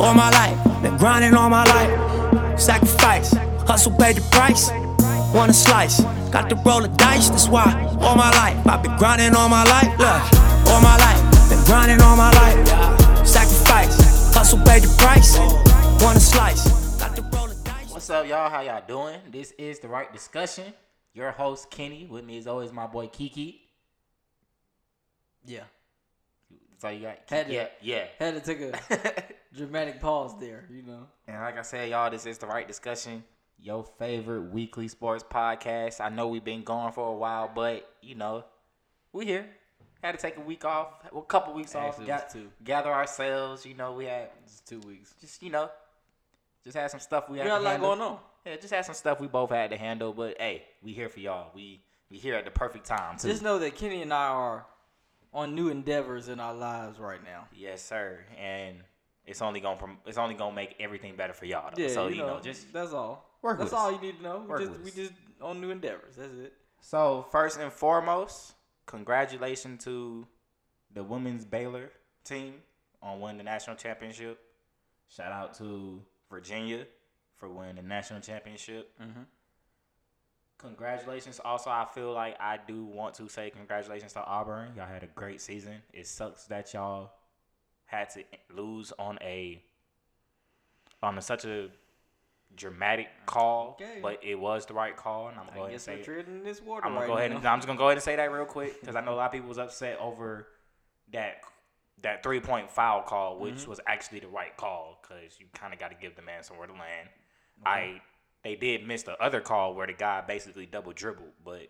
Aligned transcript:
all 0.00 0.14
my 0.14 0.30
life. 0.30 0.82
Been 0.82 0.96
grinding 0.96 1.34
all 1.34 1.50
my 1.50 1.64
life. 1.64 2.58
Sacrifice, 2.60 3.32
hustle 3.66 3.92
paid 3.96 4.16
the 4.16 4.22
price. 4.30 4.70
Want 5.34 5.50
a 5.50 5.54
slice, 5.54 6.00
got 6.30 6.48
to 6.50 6.56
roll 6.66 6.80
the 6.82 6.88
dice. 6.88 7.28
That's 7.30 7.48
why 7.48 7.64
all 8.00 8.16
my 8.16 8.30
life 8.32 8.66
I've 8.66 8.82
been 8.82 8.96
grinding 8.96 9.34
all 9.34 9.48
my 9.48 9.64
life. 9.64 9.90
Look, 9.98 10.22
all 10.72 10.80
my 10.80 10.96
life, 10.96 11.48
been 11.50 11.62
grinding 11.64 12.00
all 12.00 12.16
my 12.16 12.30
life. 12.32 13.26
Sacrifice, 13.26 14.34
hustle 14.34 14.58
paid 14.64 14.82
the 14.82 14.94
price. 14.98 15.38
Want 16.02 16.16
a 16.16 16.20
slice, 16.20 16.96
got 16.98 17.14
to 17.16 17.22
roll 17.36 17.46
the 17.46 17.54
dice. 17.62 17.90
What's 17.92 18.10
up, 18.10 18.26
y'all? 18.26 18.50
How 18.50 18.60
y'all 18.62 18.82
doing? 18.86 19.20
This 19.30 19.52
is 19.52 19.78
the 19.78 19.88
Wright 19.88 20.12
discussion. 20.12 20.72
Your 21.14 21.30
host 21.32 21.70
Kenny. 21.70 22.06
With 22.06 22.24
me 22.24 22.38
is 22.38 22.46
always, 22.46 22.72
my 22.72 22.86
boy 22.86 23.06
Kiki. 23.08 23.62
Yeah. 25.44 25.60
So 26.78 26.88
you 26.88 27.02
got 27.02 27.18
Had 27.28 27.46
to- 27.48 27.52
yeah, 27.52 27.66
yeah. 27.82 28.04
Had 28.18 28.34
to 28.34 28.40
take 28.40 28.60
a 28.62 29.22
dramatic 29.54 30.00
pause 30.00 30.38
there, 30.38 30.66
you 30.70 30.82
know. 30.82 31.06
And 31.26 31.36
like 31.40 31.58
I 31.58 31.62
said, 31.62 31.88
y'all, 31.90 32.10
this 32.10 32.26
is 32.26 32.38
the 32.38 32.46
Wright 32.46 32.66
discussion. 32.66 33.24
Your 33.62 33.84
favorite 33.98 34.50
weekly 34.52 34.88
sports 34.88 35.22
podcast. 35.28 36.00
I 36.00 36.08
know 36.08 36.28
we've 36.28 36.44
been 36.44 36.62
gone 36.64 36.92
for 36.92 37.08
a 37.08 37.12
while, 37.14 37.50
but 37.54 37.88
you 38.00 38.14
know, 38.14 38.44
we 39.12 39.26
here. 39.26 39.46
Had 40.02 40.12
to 40.12 40.18
take 40.18 40.38
a 40.38 40.40
week 40.40 40.64
off, 40.64 40.88
well, 41.12 41.22
a 41.22 41.26
couple 41.26 41.52
weeks 41.52 41.74
off. 41.74 41.88
Actually, 42.00 42.04
it 42.04 42.06
Got 42.06 42.30
to 42.30 42.50
gather 42.64 42.90
ourselves. 42.90 43.66
You 43.66 43.74
know, 43.74 43.92
we 43.92 44.06
had 44.06 44.30
It's 44.44 44.60
two 44.60 44.80
weeks. 44.80 45.14
just 45.20 45.42
you 45.42 45.50
know, 45.50 45.70
just 46.64 46.74
had 46.74 46.90
some 46.90 47.00
stuff 47.00 47.28
we 47.28 47.34
We 47.34 47.40
had 47.40 47.48
got 47.48 47.60
a 47.60 47.64
lot 47.64 47.70
handle. 47.72 47.88
going 47.96 48.00
on. 48.12 48.18
Yeah, 48.46 48.56
just 48.56 48.72
had 48.72 48.86
some 48.86 48.94
stuff 48.94 49.20
we 49.20 49.26
both 49.26 49.50
had 49.50 49.70
to 49.72 49.76
handle. 49.76 50.14
But 50.14 50.36
hey, 50.40 50.64
we 50.82 50.94
here 50.94 51.10
for 51.10 51.20
y'all. 51.20 51.50
We 51.54 51.82
we 52.10 52.16
here 52.16 52.34
at 52.34 52.46
the 52.46 52.50
perfect 52.50 52.86
time 52.86 53.18
too. 53.18 53.28
Just 53.28 53.42
know 53.42 53.58
that 53.58 53.74
Kenny 53.76 54.00
and 54.00 54.10
I 54.14 54.28
are 54.28 54.64
on 55.34 55.54
new 55.54 55.68
endeavors 55.68 56.28
in 56.28 56.40
our 56.40 56.54
lives 56.54 56.98
right 56.98 57.22
now. 57.22 57.46
Yes, 57.54 57.82
sir. 57.82 58.20
And 58.40 58.78
it's 59.26 59.42
only 59.42 59.60
gonna 59.60 59.78
prom- 59.78 59.98
it's 60.06 60.18
only 60.18 60.34
gonna 60.34 60.54
make 60.54 60.74
everything 60.80 61.16
better 61.16 61.32
for 61.32 61.44
y'all. 61.46 61.70
Though. 61.74 61.82
Yeah, 61.82 61.88
so 61.88 62.08
you, 62.08 62.18
know, 62.18 62.40
just 62.42 62.72
that's 62.72 62.92
all. 62.92 63.30
work 63.42 63.58
That's 63.58 63.70
with 63.70 63.78
all 63.80 63.92
you 63.92 64.00
need 64.00 64.18
to 64.18 64.22
know. 64.22 64.44
We 64.48 64.64
just, 64.64 64.80
we 64.80 64.90
just 64.90 65.12
on 65.40 65.60
new 65.60 65.70
endeavors. 65.70 66.16
That's 66.16 66.34
it. 66.34 66.52
so 66.80 67.26
first 67.30 67.58
and 67.58 67.72
foremost, 67.72 68.54
congratulations 68.86 69.84
to 69.84 70.26
the 70.92 71.02
women's 71.04 71.44
Baylor 71.44 71.90
team 72.24 72.54
on 73.02 73.20
winning 73.20 73.38
the 73.38 73.44
national 73.44 73.76
championship. 73.76 74.38
Shout 75.08 75.32
out 75.32 75.54
to 75.58 76.02
Virginia 76.30 76.86
for 77.36 77.48
winning 77.48 77.76
the 77.76 77.82
national 77.82 78.20
championship. 78.20 78.90
Mhm. 79.00 79.26
Congratulations. 80.58 81.40
Also, 81.42 81.70
I 81.70 81.86
feel 81.94 82.12
like 82.12 82.36
I 82.38 82.58
do 82.58 82.84
want 82.84 83.14
to 83.14 83.28
say 83.28 83.48
congratulations 83.50 84.12
to 84.12 84.24
Auburn. 84.24 84.72
Y'all 84.76 84.86
had 84.86 85.02
a 85.02 85.06
great 85.06 85.40
season. 85.40 85.82
It 85.92 86.06
sucks 86.06 86.44
that 86.46 86.74
y'all 86.74 87.12
had 87.90 88.10
to 88.10 88.22
lose 88.54 88.92
on 88.98 89.18
a 89.22 89.62
on 91.02 91.16
a, 91.18 91.22
such 91.22 91.44
a 91.44 91.68
dramatic 92.56 93.08
call, 93.26 93.78
Okay. 93.80 94.00
but 94.02 94.20
it 94.22 94.34
was 94.34 94.66
the 94.66 94.74
right 94.74 94.96
call, 94.96 95.28
and 95.28 95.38
I'm 95.38 95.46
going 95.54 95.66
to 95.68 95.72
guess 95.72 95.84
say 95.84 95.96
we're 95.96 96.02
treading 96.04 96.42
this 96.42 96.60
water 96.60 96.84
I'm 96.84 96.92
gonna 96.92 97.00
right 97.00 97.06
go 97.08 97.16
ahead 97.16 97.30
now. 97.30 97.36
and 97.38 97.46
I'm 97.46 97.58
just 97.58 97.66
gonna 97.66 97.78
go 97.78 97.86
ahead 97.86 97.96
and 97.96 98.02
say 98.02 98.16
that 98.16 98.30
real 98.32 98.44
quick 98.44 98.80
because 98.80 98.96
I 98.96 99.00
know 99.00 99.14
a 99.14 99.16
lot 99.16 99.26
of 99.26 99.32
people 99.32 99.48
was 99.48 99.58
upset 99.58 99.98
over 99.98 100.48
that 101.12 101.40
that 102.02 102.22
three 102.22 102.40
point 102.40 102.70
foul 102.70 103.02
call, 103.02 103.38
which 103.38 103.54
Mm-hmm. 103.54 103.70
was 103.70 103.80
actually 103.86 104.20
the 104.20 104.28
right 104.28 104.56
call 104.56 104.98
because 105.02 105.38
you 105.38 105.46
kind 105.54 105.72
of 105.72 105.78
got 105.78 105.88
to 105.90 105.96
give 106.00 106.16
the 106.16 106.22
man 106.22 106.42
somewhere 106.42 106.66
to 106.66 106.72
land. 106.72 107.08
I 107.64 108.00
they 108.42 108.56
did 108.56 108.86
miss 108.86 109.02
the 109.04 109.20
other 109.22 109.40
call 109.40 109.74
where 109.74 109.86
the 109.86 109.92
guy 109.92 110.22
basically 110.22 110.64
double 110.66 110.92
dribbled, 110.92 111.28
but 111.44 111.68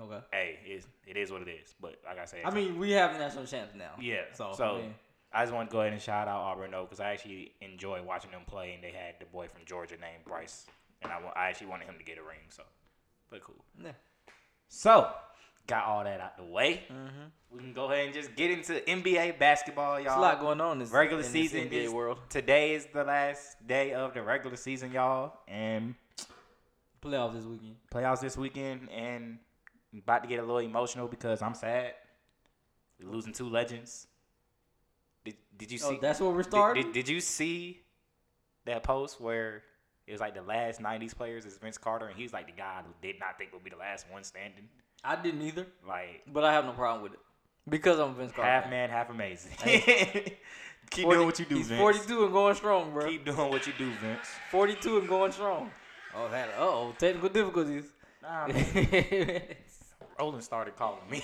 okay. 0.00 0.20
hey, 0.32 0.58
it, 0.66 0.86
it 1.06 1.16
is 1.16 1.30
what 1.30 1.42
it 1.42 1.48
is. 1.48 1.74
But 1.80 1.96
like 2.06 2.18
I 2.18 2.24
said, 2.26 2.40
I 2.44 2.50
mean, 2.50 2.78
we 2.78 2.90
have 2.92 3.12
national 3.18 3.46
champs 3.46 3.74
now. 3.74 3.92
yeah. 4.00 4.22
So, 4.34 4.52
So, 4.54 4.64
I 4.64 4.78
mean, 4.80 4.94
I 5.32 5.42
just 5.42 5.54
want 5.54 5.68
to 5.68 5.72
go 5.72 5.80
ahead 5.80 5.92
and 5.92 6.00
shout 6.00 6.28
out 6.28 6.40
Auburn 6.40 6.70
though 6.70 6.84
because 6.84 7.00
I 7.00 7.10
actually 7.12 7.52
enjoy 7.60 8.02
watching 8.02 8.30
them 8.30 8.42
play, 8.46 8.72
and 8.74 8.82
they 8.82 8.92
had 8.92 9.16
the 9.20 9.26
boy 9.26 9.48
from 9.48 9.62
Georgia 9.66 9.94
named 9.94 10.24
Bryce, 10.26 10.66
and 11.02 11.12
I, 11.12 11.18
I 11.36 11.48
actually 11.48 11.68
wanted 11.68 11.86
him 11.86 11.96
to 11.98 12.04
get 12.04 12.18
a 12.18 12.22
ring. 12.22 12.38
So, 12.48 12.62
but 13.30 13.42
cool. 13.42 13.64
yeah. 13.82 13.92
So, 14.68 15.10
got 15.66 15.84
all 15.84 16.04
that 16.04 16.20
out 16.20 16.36
the 16.36 16.44
way. 16.44 16.82
Mm-hmm. 16.90 17.56
We 17.56 17.60
can 17.60 17.72
go 17.72 17.86
ahead 17.86 18.06
and 18.06 18.14
just 18.14 18.34
get 18.36 18.50
into 18.50 18.74
NBA 18.74 19.38
basketball, 19.38 20.00
y'all. 20.00 20.18
a 20.18 20.20
lot 20.20 20.40
going 20.40 20.60
on 20.60 20.72
in 20.72 20.78
this 20.80 20.90
regular 20.90 21.22
season 21.22 21.68
this 21.70 21.90
NBA 21.90 21.92
world. 21.92 22.18
Today 22.28 22.74
is 22.74 22.86
the 22.92 23.04
last 23.04 23.66
day 23.66 23.92
of 23.94 24.12
the 24.14 24.22
regular 24.22 24.56
season, 24.56 24.92
y'all, 24.92 25.32
and 25.46 25.94
Playoffs 27.02 27.34
this 27.34 27.44
weekend. 27.44 27.76
playoffs 27.92 28.20
this 28.20 28.36
weekend. 28.36 28.90
And 28.90 29.38
I'm 29.92 30.00
about 30.00 30.22
to 30.22 30.28
get 30.28 30.38
a 30.38 30.42
little 30.42 30.58
emotional 30.58 31.08
because 31.08 31.42
I'm 31.42 31.54
sad. 31.54 31.94
We're 33.00 33.10
losing 33.10 33.32
two 33.32 33.48
legends. 33.48 34.06
Did 35.56 35.68
Did 35.68 35.70
you 35.72 35.78
Oh, 35.84 35.90
see? 35.90 35.98
that's 36.00 36.20
where 36.20 36.30
we're 36.30 36.42
starting. 36.42 36.84
Did, 36.84 36.92
did 36.92 37.08
you 37.08 37.20
see 37.20 37.80
that 38.64 38.82
post 38.82 39.20
where 39.20 39.62
it 40.06 40.12
was 40.12 40.20
like 40.20 40.34
the 40.34 40.42
last 40.42 40.80
'90s 40.80 41.14
players 41.16 41.44
is 41.44 41.56
Vince 41.58 41.78
Carter, 41.78 42.06
and 42.06 42.16
he's 42.16 42.32
like 42.32 42.46
the 42.46 42.52
guy 42.52 42.82
who 42.86 42.92
did 43.06 43.18
not 43.20 43.36
think 43.38 43.52
would 43.52 43.64
be 43.64 43.70
the 43.70 43.76
last 43.76 44.06
one 44.10 44.22
standing. 44.24 44.68
I 45.04 45.16
didn't 45.16 45.42
either, 45.42 45.66
Like 45.86 46.22
but 46.26 46.44
I 46.44 46.52
have 46.52 46.64
no 46.64 46.72
problem 46.72 47.02
with 47.02 47.12
it 47.14 47.20
because 47.68 47.98
I'm 47.98 48.14
Vince 48.14 48.32
Carter. 48.32 48.50
half 48.50 48.68
man, 48.70 48.90
half 48.90 49.10
amazing. 49.10 49.52
Keep 50.90 51.02
40 51.04 51.16
doing 51.16 51.26
what 51.26 51.38
you 51.38 51.44
do, 51.44 51.56
He's 51.56 51.68
Vince. 51.68 51.80
42 51.80 52.24
and 52.24 52.32
going 52.32 52.54
strong, 52.54 52.92
bro. 52.92 53.06
Keep 53.08 53.26
doing 53.26 53.50
what 53.50 53.66
you 53.66 53.72
do, 53.76 53.90
Vince. 54.02 54.26
42 54.50 54.98
and 54.98 55.08
going 55.08 55.32
strong. 55.32 55.70
Oh, 56.16 56.28
that. 56.30 56.48
Oh, 56.58 56.94
technical 56.98 57.28
difficulties. 57.28 57.84
Nah, 58.22 58.48
Roland 60.18 60.42
started 60.42 60.76
calling 60.76 61.02
me. 61.10 61.20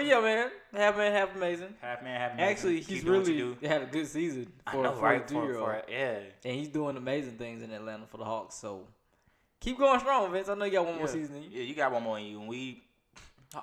Yeah, 0.00 0.20
man, 0.20 0.50
half 0.74 0.96
man, 0.96 1.12
half 1.12 1.34
amazing. 1.34 1.74
half 1.80 2.02
man, 2.02 2.20
half 2.20 2.32
amazing. 2.32 2.50
Actually, 2.50 2.80
he's 2.80 3.04
doing 3.04 3.20
what 3.20 3.28
you 3.28 3.56
really 3.60 3.68
had 3.68 3.82
a 3.82 3.86
good 3.86 4.06
season 4.06 4.52
for 4.70 4.82
know, 4.82 4.92
a 4.94 5.00
right? 5.00 5.28
42 5.28 5.34
For, 5.34 5.44
year 5.44 5.58
old, 5.58 5.68
for, 5.68 5.82
yeah. 5.90 6.18
and 6.44 6.54
he's 6.56 6.68
doing 6.68 6.96
amazing 6.96 7.32
things 7.32 7.62
in 7.62 7.70
Atlanta 7.72 8.06
for 8.06 8.16
the 8.16 8.24
Hawks. 8.24 8.54
So 8.54 8.86
keep 9.60 9.78
going 9.78 10.00
strong, 10.00 10.30
Vince. 10.32 10.48
I 10.48 10.54
know 10.54 10.64
you 10.64 10.72
got 10.72 10.86
one 10.86 10.96
more 10.96 11.08
season 11.08 11.36
in 11.36 11.42
you. 11.44 11.50
Yeah, 11.52 11.62
you 11.64 11.74
got 11.74 11.92
one 11.92 12.02
more 12.02 12.18
in 12.18 12.24
you, 12.26 12.40
and 12.40 12.48
we 12.48 12.82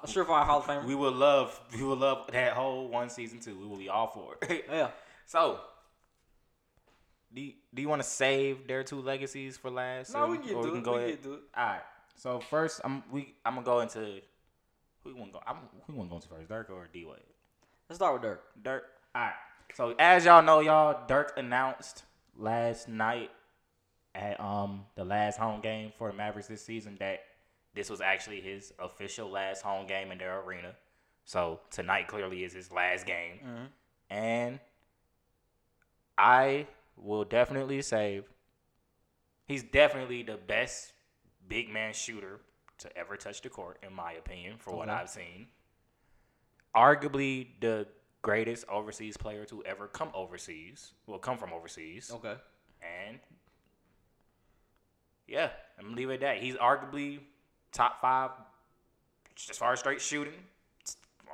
Surefire 0.06 0.46
Hall 0.46 0.60
of 0.60 0.66
Famer. 0.66 0.86
we 0.86 0.94
will 0.96 1.12
love 1.12 1.60
we 1.76 1.84
will 1.84 1.98
love 1.98 2.30
that 2.32 2.54
whole 2.54 2.88
one 2.88 3.10
season 3.10 3.40
too. 3.40 3.58
We 3.60 3.66
will 3.66 3.78
be 3.78 3.90
all 3.90 4.08
for 4.08 4.36
it. 4.50 4.66
yeah. 4.72 4.90
so, 5.26 5.60
do 7.34 7.42
you, 7.42 7.54
do 7.74 7.82
you 7.82 7.90
want 7.90 8.02
to 8.02 8.08
save 8.08 8.68
their 8.68 8.84
two 8.84 9.02
legacies 9.02 9.58
for 9.58 9.70
last? 9.70 10.14
No, 10.14 10.22
or- 10.26 10.28
we 10.32 10.38
can 10.38 10.62
to 10.62 10.72
we 10.72 10.78
it. 10.80 10.84
go 10.84 10.94
We 10.94 10.98
ahead? 11.00 11.10
get 11.12 11.24
to 11.24 11.34
it. 11.34 11.40
All 11.58 11.66
right. 11.66 11.82
So 12.16 12.40
first, 12.40 12.82
I'm 12.84 13.02
we 13.12 13.34
I'm 13.46 13.56
gonna 13.56 13.66
go 13.66 13.80
into 13.80 14.20
want 15.14 15.32
to 15.32 15.40
go. 15.40 15.44
I'm, 15.46 15.58
want 15.88 15.88
to 15.88 16.10
go 16.10 16.16
into 16.16 16.28
first, 16.28 16.50
Dirk 16.50 16.70
or 16.70 16.88
D 16.92 17.06
Wade? 17.06 17.20
Let's 17.90 17.98
start 17.98 18.14
with 18.14 18.22
Dirk. 18.22 18.44
Dirk. 18.64 18.84
All 19.16 19.22
right. 19.22 19.34
So 19.76 19.96
as 20.00 20.26
y'all 20.26 20.42
know, 20.42 20.60
y'all, 20.60 21.06
Dirk 21.08 21.34
announced 21.38 22.04
last 22.38 22.88
night 22.88 23.32
at 24.16 24.40
um 24.40 24.86
the 24.96 25.06
last 25.06 25.38
home 25.38 25.62
game 25.62 25.92
for 25.98 26.10
the 26.10 26.18
Mavericks 26.18 26.48
this 26.48 26.64
season 26.64 26.98
that 27.00 27.20
this 27.76 27.90
was 27.90 28.02
actually 28.02 28.42
his 28.42 28.74
official 28.80 29.30
last 29.30 29.62
home 29.62 29.86
game 29.88 30.12
in 30.12 30.18
their 30.18 30.42
arena. 30.42 30.74
So 31.26 31.60
tonight 31.70 32.08
clearly 32.08 32.44
is 32.44 32.54
his 32.54 32.72
last 32.72 33.06
game, 33.06 33.40
and 34.10 34.60
I 36.18 36.66
will 36.98 37.24
definitely 37.24 37.82
say 37.84 38.24
he's 39.46 39.64
definitely 39.64 40.24
the 40.24 40.38
best 40.38 40.94
big 41.48 41.70
man 41.70 41.94
shooter 41.94 42.40
to 42.80 42.98
ever 42.98 43.18
touch 43.18 43.42
the 43.42 43.50
court, 43.50 43.78
in 43.86 43.94
my 43.94 44.14
opinion, 44.14 44.56
for 44.58 44.76
what 44.76 44.90
I've 44.90 45.10
seen 45.10 45.48
arguably 46.76 47.48
the 47.60 47.88
greatest 48.22 48.66
overseas 48.70 49.18
player 49.18 49.46
to 49.46 49.64
ever 49.66 49.88
come 49.88 50.10
overseas. 50.14 50.94
Will 51.08 51.20
come 51.20 51.38
from 51.38 51.54
overseas. 51.54 52.12
Okay. 52.14 52.36
And 52.82 53.20
yeah, 55.28 55.50
I'm 55.78 55.86
gonna 55.86 55.98
leave 55.98 56.10
it 56.10 56.16
at 56.16 56.20
that. 56.22 56.38
He's 56.38 56.56
arguably 56.56 57.20
top 57.72 58.02
five 58.02 58.32
as 59.50 59.58
far 59.58 59.74
as 59.74 59.80
straight 59.80 60.02
shooting. 60.02 60.34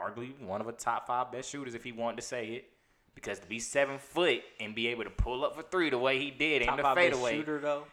Arguably 0.02 0.40
one 0.42 0.60
of 0.62 0.68
the 0.68 0.74
top 0.74 1.08
five 1.08 1.32
best 1.32 1.50
shooters 1.50 1.76
if 1.76 1.84
he 1.84 1.92
wanted 1.92 2.18
to 2.18 2.24
say 2.24 2.48
it. 2.48 2.70
Because 3.14 3.40
to 3.40 3.48
be 3.48 3.60
seven 3.60 3.98
foot 3.98 4.42
and 4.60 4.76
be 4.76 4.88
able 4.88 5.06
to 5.06 5.10
pull 5.10 5.46
up 5.46 5.56
for 5.56 5.64
three 5.64 5.90
the 5.90 5.98
way 5.98 6.20
he 6.20 6.32
did 6.32 6.64
in 6.64 6.68
Top 6.68 6.78
the 6.78 7.02
fadeaway, 7.02 7.38
shooter 7.38 7.60
though. 7.60 7.86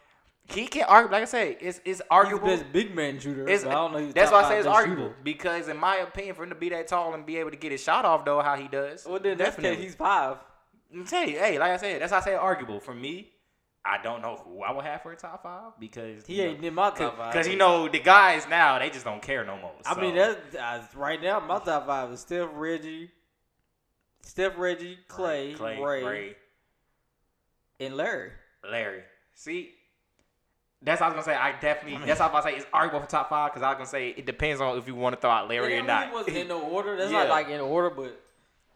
He 0.49 0.67
can 0.67 0.85
argue. 0.85 1.12
Like 1.12 1.23
I 1.23 1.27
say, 1.27 1.56
it's 1.61 1.79
it's 1.79 1.85
He's 1.85 1.99
the 1.99 2.06
arguable. 2.11 2.47
best 2.47 2.65
big 2.73 2.94
man 2.94 3.19
shooter. 3.19 3.49
It's, 3.49 3.65
I 3.65 3.73
don't 3.73 3.93
know. 3.93 4.12
That's 4.12 4.31
why 4.33 4.43
I 4.43 4.49
say 4.49 4.59
it's 4.59 4.67
arguable 4.67 5.09
shooter. 5.09 5.17
because, 5.23 5.69
in 5.69 5.77
my 5.77 5.97
opinion, 5.97 6.35
for 6.35 6.43
him 6.44 6.50
to 6.50 6.55
be 6.56 6.69
that 6.71 6.89
tall 6.89 7.15
and 7.15 7.25
be 7.25 7.37
able 7.39 7.50
to 7.50 7.56
get 7.56 7.73
his 7.73 7.83
shot 7.83 8.05
off 8.05 8.25
though, 8.25 8.41
how 8.43 8.56
he 8.56 8.69
does, 8.69 9.06
Well, 9.06 9.21
then 9.21 9.39
that's 9.39 9.56
because 9.56 9.79
he's 9.79 9.94
five. 9.94 10.37
I'm 10.93 11.06
tell 11.06 11.27
you, 11.27 11.39
hey, 11.39 11.59
like 11.59 11.71
I 11.71 11.77
said, 11.79 12.03
that's 12.03 12.12
why 12.12 12.19
I 12.19 12.23
say 12.23 12.35
arguable. 12.35 12.81
For 12.81 12.94
me, 12.94 13.31
I 13.85 14.03
don't 14.03 14.21
know 14.21 14.43
who 14.44 14.62
I 14.62 14.73
would 14.73 14.85
have 14.85 15.03
for 15.03 15.12
a 15.12 15.17
top 15.17 15.43
five 15.43 15.73
because 15.81 16.27
He 16.27 16.43
ain't 16.43 16.62
in 16.62 16.75
my 16.75 16.91
top 16.91 17.17
five. 17.17 17.33
Because 17.33 17.49
you 17.49 17.56
know 17.56 17.88
the 17.88 17.99
guys 18.00 18.47
now 18.49 18.79
they 18.79 18.91
just 18.91 19.05
don't 19.05 19.23
care 19.23 19.45
no 19.45 19.56
more. 19.56 19.73
I 19.87 19.99
mean, 20.00 20.15
that's 20.15 20.55
uh, 20.55 20.83
right 20.95 21.23
now. 21.23 21.41
My 21.41 21.61
top 21.61 21.87
five 21.87 22.12
is 22.12 22.21
Steph, 22.21 22.49
Reggie, 22.53 23.11
Steph, 24.21 24.59
Reggie, 24.59 24.99
Clay, 25.09 25.55
Clay, 25.55 25.81
Ray, 25.81 26.03
Ray, 26.05 26.37
and 27.81 27.97
Larry. 27.97 28.31
Larry. 28.71 29.03
See, 29.35 29.71
that's 30.84 31.00
what 31.00 31.12
I 31.12 31.14
was 31.14 31.25
gonna 31.25 31.37
say. 31.37 31.40
I 31.40 31.52
definitely. 31.61 32.06
that's 32.06 32.20
what 32.20 32.31
I 32.31 32.34
was 32.34 32.44
gonna 32.44 32.56
say. 32.56 32.61
It's 32.62 32.70
arguable 32.73 33.05
for 33.05 33.11
top 33.11 33.29
five 33.29 33.50
because 33.52 33.62
I 33.62 33.69
was 33.69 33.76
gonna 33.76 33.87
say 33.87 34.08
it 34.11 34.26
depends 34.26 34.61
on 34.61 34.76
if 34.79 34.87
you 34.87 34.94
want 34.94 35.14
to 35.14 35.20
throw 35.20 35.31
out 35.31 35.49
Larry 35.49 35.79
or 35.79 35.82
not. 35.82 36.12
wasn't 36.12 36.37
in 36.37 36.49
no 36.49 36.61
order. 36.69 36.96
That's 36.96 37.11
Yeah. 37.12 37.20
not 37.20 37.29
like 37.29 37.49
in 37.49 37.61
order, 37.61 37.90
but 37.90 38.20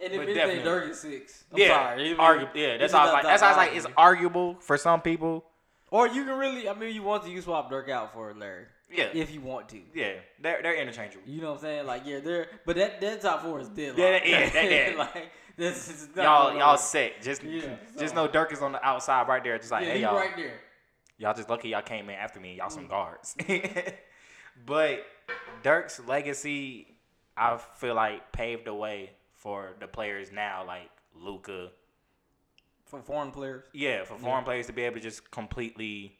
And 0.00 0.12
if 0.12 0.20
anything. 0.20 0.62
Dirk 0.64 0.90
is 0.90 1.00
six. 1.00 1.44
I'm 1.52 1.58
yeah, 1.58 1.68
sorry. 1.68 2.04
Even- 2.10 2.18
argu- 2.18 2.48
yeah. 2.54 2.76
That's 2.76 2.92
how 2.92 3.00
I 3.00 3.04
was 3.04 3.12
like. 3.12 3.22
That's 3.24 3.42
how 3.42 3.48
I 3.48 3.50
was 3.50 3.56
like. 3.56 3.76
It's 3.76 3.86
arguable 3.96 4.54
for 4.60 4.76
some 4.78 5.00
people. 5.00 5.44
Or 5.90 6.08
you 6.08 6.24
can 6.24 6.36
really, 6.36 6.68
I 6.68 6.74
mean, 6.74 6.94
you 6.94 7.02
want 7.04 7.24
to, 7.24 7.30
you 7.30 7.40
swap 7.40 7.70
Dirk 7.70 7.88
out 7.88 8.12
for 8.12 8.34
Larry. 8.34 8.64
Yeah, 8.90 9.04
If 9.14 9.32
you 9.32 9.40
want 9.40 9.68
to. 9.70 9.80
yeah. 9.94 10.12
They're 10.40 10.60
they're 10.62 10.76
interchangeable. 10.76 11.24
You 11.26 11.40
know 11.42 11.48
what 11.50 11.54
I'm 11.58 11.60
saying? 11.62 11.86
Like, 11.86 12.02
yeah, 12.06 12.20
they're, 12.20 12.46
but 12.64 12.76
that, 12.76 13.00
that 13.00 13.20
top 13.20 13.42
four 13.42 13.58
is 13.60 13.68
dead. 13.68 13.94
Yeah, 13.96 14.20
yeah, 14.24 14.50
yeah, 14.54 14.90
yeah. 14.90 14.96
like, 14.96 15.30
this 15.56 15.88
is 15.88 16.08
not 16.14 16.22
Y'all 16.24 16.56
y'all 16.58 16.76
set. 16.76 17.20
Just 17.22 17.42
Yeah, 17.42 17.62
just 17.98 18.14
know 18.14 18.28
Dirk 18.28 18.52
is 18.52 18.62
on 18.62 18.72
the 18.72 18.84
outside 18.86 19.26
right 19.26 19.42
there. 19.42 19.58
Just 19.58 19.72
like 19.72 19.84
Yeah, 19.84 19.90
hey 19.90 19.96
he 19.96 20.02
y'all. 20.02 20.14
right 20.16 20.36
there. 20.36 20.54
Y'all 21.18 21.34
just 21.34 21.48
lucky 21.48 21.68
y'all 21.70 21.82
came 21.82 22.08
in 22.10 22.16
after 22.16 22.40
me. 22.40 22.56
Y'all 22.56 22.68
Mm. 22.68 22.72
some 22.72 22.86
guards. 22.88 23.36
but 24.66 25.04
Dirk's 25.62 26.00
legacy, 26.06 26.96
I 27.36 27.56
feel 27.56 27.94
like 27.94 28.32
paved 28.32 28.66
the 28.66 28.74
way 28.74 29.10
for 29.34 29.74
the 29.80 29.86
players 29.86 30.32
now, 30.32 30.64
like 30.66 30.90
Luka. 31.14 31.70
For 32.84 33.02
foreign 33.02 33.30
players. 33.30 33.64
Yeah, 33.72 34.04
for 34.04 34.16
foreign 34.18 34.44
players 34.44 34.66
to 34.66 34.72
be 34.72 34.82
able 34.82 34.96
to 34.96 35.00
just 35.00 35.30
completely, 35.30 36.12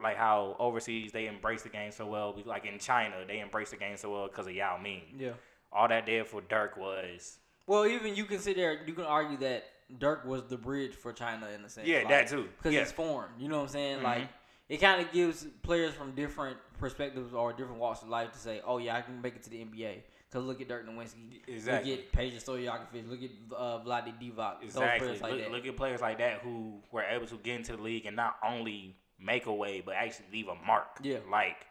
like 0.00 0.16
how 0.16 0.56
overseas 0.58 1.10
they 1.12 1.26
embrace 1.26 1.62
the 1.62 1.68
game 1.68 1.90
so 1.90 2.06
well. 2.06 2.36
Like 2.44 2.64
in 2.64 2.78
China, 2.78 3.16
they 3.26 3.40
embrace 3.40 3.70
the 3.70 3.76
game 3.76 3.96
so 3.96 4.10
well 4.12 4.28
because 4.28 4.46
of 4.46 4.54
Yao 4.54 4.78
Ming. 4.78 5.02
Yeah. 5.18 5.32
All 5.72 5.88
that 5.88 6.06
did 6.06 6.26
for 6.26 6.40
Dirk 6.42 6.76
was 6.76 7.38
Well, 7.66 7.86
even 7.86 8.14
you 8.16 8.24
consider, 8.24 8.80
you 8.86 8.92
can 8.94 9.04
argue 9.04 9.36
that 9.38 9.64
Dirk 9.98 10.24
was 10.24 10.44
the 10.44 10.56
bridge 10.56 10.94
for 10.94 11.12
China 11.12 11.46
in 11.54 11.64
a 11.64 11.68
sense. 11.68 11.86
Yeah, 11.86 11.98
like, 11.98 12.08
that 12.08 12.28
too. 12.28 12.48
Because 12.56 12.74
Yeah. 12.74 12.80
it's 12.82 12.92
foreign. 12.92 13.30
You 13.38 13.48
know 13.48 13.56
what 13.56 13.62
I'm 13.64 13.68
saying? 13.68 13.98
Mhm. 14.00 14.02
Like, 14.04 14.28
it 14.68 14.78
kind 14.78 15.00
of 15.04 15.12
gives 15.12 15.46
players 15.62 15.94
from 15.94 16.14
different 16.14 16.56
perspectives 16.78 17.34
or 17.34 17.52
different 17.52 17.80
walks 17.80 18.02
of 18.02 18.08
life 18.08 18.30
to 18.32 18.38
say, 18.38 18.60
oh, 18.64 18.78
yeah, 18.78 18.96
I 18.96 19.02
can 19.02 19.20
make 19.20 19.34
it 19.36 19.42
to 19.44 19.50
the 19.50 19.60
NBA. 19.60 20.02
Because 20.30 20.44
look 20.44 20.60
at 20.60 20.68
Dirk 20.68 20.86
Nowitzki. 20.86 21.40
Exactly. 21.48 21.90
Look 21.90 22.00
at 22.00 22.12
Peja 22.12 22.36
Stojakovic. 22.36 23.08
Look 23.10 23.22
at 23.22 23.30
uh, 23.56 23.80
Vlade 23.84 24.14
Divac. 24.20 24.60
Those 24.60 24.64
Exactly. 24.66 24.98
players 25.08 25.20
like 25.22 25.32
look, 25.32 25.40
that. 25.40 25.50
look 25.50 25.66
at 25.66 25.76
players 25.76 26.00
like 26.00 26.18
that 26.18 26.34
who 26.42 26.80
were 26.92 27.02
able 27.02 27.26
to 27.26 27.36
get 27.38 27.56
into 27.56 27.76
the 27.76 27.82
league 27.82 28.06
and 28.06 28.14
not 28.14 28.36
only 28.46 28.96
make 29.18 29.46
a 29.46 29.52
way, 29.52 29.80
but 29.84 29.96
actually 29.96 30.26
leave 30.32 30.46
a 30.46 30.54
mark. 30.54 30.98
Yeah. 31.02 31.18
Like 31.28 31.66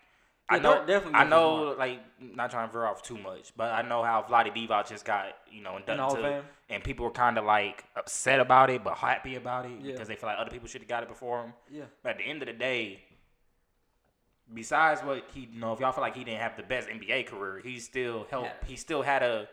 I 0.52 0.60
know, 0.60 0.86
definitely 0.86 1.14
I 1.20 1.24
know, 1.26 1.76
like 1.78 2.00
not 2.20 2.50
trying 2.52 2.68
to 2.68 2.74
veer 2.74 2.86
off 2.86 3.02
too 3.04 3.18
much, 3.18 3.54
but 3.56 3.72
I 3.72 3.82
know 3.84 4.02
how 4.04 4.24
Vlade 4.28 4.56
Divac 4.56 4.88
just 4.90 5.06
got 5.06 5.26
you 5.52 5.62
know 5.62 5.76
In 5.78 5.84
inducted 5.88 6.24
to, 6.24 6.44
and 6.70 6.84
people 6.84 7.06
were 7.06 7.12
kind 7.12 7.38
of 7.38 7.46
like 7.46 7.84
upset 7.96 8.40
about 8.40 8.70
it, 8.70 8.84
but 8.84 8.96
happy 8.98 9.36
about 9.36 9.66
it 9.66 9.72
Yeah. 9.82 9.92
because 9.92 10.08
they 10.08 10.16
feel 10.16 10.28
like 10.30 10.40
other 10.40 10.52
people 10.52 10.68
should 10.68 10.82
have 10.82 10.88
got 10.88 11.04
it 11.04 11.10
before 11.10 11.44
him. 11.44 11.54
Yeah. 11.70 11.84
But 12.04 12.14
at 12.14 12.18
the 12.18 12.24
end 12.24 12.42
of 12.42 12.48
the 12.48 12.54
day, 12.54 13.04
besides 14.54 15.02
what 15.02 15.24
he, 15.34 15.42
you 15.52 15.60
know, 15.60 15.74
if 15.74 15.80
y'all 15.80 15.92
feel 15.92 16.02
like 16.02 16.16
he 16.16 16.24
didn't 16.24 16.42
have 16.42 16.58
the 16.58 16.64
best 16.64 16.88
NBA 16.90 17.28
career, 17.28 17.62
he 17.64 17.80
still 17.80 18.26
helped. 18.30 18.48
Yeah. 18.64 18.68
He 18.68 18.76
still 18.76 19.02
had 19.02 19.24
a. 19.24 19.48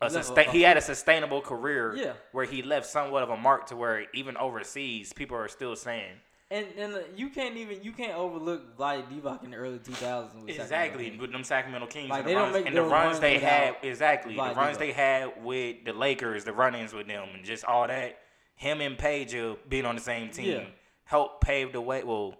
A- 0.00 0.10
sustain, 0.10 0.50
he 0.50 0.62
had 0.62 0.76
a 0.76 0.80
sustainable 0.80 1.40
career 1.40 1.94
Yeah. 1.94 2.12
where 2.32 2.44
he 2.44 2.60
left 2.62 2.86
somewhat 2.86 3.22
of 3.22 3.30
a 3.30 3.36
mark 3.36 3.66
to 3.66 3.76
where 3.76 4.06
even 4.12 4.36
overseas 4.36 5.12
people 5.12 5.36
are 5.36 5.46
still 5.46 5.76
saying 5.76 6.14
And 6.52 6.66
and 6.76 6.94
uh, 6.94 6.98
you 7.16 7.30
can't 7.30 7.56
even 7.56 7.82
you 7.82 7.92
can't 7.92 8.12
overlook 8.14 8.76
Vlade 8.76 9.04
Divac 9.10 9.42
in 9.42 9.52
the 9.52 9.56
early 9.56 9.78
2000s. 9.78 10.34
With 10.44 10.50
exactly 10.54 11.08
Kings. 11.08 11.20
with 11.20 11.32
them 11.32 11.44
Sacramento 11.44 11.86
Kings 11.86 12.10
Like, 12.10 12.26
and 12.26 12.30
the 12.30 12.36
runs, 12.36 12.56
and 12.66 12.76
the 12.76 12.82
runs 12.82 13.20
they 13.20 13.38
had 13.38 13.76
exactly 13.82 14.34
Vlade 14.34 14.50
the 14.54 14.60
runs 14.60 14.76
Divac. 14.76 14.80
they 14.80 14.92
had 14.92 15.42
with 15.42 15.84
the 15.86 15.94
Lakers, 15.94 16.44
the 16.44 16.52
run-ins 16.52 16.92
with 16.92 17.06
them, 17.08 17.26
and 17.34 17.42
just 17.42 17.64
all 17.64 17.86
that. 17.88 18.18
Him 18.56 18.82
and 18.82 18.98
Peja 18.98 19.56
being 19.66 19.86
on 19.86 19.94
the 19.94 20.00
same 20.02 20.30
team 20.30 20.46
Yeah. 20.50 20.64
helped 21.04 21.40
pave 21.42 21.72
the 21.72 21.80
way. 21.80 22.02
Well, 22.04 22.34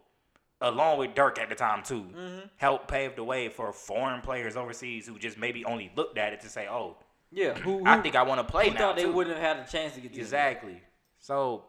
along 0.61 0.99
with 0.99 1.15
Dirk 1.15 1.39
at 1.41 1.49
the 1.49 1.55
time 1.55 1.83
too, 1.83 2.03
Mhm. 2.15 2.51
helped 2.59 2.89
pave 2.89 3.17
the 3.17 3.25
way 3.25 3.49
for 3.49 3.73
foreign 3.73 4.21
players 4.21 4.59
overseas 4.59 5.07
who 5.07 5.19
just 5.19 5.39
maybe 5.39 5.65
only 5.65 5.91
looked 5.97 6.19
at 6.19 6.35
it 6.35 6.41
to 6.41 6.51
say, 6.51 6.69
"Oh, 6.69 6.99
Yeah. 7.31 7.55
Who, 7.55 7.79
who, 7.79 7.87
I 7.87 7.99
think 8.03 8.15
I 8.15 8.23
want 8.25 8.41
to 8.41 8.45
play 8.45 8.69
who 8.69 8.75
now." 8.75 8.81
thought 8.81 8.97
they 8.97 9.05
too. 9.05 9.13
wouldn't 9.13 9.39
have 9.39 9.57
had 9.57 9.67
a 9.67 9.71
chance 9.71 9.95
to 9.95 10.01
get 10.03 10.15
Exactly. 10.15 10.83
So 11.19 11.65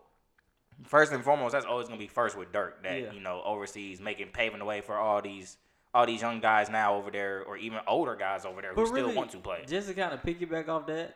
first 0.85 1.11
and 1.11 1.23
foremost, 1.23 1.53
that's 1.53 1.65
always 1.65 1.87
gonna 1.87 1.99
be 1.99 2.07
first 2.07 2.37
with 2.37 2.51
Dirk. 2.51 2.83
That 2.83 2.99
Yeah. 3.01 3.11
you 3.11 3.19
know 3.19 3.41
overseas 3.45 3.99
making 4.01 4.29
paving 4.29 4.59
the 4.59 4.65
way 4.65 4.81
for 4.81 4.97
all 4.97 5.21
these 5.21 5.57
all 5.93 6.05
these 6.07 6.21
young 6.21 6.39
guys 6.39 6.69
now 6.69 6.95
over 6.95 7.11
there, 7.11 7.43
or 7.43 7.55
even 7.57 7.79
older 7.87 8.15
guys 8.15 8.45
over 8.45 8.61
there 8.61 8.71
who 8.71 8.77
But 8.77 8.87
still 8.87 9.03
really, 9.03 9.15
want 9.15 9.31
to 9.31 9.37
play. 9.37 9.63
Just 9.67 9.87
to 9.89 9.93
kind 9.93 10.11
of 10.13 10.21
piggyback 10.23 10.67
off 10.67 10.87
that, 10.87 11.15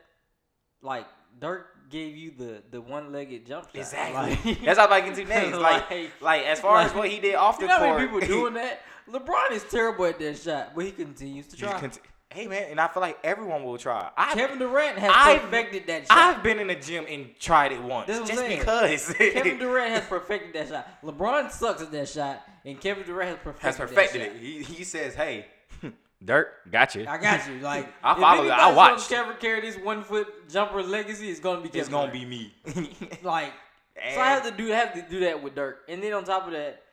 like 0.82 1.06
Dirk 1.40 1.90
gave 1.90 2.16
you 2.16 2.32
the 2.32 2.62
the 2.72 2.82
one 2.82 3.12
legged 3.12 3.46
jump 3.46 3.66
shot. 3.66 3.76
Exactly. 3.76 4.54
Like- 4.54 4.62
that's 4.66 4.80
how 4.80 4.90
I 4.90 5.02
can 5.02 5.14
do 5.16 5.26
names. 5.36 5.56
Like, 5.58 5.90
Like- 5.90 6.12
like 6.22 6.46
as 6.46 6.60
far 6.60 6.80
as 6.82 6.94
what 6.94 7.10
he 7.10 7.20
did 7.20 7.36
off 7.36 7.58
the 7.60 7.64
You 7.66 7.70
know 7.70 7.78
court, 7.80 8.00
people 8.00 8.20
doing 8.20 8.54
that? 8.56 8.82
LeBron 9.10 9.52
is 9.52 9.64
terrible 9.64 10.06
at 10.06 10.20
that 10.20 10.38
shot, 10.38 10.74
but 10.76 10.84
he 10.86 10.92
continues 10.92 11.48
to 11.48 11.56
he 11.56 11.62
try. 11.64 11.80
conti- 11.80 12.02
hey 12.34 12.48
man, 12.48 12.68
and 12.70 12.80
I 12.80 12.88
feel 12.88 13.02
like 13.02 13.18
everyone 13.24 13.64
will 13.64 13.78
try. 13.78 14.10
I, 14.18 14.34
Kevin 14.34 14.60
Durant 14.60 14.98
has 15.00 15.12
I've- 15.14 15.40
perfected 15.40 15.88
that 15.88 16.08
shot. 16.08 16.18
I've 16.18 16.44
been 16.44 16.60
in 16.60 16.68
the 16.68 16.76
gym 16.76 17.06
and 17.10 17.30
tried 17.40 17.72
it 17.72 17.82
once, 17.82 18.08
just 18.08 18.34
saying. 18.34 18.60
because. 18.60 19.14
Kevin 19.18 19.58
Durant 19.58 19.92
has 19.94 20.06
perfected 20.06 20.54
that 20.54 20.68
shot. 20.70 21.02
LeBron 21.04 21.52
sucks 21.52 21.82
at 21.82 21.92
that 21.92 22.10
shot, 22.10 22.42
and 22.66 22.80
Kevin 22.80 23.06
Durant 23.06 23.30
has 23.30 23.40
perfected, 23.44 23.66
has 23.66 23.78
perfected 23.78 24.22
that 24.22 24.36
it. 24.36 24.42
He, 24.42 24.64
he 24.64 24.84
says, 24.84 25.16
"Hey, 25.16 25.48
Dirk, 26.26 26.50
got 26.72 26.96
you. 26.96 27.06
I 27.08 27.18
got 27.18 27.48
you. 27.48 27.60
Like 27.60 27.88
I 28.04 28.20
follow 28.20 28.46
it. 28.46 28.52
I 28.52 28.74
watched. 28.74 29.10
Kevin 29.10 29.36
carry 29.40 29.62
this 29.62 29.78
one 29.78 30.04
foot 30.04 30.50
jumper 30.50 30.82
legacy, 30.84 31.30
it's 31.30 31.40
gonna 31.40 31.62
be 31.62 31.68
Kevin. 31.70 31.80
It's 31.82 31.90
gonna 31.90 32.12
Durant. 32.12 32.30
be 32.66 32.84
me." 32.86 33.10
like. 33.24 33.54
So 34.14 34.22
I 34.22 34.28
have 34.30 34.44
to 34.44 34.52
do 34.52 34.68
have 34.68 34.94
to 34.94 35.02
do 35.10 35.22
that 35.22 35.42
with 35.42 35.56
Dirk, 35.56 35.80
and 35.90 36.04
then 36.04 36.14
on 36.14 36.24
top 36.24 36.46
of 36.46 36.52
that, 36.54 36.84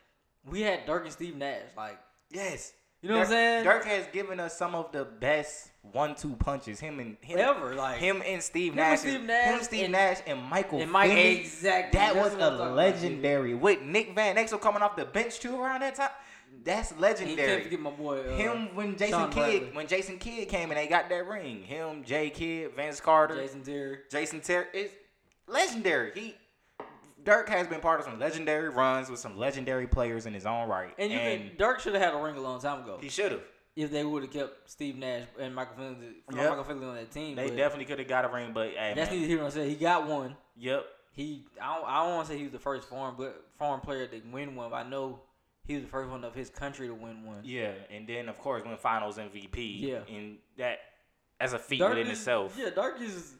we 0.49 0.61
had 0.61 0.85
Dirk 0.87 1.03
and 1.03 1.13
Steve 1.13 1.35
Nash. 1.35 1.61
Like 1.77 1.99
Yes. 2.31 2.73
You 3.05 3.11
know 3.11 3.17
what 3.19 3.25
I'm 3.27 3.31
saying? 3.33 3.63
Dirk 3.65 3.85
has 3.85 4.07
given 4.07 4.39
us 4.39 4.57
some 4.57 4.73
of 4.73 4.91
the 4.91 5.05
best 5.05 5.69
one-two 5.91 6.35
punches. 6.37 6.79
Him 6.79 6.99
and 6.99 7.17
him, 7.21 7.37
ever. 7.37 7.75
Like 7.75 7.97
him 7.99 8.23
and 8.25 8.41
Steve 8.41 8.73
Him 8.73 8.79
and 8.79 8.89
Nash. 8.89 8.99
Steve 9.01 9.13
him 9.13 9.27
Nash 9.27 9.47
and 9.53 9.63
Steve 9.63 9.83
and- 9.83 9.91
Nash 9.91 10.17
and 10.25 10.41
Michael. 10.41 10.81
and 10.81 10.91
Mike 10.91 11.11
exactly. 11.11 11.99
That 11.99 12.13
That's 12.15 12.25
was 12.25 12.33
a 12.33 12.37
talking 12.39 12.55
about, 12.55 12.75
legendary. 12.75 13.53
With 13.53 13.81
Nick 13.83 14.15
Van 14.15 14.37
Exel 14.37 14.59
coming 14.59 14.81
off 14.81 14.95
the 14.95 15.05
bench 15.05 15.39
too 15.39 15.61
around 15.61 15.81
that 15.81 15.93
time. 15.95 16.09
That's. 16.63 16.91
He 16.93 16.99
legendary. 16.99 17.63
forget 17.63 17.79
my 17.79 17.91
boy. 17.91 18.21
Uh, 18.21 18.35
him 18.37 18.73
when 18.75 18.93
Jason 18.97 19.09
Shawn 19.19 19.29
Kidd 19.31 19.43
Bradley. 19.43 19.69
when 19.73 19.87
Jason 19.87 20.17
Kidd 20.17 20.47
came 20.49 20.71
and 20.71 20.77
they 20.79 20.87
got 20.87 21.07
that 21.09 21.27
ring. 21.27 21.61
Him, 21.61 22.03
Jay 22.03 22.31
Kidd, 22.31 22.75
Vince 22.75 22.99
Carter, 22.99 23.35
Jason 23.35 23.61
Terry. 23.63 23.97
Jason 24.09 24.41
Terry 24.41 24.65
is 24.73 24.89
legendary. 25.47 26.11
He 26.15 26.35
Dirk 27.25 27.49
has 27.49 27.67
been 27.67 27.81
part 27.81 27.99
of 27.99 28.05
some 28.05 28.19
legendary 28.19 28.69
runs 28.69 29.09
with 29.09 29.19
some 29.19 29.37
legendary 29.37 29.87
players 29.87 30.25
in 30.25 30.33
his 30.33 30.45
own 30.45 30.69
right. 30.69 30.93
And 30.97 31.11
you 31.11 31.17
and 31.17 31.49
can, 31.49 31.57
Dirk 31.57 31.79
should 31.81 31.93
have 31.95 32.03
had 32.03 32.13
a 32.13 32.17
ring 32.23 32.37
a 32.37 32.41
long 32.41 32.61
time 32.61 32.83
ago 32.83 32.97
he 33.01 33.09
should 33.09 33.31
have. 33.33 33.41
if 33.75 33.91
they 33.91 34.03
would 34.05 34.23
have 34.23 34.31
kept 34.31 34.69
Steve 34.69 34.95
Nash 34.95 35.23
and 35.39 35.53
Michael 35.53 35.75
Finley, 35.75 36.07
Yep. 36.33 36.49
Michael 36.49 36.63
Finley 36.63 36.87
on 36.87 36.95
that 36.95 37.11
team. 37.11 37.35
They 37.35 37.49
definitely 37.49 37.85
could 37.85 37.99
have 37.99 38.07
got 38.07 38.23
a 38.25 38.29
ring, 38.29 38.51
but 38.53 38.69
hey, 38.69 38.93
That's 38.95 39.09
man. 39.11 39.19
neither 39.19 39.27
here 39.29 39.39
nor 39.41 39.49
there. 39.51 39.65
He 39.65 39.75
got 39.75 40.07
one. 40.07 40.35
Yep. 40.57 40.85
He 41.11 41.45
I 41.61 41.75
don't, 41.77 41.87
I 41.89 42.03
don't 42.05 42.15
want 42.15 42.27
to 42.27 42.33
say 42.33 42.37
he 42.37 42.43
was 42.43 42.51
the 42.53 42.59
first 42.59 42.87
foreign 42.87 43.15
but 43.17 43.45
foreign 43.57 43.81
player 43.81 44.05
to 44.07 44.21
win 44.31 44.55
one, 44.55 44.69
but 44.69 44.75
I 44.85 44.89
know 44.89 45.19
he 45.65 45.73
was 45.75 45.83
the 45.83 45.89
first 45.89 46.09
one 46.11 46.23
of 46.23 46.35
his 46.35 46.49
country 46.49 46.87
to 46.87 46.93
win 46.93 47.25
one. 47.25 47.39
Yeah, 47.43 47.71
and 47.89 48.05
then 48.07 48.29
of 48.29 48.37
course 48.39 48.63
win 48.65 48.77
Finals 48.77 49.17
MVP. 49.17 49.81
Yeah. 49.81 49.99
and 50.13 50.37
that 50.57 50.79
as 51.39 51.53
a 51.53 51.59
feat 51.59 51.79
Dirk 51.79 51.89
within 51.89 52.07
is- 52.07 52.19
itself. 52.19 52.55
Yeah, 52.57 52.69
Dirk 52.69 53.01
is 53.01 53.33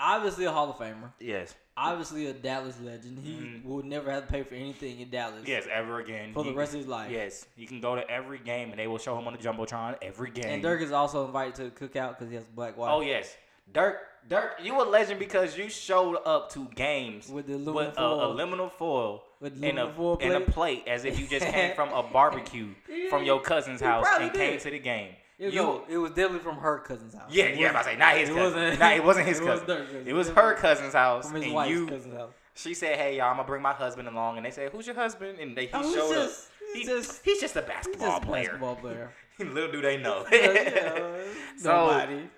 obviously 0.00 0.44
a 0.44 0.52
Hall 0.52 0.70
of 0.70 0.76
Famer. 0.76 1.12
Yes. 1.20 1.54
Obviously 1.76 2.26
a 2.26 2.32
Dallas 2.32 2.80
legend. 2.80 3.18
He 3.20 3.34
Mhm. 3.34 3.64
will 3.64 3.84
never 3.84 4.10
have 4.10 4.26
to 4.26 4.32
pay 4.32 4.42
for 4.42 4.54
anything 4.56 4.98
in 5.00 5.10
Dallas. 5.10 5.42
Yes, 5.46 5.66
ever 5.72 6.00
again. 6.00 6.32
For 6.32 6.42
the 6.42 6.52
rest 6.52 6.72
of 6.72 6.78
his 6.80 6.88
life. 6.88 7.10
Yes, 7.10 7.46
he 7.56 7.66
can 7.66 7.80
go 7.80 7.94
to 7.94 8.08
every 8.10 8.38
game 8.38 8.70
and 8.70 8.78
they 8.78 8.88
will 8.88 8.98
show 8.98 9.16
him 9.16 9.26
on 9.28 9.32
the 9.34 9.38
jumbotron 9.38 9.96
every 10.02 10.30
game. 10.30 10.46
And 10.46 10.62
Dirk 10.62 10.80
is 10.82 10.90
also 10.92 11.24
invited 11.26 11.54
to 11.56 11.64
the 11.64 11.70
cookout 11.70 12.10
because 12.18 12.28
he 12.30 12.34
has 12.34 12.44
black 12.46 12.76
wife. 12.76 12.90
Oh 12.92 13.00
yes, 13.00 13.36
Dirk. 13.72 13.98
Dirk, 14.28 14.56
you 14.62 14.78
a 14.78 14.84
legend 14.84 15.18
because 15.20 15.56
you 15.56 15.70
showed 15.70 16.16
up 16.26 16.50
to 16.52 16.66
games 16.74 17.30
With 17.30 17.46
the 17.46 17.54
aluminum 17.54 17.74
with 17.76 17.88
a 17.92 17.94
foil. 17.94 18.24
aluminum 18.32 18.68
foil 18.70 19.24
With 19.40 19.54
a 19.54 19.56
aluminum 19.56 19.94
foil 19.94 20.18
and 20.20 20.32
a 20.34 20.40
plate. 20.40 20.84
plate 20.84 20.84
as 20.88 21.04
if 21.06 21.18
you 21.18 21.26
just 21.26 21.46
came 21.54 21.74
from 21.74 21.90
a 21.94 22.02
barbecue 22.02 22.74
from 23.08 23.24
your 23.24 23.40
cousin's 23.40 23.80
house 23.80 24.06
and 24.20 24.30
came 24.34 24.58
to 24.58 24.70
the 24.70 24.78
game. 24.80 25.14
It 25.38 25.46
was, 25.46 25.54
you 25.54 25.84
it 25.88 25.96
was 25.98 26.10
definitely 26.10 26.40
from 26.40 26.56
her 26.56 26.78
cousin's 26.80 27.14
house. 27.14 27.30
Yeah, 27.30 27.44
It 27.44 27.58
yeah, 27.60 27.70
I 27.70 27.76
was 27.78 27.86
like, 27.86 27.98
not 27.98 28.16
his 28.16 28.28
it 28.28 28.34
cousin. 28.34 28.60
wasn't- 28.62 28.80
Nah, 28.80 28.90
it 28.90 29.04
wasn't 29.04 29.26
his 29.28 29.38
it 29.40 29.44
cousin. 29.44 29.66
Dirk's 29.66 29.90
cousin. 29.92 30.08
It 30.08 30.12
was 30.12 30.28
her 30.30 30.54
cousin's 30.54 30.94
house, 30.94 31.30
from 31.30 31.40
his 31.42 31.52
and 31.52 31.70
you. 31.70 31.86
cousin's 31.86 32.14
house. 32.16 32.32
She 32.54 32.74
said, 32.74 32.96
"Hey, 32.98 33.16
y'all, 33.18 33.30
I'm 33.30 33.36
gonna 33.36 33.46
bring 33.46 33.62
my 33.62 33.72
husband 33.72 34.08
along," 34.08 34.36
and 34.36 34.44
they 34.44 34.50
said, 34.50 34.72
"Who's 34.72 34.84
your 34.86 34.96
husband?" 34.96 35.38
And 35.38 35.56
they 35.56 35.66
he 35.66 35.70
Oh, 35.74 35.94
showed 35.94 36.12
just- 36.14 36.46
up. 36.48 36.52
he's 36.74 36.88
He- 36.88 36.92
just- 36.92 37.24
he's 37.24 37.40
just 37.40 37.54
a 37.56 37.60
He's 37.60 37.68
basketball 37.68 38.08
just 38.18 38.22
player. 38.22 38.42
basketball 38.44 38.76
player. 38.76 39.12
Little 39.38 39.70
do 39.70 39.80
they 39.80 39.96
know. 39.98 40.26
yeah, 40.32 41.16
So- 41.56 41.86
nobody. 41.86 42.28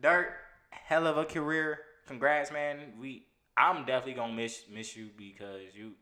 Dirk, 0.00 0.32
hell 0.70 1.06
of 1.06 1.18
a 1.18 1.26
career. 1.26 1.80
Congrats, 2.06 2.50
man. 2.50 2.94
We, 2.98 3.26
I'm 3.58 3.84
definitely 3.84 4.14
gonna 4.14 4.32
miss 4.32 4.62
miss 4.72 4.96
you 4.96 5.10
because 5.18 5.74
you, 5.74 5.92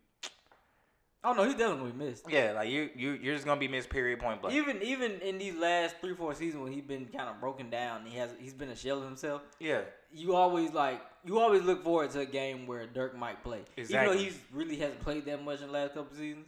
Oh 1.25 1.33
no, 1.33 1.43
he's 1.45 1.55
definitely 1.55 1.93
missed. 1.93 2.25
yeah, 2.31 2.53
like 2.53 2.69
you, 2.71 2.89
you, 2.95 3.13
you're 3.21 3.35
just 3.35 3.45
gonna 3.47 3.59
be 3.59 3.67
missed. 3.69 3.91
Period. 3.91 4.21
Point 4.21 4.41
blank. 4.43 4.55
Even 4.57 4.81
even 4.83 5.13
in 5.21 5.39
these 5.39 5.55
last 5.57 5.97
three 6.01 6.15
four 6.15 6.35
seasons 6.35 6.63
when 6.63 6.73
he's 6.73 6.85
been 6.85 7.07
kind 7.07 7.29
of 7.29 7.41
broken 7.41 7.69
down, 7.69 8.07
he 8.07 8.17
has 8.19 8.31
he's 8.39 8.53
been 8.55 8.69
a 8.69 8.77
shell 8.77 8.99
of 8.99 9.05
himself. 9.05 9.43
yeah, 9.59 9.81
You 10.13 10.35
always 10.37 10.73
like 10.73 11.01
you 11.25 11.41
always 11.41 11.63
look 11.63 11.83
forward 11.83 12.11
to 12.13 12.21
a 12.21 12.27
game 12.27 12.67
where 12.67 12.87
Dirk 12.87 13.17
might 13.17 13.43
play. 13.43 13.63
Even 13.77 14.05
though 14.07 14.13
he's 14.17 14.39
really 14.53 14.77
hasn't 14.77 15.01
played 15.01 15.25
that 15.27 15.43
much 15.45 15.61
in 15.61 15.67
the 15.67 15.73
last 15.73 15.95
couple 15.95 16.17
seasons. 16.17 16.47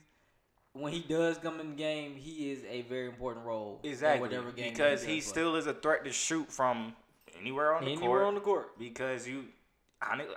When 0.75 0.93
he 0.93 1.01
does 1.01 1.39
come 1.39 1.59
in 1.59 1.71
the 1.71 1.75
game, 1.77 2.15
he 2.15 2.53
is 2.53 2.63
a 2.71 2.83
very 2.83 3.07
important 3.09 3.45
role. 3.45 3.81
exactly. 3.83 4.21
whatever 4.29 4.53
game 4.53 4.73
because 4.73 5.03
he 5.03 5.15
play. 5.15 5.21
still 5.21 5.57
is 5.57 5.67
a 5.67 5.75
threat 5.75 6.05
to 6.05 6.13
shoot 6.13 6.53
from 6.53 6.95
anywhere 7.41 7.75
on 7.75 7.85
the 7.85 7.91
Anywhere 7.91 8.09
court 8.21 8.23
on 8.25 8.35
the 8.35 8.41
court. 8.41 8.79
because 8.79 9.27
you 9.27 9.47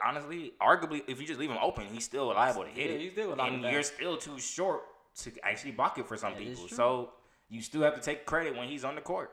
honestly, 0.04 0.54
arguably, 0.62 1.04
if 1.08 1.20
you 1.20 1.28
just 1.28 1.40
leave 1.40 1.50
him 1.50 1.58
open, 1.62 1.86
he's 1.86 2.06
still 2.06 2.28
liable 2.28 2.64
to 2.64 2.70
hit 2.70 2.90
Yeah, 2.90 2.96
it. 2.96 3.02
he's 3.02 3.12
still 3.12 3.30
gonna 3.30 3.44
knock 3.44 3.52
it 3.52 3.66
and 3.66 3.74
you're 3.74 3.84
still 3.84 4.18
too 4.18 4.40
short 4.40 4.84
to 5.24 5.32
actually 5.44 5.72
block 5.72 5.98
it 5.98 6.08
for 6.08 6.18
some 6.18 6.34
That 6.34 6.40
people. 6.40 6.68
So 6.68 7.12
you 7.50 7.62
still 7.62 7.82
have 7.82 7.96
to 7.96 8.02
take 8.02 8.26
credit 8.26 8.56
when 8.56 8.68
he's 8.68 8.84
on 8.84 8.96
the 8.96 9.02
court. 9.02 9.32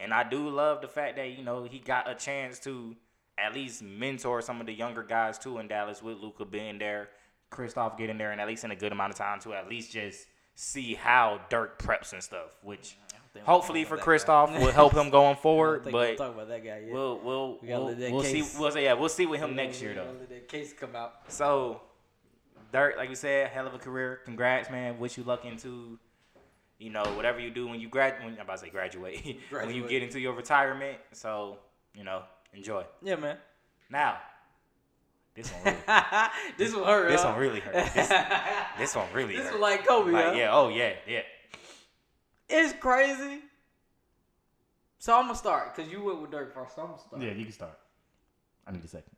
And 0.00 0.12
I 0.12 0.22
do 0.28 0.48
love 0.48 0.80
the 0.80 0.88
fact 0.88 1.16
that 1.16 1.30
you 1.30 1.44
know 1.44 1.64
he 1.64 1.78
got 1.78 2.10
a 2.10 2.14
chance 2.14 2.58
to 2.60 2.96
at 3.38 3.54
least 3.54 3.82
mentor 3.82 4.42
some 4.42 4.60
of 4.60 4.66
the 4.66 4.72
younger 4.72 5.02
guys 5.02 5.38
too 5.38 5.58
in 5.58 5.68
Dallas 5.68 6.02
with 6.02 6.18
Luka 6.18 6.44
being 6.44 6.78
there, 6.78 7.08
Kristaps 7.50 7.96
getting 7.98 8.18
there, 8.18 8.32
and 8.32 8.40
at 8.40 8.46
least 8.46 8.64
in 8.64 8.70
a 8.70 8.76
good 8.76 8.92
amount 8.92 9.12
of 9.12 9.18
time 9.18 9.40
to 9.40 9.54
at 9.54 9.68
least 9.68 9.92
just 9.92 10.26
see 10.54 10.94
how 10.94 11.40
Dirk 11.48 11.82
preps 11.82 12.12
and 12.12 12.22
stuff, 12.22 12.50
which 12.62 12.96
mm-hmm. 12.96 13.13
Hopefully 13.42 13.84
for 13.84 13.96
talk 13.96 14.06
about 14.06 14.48
that 14.48 14.56
Kristaps 14.56 14.60
will 14.60 14.72
help 14.72 14.92
him 14.94 15.10
going 15.10 15.36
forward. 15.42 15.84
think 15.84 15.94
we'll 15.94 16.06
But 16.10 16.16
talk 16.18 16.34
about 16.34 16.48
that 16.48 16.64
guy 16.64 16.80
yet. 16.84 16.92
we'll 16.92 17.18
we'll 17.18 17.58
We 17.60 17.68
we'll, 17.68 17.94
that 17.94 18.12
we'll 18.12 18.22
see 18.22 18.44
we'll 18.58 18.78
yeah 18.78 18.92
we'll 18.94 19.08
see 19.08 19.26
with 19.26 19.40
him 19.40 19.56
next 19.62 19.82
year 19.82 19.94
though. 19.94 20.14
That 20.28 20.48
case 20.48 20.72
come 20.72 20.94
out. 20.94 21.14
So, 21.28 21.80
Dirk, 22.72 22.96
like 22.96 23.08
we 23.08 23.14
said, 23.14 23.48
hell 23.50 23.66
of 23.66 23.74
a 23.74 23.78
career. 23.78 24.20
Congrats, 24.24 24.70
man. 24.70 24.98
Wish 24.98 25.16
you 25.18 25.24
luck 25.24 25.44
into, 25.44 25.98
you 26.78 26.90
know, 26.90 27.04
whatever 27.16 27.40
you 27.40 27.50
do 27.50 27.66
when 27.66 27.80
you 27.80 27.88
grad. 27.88 28.22
When, 28.22 28.34
I'm 28.34 28.40
about 28.40 28.54
to 28.54 28.58
say 28.64 28.70
graduate. 28.70 29.38
when 29.50 29.74
you 29.74 29.86
get 29.86 30.02
into 30.02 30.18
your 30.20 30.32
retirement. 30.32 30.98
So, 31.12 31.58
you 31.94 32.04
know, 32.04 32.22
enjoy. 32.52 32.84
Yeah, 33.02 33.16
man. 33.16 33.36
Now, 33.90 34.18
this 35.34 35.50
one 35.50 35.64
really, 35.64 35.78
this 36.58 36.74
one 36.74 36.84
hurt. 36.84 37.08
this 37.10 37.22
huh? 37.22 37.28
one 37.30 37.38
really 37.40 37.60
hurt. 37.60 37.74
This, 37.94 38.08
this 38.78 38.96
one 38.96 39.06
really 39.12 39.36
This 39.36 39.44
hurt. 39.44 39.52
one 39.52 39.60
like 39.60 39.86
Kobe. 39.86 40.12
Like, 40.12 40.24
huh? 40.26 40.32
yeah, 40.32 40.48
oh 40.52 40.68
yeah, 40.68 40.92
yeah. 41.08 41.20
It's 42.48 42.72
crazy. 42.80 43.40
So 44.98 45.14
I'm 45.14 45.24
gonna 45.26 45.34
start 45.36 45.74
because 45.74 45.90
you 45.90 46.02
went 46.02 46.20
with 46.22 46.30
Dirk 46.30 46.54
first. 46.54 46.76
So 46.76 46.82
I'm 46.82 46.88
gonna 46.88 46.98
start. 47.00 47.22
you 47.22 47.44
can 47.44 47.52
start. 47.52 47.78
I 48.66 48.72
need 48.72 48.84
a 48.84 48.88
second. 48.88 49.12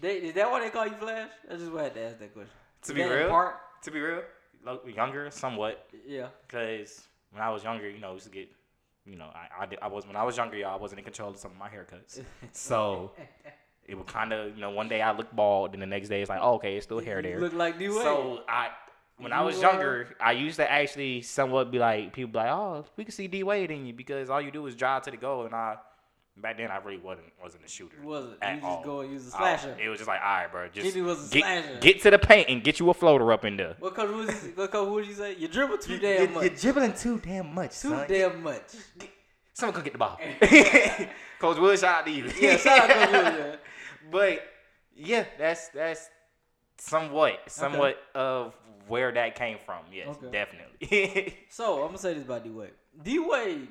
They, 0.00 0.16
is 0.16 0.34
that 0.34 0.50
why 0.50 0.60
they 0.60 0.70
call 0.70 0.86
you 0.86 0.94
Flash? 0.94 1.30
I 1.48 1.54
just 1.54 1.72
had 1.72 1.94
to 1.94 2.00
ask 2.02 2.18
that 2.18 2.34
question. 2.34 2.50
To 2.82 2.92
Is 2.92 2.96
be 2.96 3.02
real, 3.04 3.28
part? 3.28 3.56
to 3.84 3.90
be 3.92 4.00
real, 4.00 4.22
lo- 4.64 4.80
younger 4.86 5.30
somewhat. 5.30 5.88
Yeah. 6.06 6.28
Because 6.46 7.06
when 7.30 7.42
I 7.42 7.50
was 7.50 7.62
younger, 7.62 7.88
you 7.88 8.00
know, 8.00 8.10
I 8.10 8.12
used 8.14 8.24
to 8.26 8.32
get, 8.32 8.48
you 9.04 9.16
know, 9.16 9.26
I, 9.32 9.62
I, 9.62 9.66
did, 9.66 9.78
I 9.80 9.86
was 9.86 10.04
when 10.06 10.16
I 10.16 10.24
was 10.24 10.36
younger, 10.36 10.56
y'all, 10.56 10.74
I 10.74 10.80
wasn't 10.80 10.98
in 10.98 11.04
control 11.04 11.30
of 11.30 11.36
some 11.36 11.52
of 11.52 11.56
my 11.56 11.68
haircuts. 11.68 12.22
So 12.52 13.12
it 13.86 13.96
would 13.96 14.06
kind 14.08 14.32
of, 14.32 14.54
you 14.56 14.60
know, 14.60 14.70
one 14.70 14.88
day 14.88 15.00
I 15.00 15.12
look 15.16 15.30
bald, 15.34 15.74
and 15.74 15.82
the 15.82 15.86
next 15.86 16.08
day 16.08 16.20
it's 16.22 16.28
like, 16.28 16.40
oh, 16.42 16.54
okay, 16.54 16.76
it's 16.76 16.84
still 16.86 16.98
hair 17.00 17.18
You 17.18 17.22
there. 17.22 17.40
Look 17.40 17.52
like 17.52 17.78
D 17.78 17.88
Wade. 17.88 17.98
So 18.02 18.42
I, 18.48 18.70
when 19.18 19.32
I 19.32 19.42
was 19.42 19.58
are- 19.58 19.62
younger, 19.72 20.08
I 20.20 20.32
used 20.32 20.56
to 20.56 20.70
actually 20.70 21.22
somewhat 21.22 21.70
be 21.70 21.78
like, 21.78 22.12
people 22.12 22.30
be 22.32 22.38
like, 22.38 22.50
oh, 22.50 22.84
we 22.96 23.04
can 23.04 23.12
see 23.12 23.26
D 23.28 23.42
Wade 23.42 23.70
in 23.70 23.86
you 23.86 23.92
because 23.92 24.30
all 24.30 24.40
you 24.40 24.50
do 24.50 24.66
is 24.66 24.74
drive 24.74 25.02
to 25.02 25.10
the 25.10 25.16
goal, 25.16 25.44
and 25.46 25.54
I. 25.54 25.76
Back 26.40 26.56
then, 26.56 26.70
I 26.70 26.76
really 26.76 26.98
wasn't 26.98 27.26
wasn't 27.42 27.64
a 27.64 27.68
shooter. 27.68 27.96
wasn't. 28.00 28.36
at 28.40 28.54
You 28.54 28.60
just 28.60 28.64
all. 28.78 28.84
go 28.84 29.00
and 29.00 29.10
use 29.12 29.34
a 29.34 29.36
I- 29.36 29.56
slasher. 29.56 29.76
it 29.82 29.88
was 29.88 29.98
just 29.98 30.06
like, 30.06 30.20
all 30.24 30.34
right, 30.36 30.52
bro, 30.52 30.68
just 30.68 30.86
Jimmy 30.94 31.04
was 31.04 31.32
a 31.32 31.34
get, 31.34 31.40
slasher. 31.42 31.78
get 31.80 32.02
to 32.02 32.10
the 32.12 32.18
paint 32.20 32.48
and 32.48 32.62
get 32.62 32.78
you 32.78 32.88
a 32.90 32.94
floater 32.94 33.32
up 33.32 33.44
in 33.44 33.56
there. 33.56 33.74
What 33.80 33.96
coach 33.96 34.08
was 34.08 34.44
he? 34.44 34.50
What 34.50 34.70
coach 34.70 34.88
would 34.88 35.04
you 35.04 35.14
say? 35.14 35.34
You 35.36 35.48
dribble 35.48 35.78
too 35.78 35.98
damn 35.98 36.32
much. 36.32 36.44
You 36.44 36.50
dribbling 36.50 36.92
too 36.92 37.18
damn 37.18 37.52
much, 37.52 37.80
Too 37.80 38.04
damn 38.06 38.40
much. 38.40 38.62
Someone 39.52 39.74
come 39.74 39.82
get 39.82 39.94
the 39.94 39.98
ball. 39.98 40.16
Coach 41.40 41.58
Wood, 41.58 41.76
shout 41.78 41.98
out 42.00 42.06
to 42.06 42.12
you. 42.12 42.30
Yeah, 42.40 42.56
shout 42.56 42.88
out 42.88 42.90
Coach 42.90 43.06
Wood, 43.12 43.22
man. 43.40 43.58
But 44.12 44.42
yeah, 44.94 45.24
that's 45.38 45.68
that's 45.70 46.08
somewhat 46.78 47.40
somewhat 47.48 47.98
of 48.14 48.54
where 48.86 49.12
that 49.12 49.34
came 49.34 49.58
from. 49.66 49.84
Yes, 49.92 50.08
Okay. 50.22 50.30
definitely. 50.30 51.36
So 51.50 51.80
I'm 51.82 51.88
gonna 51.88 51.98
say 51.98 52.14
this 52.14 52.24
about 52.24 52.44
D 52.44 52.50
Wade. 52.50 52.70
D 53.02 53.18
Wade 53.18 53.68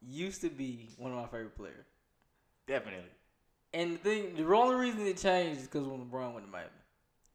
used 0.00 0.40
to 0.42 0.48
be 0.50 0.88
one 0.98 1.12
of 1.12 1.18
my 1.18 1.24
favorite 1.26 1.56
players. 1.56 1.86
definitely. 2.66 3.10
And 3.74 3.92
the 3.94 3.98
thing, 3.98 4.34
the 4.34 4.44
only 4.54 4.76
reason 4.76 5.06
it 5.06 5.18
changed 5.18 5.60
is 5.60 5.66
because 5.66 5.86
when 5.86 6.00
LeBron 6.06 6.32
went 6.32 6.46
to 6.46 6.50
Miami. 6.52 6.68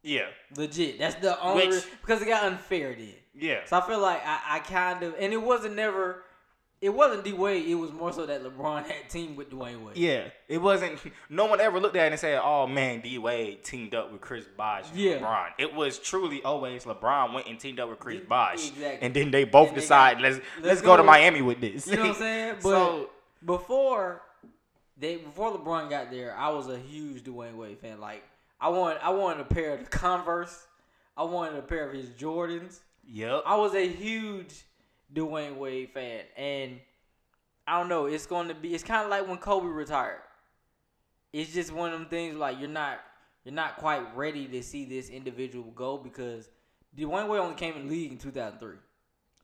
Yeah. 0.02 0.26
Legit. 0.58 0.98
That's 1.00 1.16
the 1.16 1.40
only 1.42 1.68
Which- 1.68 1.76
re- 1.86 1.92
because 2.02 2.22
it 2.22 2.28
got 2.28 2.44
unfair 2.44 2.94
then. 2.96 3.14
Yeah. 3.36 3.60
So 3.66 3.78
I 3.78 3.82
feel 3.88 4.00
like 4.00 4.22
I, 4.26 4.40
I 4.56 4.60
kind 4.60 5.04
of 5.04 5.16
and 5.20 5.32
it 5.32 5.42
wasn't 5.42 5.76
never 5.76 6.24
it 6.84 6.94
wasn't 6.94 7.24
D 7.24 7.32
Wade, 7.34 7.66
it 7.68 7.76
was 7.76 7.92
more 7.94 8.12
so 8.12 8.26
that 8.26 8.44
LeBron 8.44 8.86
had 8.88 9.10
teamed 9.10 9.38
with 9.38 9.50
Dwyane 9.50 9.84
Wade. 9.84 9.96
Yeah, 9.98 10.26
it 10.50 10.58
wasn't. 10.60 11.00
No 11.30 11.46
one 11.46 11.62
ever 11.62 11.80
looked 11.80 11.96
at 11.96 12.08
it 12.08 12.12
and 12.12 12.20
said, 12.20 12.40
"Oh 12.44 12.68
man, 12.68 13.00
D 13.02 13.18
Wade 13.18 13.64
teamed 13.64 13.96
up 13.96 14.12
with 14.12 14.22
Chris 14.22 14.46
Bosh 14.58 14.90
and 14.92 15.00
Yeah. 15.00 15.20
LeBron." 15.20 15.48
It 15.58 15.74
was 15.74 15.98
truly 15.98 16.44
always 16.44 16.84
LeBron 16.84 17.34
went 17.34 17.48
and 17.48 17.58
teamed 17.60 17.80
up 17.80 17.90
with 17.90 18.00
Chris 18.00 18.20
Bosh, 18.22 18.68
exactly. 18.70 19.00
and 19.02 19.14
then 19.14 19.32
they 19.32 19.46
both 19.46 19.70
And 19.70 19.78
they 19.78 19.82
decide, 19.82 20.14
got- 20.16 20.24
"Let's 20.24 20.36
let's 20.58 20.66
let's, 20.66 20.82
go, 20.82 20.98
to 20.98 21.04
Miami 21.04 21.42
with 21.42 21.62
this." 21.62 21.88
You 21.88 21.96
know 21.96 22.02
what 22.02 22.10
I'm 22.10 22.16
saying? 22.16 22.56
But 22.62 22.70
so 22.70 23.10
before 23.46 24.22
they 24.98 25.16
before 25.18 25.52
LeBron 25.58 25.90
got 25.90 26.12
there, 26.12 26.36
I 26.38 26.50
was 26.50 26.68
a 26.68 26.78
huge 26.78 27.24
Dwyane 27.24 27.56
Wade 27.56 27.80
fan. 27.80 28.00
Like 28.00 28.24
I 28.60 28.70
wanted 28.70 29.00
I 29.02 29.10
wanted 29.12 29.42
a 29.42 29.46
pair 29.46 29.74
of 29.74 29.80
the 29.86 29.90
Converse. 29.90 30.68
I 31.16 31.24
wanted 31.24 31.58
a 31.60 31.62
pair 31.62 31.88
of 31.88 31.94
his 31.94 32.10
Jordans. 32.10 32.80
yep, 33.08 33.44
I 33.46 33.56
was 33.56 33.74
a 33.76 33.88
huge 33.88 34.66
Dwyane 35.14 35.58
Wade 35.58 35.90
fan, 35.92 36.22
and 36.36 36.80
I 37.68 37.80
don't 37.80 37.90
know. 37.90 38.06
It's 38.08 38.26
going 38.26 38.48
to 38.48 38.56
be. 38.56 38.74
It's 38.74 38.84
kind 38.84 39.04
of 39.04 39.10
like 39.10 39.28
when 39.28 39.38
Kobe 39.38 39.68
retired. 39.68 40.22
It's 41.32 41.54
just 41.54 41.72
one 41.72 41.92
of 41.94 42.00
them 42.00 42.10
things 42.10 42.36
like 42.36 42.60
you're 42.60 42.70
not 42.70 43.00
you're 43.44 43.54
not 43.54 43.78
quite 43.78 44.16
ready 44.16 44.48
to 44.48 44.62
see 44.64 44.86
this 44.86 45.10
individual 45.10 45.72
go 45.72 45.98
because 45.98 46.50
Dwyane 46.98 47.28
Wade 47.28 47.40
only 47.42 47.56
came 47.56 47.76
in 47.76 47.88
the 47.88 47.94
league 47.94 48.12
in 48.12 48.18
2003. 48.18 48.76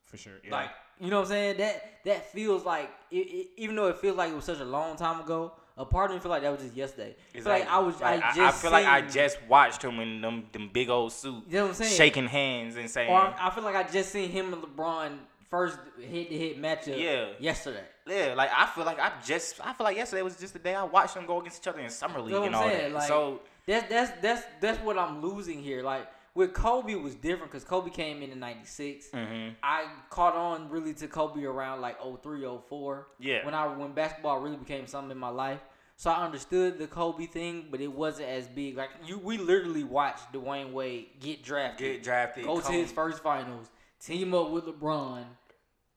for 0.05 0.17
sure. 0.17 0.33
Yeah. 0.43 0.51
Like 0.51 0.69
you 0.99 1.09
know 1.09 1.17
what 1.17 1.23
I'm 1.23 1.29
saying? 1.29 1.57
That 1.57 1.83
that 2.05 2.31
feels 2.31 2.65
like 2.65 2.89
it, 3.11 3.17
it, 3.17 3.47
even 3.57 3.75
though 3.75 3.87
it 3.87 3.97
feels 3.97 4.17
like 4.17 4.31
it 4.31 4.35
was 4.35 4.45
such 4.45 4.59
a 4.59 4.65
long 4.65 4.95
time 4.97 5.19
ago. 5.21 5.53
A 5.77 5.85
part 5.85 6.11
of 6.11 6.17
me 6.17 6.21
feel 6.21 6.29
like 6.29 6.41
that 6.41 6.51
was 6.51 6.61
just 6.61 6.75
yesterday. 6.75 7.15
I 7.33 7.39
feel 7.39 7.45
like 7.53 7.69
I 7.69 7.79
was. 7.79 8.01
like, 8.01 8.21
I, 8.21 8.35
just 8.35 8.39
I 8.39 8.51
feel 8.51 8.71
like 8.71 8.85
I 8.85 8.99
just 8.99 9.37
watched 9.47 9.81
him 9.81 10.01
in 10.01 10.19
them 10.19 10.47
them 10.51 10.69
big 10.73 10.89
old 10.89 11.13
suits, 11.13 11.45
You 11.47 11.53
know 11.53 11.61
what 11.61 11.67
I'm 11.69 11.73
saying? 11.75 11.95
shaking 11.95 12.27
hands 12.27 12.75
and 12.75 12.89
saying, 12.89 13.09
Or 13.09 13.15
I, 13.17 13.47
I 13.47 13.49
feel 13.49 13.63
like 13.63 13.77
I 13.77 13.83
just 13.89 14.11
seen 14.11 14.29
him 14.29 14.51
and 14.53 14.61
LeBron 14.61 15.11
first 15.49 15.77
hit 15.99 16.29
to 16.29 16.37
hit 16.37 16.61
matchup. 16.61 16.99
Yeah. 17.01 17.27
Yesterday. 17.39 17.83
Yeah, 18.07 18.33
like 18.35 18.49
I 18.55 18.65
feel 18.67 18.85
like 18.85 18.99
I 18.99 19.11
just 19.25 19.59
I 19.63 19.73
feel 19.73 19.85
like 19.85 19.97
yesterday 19.97 20.21
was 20.23 20.37
just 20.37 20.53
the 20.53 20.59
day 20.59 20.75
I 20.75 20.83
watched 20.83 21.13
them 21.15 21.25
go 21.25 21.39
against 21.39 21.61
each 21.63 21.67
other 21.67 21.79
in 21.79 21.89
summer 21.89 22.19
league 22.21 22.33
You 22.33 22.39
know 22.39 22.45
and 22.45 22.55
all 22.55 22.67
saying? 22.67 22.91
that. 22.93 22.97
Like, 22.99 23.07
so 23.07 23.41
That's 23.67 23.87
that's 23.89 24.11
that's 24.21 24.43
that's 24.61 24.79
what 24.83 24.97
I'm 24.97 25.21
losing 25.21 25.61
here. 25.61 25.83
Like 25.83 26.07
with 26.35 26.53
Kobe 26.53 26.95
was 26.95 27.15
different 27.15 27.51
because 27.51 27.63
Kobe 27.63 27.89
came 27.89 28.21
in 28.23 28.31
in 28.31 28.39
'96. 28.39 29.09
mhm. 29.13 29.55
I 29.61 29.85
caught 30.09 30.35
on 30.35 30.69
really 30.69 30.93
to 30.95 31.07
Kobe 31.07 31.43
around 31.43 31.81
like 31.81 31.97
03, 32.01 32.45
04. 32.67 33.07
Yeah. 33.19 33.45
When 33.45 33.53
I 33.53 33.67
when 33.67 33.91
basketball 33.93 34.39
really 34.39 34.57
became 34.57 34.87
something 34.87 35.11
in 35.11 35.17
my 35.17 35.29
life. 35.29 35.59
So 35.97 36.09
I 36.09 36.23
understood 36.23 36.77
the 36.79 36.87
Kobe 36.87 37.25
thing, 37.25 37.67
but 37.69 37.81
it 37.81 37.91
wasn't 37.91 38.29
as 38.29 38.47
big. 38.47 38.77
Like 38.77 38.89
you, 39.05 39.17
we 39.19 39.37
literally 39.37 39.83
watched 39.83 40.31
Dwyane 40.31 40.71
Wade 40.71 41.07
get 41.19 41.43
drafted, 41.43 41.95
get 41.95 42.03
drafted, 42.03 42.45
go 42.45 42.61
to 42.61 42.71
his 42.71 42.89
first 42.89 43.21
finals, 43.21 43.69
team 43.99 44.33
up 44.33 44.49
with 44.51 44.65
LeBron, 44.65 45.23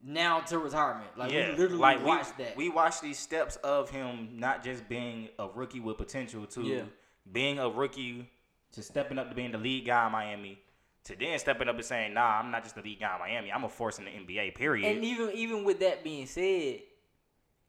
now 0.01 0.39
to 0.41 0.57
retirement. 0.59 1.09
Like 1.17 1.31
yeah, 1.31 1.51
we 1.51 1.57
literally 1.57 1.77
like 1.77 2.05
watched 2.05 2.37
we, 2.37 2.43
that. 2.43 2.57
We 2.57 2.69
watched 2.69 3.01
these 3.01 3.19
steps 3.19 3.55
of 3.57 3.89
him 3.89 4.29
not 4.33 4.63
just 4.63 4.87
being 4.89 5.29
a 5.39 5.47
rookie 5.47 5.79
with 5.79 5.97
potential 5.97 6.45
to 6.47 6.61
Yeah. 6.61 6.83
being 7.31 7.59
a 7.59 7.69
rookie 7.69 8.29
to 8.73 8.83
stepping 8.83 9.17
up 9.19 9.29
to 9.29 9.35
being 9.35 9.51
the 9.51 9.57
lead 9.57 9.85
guy 9.85 10.05
in 10.05 10.11
Miami 10.11 10.59
to 11.05 11.15
then 11.17 11.37
stepping 11.37 11.67
up 11.67 11.75
and 11.75 11.85
saying, 11.85 12.13
"Nah, 12.13 12.39
I'm 12.39 12.49
not 12.51 12.63
just 12.63 12.75
the 12.75 12.81
lead 12.81 12.99
guy 12.99 13.13
in 13.15 13.19
Miami. 13.19 13.51
I'm 13.51 13.63
a 13.65 13.69
force 13.69 13.99
in 13.99 14.05
the 14.05 14.11
NBA." 14.11 14.51
Period. 14.55 14.95
And 14.95 15.03
even 15.05 15.31
even 15.33 15.63
with 15.63 15.79
that 15.81 16.03
being 16.03 16.25
said, 16.25 16.79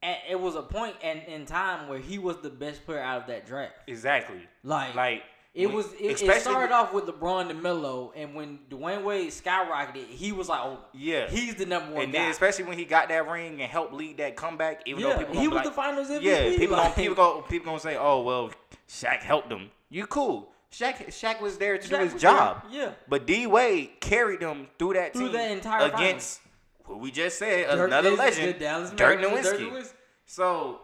at, 0.03 0.19
it 0.29 0.39
was 0.41 0.55
a 0.55 0.63
point 0.63 0.97
and 1.03 1.23
in 1.25 1.45
time 1.47 1.89
where 1.89 1.99
he 1.99 2.19
was 2.19 2.39
the 2.39 2.51
best 2.51 2.85
player 2.85 3.01
out 3.01 3.23
of 3.23 3.27
that 3.29 3.47
draft. 3.47 3.75
exactly. 3.87 4.47
Like, 4.63 4.95
Like 4.95 5.23
it 5.55 5.73
was. 5.73 5.93
It, 6.01 6.21
it 6.21 6.41
started 6.43 6.75
off 6.75 6.93
with 6.93 7.05
LeBron 7.07 7.49
and 7.51 7.63
Melo, 7.63 8.13
and 8.17 8.35
when 8.35 8.59
Dwyane 8.69 9.05
Wade 9.05 9.31
skyrocketed, 9.31 10.07
he 10.09 10.33
was 10.33 10.49
like, 10.49 10.61
"Oh, 10.65 10.79
Yeah. 10.93 11.29
he's 11.29 11.55
the 11.55 11.65
number 11.67 11.93
one 11.95 12.03
And 12.05 12.13
guy." 12.13 12.19
then 12.19 12.31
especially 12.33 12.65
when 12.65 12.77
he 12.77 12.85
got 12.85 13.09
that 13.09 13.29
ring 13.29 13.61
and 13.63 13.71
helped 13.71 13.93
lead 13.95 14.17
that 14.19 14.35
comeback, 14.35 14.83
even 14.87 15.03
though 15.05 15.17
people 15.17 15.41
he 15.41 15.47
was 15.49 15.63
be 15.63 15.69
the 15.69 15.75
Finals 15.75 16.09
MVP. 16.09 16.23
Yeah, 16.23 16.57
people 16.59 16.77
like, 16.77 16.95
gonna, 16.95 16.95
people 16.97 17.15
go 17.15 17.43
people 17.43 17.67
gonna 17.67 17.79
say, 17.81 17.97
oh 17.97 18.23
well, 18.23 18.51
Shaq 18.89 19.21
helped 19.21 19.51
him. 19.51 19.71
You 19.91 20.07
cool? 20.07 20.51
Shaq 20.73 21.07
Shaq 21.07 21.41
was 21.41 21.57
there 21.57 21.79
to 21.79 21.89
do 21.89 21.97
his 21.99 22.15
job. 22.21 22.65
there, 22.73 22.87
yeah. 22.87 22.91
But 23.09 23.25
D 23.27 23.47
Wade 23.47 23.91
carried 24.01 24.41
them 24.41 24.67
through 24.77 24.95
that 24.95 25.13
Through 25.13 25.27
team 25.29 25.33
that 25.35 25.51
entire 25.53 25.87
against 25.87 26.41
who 26.83 26.99
we 26.99 27.13
just 27.13 27.39
said 27.39 27.69
Dirk 27.69 27.87
another 27.87 28.11
is- 28.11 28.19
legend, 28.19 28.59
Dirk. 28.59 29.21
Nowitzki. 29.21 29.93
So 30.27 30.81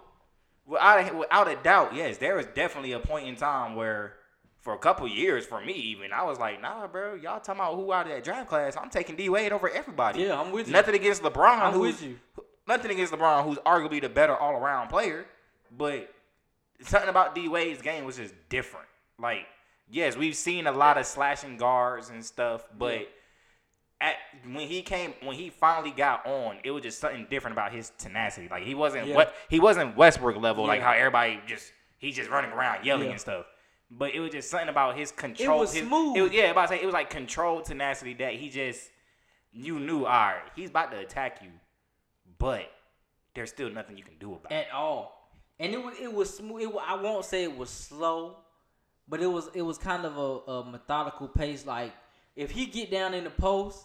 without 0.65 1.11
a, 1.13 1.17
without 1.17 1.49
a 1.49 1.57
doubt, 1.57 1.93
yes, 1.95 2.19
there 2.19 2.37
was 2.37 2.47
definitely 2.55 2.93
a 2.93 3.01
point 3.01 3.27
in 3.27 3.35
time 3.35 3.75
where. 3.75 4.15
For 4.61 4.75
a 4.75 4.79
couple 4.79 5.09
years, 5.09 5.47
for 5.47 5.61
me 5.65 5.73
even, 5.73 6.13
I 6.13 6.23
was 6.25 6.39
like, 6.39 6.61
"Nah, 6.61 6.87
bro, 6.87 7.15
y'all 7.15 7.41
talking 7.41 7.61
about 7.61 7.77
who 7.77 7.93
out 7.95 8.07
of 8.07 8.13
that 8.13 8.23
draft 8.25 8.49
class? 8.49 8.77
I'm 8.77 8.91
taking 8.91 9.17
D 9.17 9.29
Wade 9.31 9.53
over 9.53 9.71
everybody." 9.71 10.23
Yeah, 10.23 10.39
I'm 10.39 10.53
with 10.53 10.67
you. 10.67 10.73
Nothing 10.75 10.95
against 10.97 11.23
LeBron, 11.23 11.59
I'm 11.61 11.73
who's 11.73 11.95
with 11.95 12.03
you. 12.03 12.19
nothing 12.69 12.91
against 12.91 13.13
LeBron, 13.13 13.45
who's 13.45 13.57
arguably 13.59 14.01
the 14.03 14.09
better 14.11 14.37
all 14.37 14.53
around 14.53 14.89
player, 14.89 15.25
but 15.77 16.13
something 16.83 17.09
about 17.09 17.35
D 17.35 17.49
Wade's 17.49 17.81
game 17.81 18.05
was 18.05 18.17
just 18.19 18.35
different. 18.51 18.87
Like, 19.19 19.47
yes, 19.91 20.15
we've 20.17 20.37
seen 20.37 20.67
a 20.67 20.73
lot 20.73 20.99
of 20.99 21.07
slashing 21.07 21.57
guards 21.57 22.11
and 22.11 22.23
stuff, 22.23 22.67
but 22.79 23.09
at 24.03 24.17
when 24.45 24.67
he 24.69 24.83
came 24.83 25.15
when 25.23 25.37
he 25.37 25.49
finally 25.51 25.91
got 25.91 26.27
on, 26.27 26.59
it 26.65 26.71
was 26.71 26.83
just 26.83 27.01
something 27.01 27.27
different 27.31 27.55
about 27.55 27.73
his 27.73 27.93
tenacity. 27.99 28.49
Like 28.51 28.65
he 28.65 28.75
wasn't 28.75 29.07
Yeah. 29.09 29.15
what 29.15 29.35
he 29.49 29.59
wasn't 29.59 29.97
Westbrook 29.97 30.37
level, 30.37 30.67
like 30.67 30.83
how 30.83 30.93
everybody 30.93 31.41
just 31.47 31.73
he's 31.99 32.17
just 32.17 32.29
running 32.31 32.51
around 32.51 32.85
yelling 32.85 33.07
Yeah. 33.07 33.13
and 33.13 33.21
stuff. 33.21 33.47
But 33.91 34.15
it 34.15 34.21
was 34.21 34.31
just 34.31 34.51
something 34.51 34.69
about 34.69 34.97
his 34.97 35.11
control. 35.11 35.57
It 35.59 35.61
was 35.61 35.73
his, 35.75 35.87
smooth. 35.87 36.17
It 36.17 36.23
was, 36.23 36.33
yeah, 36.33 36.51
about 36.51 36.63
to 36.63 36.69
say 36.77 36.81
it 36.83 36.85
was 36.87 36.93
like 36.95 37.11
controlled 37.11 37.65
tenacity 37.65 38.15
that 38.15 38.35
he 38.35 38.49
just 38.49 38.89
you 39.53 39.81
knew. 39.81 40.01
All 40.05 40.11
right, 40.13 40.43
he's 40.55 40.71
about 40.71 40.93
to 40.93 40.99
attack 40.99 41.41
you, 41.43 41.51
but 42.39 42.71
there's 43.35 43.51
still 43.51 43.71
nothing 43.71 43.97
you 43.99 44.05
can 44.05 44.15
do 44.21 44.35
about 44.35 44.53
it. 44.53 44.67
at 44.69 44.73
all. 44.73 45.31
And 45.59 45.73
it 45.75 45.83
was 45.83 45.95
it 46.01 46.13
was 46.13 46.35
smooth. 46.37 46.63
It, 46.63 46.71
I 46.87 46.95
won't 46.95 47.25
say 47.25 47.43
it 47.45 47.57
was 47.57 47.69
slow, 47.69 48.37
but 49.09 49.21
it 49.21 49.27
was 49.27 49.51
it 49.55 49.63
was 49.63 49.77
kind 49.77 50.05
of 50.07 50.17
a, 50.17 50.51
a 50.53 50.71
methodical 50.71 51.29
pace. 51.29 51.67
Like 51.67 51.93
if 52.37 52.51
he 52.53 52.67
get 52.67 52.91
down 52.91 53.13
in 53.13 53.25
the 53.25 53.31
post 53.31 53.85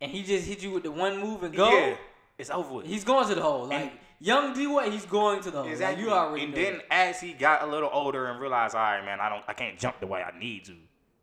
and 0.00 0.10
he 0.10 0.22
just 0.22 0.46
hit 0.46 0.62
you 0.62 0.70
with 0.72 0.82
the 0.82 0.90
one 0.90 1.20
move 1.20 1.42
and 1.42 1.54
go, 1.54 1.70
Yeah, 1.70 1.94
it's 2.38 2.50
over 2.50 2.76
with. 2.76 2.86
he's 2.86 3.04
going 3.04 3.28
to 3.28 3.34
the 3.34 3.42
hole. 3.42 3.66
Like 3.66 3.82
And- 3.82 3.90
young 4.22 4.54
D 4.54 4.66
Wade, 4.66 4.92
he's 4.92 5.06
going 5.06 5.40
to 5.42 5.50
the 5.50 5.62
hole. 5.62 5.76
Like, 5.76 5.98
you 5.98 6.10
already 6.10 6.44
and 6.44 6.54
then 6.54 6.74
that. 6.74 6.84
as 6.90 7.20
he 7.20 7.32
got 7.32 7.62
a 7.62 7.66
little 7.66 7.90
older 7.92 8.26
and 8.26 8.40
realized, 8.40 8.74
all 8.74 8.80
right, 8.82 9.04
man, 9.04 9.20
I 9.20 9.28
don't, 9.28 9.44
I 9.48 9.52
can't 9.52 9.78
jump 9.78 10.00
the 10.00 10.06
way 10.06 10.22
I 10.22 10.36
need 10.38 10.64
to. 10.66 10.72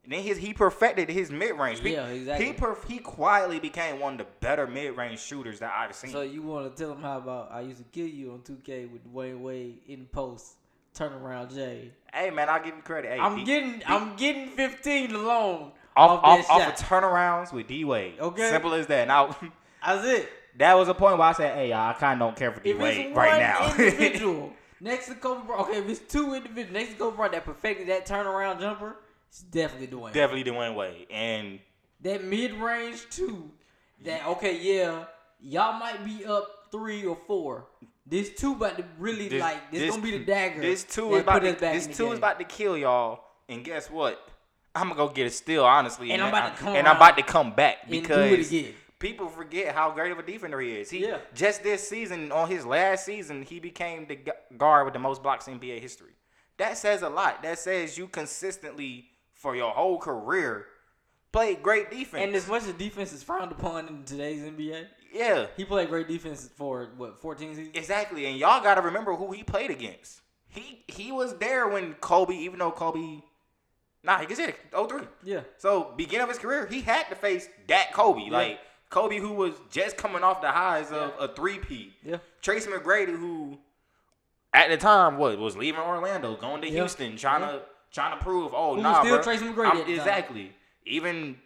And 0.03 0.13
then 0.13 0.23
his, 0.23 0.37
he 0.37 0.53
perfected 0.53 1.09
his 1.09 1.29
mid 1.29 1.55
range. 1.55 1.81
Yeah, 1.81 2.07
exactly. 2.07 2.47
He 2.47 2.53
perf- 2.53 2.85
he 2.87 2.97
quietly 2.99 3.59
became 3.59 3.99
one 3.99 4.13
of 4.13 4.19
the 4.19 4.25
better 4.39 4.65
mid 4.65 4.97
range 4.97 5.19
shooters 5.19 5.59
that 5.59 5.71
I've 5.75 5.93
seen. 5.95 6.11
So 6.11 6.21
you 6.21 6.41
want 6.41 6.75
to 6.75 6.83
tell 6.83 6.93
him 6.93 7.01
how 7.01 7.17
about 7.17 7.51
I 7.51 7.61
used 7.61 7.79
to 7.79 7.85
kill 7.91 8.07
you 8.07 8.31
on 8.31 8.39
2K 8.39 8.91
with 8.91 9.05
Dwyane 9.13 9.39
Wade 9.41 9.79
in 9.87 10.05
post, 10.07 10.53
turn 10.93 11.13
around 11.13 11.51
Jay. 11.51 11.91
hey, 12.13 12.31
man, 12.31 12.49
I'll 12.49 12.63
give 12.63 12.75
you 12.75 12.81
credit. 12.81 13.11
Hey, 13.11 13.19
I'm 13.19 13.35
D- 13.37 13.43
getting 13.43 13.79
D- 13.79 13.85
I'm 13.87 14.15
getting 14.15 14.49
15 14.49 15.13
alone 15.13 15.71
off 15.95 16.23
off, 16.23 16.49
off, 16.49 16.49
off 16.49 16.67
of 16.81 16.87
turnarounds 16.87 17.53
with 17.53 17.67
D 17.67 17.85
Wade. 17.85 18.19
Okay. 18.19 18.49
simple 18.49 18.73
as 18.73 18.87
that. 18.87 19.07
Now 19.07 19.35
That's 19.85 20.05
it. 20.07 20.29
That 20.59 20.73
was 20.77 20.89
a 20.89 20.93
point 20.93 21.17
where 21.17 21.27
I 21.29 21.31
said, 21.31 21.55
hey, 21.55 21.69
y'all, 21.69 21.89
I 21.89 21.93
kind 21.93 22.21
of 22.21 22.27
don't 22.27 22.37
care 22.37 22.51
for 22.51 22.59
D 22.59 22.71
If 22.71 22.79
Wade 22.79 22.97
it's 22.97 23.15
right 23.15 23.29
one 23.31 23.39
now. 23.39 23.75
individual 23.77 24.53
next 24.81 25.07
to 25.07 25.15
Kobe 25.15 25.47
Bryant, 25.47 25.69
okay, 25.69 25.79
if 25.79 25.89
it's 25.89 26.11
two 26.11 26.33
individuals 26.33 26.73
next 26.73 26.89
to 26.91 26.95
Kobe 26.97 27.15
Bryant 27.15 27.33
that 27.33 27.45
perfected 27.45 27.87
that 27.87 28.05
turnaround 28.05 28.59
jumper, 28.59 28.97
it's 29.29 29.41
definitely 29.41 29.87
Dwyane. 29.87 30.11
Definitely 30.11 30.51
Dwyane 30.51 30.75
Wade. 30.75 31.07
And 31.09 31.59
that 32.01 32.25
mid 32.25 32.53
range 32.55 33.05
two, 33.09 33.49
that 34.03 34.27
okay, 34.27 34.59
yeah, 34.61 35.05
y'all 35.39 35.79
might 35.79 36.03
be 36.03 36.25
up 36.25 36.67
three 36.73 37.05
or 37.05 37.17
four. 37.25 37.67
This 38.05 38.31
two 38.35 38.51
about 38.51 38.75
to 38.77 38.83
really 38.97 39.29
this, 39.29 39.39
like 39.39 39.71
this, 39.71 39.89
gonna 39.91 40.01
be 40.01 40.11
the 40.11 40.25
dagger. 40.25 40.59
This 40.59 40.83
two 40.83 41.11
that 41.11 41.15
is 41.15 41.21
about 41.21 41.39
to, 41.39 41.51
this 41.53 41.85
in 41.85 41.91
the 41.91 41.97
two 41.97 42.11
is 42.11 42.17
about 42.17 42.37
to 42.39 42.45
kill 42.45 42.77
y'all. 42.77 43.21
And 43.47 43.63
guess 43.63 43.89
what? 43.89 44.19
I'm 44.75 44.89
gonna 44.89 44.95
go 44.95 45.07
get 45.07 45.25
a 45.25 45.29
steal, 45.29 45.63
honestly. 45.63 46.11
And 46.11 46.21
I'm 46.21 46.29
about 46.29 46.57
to 46.57 46.61
come 46.61 46.75
and 46.75 46.85
I'm 46.85 46.97
about 46.97 47.15
to 47.15 47.23
come 47.23 47.53
back 47.53 47.77
and 47.83 47.91
do 47.91 47.97
it 47.97 48.01
because 48.01 48.47
again. 48.49 48.73
People 48.99 49.27
forget 49.29 49.73
how 49.73 49.91
great 49.91 50.11
of 50.11 50.19
a 50.19 50.23
defender 50.23 50.59
he 50.59 50.73
is. 50.75 50.89
He 50.89 51.05
Yeah. 51.07 51.19
just 51.33 51.63
this 51.63 51.87
season, 51.87 52.31
on 52.31 52.49
his 52.49 52.65
last 52.65 53.05
season, 53.05 53.43
he 53.43 53.59
became 53.59 54.05
the 54.07 54.19
guard 54.57 54.85
with 54.85 54.93
the 54.93 54.99
most 54.99 55.23
blocks 55.23 55.47
in 55.47 55.59
NBA 55.59 55.79
history. 55.79 56.13
That 56.57 56.77
says 56.77 57.01
a 57.01 57.09
lot. 57.09 57.41
That 57.43 57.57
says 57.59 57.97
you 57.97 58.07
consistently 58.07 59.09
for 59.33 59.55
your 59.55 59.71
whole 59.71 59.97
career 59.99 60.67
played 61.31 61.63
great 61.63 61.89
defense. 61.89 62.23
And 62.25 62.35
as 62.35 62.47
much 62.47 62.63
as 62.63 62.73
defense 62.73 63.13
is 63.13 63.23
frowned 63.23 63.51
upon 63.51 63.87
in 63.87 64.03
today's 64.03 64.41
NBA, 64.41 64.87
yeah, 65.13 65.47
he 65.55 65.63
played 65.63 65.89
great 65.89 66.07
defense 66.07 66.49
for 66.57 66.89
what 66.97 67.17
14 67.21 67.55
seasons. 67.55 67.75
exactly. 67.77 68.25
And 68.25 68.37
y'all 68.37 68.61
got 68.61 68.75
to 68.75 68.81
remember 68.81 69.15
who 69.15 69.31
he 69.31 69.43
played 69.43 69.71
against. 69.71 70.21
He 70.49 70.83
he 70.87 71.11
was 71.11 71.37
there 71.37 71.67
when 71.67 71.93
Kobe, 71.95 72.33
even 72.33 72.59
though 72.59 72.71
Kobe, 72.71 73.21
nah, 74.03 74.17
he 74.19 74.25
was 74.25 74.39
it 74.39 74.55
03. 74.73 75.01
Yeah, 75.23 75.41
So 75.57 75.93
beginning 75.95 76.23
of 76.23 76.29
his 76.29 76.39
career, 76.39 76.65
he 76.65 76.81
had 76.81 77.07
to 77.09 77.15
face 77.15 77.47
that 77.67 77.93
Kobe, 77.93 78.29
like 78.29 78.59
Kobe, 78.89 79.17
who 79.19 79.33
was 79.33 79.53
just 79.71 79.97
coming 79.97 80.23
off 80.23 80.41
the 80.41 80.51
highs 80.51 80.91
of 80.91 81.13
a 81.19 81.27
three-peat. 81.33 81.93
yeah. 82.03 82.17
Tracy 82.41 82.69
McGrady, 82.69 83.15
who 83.17 83.57
at 84.53 84.69
the 84.69 84.77
time 84.77 85.17
what 85.17 85.37
was 85.37 85.55
leaving 85.55 85.79
Orlando, 85.81 86.35
going 86.35 86.61
to 86.61 86.67
Yeah. 86.67 86.79
Houston, 86.81 87.15
trying 87.17 87.41
to 87.41 87.61
trying 87.91 88.17
to 88.17 88.23
prove, 88.23 88.53
oh 88.53 88.75
no, 88.75 88.81
nah, 88.83 89.01
still 89.01 89.15
bro, 89.15 89.23
Tracy 89.23 89.45
McGrady 89.45 89.65
I'm- 89.65 89.77
at 89.77 89.85
the 89.87 89.91
time. 89.97 89.99
exactly. 90.07 90.55
Even 90.85 91.37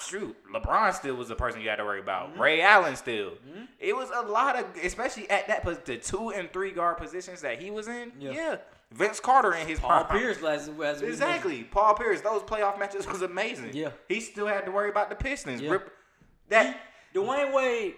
shoot, 0.00 0.34
LeBron 0.52 0.92
still 0.94 1.14
was 1.16 1.28
the 1.28 1.34
person 1.36 1.60
you 1.60 1.68
had 1.68 1.76
to 1.76 1.84
worry 1.84 2.00
about. 2.00 2.30
Mm-hmm. 2.30 2.40
Ray 2.40 2.62
Allen 2.62 2.96
still. 2.96 3.32
It 3.78 3.94
was 3.94 4.10
a 4.14 4.22
lot 4.22 4.56
of, 4.56 4.64
especially 4.82 5.28
at 5.30 5.46
that 5.48 5.62
pos- 5.62 5.78
the 5.84 5.96
two 5.98 6.30
and 6.30 6.52
three 6.52 6.70
guard 6.70 6.96
positions 6.98 7.40
that 7.42 7.60
he 7.60 7.70
was 7.70 7.88
in. 7.88 8.12
Yeah. 8.18 8.30
Yeah, 8.32 8.56
Vince 8.92 9.20
Carter 9.20 9.54
in 9.54 9.66
his 9.66 9.78
Paul 9.80 10.04
prime. 10.04 10.18
Pierce 10.20 10.40
last 10.40 10.70
as. 10.82 11.02
Exactly. 11.02 11.64
Paul 11.64 11.94
Pierce, 11.94 12.20
those 12.22 12.42
playoff 12.42 12.78
matches 12.78 13.06
was 13.06 13.22
amazing. 13.22 13.70
Yeah. 13.74 13.90
He 14.08 14.20
still 14.20 14.46
had 14.46 14.64
to 14.66 14.70
worry 14.70 14.88
about 14.90 15.10
the 15.10 15.16
Pistons. 15.16 15.60
Yeah. 15.60 15.70
Rip, 15.72 15.92
that 16.52 16.76
Dwyane 17.14 17.52
Wade 17.52 17.94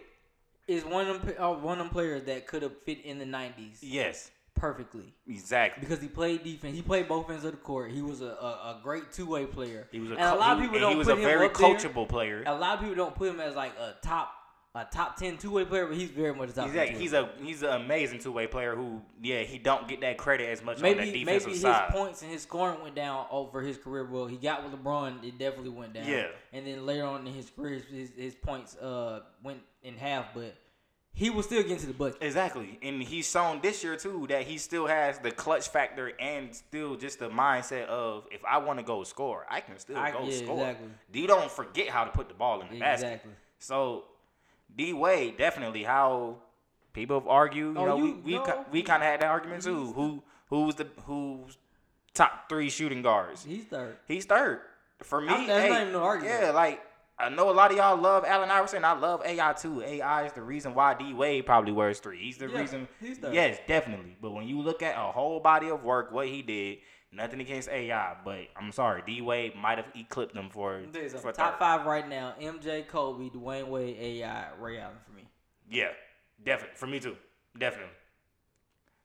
is 0.66 0.84
one 0.84 1.08
of 1.08 1.24
them, 1.24 1.34
uh, 1.38 1.52
one 1.52 1.78
of 1.78 1.84
them 1.86 1.92
players 1.92 2.24
that 2.24 2.46
could 2.46 2.62
have 2.62 2.72
fit 2.84 3.04
in 3.04 3.18
the 3.18 3.24
'90s 3.24 3.78
yes, 3.80 4.30
perfectly 4.54 5.12
exactly. 5.28 5.80
because 5.80 6.00
he 6.00 6.08
played 6.08 6.42
defense. 6.42 6.74
He 6.74 6.82
played 6.82 7.08
both 7.08 7.30
ends 7.30 7.44
of 7.44 7.52
the 7.52 7.58
court. 7.58 7.90
He 7.92 8.02
was 8.02 8.20
a, 8.22 8.26
a, 8.26 8.28
a 8.28 8.80
great 8.82 9.12
two 9.12 9.26
way 9.26 9.46
player. 9.46 9.86
He 9.92 10.00
was 10.00 10.10
a, 10.10 10.14
and 10.14 10.22
a 10.22 10.34
lot 10.34 10.56
of 10.56 10.62
people 10.62 10.76
and 10.76 10.82
don't 10.82 10.92
he 10.92 10.98
was 10.98 11.06
put 11.06 11.18
a 11.18 11.20
him 11.20 11.24
very 11.24 11.48
there. 11.48 11.54
coachable 11.54 12.08
player. 12.08 12.42
A 12.46 12.54
lot 12.54 12.74
of 12.74 12.80
people 12.80 12.96
don't 12.96 13.14
put 13.14 13.28
him 13.28 13.40
as 13.40 13.54
like 13.54 13.72
a 13.78 13.94
top 14.02 14.32
a 14.76 14.84
top 14.84 15.16
ten 15.16 15.36
two 15.36 15.50
way 15.52 15.64
player, 15.64 15.86
but 15.86 15.96
he's 15.96 16.10
very 16.10 16.34
much 16.34 16.50
a 16.50 16.52
top. 16.52 16.66
10 16.66 16.76
Exactly. 16.76 16.94
two-way 16.94 17.02
He's 17.02 17.12
a 17.12 17.28
he's 17.40 17.62
an 17.62 17.80
amazing 17.82 18.18
two 18.18 18.32
way 18.32 18.46
player 18.48 18.74
who 18.74 19.00
yeah 19.22 19.42
he 19.42 19.58
don't 19.58 19.86
get 19.86 20.00
that 20.00 20.18
credit 20.18 20.48
as 20.48 20.62
much 20.64 20.78
on 20.78 20.82
maybe 20.82 21.10
the 21.10 21.24
maybe 21.24 21.44
defensive 21.44 21.52
his 21.52 21.90
points 21.90 22.22
and 22.22 22.30
his 22.32 22.42
scoring 22.42 22.82
went 22.82 22.96
down 22.96 23.26
over 23.30 23.60
his 23.60 23.78
career. 23.78 24.04
Well, 24.04 24.26
he 24.26 24.36
got 24.36 24.64
with 24.64 24.72
LeBron, 24.72 25.22
it 25.24 25.38
definitely 25.38 25.70
went 25.70 25.92
down. 25.94 26.08
Yeah. 26.08 26.26
and 26.52 26.66
then 26.66 26.84
later 26.84 27.04
on 27.04 27.26
in 27.26 27.32
his 27.32 27.50
career, 27.50 27.80
his, 27.90 28.10
his 28.16 28.34
points 28.34 28.76
uh 28.76 29.20
went 29.44 29.60
in 29.84 29.96
half, 29.96 30.34
but 30.34 30.56
he 31.16 31.30
was 31.30 31.46
still 31.46 31.62
getting 31.62 31.76
to 31.78 31.86
the 31.86 31.92
bucket. 31.92 32.20
Exactly, 32.20 32.76
and 32.82 33.00
he's 33.00 33.30
shown 33.30 33.60
this 33.62 33.84
year 33.84 33.94
too 33.94 34.26
that 34.28 34.42
he 34.42 34.58
still 34.58 34.88
has 34.88 35.20
the 35.20 35.30
clutch 35.30 35.68
factor 35.68 36.10
and 36.18 36.52
still 36.52 36.96
just 36.96 37.20
the 37.20 37.28
mindset 37.28 37.86
of 37.86 38.26
if 38.32 38.44
I 38.44 38.58
want 38.58 38.80
to 38.80 38.84
go 38.84 39.04
score, 39.04 39.46
I 39.48 39.60
can 39.60 39.78
still 39.78 39.96
I- 39.96 40.10
go 40.10 40.24
yeah, 40.24 40.36
score. 40.36 40.56
exactly. 40.58 40.88
D 41.12 41.28
don't 41.28 41.48
forget 41.48 41.88
how 41.90 42.02
to 42.04 42.10
put 42.10 42.26
the 42.26 42.34
ball 42.34 42.60
in 42.62 42.68
the 42.70 42.80
basket. 42.80 43.06
Exactly. 43.06 43.30
So 43.60 44.06
D 44.76 44.92
Wade 44.92 45.36
definitely 45.38 45.82
how 45.84 46.36
people 46.92 47.18
have 47.20 47.28
argued. 47.28 47.76
You 47.76 47.82
Oh, 47.82 47.86
know, 47.86 47.96
you- 47.98 48.04
we 48.24 48.32
we, 48.32 48.34
no, 48.34 48.64
we 48.70 48.82
kind 48.82 49.02
of 49.02 49.08
had 49.08 49.20
that 49.20 49.30
argument 49.30 49.62
too. 49.62 49.92
Who 49.92 50.22
who's 50.48 50.74
the 50.74 50.86
who's 51.06 51.58
top 52.14 52.48
three 52.48 52.70
shooting 52.70 53.02
guards? 53.02 53.44
He's 53.44 53.64
third. 53.64 53.96
He's 54.06 54.24
third 54.24 54.60
for 55.02 55.20
me. 55.20 55.28
I'm- 55.28 55.46
that's 55.46 55.62
hey, 55.64 55.70
not 55.70 55.80
even 55.82 55.92
no 55.92 56.02
argument. 56.02 56.42
Yeah, 56.42 56.50
like 56.50 56.82
I 57.16 57.28
know 57.28 57.48
a 57.48 57.52
lot 57.52 57.70
of 57.70 57.76
y'all 57.76 57.96
love 57.96 58.24
Allen 58.26 58.50
Iverson. 58.50 58.84
I 58.84 58.92
love 58.92 59.22
AI 59.24 59.52
too. 59.52 59.80
AI 59.82 60.24
is 60.26 60.32
the 60.32 60.42
reason 60.42 60.74
why 60.74 60.94
D 60.94 61.14
Wade 61.14 61.46
probably 61.46 61.70
wears 61.72 62.00
three. 62.00 62.18
He's 62.18 62.38
the 62.38 62.48
Yeah, 62.48 62.58
reason. 62.58 62.88
he's 63.00 63.18
third. 63.18 63.32
Yes, 63.34 63.58
definitely. 63.68 64.16
But 64.20 64.32
when 64.32 64.48
you 64.48 64.60
look 64.60 64.82
at 64.82 64.96
a 64.96 65.12
whole 65.12 65.38
body 65.38 65.68
of 65.70 65.84
work, 65.84 66.10
what 66.10 66.26
he 66.26 66.42
did, 66.42 66.78
nothing 67.14 67.40
against 67.40 67.68
AI, 67.68 68.16
but 68.24 68.40
I'm 68.56 68.72
sorry, 68.72 69.02
D 69.06 69.20
Wade 69.20 69.54
might 69.56 69.78
have 69.78 69.86
eclipsed 69.94 70.34
them 70.34 70.50
for, 70.50 70.80
for 70.92 71.00
something. 71.08 71.20
third. 71.20 71.34
Top 71.34 71.58
five 71.58 71.86
right 71.86 72.08
now: 72.08 72.34
MJ, 72.40 72.86
Kobe, 72.86 73.30
Dwyane 73.30 73.68
Wade, 73.68 73.96
AI, 73.98 74.46
Ray 74.58 74.78
Allen 74.78 74.96
for 75.04 75.12
me. 75.12 75.22
Yeah, 75.70 75.90
definitely 76.44 76.76
for 76.76 76.86
me 76.86 77.00
too. 77.00 77.16
Definitely. 77.58 77.92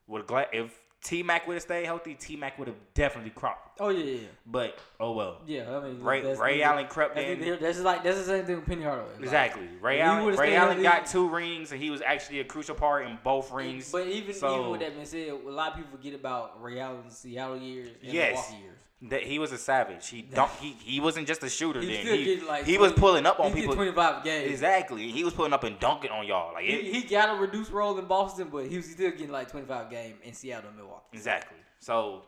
Would 0.08 0.28
glad 0.28 0.48
if 0.52 0.78
T 1.02 1.24
Mac 1.24 1.48
would 1.48 1.54
have 1.54 1.64
stayed 1.64 1.86
healthy, 1.86 2.14
T 2.14 2.36
Mac 2.36 2.60
would 2.60 2.68
have 2.68 2.76
definitely 2.94 3.32
cropped. 3.32 3.80
Oh 3.80 3.88
yeah, 3.90 4.04
yeah. 4.04 4.28
But 4.46 4.78
oh 5.00 5.14
well. 5.14 5.38
Yeah, 5.48 5.78
I 5.78 5.80
mean, 5.88 6.02
Ray- 6.04 6.36
Ray 6.36 6.62
Allen 6.62 6.88
crept 6.88 7.18
in. 7.18 7.40
That's 7.40 7.62
just 7.62 7.80
like 7.84 8.04
that's 8.04 8.18
the 8.18 8.24
same 8.26 8.46
thing 8.46 8.58
with 8.58 8.66
Penny 8.66 8.84
Hardaway. 8.84 9.10
Like, 9.14 9.24
Exactly. 9.24 9.70
Ray 9.82 10.02
Allen. 10.02 10.36
Ray 10.36 10.56
Allen 10.56 10.84
got 10.84 11.06
two 11.06 11.30
rings, 11.30 11.72
and 11.72 11.82
he 11.82 11.90
was 11.90 12.02
actually 12.02 12.42
a 12.42 12.44
crucial 12.44 12.76
part 12.76 13.06
in 13.06 13.18
both 13.24 13.50
rings. 13.52 13.92
But 13.92 14.08
even 14.08 14.34
So- 14.36 14.60
even 14.60 14.72
with 14.72 14.82
that 14.82 14.94
being 14.94 15.06
said, 15.06 15.30
a 15.30 15.36
lot 15.50 15.72
of 15.72 15.78
people 15.78 15.92
forget 15.98 16.14
about 16.14 16.62
Ray 16.62 16.80
Allen's 16.80 17.18
Seattle 17.18 17.58
years 17.58 17.90
and 18.04 18.12
Yes. 18.14 18.34
Milwaukee 18.36 18.64
years. 18.66 18.76
That 19.04 19.24
he 19.24 19.40
was 19.40 19.54
a 19.54 19.58
savage. 19.58 20.10
He 20.10 20.24
don't. 20.24 20.52
He, 20.60 20.72
he 20.84 21.00
wasn't 21.00 21.26
just 21.26 21.42
a 21.44 21.50
shooter. 21.50 21.80
He 21.80 21.88
then 21.88 22.02
still 22.04 22.18
he, 22.18 22.26
getting 22.26 22.46
like 22.48 22.66
he 22.66 22.78
was 22.78 22.92
pulling 22.92 23.26
up 23.26 23.40
on 23.40 23.54
he 23.54 23.62
people. 23.62 23.74
25 23.76 24.26
games. 24.26 24.52
Exactly. 24.52 25.10
He 25.10 25.24
was 25.24 25.34
pulling 25.34 25.54
up 25.54 25.64
and 25.64 25.80
dunking 25.80 26.12
on 26.12 26.28
y'all. 26.28 26.54
Like 26.54 26.66
it, 26.66 26.84
He, 26.84 27.00
he 27.00 27.08
got 27.08 27.38
a 27.38 27.40
reduced 27.40 27.72
role 27.72 27.98
in 27.98 28.04
Boston, 28.06 28.50
but 28.52 28.66
he 28.68 28.76
was 28.76 28.92
still 28.92 29.12
getting 29.12 29.32
like 29.32 29.50
25 29.50 29.90
game 29.90 30.16
in 30.22 30.34
Seattle 30.34 30.68
and 30.68 30.78
Milwaukee. 30.78 31.06
Exactly. 31.14 31.56
So, 31.80 32.24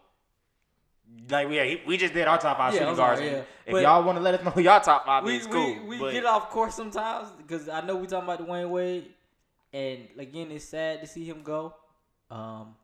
like, 1.29 1.49
yeah, 1.51 1.75
we 1.85 1.97
just 1.97 2.13
did 2.13 2.25
our 2.25 2.37
top 2.37 2.57
five 2.57 2.73
Yeah, 2.73 2.79
shooting 2.79 2.95
guards. 2.95 3.19
and 3.19 3.31
yeah. 3.31 3.37
If 3.65 3.71
But- 3.73 3.81
y'all 3.81 4.03
want 4.05 4.17
to 4.17 4.21
let 4.21 4.35
us 4.35 4.45
know 4.55 4.61
y'all 4.61 4.79
top 4.79 5.05
five, 5.05 5.25
We, 5.25 5.35
it's 5.35 5.47
cool. 5.47 5.75
we, 5.85 5.99
we 5.99 6.11
get 6.13 6.25
off 6.25 6.49
course 6.51 6.73
sometimes 6.75 7.31
because 7.31 7.67
I 7.67 7.81
know 7.81 7.97
we 7.97 8.07
talking 8.07 8.29
about 8.29 8.47
Dwyane 8.47 8.69
Wade, 8.69 9.07
and 9.73 10.07
again, 10.17 10.49
it's 10.51 10.63
sad 10.65 11.01
to 11.01 11.07
see 11.07 11.25
him 11.25 11.43
go. 11.43 11.75
Um, 12.29 12.75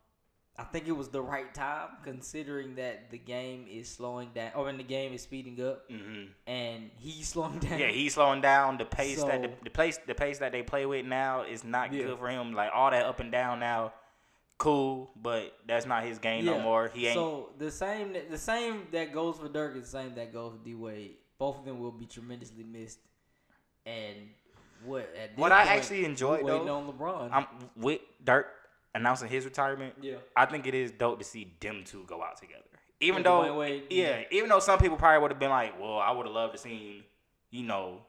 I 0.59 0.63
think 0.63 0.87
it 0.87 0.91
was 0.91 1.09
the 1.09 1.21
right 1.21 1.53
time 1.53 1.89
considering 2.03 2.75
that 2.75 3.11
the 3.11 3.19
game 3.19 3.67
is 3.69 3.87
slowing 3.87 4.29
down, 4.33 4.51
or 4.55 4.63
when 4.65 4.77
the 4.77 4.83
game 4.83 5.13
is 5.13 5.21
speeding 5.21 5.61
up, 5.63 5.87
Mhm. 5.89 6.29
and 6.47 6.89
he's 6.97 7.27
slowing 7.33 7.59
down. 7.59 7.77
Yeah, 7.79 7.87
he's 7.89 8.15
slowing 8.15 8.41
down. 8.41 8.77
The 8.79 8.85
pace 8.85 9.23
that 9.23 9.41
the, 9.43 9.49
So- 9.49 9.53
the 9.63 9.69
pace 9.69 9.99
the 10.07 10.15
pace 10.15 10.39
that 10.39 10.51
they 10.51 10.63
play 10.63 10.85
with 10.87 11.05
now 11.05 11.43
is 11.43 11.63
not 11.63 11.93
Yeah. 11.93 12.05
good 12.05 12.17
for 12.17 12.27
him. 12.29 12.53
Like 12.53 12.71
all 12.73 12.89
that 12.89 13.05
up 13.05 13.19
and 13.19 13.31
down 13.31 13.59
now, 13.59 13.93
cool, 14.57 15.11
but 15.15 15.53
that's 15.67 15.85
not 15.85 16.03
his 16.03 16.17
game 16.17 16.45
no 16.45 16.59
more. 16.59 16.87
He 16.87 17.05
ain't. 17.05 17.13
So 17.15 17.49
the 17.59 17.69
same 17.69 18.13
the 18.29 18.37
same 18.37 18.87
that 18.91 19.13
goes 19.13 19.37
for 19.37 19.47
Dirk 19.49 19.75
is 19.75 19.83
the 19.91 19.99
same 19.99 20.15
that 20.15 20.33
goes 20.33 20.53
for 20.53 20.63
D 20.65 20.73
Wade. 20.73 21.17
Both 21.37 21.59
of 21.59 21.65
them 21.65 21.79
will 21.79 21.91
be 21.91 22.07
tremendously 22.07 22.63
missed. 22.63 22.97
And 23.85 24.15
what? 24.83 25.01
At 25.15 25.31
this 25.31 25.37
What 25.37 25.51
I 25.51 25.59
point, 25.65 25.69
actually 25.77 26.03
enjoyed, 26.05 26.45
though, 26.47 26.67
on 26.67 26.91
LeBron. 26.91 27.29
I'm 27.31 27.45
with 27.75 28.01
Dirk 28.23 28.47
announcing 28.97 29.29
his 29.29 29.45
retirement. 29.45 29.93
Yeah. 30.01 30.15
I 30.35 30.45
think 30.45 30.67
it 30.67 30.73
is 30.75 30.91
dope 30.91 31.19
to 31.19 31.25
see 31.25 31.53
them 31.59 31.83
two 31.85 32.03
go 32.07 32.21
out 32.23 32.37
together. 32.37 32.63
Even 32.99 33.17
Yeah, 33.19 33.23
though, 33.29 33.41
Dwyane 33.43 33.57
Wade, 33.59 33.83
yeah, 33.91 34.23
even 34.31 34.49
though 34.49 34.59
some 34.59 34.79
people 34.79 34.97
probably 34.97 35.21
would 35.21 35.31
have 35.31 35.39
been 35.39 35.51
like, 35.51 35.79
"Well, 35.79 35.99
I 35.99 36.11
would 36.11 36.25
have 36.25 36.33
loved 36.35 36.53
to 36.53 36.59
see, 36.59 37.05
you 37.51 37.63
know, 37.63 38.01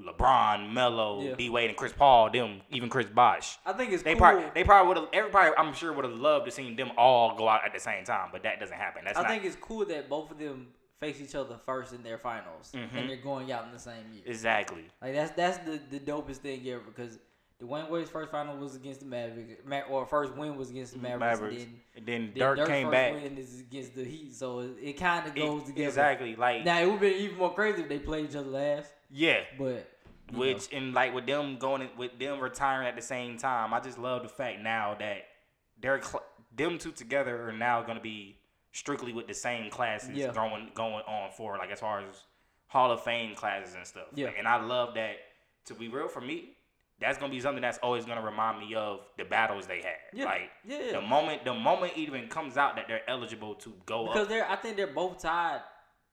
LeBron, 0.00 0.72
Melo, 0.72 1.20
Yeah. 1.22 1.34
D 1.34 1.50
Wade, 1.50 1.68
and 1.68 1.76
Chris 1.78 1.92
Paul, 1.92 2.30
them, 2.30 2.62
even 2.70 2.88
Chris 2.88 3.06
Bosh." 3.06 3.58
I 3.66 3.72
think 3.74 3.92
it's 3.92 4.02
They 4.02 4.12
cool. 4.12 4.20
probably, 4.20 4.44
they 4.54 4.64
probably 4.64 4.88
would 4.88 4.96
have. 4.96 5.08
Everybody, 5.12 5.52
I'm 5.56 5.74
sure, 5.74 5.92
would 5.92 6.04
have 6.04 6.14
loved 6.14 6.46
to 6.46 6.50
see 6.50 6.74
them 6.74 6.92
all 6.96 7.36
go 7.36 7.48
out 7.48 7.64
at 7.64 7.72
the 7.72 7.78
same 7.80 8.04
time, 8.04 8.30
but 8.32 8.42
that 8.44 8.58
doesn't 8.58 8.76
happen. 8.76 9.04
That's 9.04 9.18
I 9.18 9.22
not. 9.22 9.30
think 9.30 9.44
it's 9.44 9.56
cool 9.56 9.84
that 9.86 10.08
both 10.08 10.30
of 10.30 10.38
them 10.38 10.72
face 10.98 11.20
each 11.20 11.34
other 11.34 11.56
first 11.66 11.92
in 11.92 12.02
their 12.02 12.16
finals, 12.18 12.72
Mhm. 12.74 12.94
and 12.96 13.08
they're 13.10 13.16
going 13.16 13.52
out 13.52 13.64
in 13.66 13.72
the 13.72 13.78
same 13.78 14.10
year. 14.12 14.22
exactly. 14.24 14.84
Like 15.02 15.12
that's 15.14 15.32
that's 15.32 15.58
the, 15.58 15.78
the 15.90 16.00
dopest 16.00 16.36
thing 16.38 16.66
ever 16.68 16.80
because 16.80 17.18
Dwyane 17.62 17.88
Wade's 17.90 18.10
first 18.10 18.30
final 18.32 18.56
was 18.56 18.74
against 18.74 19.00
the 19.00 19.06
Mavericks, 19.06 19.62
or 19.88 20.04
first 20.04 20.34
win 20.34 20.56
was 20.56 20.70
against 20.70 20.94
the 20.94 20.98
Mavericks, 20.98 21.40
Mavericks. 21.40 21.62
and 21.62 21.72
then, 21.72 21.82
And 21.96 22.06
then 22.06 22.32
then 22.34 22.56
Dirk 22.56 22.66
came 22.68 22.86
first 22.88 22.92
back. 22.92 23.12
win 23.14 23.38
is 23.38 23.60
against 23.60 23.94
the 23.94 24.04
Heat, 24.04 24.34
so 24.34 24.60
it, 24.60 24.70
it 24.82 24.92
kind 24.94 25.26
of 25.26 25.34
goes 25.34 25.64
together. 25.64 25.86
Exactly. 25.88 26.34
Like 26.36 26.64
Now 26.64 26.80
it 26.80 26.90
would 26.90 27.00
be 27.00 27.08
even 27.08 27.38
more 27.38 27.54
crazy 27.54 27.82
if 27.82 27.88
they 27.88 27.98
played 28.00 28.30
each 28.30 28.36
other 28.36 28.48
last, 28.50 28.92
yeah. 29.10 29.40
but 29.58 29.88
Which 30.32 30.72
and 30.72 30.92
like 30.92 31.14
with 31.14 31.26
them 31.26 31.58
going 31.58 31.88
with 31.96 32.18
them 32.18 32.40
retiring 32.40 32.88
at 32.88 32.96
the 32.96 33.02
same 33.02 33.36
time, 33.38 33.72
I 33.72 33.80
just 33.80 33.98
love 33.98 34.22
the 34.24 34.28
fact 34.28 34.60
now 34.60 34.96
that 34.98 35.24
they're 35.80 36.02
cl- 36.02 36.24
them 36.56 36.78
two 36.78 36.92
together 36.92 37.48
are 37.48 37.52
now 37.52 37.82
going 37.82 37.96
to 37.96 38.02
be 38.02 38.38
strictly 38.72 39.12
with 39.12 39.26
the 39.28 39.34
same 39.34 39.70
classes 39.70 40.10
Yeah. 40.14 40.32
going 40.32 40.70
going 40.74 41.04
on 41.06 41.30
for 41.32 41.58
like 41.58 41.70
as 41.70 41.80
far 41.80 42.00
as 42.00 42.24
Hall 42.66 42.90
of 42.90 43.02
Fame 43.04 43.34
classes 43.34 43.74
and 43.74 43.86
stuff. 43.86 44.06
Yeah. 44.14 44.30
and 44.36 44.48
I 44.48 44.60
love 44.62 44.94
that. 44.94 45.16
To 45.66 45.74
be 45.74 45.86
real, 45.86 46.08
for 46.08 46.20
me, 46.20 46.56
that's 47.02 47.18
gonna 47.18 47.32
be 47.32 47.40
something 47.40 47.62
that's 47.62 47.78
always 47.78 48.04
gonna 48.04 48.22
remind 48.22 48.58
me 48.58 48.74
of 48.74 49.00
the 49.18 49.24
battles 49.24 49.66
they 49.66 49.82
had. 49.82 49.96
Yeah. 50.12 50.24
Like 50.26 50.50
Yeah. 50.64 50.92
the 50.92 51.00
moment 51.00 51.44
the 51.44 51.54
moment 51.54 51.92
even 51.96 52.28
comes 52.28 52.56
out 52.56 52.76
that 52.76 52.86
they're 52.88 53.08
eligible 53.08 53.54
to 53.56 53.72
go 53.86 54.06
because 54.06 54.22
up. 54.22 54.28
they're 54.28 54.48
I 54.48 54.56
think 54.56 54.76
they're 54.76 54.86
both 54.86 55.20
tied 55.20 55.60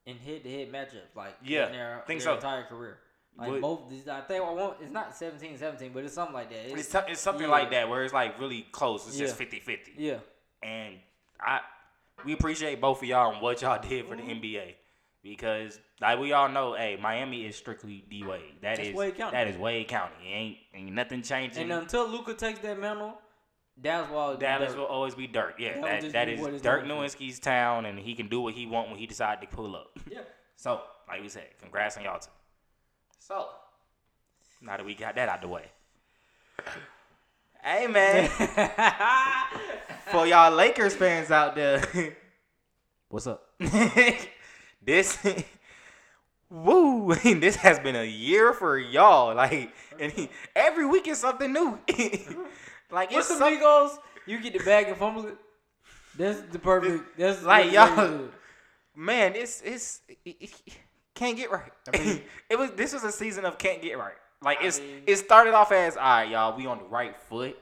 in 0.06 0.18
head 0.18 0.44
to 0.44 0.50
head 0.50 0.72
matchups, 0.72 1.16
like 1.16 1.36
Yeah, 1.44 1.68
in 1.68 1.74
their, 1.74 2.04
think 2.08 2.22
their 2.22 2.32
so. 2.32 2.36
entire 2.36 2.64
career. 2.64 2.98
Like 3.38 3.52
Would- 3.52 3.62
both, 3.62 3.90
these- 3.90 4.08
I 4.08 4.22
think 4.22 4.44
I 4.44 4.50
won't. 4.52 4.78
It's 4.82 4.92
not 4.92 5.12
17-17, 5.14 5.94
but 5.94 6.04
it's 6.04 6.14
something 6.14 6.34
like 6.34 6.50
that. 6.50 6.78
It's, 6.78 6.92
t- 6.92 6.98
it's 7.08 7.22
something 7.22 7.46
yeah. 7.46 7.52
like 7.52 7.72
that 7.72 7.88
where 7.88 8.04
it's 8.04 8.14
like 8.14 8.40
really 8.40 8.64
close. 8.72 9.08
It's 9.08 9.18
just 9.18 9.40
Yeah. 9.40 9.46
50-50. 9.46 9.94
yeah, 9.98 10.18
and 10.64 10.96
I 11.40 11.62
we 12.26 12.34
appreciate 12.34 12.82
both 12.82 13.02
of 13.02 13.08
y'all 13.08 13.32
and 13.32 13.42
what 13.42 13.62
y'all 13.62 13.82
did 13.82 14.08
for 14.08 14.16
the 14.16 14.24
mm-hmm. 14.24 14.44
NBA 14.44 14.76
because 15.24 15.80
like 16.02 16.20
we 16.20 16.32
all 16.34 16.50
know, 16.50 16.74
hey, 16.74 16.98
Miami 17.02 17.46
is 17.46 17.56
strictly 17.56 18.04
D 18.10 18.24
Wade. 18.24 18.42
That 18.62 18.78
That's 18.78 18.90
is 18.90 18.96
Wade 18.96 19.16
County. 19.18 19.32
that 19.38 19.48
is 19.48 19.58
Wade 19.58 19.88
County. 19.88 20.16
Ain't 20.28 20.58
ain't 20.74 20.94
nothing 20.94 21.22
changing. 21.22 21.64
and 21.64 21.72
until 21.74 22.08
Luka 22.08 22.34
takes 22.34 22.60
that 22.60 22.80
mantle, 22.80 23.18
that's 23.82 24.10
why 24.12 24.36
Dallas 24.36 24.76
will 24.76 24.86
always 24.86 25.16
be 25.16 25.28
Dirk. 25.28 25.56
Yeah, 25.60 25.82
That 25.82 26.02
that, 26.02 26.12
that 26.14 26.30
is 26.30 26.62
Dirk. 26.62 26.86
Nowitzki's 26.86 27.40
town, 27.40 27.86
and 27.86 27.98
he 28.00 28.14
can 28.16 28.28
do 28.28 28.42
what 28.42 28.54
he 28.54 28.66
want 28.66 28.90
when 28.90 28.98
he 28.98 29.06
decide 29.08 29.42
to 29.42 29.48
pull 29.48 29.76
up. 29.76 29.98
Yeah. 30.12 30.20
So, 30.56 30.82
like 31.08 31.22
we 31.22 31.30
said, 31.30 31.48
congrats 31.62 31.96
on 31.96 32.04
y'all 32.04 32.20
two. 32.20 32.30
So, 33.20 33.48
now 34.62 34.76
that 34.76 34.86
we 34.86 34.94
got 34.96 35.16
that 35.16 35.30
out 35.30 35.42
the 35.42 35.48
way, 35.48 35.66
hey 37.64 37.88
man, 37.88 38.28
for 40.12 40.28
y'all 40.28 40.52
Lakers 40.54 40.96
fans 40.96 41.32
out 41.32 41.56
there, 41.56 41.82
what's 43.08 43.28
up? 43.28 43.46
This, 44.90 45.18
woo, 46.50 47.14
this 47.24 47.56
has 47.58 47.80
been 47.80 47.96
a 47.96 48.04
year 48.04 48.54
for 48.54 48.78
y'all. 48.78 49.36
Like, 49.36 49.72
and 50.00 50.12
he, 50.12 50.30
every 50.56 50.86
week 50.86 51.08
is 51.08 51.20
something 51.20 51.52
new. 51.54 51.78
like, 52.92 53.12
What's 53.12 53.30
it's 53.30 53.40
the 53.40 53.46
Migos? 53.46 53.98
You 54.26 54.40
get 54.42 54.54
the 54.54 54.60
bag 54.64 54.88
and 54.88 54.98
fumble 54.98 55.26
it. 55.28 55.38
That's 56.18 56.42
the 56.52 56.60
perfect. 56.60 57.18
That's 57.18 57.44
Like, 57.44 57.72
y'all- 57.72 58.30
man, 58.96 59.36
it's 59.36 59.62
it's 59.62 60.02
it, 60.26 60.36
it 60.42 60.52
can't 61.14 61.38
get 61.38 61.52
right. 61.52 61.72
mean- 61.94 62.22
it 62.50 62.58
was 62.58 62.72
this 62.72 62.94
was 62.94 63.04
a 63.04 63.12
season 63.12 63.46
of 63.46 63.58
can't 63.58 63.82
get 63.82 63.98
right. 63.98 64.14
Like 64.42 64.60
I 64.62 64.66
it's 64.68 64.80
mean- 64.80 65.04
it 65.08 65.16
started 65.18 65.54
off 65.54 65.72
as 65.72 65.96
all 65.98 66.04
right, 66.04 66.30
y'all. 66.30 66.58
We 66.58 66.66
on 66.68 66.80
the 66.80 66.84
right 66.86 67.16
foot. 67.30 67.58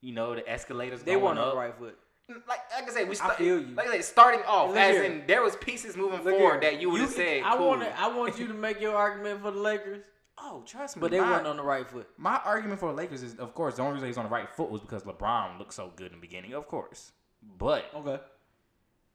You 0.00 0.12
know 0.12 0.34
the 0.34 0.48
escalators. 0.48 1.02
They 1.02 1.16
weren't 1.16 1.38
on 1.38 1.46
up. 1.48 1.54
the 1.54 1.58
right 1.58 1.74
foot. 1.78 1.98
Like 2.28 2.42
like 2.48 2.90
I 2.90 2.92
said, 2.92 3.08
we 3.08 3.14
start, 3.14 3.36
feel 3.36 3.60
you. 3.60 3.74
Like 3.76 3.86
I 3.88 3.92
said, 3.92 4.04
starting 4.04 4.40
off 4.48 4.68
Look 4.70 4.78
as 4.78 4.94
here. 4.96 5.04
in 5.04 5.22
there 5.28 5.42
was 5.42 5.54
pieces 5.56 5.96
moving 5.96 6.22
Look 6.24 6.36
forward 6.36 6.62
here. 6.62 6.72
that 6.72 6.80
you 6.80 6.90
would 6.90 7.00
have 7.00 7.10
said. 7.10 7.42
I 7.44 7.56
cool. 7.56 7.68
want. 7.68 7.82
I 7.84 8.08
want 8.08 8.38
you 8.38 8.48
to 8.48 8.54
make 8.54 8.80
your 8.80 8.96
argument 8.96 9.42
for 9.42 9.52
the 9.52 9.60
Lakers, 9.60 10.02
Oh, 10.38 10.62
trust 10.66 10.96
me. 10.96 11.00
but 11.02 11.12
they 11.12 11.20
my, 11.20 11.30
weren't 11.30 11.46
on 11.46 11.56
the 11.56 11.62
right 11.62 11.88
foot. 11.88 12.08
my 12.18 12.40
argument 12.44 12.80
for 12.80 12.90
the 12.90 12.96
Lakers 12.96 13.22
is, 13.22 13.36
of 13.36 13.54
course, 13.54 13.76
the 13.76 13.82
only 13.82 13.94
reason 13.94 14.08
he's 14.08 14.18
on 14.18 14.24
the 14.24 14.30
right 14.30 14.48
foot 14.50 14.70
was 14.70 14.80
because 14.80 15.04
LeBron 15.04 15.58
looked 15.58 15.72
so 15.74 15.92
good 15.94 16.08
in 16.12 16.18
the 16.18 16.20
beginning, 16.20 16.52
of 16.54 16.66
course. 16.66 17.12
But 17.58 17.84
Okay. 17.94 18.18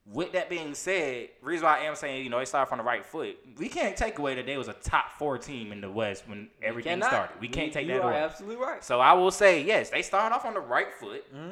with 0.05 0.31
that 0.31 0.49
being 0.49 0.73
said, 0.73 1.29
reason 1.41 1.65
why 1.65 1.79
I 1.79 1.83
am 1.83 1.95
saying, 1.95 2.23
you 2.23 2.29
know, 2.29 2.39
they 2.39 2.45
started 2.45 2.69
from 2.69 2.77
the 2.77 2.83
right 2.85 3.05
foot. 3.05 3.37
We 3.57 3.67
can't 3.67 3.97
take 3.97 4.19
away 4.19 4.35
that 4.35 4.45
they 4.45 4.57
was 4.57 4.69
a 4.69 4.73
top 4.73 5.11
four 5.19 5.37
team 5.37 5.73
in 5.73 5.81
the 5.81 5.91
West 5.91 6.23
when 6.29 6.47
everything 6.63 6.93
Cannot. 6.93 7.09
started. 7.09 7.41
We 7.41 7.49
can't 7.49 7.73
take 7.73 7.87
you 7.87 7.93
that 7.95 8.01
are 8.03 8.11
away. 8.11 8.21
absolutely 8.21 8.63
right. 8.63 8.81
So 8.83 9.01
I 9.01 9.11
will 9.13 9.31
say, 9.31 9.61
yes, 9.63 9.89
they 9.89 10.01
started 10.01 10.33
off 10.33 10.45
on 10.45 10.53
the 10.53 10.61
right 10.61 10.93
foot. 10.93 11.25
Mm-hmm. 11.35 11.51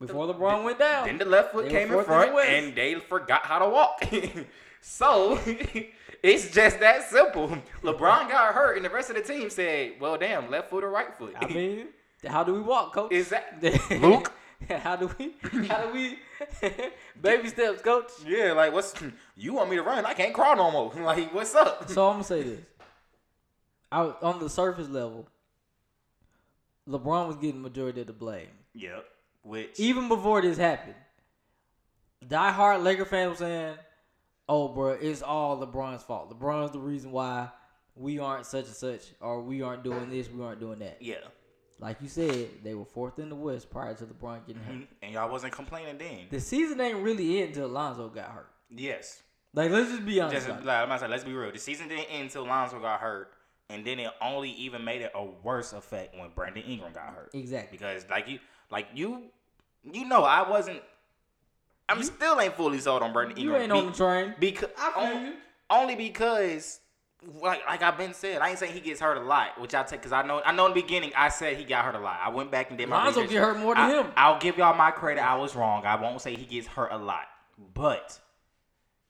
Before 0.00 0.26
the, 0.26 0.34
LeBron 0.34 0.64
went 0.64 0.78
down, 0.78 1.06
Then 1.06 1.18
the 1.18 1.26
left 1.26 1.52
foot 1.52 1.68
came 1.68 1.88
in 1.88 1.92
fourth 1.92 2.06
in 2.06 2.12
the 2.12 2.16
front, 2.16 2.34
West. 2.34 2.48
and 2.48 2.74
they 2.74 2.94
forgot 2.94 3.42
how 3.44 3.58
to 3.58 3.68
walk. 3.68 4.02
so 4.80 5.38
it's 6.22 6.50
just 6.50 6.80
that 6.80 7.08
simple. 7.10 7.48
LeBron 7.82 8.30
got 8.30 8.54
hurt, 8.54 8.76
and 8.76 8.84
the 8.84 8.90
rest 8.90 9.10
of 9.10 9.16
the 9.16 9.22
team 9.22 9.50
said, 9.50 9.92
"Well, 10.00 10.16
damn, 10.16 10.50
left 10.50 10.70
foot 10.70 10.84
or 10.84 10.90
right 10.90 11.14
foot." 11.18 11.34
I 11.38 11.46
mean, 11.52 11.88
how 12.26 12.42
do 12.44 12.54
we 12.54 12.60
walk, 12.60 12.94
coach? 12.94 13.12
is 13.12 13.28
that 13.28 13.62
Luke? 14.00 14.32
how 14.68 14.96
do 14.96 15.10
we? 15.18 15.34
How 15.66 15.84
do 15.86 15.92
we? 15.92 16.18
baby 17.20 17.48
steps, 17.48 17.82
coach. 17.82 18.10
Yeah, 18.26 18.52
like 18.52 18.72
what's 18.72 18.94
you 19.36 19.52
want 19.52 19.68
me 19.68 19.76
to 19.76 19.82
run? 19.82 20.06
I 20.06 20.14
can't 20.14 20.32
crawl 20.32 20.56
no 20.56 20.70
more. 20.70 20.92
Like 21.04 21.34
what's 21.34 21.54
up? 21.54 21.90
So 21.90 22.06
I'm 22.08 22.14
gonna 22.14 22.24
say 22.24 22.42
this. 22.42 22.60
I, 23.92 24.00
on 24.22 24.38
the 24.38 24.48
surface 24.48 24.88
level, 24.88 25.28
LeBron 26.88 27.26
was 27.26 27.36
getting 27.36 27.60
majority 27.60 28.00
of 28.00 28.06
the 28.06 28.12
blame. 28.12 28.48
Yep. 28.74 29.04
Which 29.42 29.78
Even 29.80 30.08
before 30.08 30.42
this 30.42 30.58
happened, 30.58 30.94
diehard 32.26 32.82
Laker 32.82 33.04
fans 33.04 33.30
were 33.30 33.36
saying, 33.46 33.76
"Oh, 34.48 34.68
bro, 34.68 34.90
it's 34.90 35.22
all 35.22 35.58
LeBron's 35.64 36.02
fault. 36.02 36.30
LeBron's 36.30 36.72
the 36.72 36.78
reason 36.78 37.10
why 37.12 37.48
we 37.94 38.18
aren't 38.18 38.46
such 38.46 38.66
and 38.66 38.74
such, 38.74 39.02
or 39.20 39.40
we 39.42 39.62
aren't 39.62 39.82
doing 39.82 40.10
this, 40.10 40.28
we 40.30 40.42
aren't 40.44 40.60
doing 40.60 40.78
that." 40.80 40.98
yeah, 41.00 41.16
Like 41.78 42.02
you 42.02 42.08
said, 42.08 42.48
they 42.62 42.74
were 42.74 42.84
fourth 42.84 43.18
in 43.18 43.28
the 43.30 43.34
West 43.34 43.70
prior 43.70 43.94
to 43.94 44.04
LeBron 44.04 44.46
getting 44.46 44.62
hurt. 44.62 44.74
Mm-hmm. 44.74 44.84
and 45.02 45.12
y'all 45.14 45.30
wasn't 45.30 45.52
complaining 45.54 45.96
then. 45.98 46.26
The 46.30 46.40
season 46.40 46.80
ain't 46.80 46.98
really 46.98 47.40
end 47.40 47.48
until 47.48 47.68
Lonzo 47.68 48.08
got 48.08 48.30
hurt. 48.30 48.50
Yes. 48.70 49.22
Like, 49.54 49.70
let's 49.70 49.90
just 49.90 50.04
be 50.04 50.20
honest. 50.20 50.46
Just, 50.46 50.64
like. 50.64 50.76
I'm 50.76 50.84
about 50.84 50.96
to 50.96 51.00
say, 51.06 51.08
let's 51.08 51.24
be 51.24 51.32
real. 51.32 51.50
The 51.50 51.58
season 51.58 51.88
didn't 51.88 52.04
end 52.10 52.24
until 52.24 52.44
Lonzo 52.44 52.78
got 52.78 53.00
hurt, 53.00 53.32
and 53.68 53.84
then 53.84 53.98
it 53.98 54.10
only 54.22 54.50
even 54.52 54.84
made 54.84 55.00
it 55.00 55.10
a 55.14 55.24
worse 55.24 55.72
effect 55.72 56.14
when 56.16 56.30
Brandon 56.36 56.62
Ingram 56.62 56.92
got 56.92 57.08
hurt. 57.14 57.30
Exactly. 57.34 57.76
Because 57.78 58.04
like 58.08 58.28
you, 58.28 58.38
like 58.70 58.88
you, 58.94 59.24
you 59.84 60.04
know, 60.06 60.22
I 60.24 60.48
wasn't. 60.48 60.80
I'm 61.88 62.02
still 62.04 62.40
ain't 62.40 62.54
fully 62.54 62.78
sold 62.78 63.02
on 63.02 63.12
Brandon 63.12 63.36
You 63.36 63.54
Ingram. 63.56 63.62
ain't 63.62 63.72
on 63.72 63.86
the 63.86 63.92
train. 63.92 64.34
Because 64.38 64.70
on- 64.96 65.26
you. 65.26 65.32
only 65.68 65.96
because. 65.96 66.80
Like, 67.42 67.60
like 67.66 67.82
I've 67.82 67.98
been 67.98 68.14
said, 68.14 68.40
I 68.40 68.48
ain't 68.48 68.58
saying 68.58 68.72
he 68.72 68.80
gets 68.80 68.98
hurt 68.98 69.18
a 69.18 69.20
lot, 69.20 69.60
which 69.60 69.74
I 69.74 69.82
take 69.82 70.00
because 70.00 70.10
I 70.12 70.22
know 70.22 70.40
I 70.42 70.52
know 70.52 70.64
in 70.68 70.72
the 70.72 70.80
beginning 70.80 71.12
I 71.14 71.28
said 71.28 71.58
he 71.58 71.64
got 71.64 71.84
hurt 71.84 71.94
a 71.94 71.98
lot. 71.98 72.18
I 72.24 72.30
went 72.30 72.50
back 72.50 72.70
and 72.70 72.78
did 72.78 72.88
my 72.88 72.96
Lonzo 73.04 73.20
research. 73.20 73.32
get 73.34 73.42
hurt 73.42 73.58
more 73.58 73.74
than 73.74 73.84
I, 73.84 74.00
him. 74.00 74.06
I'll 74.16 74.38
give 74.38 74.56
y'all 74.56 74.74
my 74.74 74.90
credit. 74.90 75.20
I 75.22 75.34
was 75.34 75.54
wrong. 75.54 75.84
I 75.84 76.00
won't 76.00 76.22
say 76.22 76.34
he 76.34 76.46
gets 76.46 76.66
hurt 76.66 76.92
a 76.92 76.96
lot, 76.96 77.26
but 77.74 78.18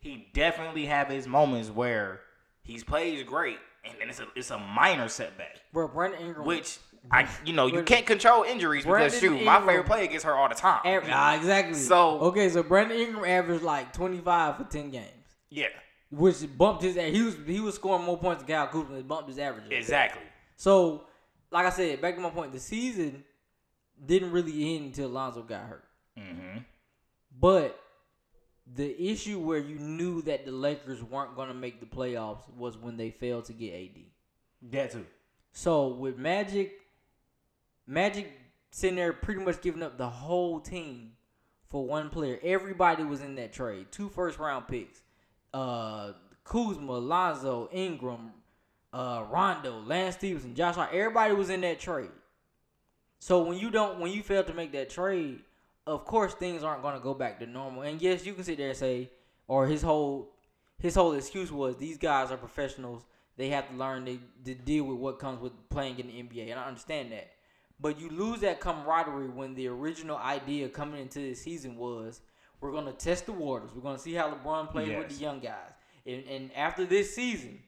he 0.00 0.26
definitely 0.34 0.86
have 0.86 1.06
his 1.06 1.28
moments 1.28 1.70
where 1.70 2.22
he 2.62 2.80
plays 2.80 3.22
great, 3.22 3.58
and 3.84 3.94
then 4.00 4.08
it's 4.08 4.18
a 4.18 4.26
it's 4.34 4.50
a 4.50 4.58
minor 4.58 5.06
setback, 5.08 5.60
Bro, 5.72 5.88
Brandon 5.88 6.20
Ingram. 6.20 6.44
which 6.46 6.78
I 7.10 7.28
you 7.44 7.52
know 7.52 7.66
you 7.66 7.82
can't 7.82 8.06
control 8.06 8.42
injuries 8.44 8.84
because 8.84 9.12
Brandon 9.12 9.20
shoot, 9.38 9.44
my 9.44 9.58
favorite 9.66 9.86
player 9.86 10.06
gets 10.06 10.22
hurt 10.24 10.34
all 10.34 10.48
the 10.48 10.54
time. 10.54 10.80
Aver- 10.84 11.06
ah, 11.10 11.36
exactly. 11.36 11.74
So- 11.74 12.18
okay, 12.20 12.48
so 12.48 12.62
Brandon 12.62 12.98
Ingram 12.98 13.24
averaged 13.24 13.62
like 13.64 13.92
25 13.92 14.56
for 14.58 14.64
10 14.64 14.90
games, 14.90 15.06
yeah, 15.48 15.68
which 16.10 16.36
bumped 16.58 16.82
his. 16.82 16.96
He 16.96 17.22
was 17.22 17.36
he 17.46 17.60
was 17.60 17.74
scoring 17.76 18.04
more 18.04 18.18
points 18.18 18.42
than 18.44 18.54
Kyle 18.54 18.66
Kuzma. 18.68 18.96
It 18.98 19.08
bumped 19.08 19.28
his 19.28 19.38
average. 19.38 19.64
exactly. 19.70 20.22
So, 20.56 21.06
like 21.50 21.66
I 21.66 21.70
said, 21.70 22.00
back 22.02 22.16
to 22.16 22.20
my 22.20 22.30
point, 22.30 22.52
the 22.52 22.60
season 22.60 23.24
didn't 24.04 24.30
really 24.32 24.76
end 24.76 24.86
until 24.86 25.08
Lonzo 25.08 25.42
got 25.42 25.62
hurt. 25.66 25.84
hmm 26.18 26.58
But 27.38 27.78
the 28.72 29.10
issue 29.10 29.38
where 29.38 29.58
you 29.58 29.76
knew 29.78 30.22
that 30.22 30.44
the 30.44 30.52
Lakers 30.52 31.02
weren't 31.02 31.34
going 31.34 31.48
to 31.48 31.54
make 31.54 31.80
the 31.80 31.86
playoffs 31.86 32.48
was 32.56 32.76
when 32.76 32.96
they 32.96 33.10
failed 33.10 33.46
to 33.46 33.52
get 33.52 33.74
AD. 33.74 34.04
That 34.70 34.92
too. 34.92 35.06
So 35.52 35.88
with 35.88 36.16
Magic, 36.18 36.72
Magic 37.90 38.32
sitting 38.70 38.96
there 38.96 39.12
pretty 39.12 39.40
much 39.40 39.60
giving 39.60 39.82
up 39.82 39.98
the 39.98 40.08
whole 40.08 40.60
team 40.60 41.12
for 41.68 41.84
one 41.84 42.08
player. 42.08 42.38
Everybody 42.42 43.02
was 43.02 43.20
in 43.20 43.34
that 43.34 43.52
trade. 43.52 43.86
Two 43.90 44.08
first 44.08 44.38
round 44.38 44.68
picks. 44.68 45.02
Uh 45.52 46.12
Kuzma, 46.44 46.98
Lonzo, 46.98 47.68
Ingram, 47.72 48.32
uh, 48.92 49.24
Rondo, 49.30 49.80
Lance 49.80 50.16
Stephenson, 50.16 50.54
Josh 50.54 50.74
Hart. 50.74 50.90
Everybody 50.92 51.34
was 51.34 51.50
in 51.50 51.60
that 51.60 51.78
trade. 51.78 52.10
So 53.20 53.42
when 53.42 53.58
you 53.58 53.70
don't, 53.70 54.00
when 54.00 54.10
you 54.10 54.22
fail 54.22 54.42
to 54.42 54.54
make 54.54 54.72
that 54.72 54.90
trade, 54.90 55.40
of 55.86 56.04
course 56.04 56.34
things 56.34 56.62
aren't 56.62 56.82
going 56.82 56.94
to 56.94 57.00
go 57.00 57.14
back 57.14 57.38
to 57.40 57.46
normal. 57.46 57.82
And 57.82 58.00
yes, 58.00 58.24
you 58.24 58.34
can 58.34 58.44
sit 58.44 58.58
there 58.58 58.70
and 58.70 58.76
say, 58.76 59.10
or 59.46 59.66
his 59.66 59.82
whole 59.82 60.32
his 60.78 60.94
whole 60.94 61.12
excuse 61.12 61.52
was 61.52 61.76
these 61.76 61.98
guys 61.98 62.30
are 62.30 62.36
professionals. 62.36 63.04
They 63.36 63.48
have 63.50 63.68
to 63.68 63.76
learn 63.76 64.06
to, 64.06 64.18
to 64.44 64.54
deal 64.54 64.84
with 64.84 64.98
what 64.98 65.18
comes 65.18 65.40
with 65.40 65.52
playing 65.68 65.98
in 65.98 66.08
the 66.08 66.12
NBA, 66.14 66.50
and 66.50 66.58
I 66.58 66.64
understand 66.64 67.12
that. 67.12 67.30
But 67.80 67.98
you 68.00 68.08
lose 68.10 68.40
that 68.40 68.60
camaraderie 68.60 69.28
when 69.28 69.54
the 69.54 69.68
original 69.68 70.18
idea 70.18 70.68
coming 70.68 71.00
into 71.00 71.18
this 71.20 71.40
season 71.42 71.76
was 71.76 72.20
we're 72.60 72.72
going 72.72 72.84
to 72.86 72.92
test 72.92 73.26
the 73.26 73.32
waters. 73.32 73.70
We're 73.74 73.82
going 73.82 73.96
to 73.96 74.02
see 74.02 74.12
how 74.14 74.30
LeBron 74.30 74.70
plays 74.70 74.96
with 74.96 75.08
the 75.08 75.14
young 75.14 75.40
guys. 75.40 75.72
And, 76.06 76.24
and 76.28 76.50
after 76.54 76.84
this 76.84 77.14
season, 77.14 77.60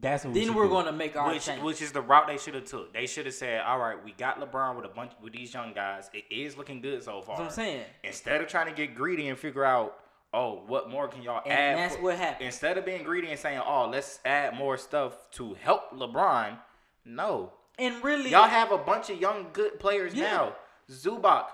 That's 0.00 0.24
what 0.24 0.32
then 0.32 0.54
we're 0.54 0.68
going 0.68 0.86
to 0.86 0.92
make 0.92 1.14
our 1.16 1.30
which, 1.32 1.44
change. 1.44 1.62
which 1.62 1.82
is 1.82 1.92
the 1.92 2.00
route 2.00 2.26
they 2.26 2.38
should 2.38 2.54
have 2.54 2.64
took. 2.64 2.94
They 2.94 3.06
should 3.06 3.26
have 3.26 3.34
said, 3.34 3.60
"All 3.62 3.78
right, 3.78 4.02
we 4.02 4.12
got 4.12 4.40
LeBron 4.40 4.76
with 4.76 4.84
a 4.86 4.88
bunch 4.88 5.12
with 5.22 5.32
these 5.34 5.52
young 5.52 5.74
guys. 5.74 6.08
It 6.14 6.24
is 6.30 6.56
looking 6.56 6.80
good 6.80 7.02
so 7.02 7.20
far." 7.20 7.36
That's 7.38 7.38
what 7.38 7.44
I'm 7.46 7.50
saying. 7.52 7.84
Instead 8.04 8.40
of 8.40 8.48
trying 8.48 8.66
to 8.66 8.72
get 8.72 8.94
greedy 8.94 9.28
and 9.28 9.38
figure 9.38 9.64
out, 9.64 9.98
oh, 10.32 10.62
what 10.66 10.88
more 10.88 11.08
can 11.08 11.22
y'all 11.22 11.42
And 11.44 11.52
add? 11.52 11.76
that's 11.78 11.96
for-" 11.96 12.02
what 12.02 12.16
happened. 12.16 12.46
Instead 12.46 12.78
of 12.78 12.84
being 12.86 13.02
greedy 13.02 13.28
and 13.28 13.38
saying, 13.38 13.60
"Oh, 13.66 13.88
let's 13.90 14.20
add 14.24 14.54
more 14.54 14.76
stuff 14.78 15.30
to 15.32 15.54
help 15.54 15.90
LeBron," 15.90 16.56
no, 17.04 17.52
And 17.80 18.02
really, 18.04 18.30
y'all 18.30 18.48
have 18.48 18.70
a 18.72 18.78
bunch 18.78 19.10
of 19.10 19.20
young 19.20 19.46
good 19.52 19.78
players 19.80 20.14
Yeah. 20.14 20.24
now. 20.32 20.56
Zubac, 20.90 21.46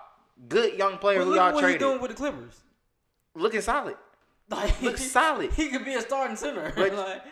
good 0.48 0.74
young 0.78 0.98
player 0.98 1.22
who 1.22 1.34
y'all 1.34 1.48
at 1.48 1.54
what 1.54 1.60
traded, 1.62 1.80
doing 1.80 2.00
with 2.00 2.10
the 2.10 2.16
Clippers. 2.16 2.60
looking 3.34 3.60
solid. 3.60 3.96
Like, 4.48 4.80
Looks 4.80 5.02
solid. 5.10 5.52
He 5.52 5.68
could 5.68 5.84
be 5.84 5.94
a 5.94 6.00
starting 6.00 6.36
center. 6.36 6.72
But- 6.76 6.94
like, 6.94 7.22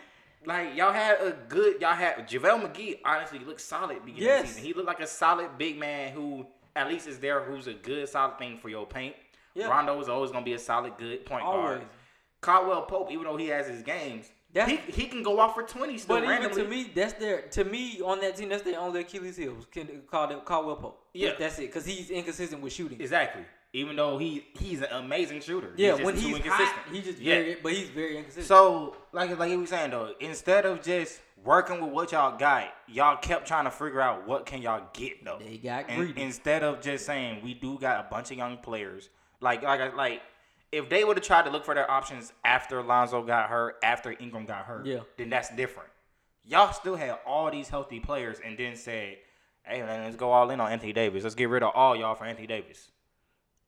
Like 0.45 0.75
y'all 0.75 0.93
had 0.93 1.19
a 1.21 1.31
good, 1.49 1.81
y'all 1.81 1.93
had 1.95 2.27
JaVale 2.29 2.71
McGee. 2.71 2.99
Honestly, 3.03 3.39
looked 3.39 3.61
solid 3.61 4.05
beginning 4.05 4.29
of 4.29 4.35
Yes. 4.37 4.41
the 4.43 4.47
season. 4.49 4.63
He 4.63 4.73
looked 4.73 4.87
like 4.87 4.99
a 4.99 5.07
solid 5.07 5.57
big 5.57 5.79
man 5.79 6.11
who 6.13 6.45
at 6.75 6.87
least 6.87 7.07
is 7.07 7.19
there, 7.19 7.41
who's 7.43 7.65
a 7.67 7.73
good 7.73 8.07
solid 8.07 8.37
thing 8.37 8.57
for 8.57 8.69
your 8.69 8.85
paint. 8.85 9.15
Yeah. 9.55 9.67
Rondo 9.67 9.99
is 10.01 10.07
always 10.09 10.31
gonna 10.31 10.45
be 10.45 10.53
a 10.53 10.59
solid 10.59 10.97
good 10.97 11.25
point 11.25 11.43
guard. 11.43 11.73
Always. 11.77 11.87
Caldwell 12.41 12.83
Pope, 12.83 13.11
even 13.11 13.23
though 13.23 13.37
he 13.37 13.47
has 13.47 13.65
his 13.67 13.81
games, 13.81 14.29
That's- 14.55 14.79
he, 14.87 15.01
he 15.03 15.07
can 15.07 15.21
go 15.21 15.39
off 15.39 15.53
for 15.53 15.63
twenty 15.63 15.97
still 15.97 16.19
but 16.19 16.23
even 16.23 16.49
to 16.51 16.63
me, 16.67 16.89
that's 16.95 17.13
their 17.13 17.41
to 17.43 17.63
me 17.65 18.01
on 18.03 18.19
that 18.21 18.35
team. 18.37 18.49
That's 18.49 18.63
their 18.63 18.79
only 18.79 19.01
Achilles 19.01 19.37
heel. 19.37 19.53
was 19.53 19.65
Ken- 19.65 20.01
Caldwell 20.09 20.41
Caldwell 20.41 20.75
Pope. 20.77 21.03
Yeah. 21.13 21.33
that's 21.37 21.59
it. 21.59 21.67
Because 21.67 21.85
he's 21.85 22.09
inconsistent 22.09 22.61
with 22.61 22.73
shooting. 22.73 22.99
exactly. 22.99 23.43
Even 23.73 23.97
though 23.97 24.17
he 24.17 24.45
he's 24.57 24.81
an 24.81 24.87
amazing 24.93 25.41
shooter. 25.41 25.73
yeah, 25.75 25.91
just 25.91 26.03
when 26.03 26.15
he's 26.15 26.27
inconsistent. 26.37 26.69
hot, 26.69 26.93
he 26.95 27.01
just 27.01 27.19
yeah. 27.19 27.33
very, 27.35 27.57
but 27.61 27.73
he's 27.73 27.89
very 27.89 28.15
inconsistent. 28.17 28.45
So, 28.47 28.95
like 29.11 29.37
like 29.37 29.49
he 29.51 29.57
was 29.57 29.69
saying 29.69 29.91
though, 29.91 30.13
instead 30.21 30.65
of 30.65 30.81
just 30.81 31.19
working 31.43 31.81
with 31.81 31.91
what 31.91 32.13
y'all 32.13 32.37
got, 32.37 32.69
y'all 32.87 33.17
kept 33.17 33.45
trying 33.45 33.65
to 33.65 33.71
figure 33.71 33.99
out 33.99 34.25
what 34.25 34.45
can 34.45 34.61
y'all 34.61 34.83
get 34.93 35.25
though. 35.25 35.37
They 35.39 35.57
got 35.57 35.89
And 35.89 35.97
greedy. 35.97 36.21
instead 36.21 36.63
of 36.63 36.79
just 36.79 37.05
saying 37.05 37.41
we 37.43 37.53
do 37.53 37.77
got 37.77 37.99
a 38.05 38.09
bunch 38.09 38.31
of 38.31 38.37
young 38.37 38.57
players, 38.59 39.09
like 39.41 39.61
like 39.63 39.93
like 39.97 40.21
if 40.75 40.89
they 40.89 41.03
would 41.03 41.17
have 41.17 41.25
tried 41.25 41.45
to 41.45 41.49
look 41.51 41.65
for 41.65 41.73
their 41.73 41.89
options 41.89 42.33
after 42.43 42.81
Lonzo 42.83 43.23
got 43.23 43.49
hurt, 43.49 43.77
after 43.83 44.11
Ingram 44.19 44.45
got 44.45 44.65
hurt, 44.65 44.85
Yeah. 44.85 44.99
then 45.17 45.29
that's 45.29 45.49
different. 45.55 45.89
Y'all 46.43 46.71
still 46.73 46.95
had 46.95 47.17
all 47.25 47.49
these 47.49 47.69
healthy 47.69 47.99
players, 47.99 48.39
and 48.43 48.57
then 48.57 48.75
said, 48.75 49.17
"Hey 49.63 49.81
man, 49.81 50.03
let's 50.03 50.15
go 50.15 50.31
all 50.31 50.49
in 50.51 50.59
on 50.59 50.71
Anthony 50.71 50.93
Davis. 50.93 51.23
Let's 51.23 51.35
get 51.35 51.49
rid 51.49 51.63
of 51.63 51.71
all 51.73 51.95
y'all 51.95 52.13
for 52.15 52.25
Anthony 52.25 52.47
Davis." 52.47 52.91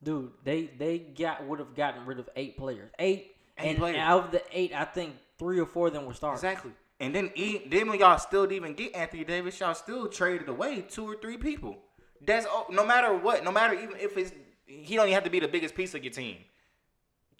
Dude, 0.02 0.30
they 0.44 0.66
they 0.66 0.98
got 0.98 1.44
would 1.44 1.58
have 1.58 1.74
gotten 1.74 2.06
rid 2.06 2.18
of 2.20 2.28
eight 2.36 2.56
players. 2.56 2.90
Eight, 2.98 3.34
Eight 3.58 3.70
and 3.70 3.78
players. 3.78 3.96
out 3.98 4.26
of 4.26 4.30
the 4.30 4.42
eight, 4.52 4.72
I 4.72 4.84
think 4.84 5.16
three 5.38 5.58
or 5.58 5.66
four 5.66 5.88
of 5.88 5.92
them 5.92 6.06
were 6.06 6.14
starters. 6.14 6.38
Exactly. 6.44 6.70
And 7.00 7.14
then 7.14 7.32
then 7.68 7.88
when 7.88 7.98
y'all 7.98 8.18
still 8.18 8.42
didn't 8.46 8.56
even 8.64 8.74
get 8.74 8.94
Anthony 8.94 9.24
Davis, 9.24 9.58
y'all 9.58 9.74
still 9.74 10.06
traded 10.08 10.48
away 10.48 10.82
two 10.82 11.08
or 11.08 11.16
three 11.16 11.36
people. 11.36 11.78
That's 12.20 12.46
no 12.70 12.84
matter 12.86 13.12
what, 13.16 13.42
no 13.44 13.50
matter 13.50 13.74
even 13.74 13.96
if 13.98 14.16
it's 14.16 14.32
he 14.66 14.94
don't 14.96 15.06
even 15.06 15.14
have 15.14 15.24
to 15.24 15.30
be 15.30 15.40
the 15.40 15.48
biggest 15.48 15.74
piece 15.74 15.94
of 15.94 16.04
your 16.04 16.12
team. 16.12 16.38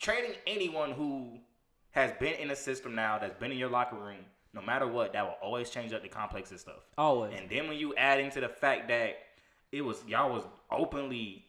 Trading 0.00 0.34
anyone 0.46 0.92
who 0.92 1.38
has 1.90 2.12
been 2.20 2.34
in 2.34 2.48
the 2.48 2.56
system 2.56 2.94
now, 2.94 3.18
that's 3.18 3.38
been 3.38 3.50
in 3.50 3.58
your 3.58 3.68
locker 3.70 3.96
room, 3.96 4.24
no 4.54 4.62
matter 4.62 4.87
what, 4.87 5.12
that 5.12 5.24
will 5.24 5.37
always 5.42 5.70
change 5.70 5.92
up 5.92 6.02
the 6.02 6.08
complex 6.08 6.50
and 6.50 6.61
stuff. 6.61 6.87
Always. 6.96 7.34
And 7.38 7.48
then 7.50 7.68
when 7.68 7.76
you 7.78 7.94
add 7.96 8.20
into 8.20 8.40
the 8.40 8.48
fact 8.48 8.88
that 8.88 9.16
it 9.72 9.82
was 9.82 10.02
y'all 10.06 10.32
was 10.32 10.44
openly 10.70 11.44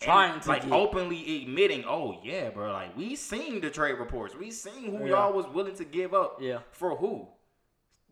Trying 0.00 0.40
to 0.40 0.48
like 0.48 0.62
get- 0.62 0.72
openly 0.72 1.42
admitting, 1.42 1.84
oh 1.86 2.18
yeah, 2.22 2.50
bro, 2.50 2.70
like 2.72 2.94
we 2.96 3.16
seen 3.16 3.60
the 3.62 3.70
trade 3.70 3.94
reports, 3.94 4.34
we 4.34 4.50
seen 4.50 4.90
who 4.90 5.00
Yeah. 5.06 5.10
y'all 5.12 5.32
was 5.32 5.46
willing 5.46 5.74
to 5.76 5.84
give 5.84 6.12
up, 6.12 6.38
Yeah. 6.40 6.58
for 6.70 6.96
who. 6.96 7.28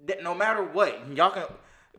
That 0.07 0.22
no 0.22 0.35
matter 0.35 0.62
what, 0.62 0.98
y'all 1.14 1.31
can 1.31 1.44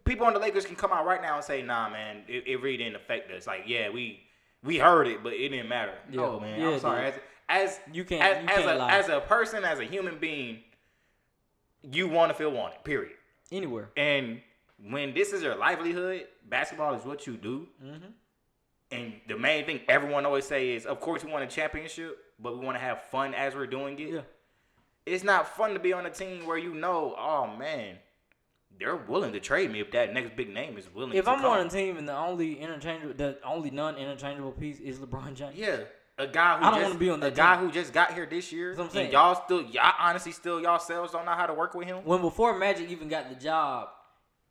people 0.04 0.26
on 0.28 0.34
the 0.34 0.40
Lakers 0.40 0.66
can 0.66 0.76
come 0.76 0.92
out 0.92 1.06
right 1.06 1.22
now 1.22 1.36
and 1.36 1.44
say, 1.44 1.62
nah, 1.64 1.90
man, 1.90 2.24
it, 2.28 2.48
it 2.48 2.62
really 2.62 2.78
didn't 2.78 2.96
affect 2.96 3.32
us. 3.32 3.46
Like, 3.48 3.64
yeah, 3.68 3.90
we 3.90 4.22
we 4.64 4.78
heard 4.80 5.08
it, 5.08 5.22
but 5.24 5.34
it 5.34 5.50
didn't 5.50 5.70
matter. 5.70 5.94
Yeah. 6.10 6.16
No, 6.22 6.40
man, 6.40 6.60
Yeah, 6.60 6.70
I'm 6.72 6.80
sorry. 6.80 7.12
dude. 7.12 7.22
As 7.48 7.80
You 7.92 8.04
can't- 8.06 8.22
as, 8.24 8.44
you 8.44 8.50
as 8.50 8.56
can't 8.56 8.70
a 8.72 8.76
lie. 8.76 8.92
as 8.98 9.10
a 9.10 9.20
person, 9.22 9.64
as 9.64 9.80
a 9.80 9.84
human 9.86 10.18
being, 10.18 10.64
you 11.84 12.08
want 12.08 12.32
to 12.32 12.34
feel 12.34 12.52
wanted. 12.52 12.84
Period. 12.84 13.14
Anywhere. 13.52 13.90
And 13.96 14.42
when 14.90 15.14
this 15.14 15.32
is 15.34 15.44
your 15.44 15.56
livelihood, 15.56 16.28
basketball 16.50 16.96
is 16.96 17.06
what 17.06 17.28
you 17.28 17.38
do. 17.38 17.68
Mm-hmm. 17.84 18.06
And 18.92 19.14
the 19.28 19.38
main 19.38 19.66
thing 19.66 19.82
everyone 19.88 20.26
always 20.26 20.46
say 20.46 20.72
is, 20.74 20.86
of 20.86 21.00
course, 21.00 21.24
we 21.24 21.32
want 21.32 21.44
a 21.44 21.48
championship, 21.48 22.18
but 22.40 22.58
we 22.58 22.66
want 22.66 22.76
to 22.76 22.82
have 22.82 23.04
fun 23.04 23.34
as 23.34 23.54
we're 23.56 23.68
doing 23.68 24.00
it. 24.00 24.10
Yeah. 24.14 24.22
It's 25.06 25.24
not 25.24 25.56
fun 25.56 25.74
to 25.74 25.80
be 25.80 25.94
on 25.94 26.06
a 26.06 26.10
team 26.10 26.46
where 26.48 26.58
you 26.58 26.74
know, 26.74 27.16
oh 27.18 27.48
man, 27.58 27.98
they're 28.80 28.96
willing 28.96 29.34
to 29.34 29.40
trade 29.40 29.72
me 29.72 29.80
if 29.80 29.92
that 29.92 30.14
next 30.14 30.36
big 30.36 30.50
name 30.52 30.78
is 30.78 30.92
willing. 30.94 31.14
If 31.14 31.28
I'm 31.28 31.40
come. 31.42 31.52
on 31.52 31.68
a 31.68 31.70
team 31.70 31.98
and 31.98 32.08
the 32.08 32.16
only 32.18 32.60
interchangeable, 32.60 33.14
the 33.16 33.38
only 33.44 33.70
non-interchangeable 33.70 34.54
piece 34.54 34.80
is 34.80 34.98
LeBron 35.00 35.36
James. 35.36 35.56
yeah, 35.56 35.78
a 36.18 36.28
guy 36.28 36.58
who 36.58 36.66
I 36.66 36.80
don't 36.80 37.00
be 37.00 37.10
on 37.10 37.22
a 37.22 37.32
guy 37.32 37.58
who 37.58 37.72
just 37.72 37.92
got 37.94 38.14
here 38.14 38.26
this 38.26 38.52
year, 38.52 38.74
I'm 38.74 38.82
and 38.82 38.92
saying. 38.92 39.12
y'all 39.12 39.42
still, 39.46 39.62
y'all 39.64 39.94
honestly 40.00 40.32
still 40.32 40.62
y'all 40.62 40.80
selves 40.80 41.12
don't 41.12 41.26
know 41.26 41.34
how 41.34 41.46
to 41.46 41.54
work 41.54 41.74
with 41.74 41.88
him. 41.88 41.98
When 42.06 42.22
before 42.22 42.58
Magic 42.58 42.90
even 42.90 43.10
got 43.10 43.30
the 43.30 43.36
job, 43.36 43.90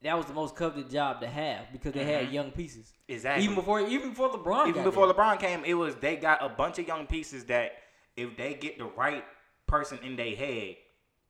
that 0.03 0.17
was 0.17 0.27
the 0.27 0.35
most 0.35 0.55
coveted 0.55 0.91
job 0.91 1.21
to 1.23 1.27
have 1.27 1.73
because 1.73 1.95
they 1.95 2.05
had 2.05 2.25
mm-hmm. 2.25 2.35
young 2.35 2.51
pieces. 2.51 2.93
Exactly. 3.09 3.45
Even 3.45 3.57
before, 3.57 3.81
even 3.81 4.11
before 4.11 4.31
LeBron. 4.31 4.69
even 4.69 4.85
before 4.85 5.07
there. 5.07 5.15
LeBron 5.15 5.39
came, 5.41 5.65
it 5.65 5.75
was 5.75 5.95
they 5.97 6.17
got 6.17 6.45
a 6.45 6.49
bunch 6.51 6.79
of 6.79 6.87
young 6.87 7.07
pieces 7.07 7.45
that 7.47 7.73
if 8.17 8.37
they 8.37 8.55
get 8.55 8.79
the 8.79 8.85
right 8.85 9.25
person 9.67 9.99
in 10.05 10.17
their 10.17 10.37
head, 10.37 10.77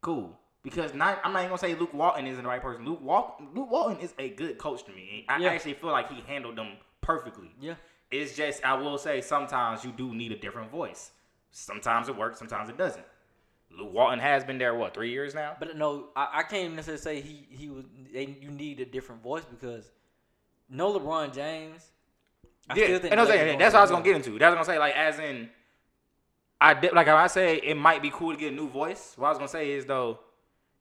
cool. 0.03 0.39
Because 0.65 0.95
not, 0.95 1.21
I'm 1.23 1.33
not 1.33 1.41
even 1.41 1.51
gonna 1.51 1.59
say 1.59 1.75
Luke 1.77 1.95
Walton 1.95 2.27
isn't 2.27 2.43
the 2.43 2.49
right 2.49 2.61
person. 2.61 2.85
Luke 2.85 3.03
Walton, 3.03 3.49
Luke 3.55 3.71
Walton 3.71 3.99
is 3.99 4.15
a 4.19 4.31
good 4.31 4.59
coach 4.59 4.83
to 4.85 4.93
me. 4.93 5.27
I 5.29 5.39
Yeah. 5.39 5.51
actually 5.51 5.75
feel 5.75 5.91
like 5.91 6.11
he 6.11 6.21
handled 6.23 6.57
them 6.57 6.79
perfectly. 7.01 7.55
Yeah. 7.61 7.75
It's 8.15 8.37
just 8.37 8.65
I 8.65 8.75
will 8.75 8.97
say 8.99 9.21
sometimes 9.21 9.85
you 9.85 9.93
do 9.93 10.15
need 10.15 10.31
a 10.33 10.37
different 10.37 10.71
voice. 10.71 11.11
Sometimes 11.51 12.09
it 12.09 12.17
works, 12.17 12.39
sometimes 12.39 12.69
it 12.69 12.77
doesn't. 12.77 13.05
Luke 13.77 13.93
Walton 13.93 14.21
has 14.21 14.45
been 14.45 14.59
there 14.59 14.75
what 14.75 14.95
three 14.95 15.11
years 15.11 15.35
now. 15.35 15.57
But 15.59 15.77
no, 15.77 16.09
I, 16.15 16.29
I 16.35 16.43
can't 16.45 16.65
even 16.65 16.77
necessarily 16.77 17.21
say 17.23 17.29
he 17.29 17.47
he 17.51 17.69
was. 17.71 17.85
They, 18.13 18.37
you 18.41 18.51
need 18.51 18.79
a 18.81 18.85
different 18.85 19.23
voice 19.23 19.45
because 19.45 19.91
no 20.69 20.97
LeBron 20.97 21.35
James. 21.35 21.91
I 22.71 22.77
yeah, 22.77 22.87
and 23.11 23.21
I'm 23.21 23.27
saying 23.27 23.59
that's 23.59 23.75
what 23.75 23.81
I 23.81 23.83
was 23.83 23.91
gonna 23.91 24.03
gonna 24.05 24.19
get 24.19 24.27
into. 24.27 24.39
That's 24.39 24.51
what 24.55 24.59
I'm 24.59 24.65
gonna 24.65 24.65
say. 24.65 24.79
Like 24.79 24.95
as 24.95 25.19
in, 25.19 25.51
I 26.61 26.75
did 26.75 26.93
like 26.93 27.09
I 27.09 27.27
say 27.27 27.57
it 27.57 27.77
might 27.77 28.01
be 28.01 28.11
cool 28.11 28.33
to 28.33 28.39
get 28.39 28.53
a 28.53 28.57
new 28.57 28.69
voice. 28.69 29.15
What 29.17 29.27
I 29.27 29.31
was 29.31 29.39
gonna 29.39 29.49
say 29.49 29.73
is 29.73 29.87
though, 29.87 30.21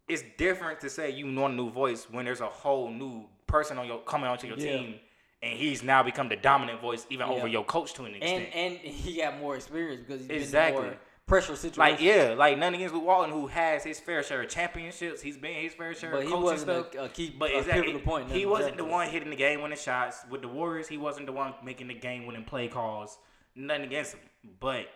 it's 0.07 0.23
different 0.37 0.79
to 0.81 0.89
say 0.89 1.09
you 1.09 1.25
want 1.35 1.53
a 1.53 1.57
new 1.57 1.71
voice 1.71 2.07
when 2.09 2.25
there's 2.25 2.41
a 2.41 2.47
whole 2.47 2.89
new 2.91 3.25
person 3.47 3.77
on 3.79 3.87
your 3.87 3.99
coming 4.01 4.29
onto 4.29 4.47
your 4.47 4.57
Yeah. 4.57 4.77
team, 4.77 4.99
and 5.43 5.57
he's 5.59 5.83
now 5.83 6.01
become 6.01 6.29
the 6.29 6.35
dominant 6.37 6.79
voice 6.81 7.05
even 7.09 7.27
Yeah. 7.27 7.33
over 7.33 7.47
your 7.47 7.65
coach 7.65 7.93
to 7.95 8.05
an 8.05 8.15
extent. 8.15 8.47
And 8.53 8.73
and 8.73 8.79
he 8.79 9.17
got 9.17 9.37
more 9.39 9.55
experience 9.55 10.01
because 10.07 10.21
he's 10.21 10.29
Exactly. 10.43 10.81
been 10.81 10.85
in 10.85 10.91
more 10.93 10.99
pressure 11.25 11.55
situations. 11.55 11.77
like 11.77 12.01
yeah, 12.01 12.33
like 12.37 12.57
nothing 12.57 12.75
against 12.75 12.95
Luke 12.95 13.05
Walton 13.05 13.31
who 13.31 13.47
has 13.47 13.83
his 13.83 13.99
fair 13.99 14.23
share 14.23 14.41
of 14.43 14.49
championships. 14.49 15.21
He's 15.21 15.37
been 15.37 15.53
his 15.55 15.73
fair 15.73 15.93
share 15.93 16.11
but 16.11 16.17
of 16.17 16.23
he 16.23 16.29
coaching 16.29 16.43
wasn't 16.43 16.87
stuff. 16.91 16.95
a, 16.95 17.05
a 17.05 17.09
key, 17.09 17.35
But 17.37 17.51
exactly, 17.53 17.97
point. 17.99 18.31
he 18.31 18.45
wasn't 18.45 18.77
the 18.77 18.85
one 18.85 19.09
hitting 19.09 19.29
the 19.29 19.35
game 19.35 19.61
winning 19.61 19.77
shots 19.77 20.25
with 20.29 20.41
the 20.41 20.47
Warriors. 20.47 20.87
He 20.87 20.97
wasn't 20.97 21.25
the 21.27 21.31
one 21.33 21.53
making 21.63 21.87
the 21.87 21.93
game 21.93 22.25
winning 22.25 22.45
play 22.45 22.67
calls. 22.67 23.17
Nothing 23.55 23.83
against 23.83 24.13
him, 24.15 24.21
but 24.59 24.87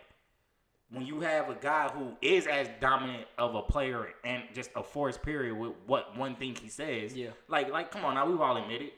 when 0.90 1.04
you 1.06 1.20
have 1.20 1.48
a 1.50 1.54
guy 1.54 1.88
who 1.88 2.12
is 2.22 2.46
as 2.46 2.68
dominant 2.80 3.26
of 3.36 3.54
a 3.54 3.62
player 3.62 4.08
and 4.24 4.42
just 4.54 4.70
a 4.74 4.82
force 4.82 5.18
period 5.18 5.54
with 5.54 5.72
what 5.86 6.16
one 6.16 6.34
thing 6.36 6.54
he 6.56 6.68
says, 6.68 7.14
Yeah. 7.14 7.30
like 7.48 7.70
like 7.70 7.90
come 7.90 8.04
on 8.04 8.14
now, 8.14 8.26
we've 8.26 8.40
all 8.40 8.56
admitted, 8.56 8.90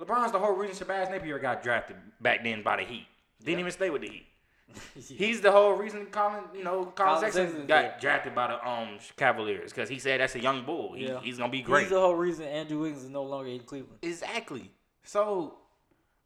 LeBron's 0.00 0.32
the 0.32 0.38
whole 0.38 0.54
reason 0.54 0.86
Shabazz 0.86 1.10
Napier 1.10 1.38
got 1.38 1.62
drafted 1.62 1.96
back 2.20 2.42
then 2.42 2.62
by 2.62 2.76
the 2.76 2.82
Heat. 2.84 3.06
Didn't 3.44 3.60
even 3.60 3.72
stay 3.72 3.90
with 3.90 4.02
the 4.02 4.08
Heat. 4.08 4.26
He's 5.08 5.40
the 5.40 5.50
whole 5.50 5.72
reason 5.72 6.06
Collin, 6.06 6.44
you 6.54 6.62
know, 6.62 6.84
Collin, 6.86 7.14
Collin 7.20 7.32
Sexton 7.32 7.66
got 7.66 7.84
yeah. 7.84 7.98
drafted 8.00 8.34
by 8.34 8.46
the 8.48 8.68
um 8.68 8.98
Cavaliers 9.16 9.72
because 9.72 9.88
he 9.88 9.98
said 9.98 10.20
that's 10.20 10.36
a 10.36 10.40
young 10.40 10.64
bull. 10.64 10.94
He, 10.94 11.08
Yeah. 11.08 11.20
He's 11.20 11.38
gonna 11.38 11.50
be 11.50 11.60
great. 11.62 11.82
He's 11.82 11.90
the 11.90 12.00
whole 12.00 12.14
reason 12.14 12.46
Andrew 12.46 12.78
Wiggins 12.80 13.02
is 13.04 13.10
no 13.10 13.24
longer 13.24 13.50
in 13.50 13.60
Cleveland. 13.60 13.98
Exactly. 14.02 14.70
So 15.02 15.56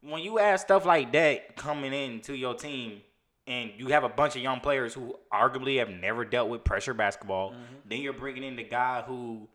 when 0.01 0.21
you 0.21 0.37
add 0.37 0.59
stuff 0.59 0.85
like 0.85 1.11
that 1.13 1.55
coming 1.55 1.91
into 1.91 2.35
your 2.35 2.53
team 2.53 3.01
and 3.47 3.71
you 3.77 3.87
have 3.87 4.03
a 4.03 4.09
bunch 4.09 4.35
of 4.35 4.43
young 4.43 4.59
players 4.59 4.93
who 4.93 5.15
arguably 5.33 5.79
have 5.79 5.89
never 5.89 6.23
dealt 6.23 6.47
with 6.49 6.63
pressure 6.63 6.93
basketball, 6.93 7.49
Mm-hmm. 7.51 7.75
then 7.89 8.01
you're 8.01 8.13
bringing 8.13 8.43
in 8.43 8.55
the 8.55 8.63
guy 8.63 9.01
who 9.01 9.47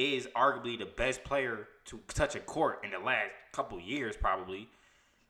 is 0.00 0.28
arguably 0.36 0.78
the 0.78 0.86
best 0.86 1.24
player 1.24 1.68
to 1.86 2.00
touch 2.08 2.34
a 2.34 2.40
court 2.40 2.80
in 2.84 2.90
the 2.90 2.98
last 2.98 3.30
couple 3.52 3.80
years, 3.80 4.16
probably. 4.16 4.68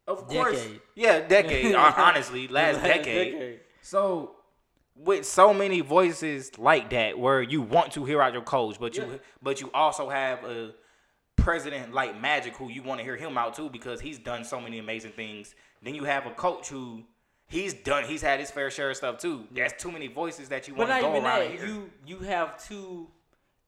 Of 0.07 0.27
course, 0.27 0.61
Decade. 0.61 0.81
yeah, 0.95 1.21
decade. 1.21 1.75
honestly, 1.77 2.49
last, 2.49 2.83
decade. 2.83 3.61
So, 3.83 4.33
with 4.97 5.25
so 5.25 5.55
many 5.55 5.81
voices 5.81 6.59
like 6.59 6.91
that, 6.91 7.19
where 7.19 7.43
you 7.43 7.63
want 7.63 7.93
to 7.93 8.05
hear 8.05 8.21
out 8.21 8.33
your 8.33 8.43
coach, 8.43 8.79
but 8.81 8.97
you 8.97 9.21
but 9.41 9.61
you 9.61 9.71
also 9.73 10.09
have 10.09 10.45
a 10.45 10.75
president 11.37 11.95
like 11.95 12.21
Magic 12.21 12.57
who 12.57 12.69
you 12.69 12.83
want 12.83 12.99
to 12.99 13.05
hear 13.05 13.17
him 13.17 13.39
out 13.39 13.55
too 13.55 13.71
because 13.71 14.01
he's 14.01 14.19
done 14.19 14.45
so 14.45 14.61
many 14.61 14.79
amazing 14.79 15.13
things. 15.13 15.55
Then 15.83 15.95
you 15.95 16.05
have 16.05 16.27
a 16.27 16.31
coach 16.31 16.69
who 16.69 17.05
he's 17.49 17.73
done 17.73 18.05
he's 18.05 18.23
had 18.23 18.41
his 18.41 18.51
fair 18.51 18.71
share 18.71 18.91
of 18.91 18.97
stuff 18.97 19.19
too. 19.19 19.45
That's 19.53 19.81
too 19.81 19.91
many 19.91 20.09
voices 20.09 20.49
that 20.49 20.69
you 20.69 20.75
want 20.75 20.91
to 20.91 21.01
go 21.01 21.13
around 21.13 21.23
that. 21.23 21.67
You 21.67 21.91
you 22.07 22.19
have 22.21 22.63
two 22.67 23.09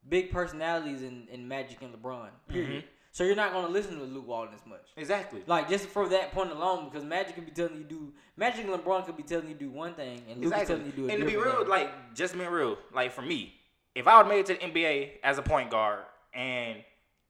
big 0.09 0.31
personalities 0.31 1.03
in, 1.03 1.27
in 1.33 1.47
Magic 1.47 1.81
and 1.83 1.95
LeBron. 1.95 2.29
Period. 2.49 2.69
Mm-hmm. 2.71 2.87
So 3.15 3.25
you're 3.25 3.37
not 3.37 3.53
gonna 3.53 3.69
listen 3.69 3.99
to 3.99 4.05
Luke 4.05 4.27
Walton 4.27 4.55
as 4.55 4.65
much. 4.67 4.87
exactly. 4.97 5.43
Like 5.47 5.69
just 5.69 5.87
for 5.89 6.09
that 6.09 6.33
point 6.33 6.51
alone, 6.51 6.89
because 6.89 7.05
Magic 7.05 7.35
could 7.35 7.45
be 7.45 7.51
telling 7.53 7.77
you 7.77 7.85
do 7.85 8.13
Magic 8.39 8.65
and 8.65 8.73
LeBron 8.75 9.05
could 9.05 9.17
be 9.19 9.23
telling 9.23 9.49
you 9.49 9.55
do 9.55 9.71
one 9.71 9.93
thing, 9.95 10.23
and 10.31 10.41
Luke 10.41 10.53
Exactly. 10.53 10.67
telling 10.67 10.87
you 10.87 10.93
do 10.93 11.09
a 11.09 11.13
And 11.13 11.21
to 11.21 11.27
be 11.27 11.37
real, 11.37 11.59
thing. 11.59 11.69
like 11.69 12.15
just 12.15 12.35
being 12.35 12.49
real, 12.49 12.79
like 12.95 13.13
for 13.13 13.21
me, 13.23 13.53
if 13.95 14.07
I 14.09 14.17
would 14.17 14.29
made 14.29 14.41
it 14.41 14.47
to 14.47 14.55
the 14.55 14.61
NBA 14.61 15.11
as 15.23 15.37
a 15.37 15.43
point 15.43 15.71
guard, 15.71 16.01
and 16.33 16.79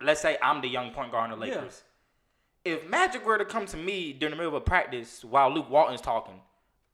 let's 0.01 0.21
say 0.21 0.39
I'm 0.41 0.61
the 0.61 0.69
young 0.69 0.93
point 0.93 1.11
guard 1.11 1.33
in 1.33 1.39
the 1.41 1.47
Yeah. 1.47 1.55
Lakers, 1.57 1.83
if 2.65 2.89
Magic 2.89 3.27
were 3.27 3.39
to 3.39 3.45
come 3.45 3.67
to 3.67 3.77
me 3.77 4.13
during 4.13 4.31
the 4.31 4.37
middle 4.37 4.55
of 4.57 4.63
a 4.63 4.65
practice 4.65 5.25
while 5.25 5.51
Luke 5.53 5.69
Walton's 5.69 6.01
talking, 6.01 6.41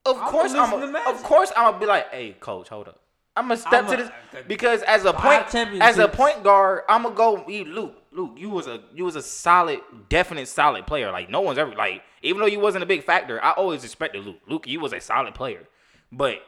of 0.07 0.17
I'ma 0.17 0.31
course 0.31 0.55
I'm, 0.55 0.95
a, 0.95 0.99
of 1.11 1.23
course 1.23 1.53
I'm 1.55 1.73
gonna 1.73 1.79
be 1.79 1.85
like, 1.85 2.11
hey, 2.11 2.37
coach, 2.41 2.71
hold 2.71 2.89
up. 2.89 3.01
I'm 3.39 3.45
gonna 3.45 3.57
step 3.57 3.85
I'ma- 3.85 3.91
to 3.91 3.97
this 3.97 4.11
because 4.47 4.83
as 4.83 5.05
a 5.05 5.13
point 5.13 5.55
as 5.81 5.99
a 5.99 6.09
point 6.09 6.43
guard, 6.43 6.83
I'm 6.89 7.05
gonna 7.05 7.15
go 7.15 7.45
eat 7.49 7.69
Luke. 7.69 7.95
Luke, 8.11 8.33
you 8.37 8.51
was 8.51 8.67
a 8.67 8.81
you 8.93 9.05
was 9.05 9.15
a 9.15 9.23
solid, 9.23 9.81
definite 10.09 10.49
solid 10.49 10.87
player. 10.87 11.13
Like 11.13 11.31
no 11.31 11.41
one's 11.41 11.59
ever 11.59 11.75
like 11.75 12.03
even 12.23 12.41
though 12.41 12.49
you 12.49 12.59
wasn't 12.59 12.83
a 12.83 12.87
big 12.87 13.05
factor, 13.05 13.43
I 13.43 13.53
always 13.53 13.83
respected 13.83 14.25
Luke. 14.25 14.41
Luke, 14.49 14.67
you 14.67 14.81
was 14.81 14.93
a 14.93 15.01
solid 15.01 15.35
player, 15.35 15.69
but 16.11 16.43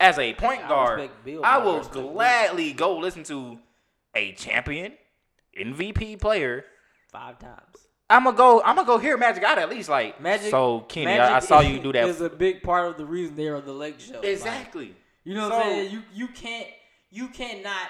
as 0.00 0.18
a 0.18 0.34
point 0.34 0.66
guard, 0.68 1.08
I 1.44 1.58
will 1.58 1.80
gladly 1.84 2.72
go 2.72 2.96
listen 2.96 3.22
to 3.24 3.58
a 4.14 4.32
champion, 4.32 4.94
MVP 5.56 6.20
player. 6.20 6.64
five 7.12 7.38
times. 7.38 7.88
I'm 8.10 8.24
gonna 8.24 8.36
go. 8.36 8.62
I'm 8.62 8.74
gonna 8.74 8.86
go 8.86 8.98
hear 8.98 9.16
Magic 9.18 9.44
out 9.44 9.58
at 9.58 9.68
least. 9.68 9.88
Like 9.88 10.20
Magic. 10.20 10.50
So 10.50 10.80
Kenny, 10.80 11.06
Magic 11.06 11.30
I, 11.30 11.36
I 11.36 11.40
saw 11.40 11.60
you 11.60 11.78
do 11.78 11.92
that. 11.92 12.08
Is 12.08 12.20
a 12.20 12.30
big 12.30 12.62
part 12.62 12.88
of 12.88 12.96
the 12.96 13.04
reason 13.04 13.36
they're 13.36 13.56
on 13.56 13.64
the 13.64 13.72
Lake 13.72 14.00
Show. 14.00 14.14
Like, 14.14 14.24
exactly. 14.24 14.96
You 15.24 15.34
know 15.34 15.48
what 15.48 15.58
I'm 15.58 15.62
saying? 15.62 15.92
You 15.92 16.02
you 16.14 16.28
can't 16.28 16.68
you 17.10 17.28
can't 17.28 17.62
not 17.62 17.88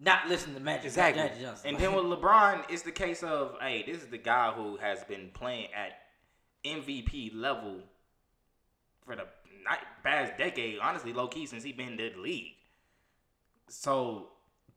not 0.00 0.28
listen 0.28 0.54
to 0.54 0.60
Magic. 0.60 0.86
Exactly. 0.86 1.22
Magic 1.22 1.40
Johnson. 1.40 1.70
And 1.70 1.78
then 1.78 1.94
with 1.94 2.04
LeBron, 2.04 2.64
it's 2.68 2.82
the 2.82 2.92
case 2.92 3.22
of, 3.22 3.56
hey, 3.60 3.84
this 3.86 4.02
is 4.02 4.08
the 4.08 4.18
guy 4.18 4.52
who 4.52 4.76
has 4.76 5.04
been 5.04 5.30
playing 5.34 5.68
at 5.74 5.92
MVP 6.64 7.30
level 7.34 7.80
for 9.04 9.16
the 9.16 9.26
past 10.02 10.36
decade, 10.36 10.78
honestly, 10.80 11.12
low 11.12 11.28
key, 11.28 11.46
since 11.46 11.62
he 11.62 11.72
been 11.72 11.90
in 11.90 11.96
the 11.96 12.12
league. 12.18 12.52
So 13.68 14.28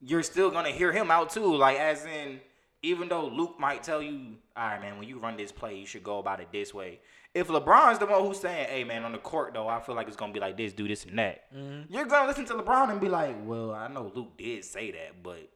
you're 0.02 0.24
still 0.24 0.52
gonna 0.52 0.70
hear 0.70 0.92
him 0.92 1.12
out 1.12 1.30
too, 1.30 1.56
like 1.56 1.78
as 1.78 2.06
in, 2.06 2.40
even 2.84 3.10
though 3.10 3.28
Luke 3.28 3.60
might 3.60 3.84
tell 3.84 4.02
you, 4.02 4.36
all 4.56 4.68
right, 4.68 4.82
man, 4.82 4.98
when 4.98 5.08
you 5.08 5.20
run 5.20 5.36
this 5.36 5.52
play, 5.52 5.78
you 5.78 5.86
should 5.86 6.04
go 6.04 6.20
about 6.20 6.40
it 6.40 6.50
this 6.52 6.74
way. 6.74 7.00
If 7.38 7.48
LeBron's 7.50 8.00
the 8.00 8.06
one 8.08 8.26
who's 8.26 8.40
saying, 8.40 8.68
hey, 8.70 8.84
man, 8.84 9.04
on 9.04 9.12
the 9.12 9.18
court 9.18 9.54
though, 9.54 9.68
I 9.68 9.80
feel 9.80 9.96
like 9.96 10.08
it's 10.08 10.18
gonna 10.18 10.34
be 10.34 10.40
like 10.40 10.58
this, 10.58 10.74
do 10.74 10.88
this 10.88 11.06
and 11.06 11.18
that. 11.20 11.54
Mm-hmm. 11.56 11.94
You're 11.94 12.06
gonna 12.06 12.28
listen 12.28 12.46
to 12.46 12.54
LeBron 12.56 12.90
and 12.92 13.00
be 13.00 13.10
like, 13.10 13.36
well, 13.46 13.72
I 13.74 13.88
know 13.88 14.12
Luke 14.16 14.38
did 14.38 14.64
say 14.66 14.92
that, 14.92 15.22
but 15.22 15.48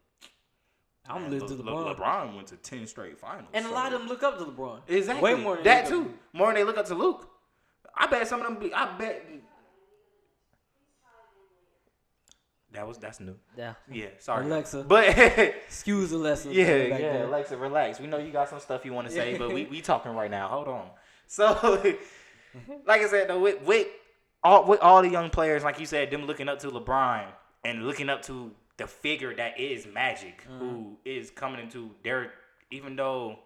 I'm 1.09 1.23
Man, 1.23 1.31
listening 1.31 1.57
to 1.57 1.63
LeBron. 1.63 1.85
Le- 1.85 1.95
LeBron 1.95 2.35
went 2.35 2.47
to 2.49 2.55
ten 2.57 2.85
straight 2.85 3.17
finals, 3.19 3.49
And 3.53 3.65
a 3.65 3.69
so- 3.69 3.73
lot 3.73 3.91
of 3.93 3.99
them 3.99 4.07
look 4.09 4.21
up 4.23 4.37
to 4.37 4.45
LeBron. 4.45 4.81
exactly 4.87 5.33
Way 5.33 5.41
more 5.41 5.55
than 5.55 5.63
that 5.65 5.87
too. 5.87 6.13
More 6.33 6.47
than 6.47 6.55
they 6.55 6.63
look 6.63 6.77
up 6.77 6.85
to 6.87 6.95
Luke. 6.95 7.27
I 7.97 8.07
bet 8.07 8.27
some 8.27 8.39
of 8.41 8.45
them. 8.47 8.57
Be, 8.59 8.73
I 8.73 8.97
bet 8.97 9.25
that 12.73 12.87
was 12.87 12.97
that's 12.97 13.19
new. 13.19 13.35
Yeah. 13.57 13.73
Yeah, 13.91 14.05
sorry, 14.19 14.45
Alexa. 14.45 14.83
But 14.87 15.05
Excuse 15.17 16.11
Alexa. 16.13 16.53
yeah, 16.53 16.65
yeah, 16.83 16.97
there. 16.97 17.23
Alexa, 17.25 17.57
relax. 17.57 17.99
We 17.99 18.07
know 18.07 18.17
you 18.17 18.31
got 18.31 18.47
some 18.49 18.59
stuff 18.61 18.85
you 18.85 18.93
want 18.93 19.07
to 19.07 19.13
say, 19.13 19.37
but 19.37 19.53
we 19.53 19.65
we 19.65 19.81
talking 19.81 20.13
right 20.13 20.31
now. 20.31 20.47
Hold 20.47 20.67
on. 20.69 20.87
So, 21.31 21.53
like 22.85 23.01
I 23.01 23.07
said, 23.07 23.29
though, 23.29 23.39
with 23.39 23.61
with 23.61 23.87
all 24.43 24.65
with 24.65 24.81
all 24.81 25.01
the 25.01 25.07
young 25.07 25.29
players, 25.29 25.63
like 25.63 25.79
you 25.79 25.85
said, 25.85 26.11
them 26.11 26.25
looking 26.25 26.49
up 26.49 26.59
to 26.59 26.67
LeBron 26.67 27.23
and 27.63 27.87
looking 27.87 28.09
up 28.09 28.21
to 28.23 28.51
the 28.75 28.85
figure 28.85 29.33
that 29.35 29.57
is 29.57 29.87
Magic, 29.87 30.43
mm-hmm. 30.43 30.59
who 30.59 30.97
is 31.05 31.31
coming 31.31 31.61
into 31.61 31.91
their 32.03 32.33
even 32.69 32.97
though 32.97 33.39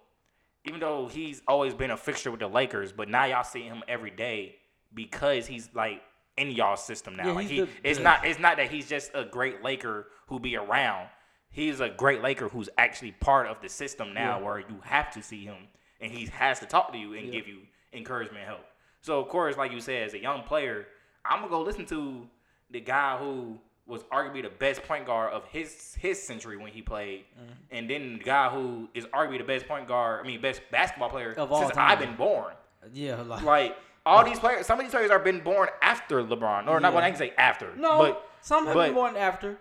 even 0.65 0.79
though 0.79 1.07
he's 1.07 1.43
always 1.47 1.75
been 1.75 1.91
a 1.91 1.97
fixture 1.97 2.31
with 2.31 2.39
the 2.39 2.47
Lakers, 2.47 2.91
but 2.91 3.07
now 3.07 3.25
y'all 3.25 3.43
see 3.43 3.61
him 3.61 3.83
every 3.87 4.09
day 4.09 4.55
because 4.95 5.45
he's 5.45 5.69
like 5.75 6.01
in 6.37 6.49
y'all 6.49 6.77
system 6.77 7.15
now. 7.15 7.27
Yeah, 7.27 7.33
like 7.33 7.47
he, 7.47 7.59
the- 7.61 7.69
it's 7.83 7.99
the- 7.99 8.03
not 8.03 8.25
it's 8.25 8.39
not 8.39 8.57
that 8.57 8.71
he's 8.71 8.89
just 8.89 9.11
a 9.13 9.25
great 9.25 9.61
Laker 9.61 10.07
who 10.25 10.39
be 10.39 10.55
around. 10.57 11.07
He's 11.51 11.81
a 11.81 11.89
great 11.89 12.23
Laker 12.23 12.49
who's 12.49 12.67
actually 12.79 13.11
part 13.11 13.45
of 13.45 13.61
the 13.61 13.69
system 13.69 14.11
now, 14.15 14.39
Yeah. 14.39 14.43
where 14.43 14.59
you 14.59 14.81
have 14.83 15.11
to 15.13 15.21
see 15.21 15.45
him 15.45 15.67
and 16.01 16.11
he 16.11 16.25
has 16.25 16.59
to 16.61 16.65
talk 16.65 16.91
to 16.91 16.97
you 16.97 17.13
and 17.13 17.27
Yeah. 17.27 17.31
give 17.31 17.47
you 17.47 17.59
encouragement, 17.95 18.45
help. 18.45 18.65
So 19.01 19.19
of 19.19 19.27
course, 19.29 19.57
like 19.57 19.71
you 19.71 19.79
said, 19.79 20.03
as 20.03 20.13
a 20.13 20.19
young 20.19 20.43
player, 20.43 20.87
I'm 21.23 21.39
gonna 21.39 21.49
go 21.51 21.61
listen 21.61 21.85
to 21.87 22.27
the 22.71 22.79
guy 22.81 23.17
who 23.17 23.57
was 23.87 24.01
arguably 24.05 24.41
the 24.41 24.49
best 24.49 24.81
point 24.83 25.05
guard 25.05 25.31
of 25.33 25.45
his 25.45 25.95
his 25.99 26.21
century 26.21 26.57
when 26.57 26.71
he 26.71 26.81
played, 26.81 27.25
Mm-hmm. 27.39 27.51
and 27.77 27.89
then 27.89 28.17
the 28.17 28.23
guy 28.23 28.49
who 28.49 28.89
is 28.93 29.05
arguably 29.07 29.37
the 29.37 29.43
best 29.43 29.67
point 29.67 29.87
guard, 29.87 30.23
I 30.23 30.27
mean, 30.27 30.41
best 30.41 30.61
basketball 30.71 31.09
player 31.09 31.33
Of 31.37 31.51
all 31.51 31.61
since 31.61 31.73
time. 31.73 31.91
I've 31.91 31.99
been 31.99 32.15
born. 32.15 32.53
Yeah, 32.93 33.21
like, 33.21 33.43
Like 33.43 33.77
all 34.05 34.23
these 34.23 34.39
players, 34.39 34.65
some 34.65 34.79
of 34.79 34.85
these 34.85 34.91
players 34.91 35.09
are 35.11 35.19
been 35.19 35.41
born 35.41 35.69
after 35.81 36.23
LeBron, 36.23 36.67
or 36.67 36.79
not. 36.79 36.89
Yeah. 36.89 36.95
Well, 36.95 37.03
I 37.03 37.09
can 37.09 37.17
say 37.17 37.33
after. 37.37 37.75
no, 37.75 37.97
but 37.99 38.29
some 38.41 38.65
have 38.65 38.73
but- 38.75 38.85
been 38.87 38.93
born 38.95 39.15
after. 39.15 39.57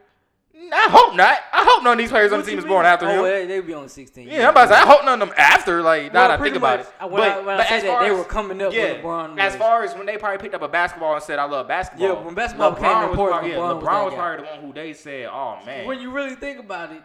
I 0.57 0.89
hope 0.89 1.17
not. 1.17 1.39
I 1.53 1.65
hope 1.65 1.83
none 1.83 1.93
of 1.95 1.99
these 1.99 2.11
players 2.11 2.33
on 2.33 2.39
the 2.41 2.45
team 2.47 2.55
you 2.55 2.59
is 2.61 2.65
born 2.65 2.85
mean? 2.85 2.93
after 2.93 3.07
oh, 3.07 3.11
him. 3.11 3.23
They, 3.25 3.47
they 3.47 3.61
be 3.61 3.75
on 3.75 3.89
16. 3.89 4.29
Yeah, 4.29 4.45
I'm 4.45 4.51
about 4.51 4.67
to 4.67 4.75
say 4.75 4.81
I 4.81 4.87
hope 4.87 5.05
none 5.05 5.21
of 5.21 5.29
them 5.29 5.37
after. 5.39 5.83
Like 5.83 6.13
now 6.13 6.21
Well, 6.21 6.29
that 6.29 6.41
I 6.41 6.43
think 6.43 6.57
about 6.57 6.79
much, 6.79 6.87
it. 6.89 6.95
uh, 7.01 7.09
when 7.09 7.23
I- 7.23 7.39
when 7.41 7.61
I 7.61 7.65
say 7.67 7.77
as 7.77 7.83
that, 7.83 7.89
far 7.89 8.05
they 8.05 8.11
as- 8.11 8.19
were 8.19 8.25
coming 8.25 8.63
up 8.63 8.73
when 8.73 8.81
yeah, 8.81 9.03
LeBron 9.03 9.39
As 9.39 9.57
far 9.57 9.83
as 9.83 9.95
when 9.95 10.07
they 10.07 10.17
probably 10.17 10.39
picked 10.39 10.55
up 10.55 10.63
a 10.63 10.69
basketball 10.69 11.15
and 11.15 11.23
said 11.23 11.39
I 11.39 11.45
love 11.45 11.67
basketball. 11.69 12.09
Yeah, 12.09 12.25
when 12.25 12.35
basketball 12.35 12.71
became 12.73 12.87
LeBron 12.87 13.01
was 13.03 13.11
important, 13.11 13.41
probably, 13.41 13.51
yeah, 13.51 13.57
LeBron 13.57 13.83
LeBron 13.83 14.05
was 14.05 14.05
was, 14.05 14.13
that 14.13 14.17
guy. 14.17 14.17
probably 14.17 14.45
the 14.47 14.51
one 14.53 14.61
who 14.61 14.73
they 14.73 14.93
said, 14.93 15.27
oh 15.27 15.59
man. 15.67 15.87
When 15.87 16.01
you 16.01 16.11
really 16.13 16.35
think 16.37 16.59
about 16.61 16.93
it, 16.93 17.03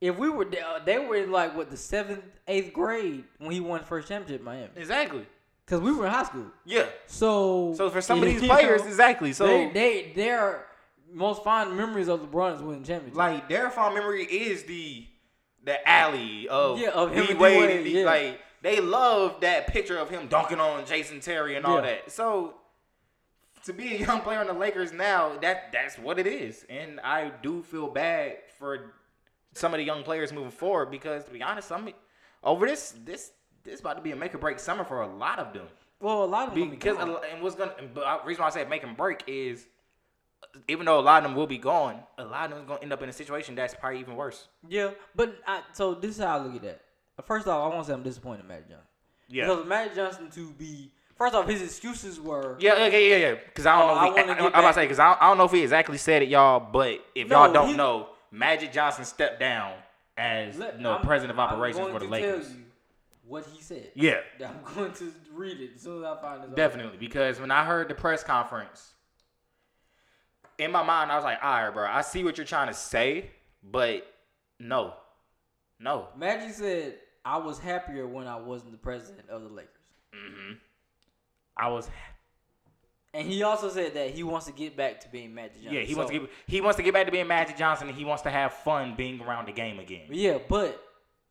if 0.00 0.18
we 0.18 0.28
were 0.28 0.44
there, 0.44 0.64
they 0.84 0.98
were 0.98 1.16
in 1.16 1.30
like 1.30 1.56
what 1.56 1.70
the 1.70 1.76
seventh, 1.76 2.24
eighth 2.48 2.72
grade 2.72 3.24
when 3.38 3.50
he 3.52 3.60
won 3.60 3.80
the 3.80 3.86
first 3.86 4.08
championship 4.08 4.40
in 4.40 4.44
Miami, 4.44 4.68
exactly. 4.76 5.26
because 5.64 5.80
we 5.80 5.92
were 5.92 6.06
in 6.06 6.12
high 6.12 6.24
school. 6.24 6.46
Yeah. 6.64 6.86
So, 7.06 7.72
So 7.76 7.88
for 7.88 8.00
some 8.00 8.18
of 8.18 8.24
these 8.28 8.42
players, 8.42 8.82
know, 8.82 8.88
exactly. 8.88 9.32
So 9.32 9.46
they, 9.46 9.70
they 9.72 10.12
their 10.14 10.66
most 11.12 11.42
fond 11.44 11.76
memories 11.76 12.08
of 12.08 12.20
LeBron 12.20 12.56
is 12.56 12.62
winning 12.62 12.84
championship. 12.84 13.16
like 13.16 13.48
their 13.48 13.70
fond 13.70 13.94
memory 13.94 14.24
is 14.24 14.64
the 14.64 15.06
the 15.64 15.88
alley 15.88 16.48
of 16.48 16.78
Yeah, 16.78 16.90
of 16.90 17.12
him 17.12 17.26
D 17.26 17.34
Wade. 17.34 17.70
And 17.70 17.84
D- 17.84 18.00
yeah. 18.00 18.04
Like 18.04 18.40
they 18.62 18.80
love 18.80 19.40
that 19.42 19.66
picture 19.68 19.98
of 19.98 20.08
him 20.10 20.26
dunking 20.28 20.58
on 20.60 20.84
Jason 20.86 21.20
Terry 21.20 21.56
and 21.56 21.64
all 21.66 21.76
Yeah. 21.76 21.80
that. 21.82 22.10
So 22.12 22.54
to 23.64 23.72
be 23.72 23.94
a 23.94 23.98
young 23.98 24.20
player 24.22 24.40
on 24.40 24.46
the 24.48 24.52
Lakers 24.52 24.92
now, 24.92 25.38
that 25.38 25.70
that's 25.72 25.96
what 25.98 26.18
it 26.18 26.26
is. 26.26 26.64
And 26.68 26.98
I 27.00 27.30
do 27.42 27.62
feel 27.62 27.88
bad 27.88 28.38
for 28.58 28.94
some 29.54 29.72
of 29.74 29.78
the 29.78 29.84
young 29.84 30.02
players 30.02 30.32
moving 30.32 30.50
forward 30.50 30.90
because 30.90 31.24
to 31.26 31.30
be 31.30 31.42
honest, 31.42 31.68
some 31.68 31.88
over 32.42 32.66
this 32.66 32.94
this 33.04 33.30
this 33.64 33.78
about 33.80 33.94
to 33.96 34.02
be 34.02 34.10
a 34.10 34.16
make 34.16 34.34
or 34.34 34.38
break 34.38 34.58
summer 34.58 34.82
for 34.84 35.02
a 35.02 35.06
lot 35.06 35.38
of 35.38 35.52
them. 35.52 35.66
well, 36.00 36.24
a 36.24 36.26
lot 36.26 36.48
of 36.48 36.54
them 36.54 36.70
Because 36.70 36.96
and 36.98 37.40
what's 37.42 37.54
gonna 37.54 37.72
but 37.94 38.22
the 38.22 38.26
reason 38.26 38.42
why 38.42 38.48
I 38.48 38.50
say 38.50 38.64
make 38.64 38.82
and 38.82 38.96
break 38.96 39.22
is 39.28 39.68
even 40.68 40.86
though 40.86 40.98
a 40.98 41.02
lot 41.02 41.22
of 41.22 41.30
them 41.30 41.36
will 41.36 41.46
be 41.46 41.58
gone, 41.58 42.00
a 42.18 42.24
lot 42.24 42.44
of 42.44 42.50
them 42.50 42.60
is 42.60 42.64
gonna 42.66 42.80
end 42.82 42.92
up 42.92 43.02
in 43.02 43.08
a 43.08 43.12
situation 43.12 43.54
that's 43.54 43.74
probably 43.74 44.00
even 44.00 44.16
worse. 44.16 44.48
yeah, 44.68 44.90
but 45.14 45.36
I, 45.46 45.62
so 45.72 45.94
this 45.94 46.12
is 46.18 46.22
how 46.22 46.38
I 46.38 46.42
look 46.42 46.56
at 46.56 46.62
that. 46.62 46.80
First 47.26 47.46
off, 47.46 47.64
I 47.64 47.74
want 47.74 47.86
to 47.86 47.90
say 47.90 47.94
I'm 47.94 48.02
disappointed 48.02 48.40
in 48.42 48.48
Magic 48.48 48.68
Johnson. 48.68 48.86
Yeah. 49.28 49.46
Because 49.46 49.66
Magic 49.66 49.94
Johnson 49.94 50.30
to 50.30 50.50
be 50.52 50.90
first 51.16 51.34
off, 51.34 51.46
his 51.48 51.62
excuses 51.62 52.20
were 52.20 52.56
Yeah, 52.58 52.72
okay, 52.86 53.10
yeah, 53.10 53.28
yeah. 53.28 53.34
Because 53.46 53.64
I 53.66 53.78
don't 53.78 53.90
Oh, 53.90 53.94
know. 53.94 54.00
I 54.00 54.06
If 54.08 54.14
he, 54.14 54.20
wanna 54.20 54.32
I, 54.32 54.34
get 54.36 54.42
am 54.44 54.46
about 54.48 54.68
to 54.68 54.74
say 54.74 54.82
because 54.84 54.98
I, 54.98 55.08
don't- 55.10 55.22
I 55.22 55.28
don't 55.28 55.38
know 55.38 55.44
if 55.44 55.52
he 55.52 55.62
exactly 55.62 55.98
said 55.98 56.22
it, 56.22 56.28
y'all. 56.28 56.58
But 56.60 57.00
if 57.14 57.28
No, 57.28 57.44
y'all 57.44 57.52
don't 57.52 57.68
he- 57.68 57.74
know, 57.76 58.08
Magic 58.30 58.72
Johnson 58.72 59.04
stepped 59.04 59.38
down 59.40 59.74
as 60.16 60.58
Let- 60.58 60.80
no 60.80 60.92
I'm- 60.94 61.02
president 61.06 61.38
of 61.38 61.38
operations 61.38 61.86
for 61.88 61.98
the 62.00 62.06
Lakers. 62.06 62.46
Tell 62.48 62.56
you 62.56 62.64
what 63.26 63.44
he 63.46 63.62
said. 63.62 63.92
Yeah, 63.94 64.20
I'm 64.44 64.74
going 64.74 64.92
to 64.94 65.12
read 65.32 65.60
it 65.60 65.70
as 65.76 65.82
soon 65.82 65.98
as 65.98 66.04
I 66.04 66.20
find 66.20 66.34
this. 66.42 66.50
article. 66.50 66.56
definitely. 66.56 66.98
Because 66.98 67.40
when 67.40 67.50
I 67.50 67.64
heard 67.64 67.88
the 67.88 67.94
press 67.94 68.24
conference, 68.24 68.91
in 70.58 70.70
my 70.70 70.82
mind 70.82 71.10
I 71.10 71.16
was 71.16 71.24
like, 71.24 71.38
"All 71.42 71.64
right, 71.64 71.70
bro, 71.72 71.86
I 71.88 72.02
see 72.02 72.24
what 72.24 72.36
you're 72.38 72.46
trying 72.46 72.68
to 72.68 72.74
say, 72.74 73.30
but 73.62 74.06
no, 74.58 74.94
no." 75.80 76.08
Magic 76.16 76.54
said, 76.54 76.94
"I 77.24 77.38
was 77.38 77.58
happier 77.58 78.06
when 78.06 78.26
I 78.26 78.36
wasn't 78.36 78.72
the 78.72 78.78
president 78.78 79.28
of 79.30 79.42
the 79.42 79.48
Lakers." 79.48 79.70
hmm 80.14 80.52
I 81.56 81.68
was, 81.68 81.88
And 83.14 83.26
he 83.28 83.42
also 83.42 83.68
said 83.68 83.92
that 83.94 84.10
he 84.10 84.22
wants 84.22 84.46
to 84.46 84.52
get 84.52 84.74
back 84.74 85.00
to 85.00 85.08
being 85.10 85.34
Magic 85.34 85.56
Johnson. 85.56 85.74
Yeah, 85.74 85.82
he 85.82 85.94
wants 85.94 86.10
to 86.10 86.18
get 86.20 86.30
he 86.46 86.60
wants 86.62 86.76
to 86.78 86.82
get 86.82 86.94
back 86.94 87.04
to 87.06 87.12
being 87.12 87.26
Magic 87.26 87.56
Johnson. 87.58 87.88
and 87.88 87.96
He 87.96 88.04
wants 88.06 88.22
to 88.22 88.30
have 88.30 88.54
fun 88.54 88.94
being 88.96 89.20
around 89.20 89.48
the 89.48 89.52
game 89.52 89.78
again. 89.78 90.06
Yeah, 90.10 90.38
but 90.48 90.82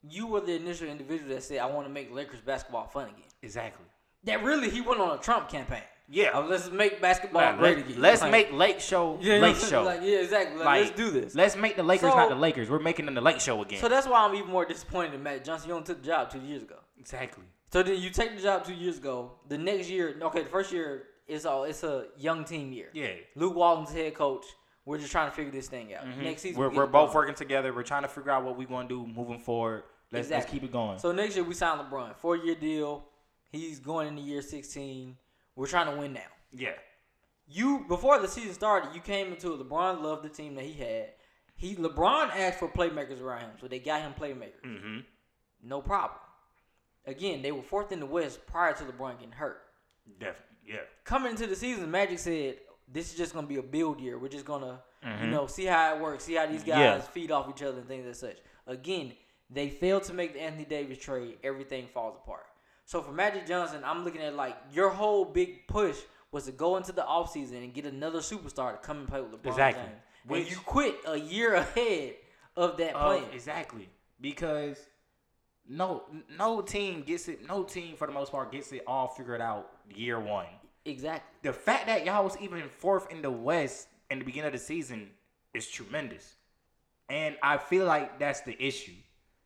you 0.08 0.28
were 0.28 0.42
the 0.42 0.54
initial 0.56 0.88
individual 0.88 1.30
that 1.34 1.42
said, 1.44 1.58
"I 1.60 1.66
want 1.66 1.88
to 1.88 1.94
make 1.94 2.12
Lakers 2.14 2.42
basketball 2.42 2.88
fun 2.88 3.06
again." 3.10 3.30
Exactly. 3.42 3.86
That 4.26 4.44
really 4.44 4.70
he 4.70 4.82
went 4.82 5.02
on 5.02 5.18
a 5.18 5.22
Trump 5.22 5.50
campaign. 5.50 5.82
Yeah. 6.12 6.30
Uh, 6.34 6.42
let's 6.48 6.70
make 6.70 7.02
basketball 7.02 7.56
great 7.58 7.80
again. 7.80 8.02
Let's 8.02 8.22
Like, 8.22 8.32
make 8.32 8.52
Lake 8.52 8.80
Show 8.80 9.18
yeah, 9.22 9.38
Lake 9.38 9.56
Show. 9.70 9.84
Like, 9.84 10.02
yeah, 10.04 10.18
exactly. 10.20 10.58
Like, 10.58 10.66
Like, 10.66 10.84
let's 10.86 10.96
do 10.98 11.10
this. 11.10 11.34
Let's 11.34 11.56
make 11.56 11.76
the 11.78 11.84
Lakers 11.84 12.12
So- 12.12 12.18
not 12.18 12.30
the 12.30 12.36
Lakers. 12.36 12.70
We're 12.70 12.80
making 12.80 13.06
them 13.06 13.16
the 13.16 13.22
Lake 13.22 13.40
Show 13.40 13.62
again. 13.62 13.80
So 13.80 13.88
that's 13.90 14.08
why 14.08 14.26
I'm 14.26 14.36
even 14.36 14.50
more 14.50 14.66
disappointed 14.66 15.14
that 15.14 15.22
Matt 15.22 15.44
Johnson. 15.46 15.70
You 15.70 15.76
only 15.76 15.86
took 15.86 16.02
the 16.02 16.08
job 16.08 16.30
two 16.30 16.40
years 16.42 16.64
ago. 16.64 16.76
exactly. 17.00 17.46
So 17.72 17.82
then 17.82 18.02
you 18.02 18.10
take 18.10 18.36
the 18.36 18.42
job 18.42 18.66
two 18.66 18.74
years 18.74 18.98
ago. 18.98 19.32
The 19.48 19.58
next 19.58 19.90
year, 19.90 20.14
okay, 20.22 20.44
the 20.44 20.50
first 20.50 20.74
year 20.74 21.04
is 21.26 21.46
all 21.46 21.64
it's 21.64 21.84
a 21.84 22.08
young 22.18 22.44
team 22.44 22.74
year. 22.74 22.90
Yeah. 22.94 23.14
Luke 23.36 23.56
Walton's 23.56 23.94
head 23.94 24.14
coach. 24.14 24.46
We're 24.84 24.98
just 24.98 25.12
trying 25.12 25.30
to 25.30 25.36
figure 25.36 25.52
this 25.52 25.70
thing 25.70 25.94
out. 25.94 26.06
Next 26.18 26.42
season, 26.42 26.60
We're, 26.60 26.70
we 26.70 26.78
we're 26.78 26.88
both 26.88 27.14
working 27.14 27.36
together. 27.36 27.72
We're 27.72 27.84
trying 27.84 28.02
to 28.02 28.08
figure 28.10 28.32
out 28.32 28.44
what 28.44 28.58
we're 28.58 28.68
going 28.68 28.90
to 28.90 29.06
do 29.06 29.08
moving 29.14 29.40
forward. 29.40 29.84
Let's, 30.12 30.30
let's 30.30 30.46
keep 30.52 30.64
it 30.64 30.72
going. 30.74 30.98
So 31.00 31.12
next 31.14 31.36
year 31.38 31.46
we 31.46 31.54
sign 31.54 31.78
LeBron, 31.78 32.18
four 32.18 32.36
year 32.36 32.56
deal. 32.56 33.06
He's 33.52 33.80
going 33.80 34.08
into 34.08 34.22
year 34.22 34.42
16. 34.42 35.16
We're 35.56 35.68
trying 35.68 35.92
to 35.94 36.00
win 36.00 36.14
now. 36.14 36.22
yeah. 36.52 36.74
You 37.48 37.84
before 37.90 38.18
the 38.20 38.28
season 38.30 38.54
started, 38.54 38.96
you 38.96 39.02
came 39.02 39.28
into 39.34 39.54
it. 39.54 39.60
LeBron 39.60 40.02
loved 40.02 40.24
the 40.24 40.30
team 40.30 40.56
that 40.56 40.64
he 40.64 40.74
had. 40.74 41.10
He 41.56 41.76
LeBron 41.76 42.30
asked 42.30 42.60
for 42.60 42.70
playmakers 42.70 43.22
around 43.22 43.42
him, 43.42 43.50
so 43.60 43.68
they 43.68 43.80
got 43.80 44.02
him 44.02 44.14
playmakers. 44.18 44.62
Mm-hmm. 44.66 45.00
No 45.64 45.82
problem. 45.82 46.20
Again, 47.06 47.42
they 47.42 47.52
were 47.52 47.62
fourth 47.64 47.92
in 47.92 48.00
the 48.00 48.06
West 48.06 48.46
prior 48.46 48.74
to 48.74 48.84
LeBron 48.86 49.18
getting 49.18 49.34
hurt. 49.34 49.64
Definitely. 50.20 50.46
Yeah. 50.66 50.78
Coming 51.04 51.32
into 51.32 51.46
the 51.48 51.56
season, 51.56 51.92
Magic 51.92 52.20
said, 52.20 52.60
"This 52.88 53.12
is 53.12 53.18
just 53.18 53.34
gonna 53.34 53.48
be 53.48 53.58
a 53.58 53.64
build 53.64 54.00
year. 54.00 54.18
We're 54.18 54.30
just 54.30 54.46
gonna, 54.46 54.82
you 55.04 55.10
Mhm. 55.10 55.30
know, 55.32 55.48
see 55.48 55.66
how 55.66 55.96
it 55.96 56.02
works, 56.02 56.24
see 56.24 56.36
how 56.36 56.46
these 56.46 56.64
guys 56.64 56.78
Yeah. 56.80 57.02
feed 57.02 57.32
off 57.32 57.50
each 57.50 57.64
other 57.64 57.80
and 57.80 57.88
things 57.88 58.06
as 58.06 58.20
such." 58.20 58.38
Again, 58.66 59.18
they 59.50 59.70
failed 59.70 60.04
to 60.04 60.14
make 60.14 60.34
the 60.34 60.42
Anthony 60.42 60.64
Davis 60.66 61.00
trade. 61.00 61.40
Everything 61.44 61.88
falls 61.90 62.16
apart. 62.16 62.46
So 62.92 63.02
for 63.02 63.14
Magic 63.14 63.48
Johnson, 63.48 63.84
I'm 63.86 64.04
looking 64.04 64.20
at 64.20 64.36
like 64.36 64.58
your 64.74 64.90
whole 64.90 65.24
big 65.24 65.66
push 65.66 65.98
was 66.34 66.44
to 66.44 66.52
go 66.52 66.76
into 66.76 66.92
the 66.92 67.04
offseason 67.04 67.64
and 67.64 67.74
get 67.74 67.86
another 67.86 68.20
superstar 68.20 68.74
to 68.74 68.78
come 68.86 68.98
and 68.98 69.08
play 69.08 69.22
with 69.22 69.32
LeBron 69.32 69.48
Exactly. 69.50 69.84
James. 70.28 70.42
And 70.42 70.52
you 70.52 70.58
quit 70.66 70.96
a 71.08 71.16
year 71.16 71.54
ahead 71.64 72.16
of 72.58 72.76
that 72.76 72.94
Of- 72.94 73.20
plan. 73.22 73.34
Exactly. 73.34 73.88
Because 74.20 74.78
no 75.70 76.04
no 76.38 76.60
team 76.62 77.04
gets 77.04 77.30
it. 77.30 77.48
No 77.48 77.64
team 77.64 77.96
for 77.96 78.08
the 78.08 78.14
most 78.14 78.30
part 78.30 78.52
gets 78.52 78.74
it 78.74 78.84
all 78.86 79.08
figured 79.08 79.40
out 79.40 79.72
year 79.96 80.20
one. 80.20 80.48
exactly. 80.84 81.32
The 81.50 81.54
fact 81.54 81.86
that 81.88 82.06
y'all 82.06 82.26
was 82.26 82.36
even 82.42 82.62
fourth 82.68 83.10
in 83.10 83.22
the 83.22 83.32
West 83.32 83.88
in 84.10 84.20
the 84.20 84.26
beginning 84.26 84.48
of 84.48 84.52
the 84.54 84.60
season 84.60 85.12
is 85.54 85.66
tremendous, 85.66 86.36
and 87.08 87.38
I 87.42 87.58
feel 87.58 87.86
like 87.86 88.20
that's 88.20 88.42
the 88.42 88.62
issue. 88.62 88.96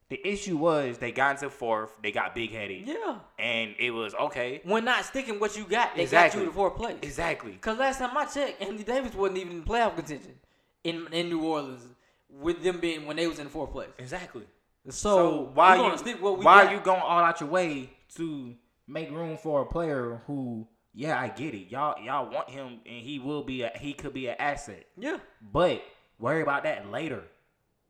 The 0.09 0.19
issue 0.27 0.55
was 0.57 0.99
they 0.99 1.11
got 1.11 1.37
into 1.37 1.49
fourth, 1.49 1.91
they 2.03 2.11
got 2.11 2.35
big 2.35 2.51
headed, 2.51 2.87
Yeah. 2.87 3.17
and 3.39 3.73
it 3.79 3.89
was 3.89 4.13
okay. 4.15 4.61
When 4.63 4.85
not 4.85 5.03
sticking 5.03 5.39
what 5.39 5.57
you 5.57 5.63
got, 5.65 5.95
they 5.95 6.03
Exactly. 6.03 6.41
got 6.41 6.45
you 6.45 6.51
to 6.51 6.55
fourth 6.55 6.75
place. 6.75 6.97
Exactly. 7.01 7.53
Because 7.53 7.79
last 7.79 7.97
time 7.97 8.15
I 8.15 8.25
checked, 8.25 8.61
Anthony 8.61 8.83
Davis 8.83 9.15
wasn't 9.15 9.39
even 9.39 9.53
in 9.57 9.63
playoff 9.63 9.95
contention 9.95 10.35
in 10.83 11.07
in 11.11 11.29
New 11.29 11.43
Orleans 11.43 11.81
with 12.29 12.61
them 12.63 12.79
being 12.79 13.05
when 13.07 13.15
they 13.17 13.25
was 13.27 13.39
in 13.39 13.47
fourth 13.49 13.71
place. 13.71 13.89
Exactly. 13.97 14.43
So, 14.87 14.91
So, 14.91 15.51
why 15.55 15.75
you 15.77 15.97
stick 15.97 16.21
what 16.21 16.37
we 16.37 16.45
why 16.45 16.65
got. 16.65 16.73
you 16.73 16.79
going 16.81 17.01
all 17.01 17.19
out 17.23 17.39
your 17.41 17.49
way 17.49 17.89
to 18.17 18.53
make 18.87 19.09
room 19.09 19.35
for 19.37 19.61
a 19.63 19.65
player 19.65 20.21
who 20.27 20.67
yeah 20.93 21.19
I 21.19 21.29
get 21.29 21.55
it 21.55 21.71
y'all 21.71 21.99
y'all 22.05 22.29
want 22.31 22.51
him 22.51 22.79
and 22.85 22.95
he 23.01 23.17
will 23.17 23.41
be 23.43 23.63
a 23.63 23.71
he 23.79 23.93
could 23.93 24.13
be 24.13 24.27
an 24.27 24.35
asset 24.37 24.85
Yeah, 24.95 25.17
but 25.41 25.81
worry 26.19 26.43
about 26.43 26.63
that 26.63 26.91
later 26.91 27.23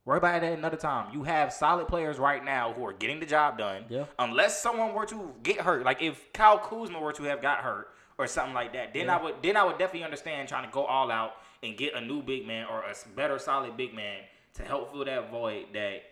worry 0.06 0.18
about 0.18 0.40
that 0.42 0.54
another 0.58 0.78
time 0.78 1.12
you 1.14 1.24
have 1.24 1.52
solid 1.52 1.88
players 1.88 2.18
right 2.20 2.44
now 2.46 2.72
who 2.74 2.86
are 2.86 2.94
getting 2.94 3.20
the 3.20 3.26
job 3.26 3.58
done 3.58 3.84
Yeah. 3.90 4.06
unless 4.20 4.62
someone 4.62 4.94
were 4.94 5.06
to 5.08 5.34
get 5.44 5.62
hurt 5.62 5.84
like 5.84 6.02
if 6.02 6.32
Kyle 6.34 6.60
Kuzma 6.60 7.00
were 7.00 7.14
to 7.14 7.24
have 7.24 7.42
got 7.42 7.60
hurt 7.60 7.88
or 8.18 8.28
something 8.28 8.54
like 8.54 8.74
that 8.74 8.94
then 8.94 9.10
I 9.10 9.22
would 9.22 9.36
then 9.42 9.58
I 9.58 9.64
would 9.64 9.78
definitely 9.78 10.04
understand 10.04 10.48
trying 10.48 10.66
to 10.66 10.72
go 10.72 10.86
all 10.86 11.12
out 11.12 11.32
and 11.64 11.76
get 11.78 11.96
a 11.96 12.02
new 12.02 12.22
big 12.22 12.46
man 12.46 12.68
or 12.70 12.82
a 12.84 12.94
better 13.16 13.40
solid 13.40 13.76
big 13.76 13.94
man 13.94 14.20
to 14.54 14.64
help 14.64 14.92
fill 14.94 15.06
that 15.06 15.32
void 15.32 15.66
that 15.74 16.04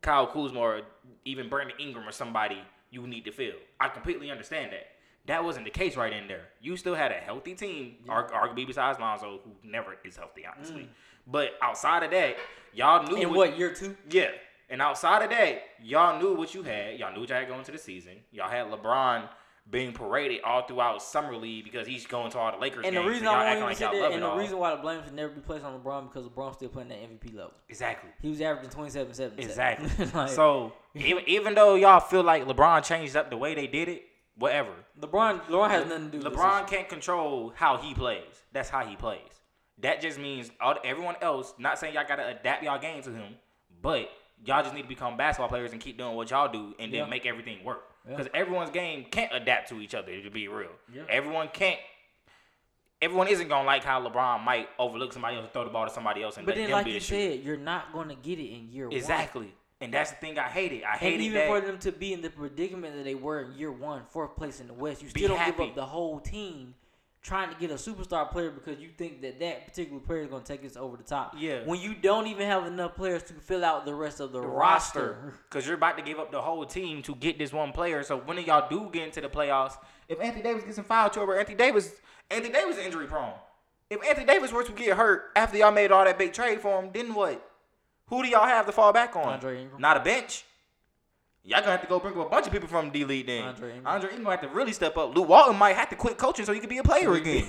Kyle 0.00 0.26
Kuzma 0.26 0.58
or 0.60 0.80
even 1.24 1.48
Brandon 1.48 1.76
Ingram 1.78 2.08
or 2.08 2.12
somebody 2.12 2.58
you 2.90 3.06
need 3.06 3.24
to 3.26 3.30
fill. 3.32 3.54
I 3.78 3.88
completely 3.88 4.30
understand 4.30 4.72
that. 4.72 4.86
That 5.26 5.44
wasn't 5.44 5.66
the 5.66 5.70
case 5.70 5.96
right 5.96 6.12
in 6.12 6.26
there. 6.26 6.46
You 6.62 6.76
still 6.78 6.94
had 6.94 7.12
a 7.12 7.16
healthy 7.16 7.54
team, 7.54 7.96
arg- 8.08 8.32
arguably 8.32 8.66
besides 8.66 8.98
Lonzo, 8.98 9.40
who 9.44 9.50
never 9.62 9.96
is 10.02 10.16
healthy, 10.16 10.44
honestly. 10.46 10.82
Mm. 10.84 10.88
But 11.30 11.52
outside 11.62 12.02
of 12.02 12.10
that, 12.10 12.36
y'all 12.72 13.06
knew 13.06 13.16
in 13.16 13.32
what 13.32 13.58
year 13.58 13.72
two? 13.72 13.96
yeah. 14.10 14.30
And 14.68 14.80
outside 14.80 15.22
of 15.22 15.30
that, 15.30 15.62
y'all 15.82 16.20
knew 16.20 16.34
what 16.34 16.54
you 16.54 16.62
had. 16.62 16.96
Y'all 16.98 17.12
knew 17.12 17.20
what 17.20 17.28
y'all 17.28 17.38
had 17.40 17.48
going 17.48 17.64
to 17.64 17.72
the 17.72 17.78
season. 17.78 18.12
Y'all 18.30 18.48
had 18.48 18.66
LeBron 18.66 19.28
being 19.68 19.92
paraded 19.92 20.42
all 20.42 20.62
throughout 20.62 21.02
summer 21.02 21.36
league 21.36 21.64
because 21.64 21.86
he's 21.86 22.06
going 22.06 22.30
to 22.30 22.38
all 22.38 22.52
the 22.52 22.58
Lakers 22.58 22.84
And 22.86 22.96
the 22.96 23.02
reason 23.02 23.26
I 23.26 23.44
acting 23.46 23.58
even 23.58 23.68
like 23.68 23.76
sit 23.76 23.84
y'all 23.84 23.92
there, 23.92 24.02
love 24.02 24.12
and 24.12 24.22
the 24.22 24.28
all. 24.28 24.38
reason 24.38 24.58
why 24.58 24.74
the 24.74 24.80
blame 24.80 25.02
should 25.04 25.14
never 25.14 25.32
be 25.32 25.40
placed 25.40 25.64
on 25.64 25.80
LeBron 25.80 26.12
because 26.12 26.26
LeBron's 26.28 26.56
still 26.56 26.68
playing 26.68 26.88
that 26.88 26.98
MVP 26.98 27.34
level. 27.34 27.52
exactly. 27.68 28.10
He 28.20 28.30
was 28.30 28.40
averaging 28.40 28.70
27 28.70 29.14
7. 29.14 29.38
Exactly. 29.38 30.06
like, 30.14 30.28
so 30.30 30.72
even 30.94 31.22
even 31.26 31.54
though 31.54 31.74
y'all 31.74 32.00
feel 32.00 32.22
like 32.22 32.46
LeBron 32.46 32.84
changed 32.84 33.16
up 33.16 33.30
the 33.30 33.36
way 33.36 33.54
they 33.54 33.66
did 33.66 33.88
it, 33.88 34.04
whatever. 34.36 34.70
LeBron, 35.00 35.42
LeBron 35.46 35.70
has 35.70 35.86
nothing 35.86 36.10
to 36.10 36.18
do 36.18 36.24
with 36.24 36.32
LeBron 36.32 36.66
can't 36.66 36.88
control 36.88 37.52
how 37.54 37.76
he 37.76 37.94
plays. 37.94 38.22
That's 38.52 38.70
how 38.70 38.84
he 38.84 38.96
plays. 38.96 39.39
That 39.82 40.00
just 40.00 40.18
means 40.18 40.50
all, 40.60 40.76
everyone 40.84 41.16
else. 41.22 41.54
Not 41.58 41.78
saying 41.78 41.94
y'all 41.94 42.04
gotta 42.06 42.26
adapt 42.28 42.62
y'all 42.62 42.78
game 42.78 43.02
to 43.02 43.10
him, 43.12 43.34
but 43.82 44.10
y'all 44.44 44.62
just 44.62 44.74
need 44.74 44.82
to 44.82 44.88
become 44.88 45.16
basketball 45.16 45.48
players 45.48 45.72
and 45.72 45.80
keep 45.80 45.96
doing 45.98 46.14
what 46.14 46.30
y'all 46.30 46.50
do, 46.52 46.74
and 46.78 46.92
then 46.92 47.08
make 47.08 47.24
everything 47.26 47.64
work. 47.64 47.82
Yeah. 48.08 48.16
Because 48.16 48.30
everyone's 48.34 48.70
game 48.70 49.04
can't 49.10 49.32
adapt 49.34 49.68
to 49.70 49.80
each 49.80 49.94
other. 49.94 50.20
To 50.20 50.30
be 50.30 50.48
real, 50.48 50.70
Yeah. 50.92 51.02
everyone 51.08 51.48
can't. 51.52 51.78
Everyone 53.02 53.28
isn't 53.28 53.48
gonna 53.48 53.66
like 53.66 53.82
how 53.82 54.06
LeBron 54.06 54.44
might 54.44 54.68
overlook 54.78 55.12
somebody 55.14 55.36
else 55.36 55.44
and 55.44 55.52
throw 55.54 55.64
the 55.64 55.70
ball 55.70 55.86
to 55.86 55.92
somebody 55.92 56.22
else 56.22 56.36
and 56.36 56.44
But 56.44 56.54
let 56.56 56.60
then, 56.62 56.64
them 56.70 56.72
like 56.76 56.84
be 56.84 56.92
you 56.92 57.00
the 57.00 57.04
shooter. 57.04 57.30
said, 57.36 57.40
you're 57.44 57.56
not 57.56 57.92
to 57.94 58.14
get 58.16 58.38
it 58.38 58.52
in 58.52 58.70
year 58.70 58.88
one. 58.88 58.96
Exactly, 58.96 59.54
and 59.80 59.92
that's 59.94 60.10
the 60.10 60.16
thing 60.16 60.38
I 60.38 60.48
hated. 60.48 60.82
I 60.84 60.92
And 60.92 61.00
hated 61.00 61.20
even 61.22 61.38
that. 61.38 61.46
for 61.48 61.60
them 61.62 61.78
to 61.78 61.92
be 61.92 62.12
in 62.12 62.20
the 62.20 62.28
predicament 62.28 62.94
that 62.96 63.04
they 63.04 63.14
were 63.14 63.40
in 63.40 63.54
year 63.54 63.72
one, 63.72 64.02
fourth 64.10 64.36
place 64.36 64.60
in 64.60 64.66
the 64.66 64.74
West, 64.74 65.00
you 65.02 65.08
still 65.08 65.28
don't 65.28 65.38
happy. 65.38 65.52
give 65.52 65.68
up 65.70 65.74
the 65.76 65.86
whole 65.86 66.20
team 66.20 66.74
trying 67.22 67.52
to 67.52 67.56
get 67.60 67.70
a 67.70 67.74
superstar 67.74 68.30
player 68.30 68.50
because 68.50 68.80
you 68.80 68.88
think 68.96 69.20
that 69.20 69.38
that 69.40 69.66
particular 69.66 70.00
player 70.00 70.22
is 70.22 70.28
going 70.28 70.42
to 70.42 70.48
take 70.56 70.64
us 70.64 70.76
over 70.76 70.96
the 70.96 71.02
top. 71.02 71.34
Yeah. 71.38 71.60
When 71.64 71.78
you 71.80 71.94
don't 71.94 72.26
even 72.26 72.46
have 72.46 72.66
enough 72.66 72.94
players 72.94 73.22
to 73.24 73.34
fill 73.34 73.64
out 73.64 73.84
the 73.84 73.94
rest 73.94 74.20
of 74.20 74.32
the, 74.32 74.40
the 74.40 74.46
roster. 74.46 75.34
because 75.48 75.66
you're 75.66 75.76
about 75.76 75.98
to 75.98 76.02
give 76.02 76.18
up 76.18 76.32
the 76.32 76.40
whole 76.40 76.64
team 76.64 77.02
to 77.02 77.14
get 77.14 77.38
this 77.38 77.52
one 77.52 77.72
player. 77.72 78.02
So 78.02 78.18
when 78.18 78.38
y'all 78.38 78.68
do 78.68 78.88
get 78.90 79.04
into 79.04 79.20
the 79.20 79.28
playoffs, 79.28 79.74
if 80.08 80.20
Anthony 80.20 80.42
Davis 80.42 80.64
gets 80.64 80.78
in 80.78 80.84
foul 80.84 81.10
trouble, 81.10 81.34
Anthony 81.34 81.56
Davis, 81.56 81.92
Anthony 82.30 82.52
Davis 82.52 82.78
is 82.78 82.86
injury 82.86 83.06
prone. 83.06 83.34
If 83.90 84.02
Anthony 84.06 84.26
Davis 84.26 84.52
were 84.52 84.62
to 84.62 84.72
get 84.72 84.96
hurt 84.96 85.30
after 85.36 85.58
y'all 85.58 85.72
made 85.72 85.92
all 85.92 86.04
that 86.04 86.18
big 86.18 86.32
trade 86.32 86.60
for 86.60 86.80
him, 86.80 86.90
then 86.92 87.12
what? 87.12 87.44
Who 88.06 88.22
do 88.22 88.28
y'all 88.28 88.46
have 88.46 88.66
to 88.66 88.72
fall 88.72 88.92
back 88.92 89.14
on? 89.14 89.28
Andre 89.28 89.62
Ingram. 89.62 89.80
Not 89.80 89.96
a 89.96 90.00
bench. 90.00 90.44
Y'all 91.50 91.60
gonna 91.60 91.72
have 91.72 91.80
to 91.82 91.88
go 91.88 91.98
bring 91.98 92.16
up 92.18 92.26
a 92.26 92.30
bunch 92.30 92.46
of 92.46 92.52
people 92.52 92.68
from 92.68 92.90
D 92.90 93.04
League 93.04 93.26
then. 93.26 93.42
Andre 93.44 93.68
Ingram. 93.74 93.86
Andre 93.86 94.10
Ingram 94.14 94.30
have 94.30 94.40
to 94.48 94.48
really 94.56 94.72
step 94.72 94.96
up. 94.96 95.14
Luke 95.16 95.28
Walton 95.28 95.56
might 95.56 95.74
have 95.74 95.88
to 95.90 95.96
quit 95.96 96.16
coaching 96.16 96.44
so 96.46 96.52
he 96.52 96.60
can 96.60 96.68
be 96.68 96.78
a 96.78 96.82
player 96.84 97.12
again. 97.14 97.44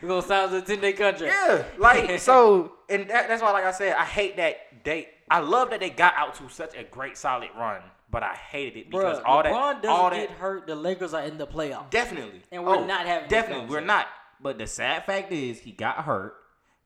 We're 0.00 0.20
to 0.20 0.22
sign 0.22 0.54
a 0.54 0.62
10 0.62 0.80
day 0.80 0.92
contract. 0.92 1.34
Yeah, 1.34 1.64
like 1.78 2.20
so, 2.20 2.74
and 2.88 3.10
that, 3.10 3.26
that's 3.28 3.42
why, 3.42 3.50
like 3.50 3.64
I 3.64 3.72
said, 3.72 3.94
I 3.96 4.04
hate 4.04 4.36
that 4.36 4.56
they. 4.84 5.08
I 5.28 5.40
love 5.40 5.70
that 5.70 5.80
they 5.80 5.90
got 5.90 6.14
out 6.16 6.34
to 6.36 6.48
such 6.48 6.76
a 6.76 6.84
great 6.84 7.16
solid 7.16 7.48
run, 7.58 7.82
but 8.10 8.22
I 8.22 8.34
hated 8.34 8.78
it 8.78 8.90
because 8.90 9.18
Bruh, 9.18 9.22
all 9.24 9.42
LeBron 9.42 9.72
that, 9.74 9.82
doesn't 9.82 9.96
all 10.04 10.10
get 10.10 10.30
hurt. 10.30 10.66
The 10.66 10.74
Lakers 10.76 11.12
are 11.14 11.22
in 11.22 11.36
the 11.38 11.46
playoffs. 11.46 11.90
definitely, 11.90 12.42
And 12.52 12.64
we're 12.64 12.76
Oh, 12.76 12.84
not 12.86 13.06
having 13.06 13.28
definitely, 13.28 13.66
we're 13.66 13.80
not. 13.80 14.06
But 14.40 14.58
the 14.58 14.66
sad 14.66 15.04
fact 15.06 15.32
is, 15.32 15.58
he 15.58 15.72
got 15.72 15.96
hurt. 15.98 16.36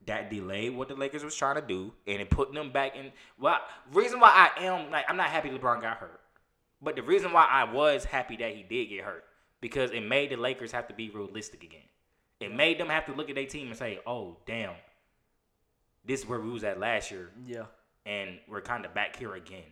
That 0.06 0.30
delayed 0.30 0.76
what 0.76 0.86
the 0.86 0.94
Lakers 0.94 1.24
was 1.24 1.34
trying 1.34 1.56
to 1.56 1.62
do, 1.62 1.92
and 2.06 2.22
it 2.22 2.30
put 2.30 2.54
them 2.54 2.70
back 2.70 2.94
in. 2.94 3.10
Well, 3.40 3.58
reason 3.92 4.20
why 4.20 4.30
I 4.56 4.62
am 4.64 4.90
like 4.92 5.04
I'm 5.08 5.16
not 5.16 5.26
happy 5.30 5.50
LeBron 5.50 5.82
got 5.82 5.96
hurt, 5.96 6.20
but 6.86 6.94
the 6.96 7.02
reason 7.02 7.32
why 7.32 7.44
I 7.50 7.64
was 7.64 8.04
happy 8.04 8.36
that 8.36 8.54
he 8.54 8.62
did 8.62 8.86
get 8.88 9.02
hurt 9.04 9.24
because 9.60 9.90
it 9.90 10.00
made 10.02 10.30
the 10.30 10.36
Lakers 10.36 10.70
have 10.70 10.86
to 10.88 10.94
be 10.94 11.10
realistic 11.10 11.64
again. 11.64 11.88
It 12.38 12.54
made 12.54 12.78
them 12.78 12.88
have 12.88 13.06
to 13.06 13.12
look 13.12 13.28
at 13.28 13.34
their 13.34 13.46
team 13.46 13.66
and 13.66 13.76
say, 13.76 13.98
"Oh, 14.06 14.36
damn, 14.46 14.74
this 16.04 16.20
is 16.20 16.26
where 16.28 16.38
we 16.40 16.48
was 16.50 16.62
at 16.62 16.78
last 16.78 17.10
year, 17.10 17.32
Yeah. 17.44 17.64
and 18.04 18.38
we're 18.46 18.60
kind 18.60 18.84
of 18.84 18.94
back 18.94 19.16
here 19.16 19.34
again." 19.34 19.64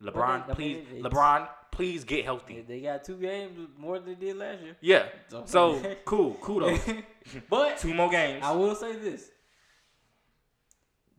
they- 0.00 0.10
LeBron, 0.10 0.44
I 0.44 0.46
mean, 0.46 0.86
please, 0.86 1.02
LeBron, 1.04 1.48
please 1.70 2.04
get 2.04 2.24
healthy. 2.24 2.62
they 2.62 2.80
got 2.80 3.04
two 3.04 3.16
games 3.18 3.68
more 3.76 3.98
than 3.98 4.08
they 4.08 4.14
did 4.26 4.36
last 4.36 4.62
year. 4.62 4.76
Yeah. 4.80 5.08
So- 5.28 5.44
So 5.46 5.96
cool, 6.06 6.34
kudos. 6.40 6.80
But 7.50 7.76
Two 7.78 7.92
more 7.94 8.08
games. 8.10 8.42
I 8.42 8.52
will 8.52 8.74
say 8.74 8.96
this. 8.96 9.30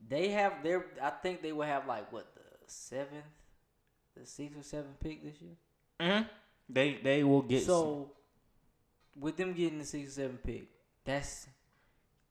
They 0.07 0.29
have 0.29 0.63
their 0.63 0.85
I 1.01 1.09
think 1.11 1.41
they 1.41 1.51
will 1.51 1.65
have 1.67 1.87
like 1.87 2.11
what 2.11 2.33
the 2.35 2.41
seventh, 2.67 3.25
the 4.19 4.25
sixth 4.25 4.57
or 4.57 4.63
seventh 4.63 4.99
pick 4.99 5.23
this 5.23 5.35
year. 5.41 5.55
hmm 5.99 6.23
They 6.69 6.99
they 7.03 7.23
will 7.23 7.41
get 7.41 7.63
So 7.63 8.11
with 9.19 9.37
them 9.37 9.53
getting 9.53 9.79
the 9.79 9.85
sixth 9.85 10.17
or 10.17 10.21
seventh 10.21 10.43
pick, 10.43 10.67
That's 11.05 11.47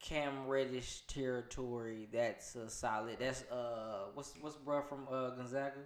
Cam 0.01 0.47
Reddish 0.47 1.03
territory. 1.07 2.09
That's 2.13 2.57
a 2.57 2.69
solid. 2.69 3.17
That's 3.19 3.43
uh, 3.51 4.07
what's 4.15 4.35
what's 4.41 4.57
bro 4.57 4.83
from 4.83 5.07
uh 5.11 5.31
Gonzaga? 5.31 5.81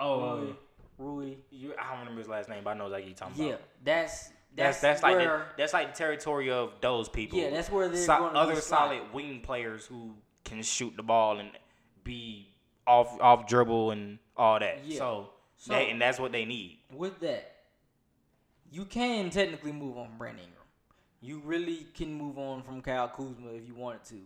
Oh, 0.00 0.38
Rui. 0.38 0.50
uh, 0.50 0.54
Rui. 0.98 1.34
you, 1.50 1.72
I 1.78 1.90
don't 1.90 2.00
remember 2.00 2.20
his 2.20 2.28
last 2.28 2.48
name, 2.48 2.62
but 2.64 2.70
I 2.70 2.74
know 2.74 2.86
exactly 2.86 3.08
you 3.10 3.14
talking 3.14 3.42
Yeah, 3.44 3.48
about. 3.50 3.60
that's 3.84 4.28
That's 4.56 4.80
that's 4.80 4.80
that's 4.80 5.02
like 5.02 5.18
the, 5.18 5.42
that's 5.58 5.72
like 5.72 5.92
the 5.92 5.98
territory 5.98 6.50
of 6.50 6.72
those 6.80 7.08
people. 7.08 7.38
yeah, 7.38 7.50
that's 7.50 7.70
where 7.70 7.88
they're 7.88 8.00
So- 8.04 8.26
other 8.28 8.56
solid 8.60 9.12
wing 9.12 9.40
players 9.42 9.84
who 9.86 10.14
can 10.44 10.62
shoot 10.62 10.94
the 10.96 11.02
ball 11.02 11.38
and 11.38 11.50
be 12.02 12.48
off 12.86 13.20
off 13.20 13.46
dribble 13.46 13.90
and 13.92 14.18
all 14.36 14.58
that. 14.58 14.84
Yeah. 14.84 14.98
So, 14.98 15.30
So- 15.56 15.72
they, 15.74 15.90
and 15.90 16.00
that's 16.00 16.18
what 16.18 16.32
they 16.32 16.44
need. 16.44 16.78
With 16.92 17.20
that, 17.20 17.54
you 18.70 18.84
can 18.84 19.30
technically 19.30 19.72
move 19.72 19.96
on 19.96 20.08
from 20.08 20.18
Brandon 20.18 20.44
Ingram. 20.44 20.60
You 21.20 21.40
really 21.44 21.86
can 21.94 22.12
move 22.12 22.38
on 22.38 22.62
from 22.62 22.82
Kyle 22.82 23.08
Kuzma 23.08 23.50
if 23.52 23.66
you 23.66 23.74
wanted 23.74 24.04
to. 24.04 24.20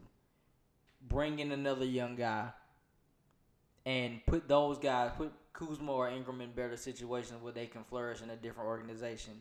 Bring 1.08 1.38
in 1.38 1.52
another 1.52 1.84
young 1.84 2.16
guy 2.16 2.48
and 3.86 4.20
put 4.26 4.48
those 4.48 4.78
guys, 4.78 5.12
put 5.16 5.32
Kuzma 5.52 5.92
or 5.92 6.08
Ingram 6.08 6.40
in 6.40 6.50
better 6.50 6.76
situations 6.76 7.40
where 7.42 7.52
they 7.52 7.66
can 7.66 7.84
flourish 7.84 8.20
in 8.20 8.30
a 8.30 8.36
different 8.36 8.68
organization. 8.68 9.34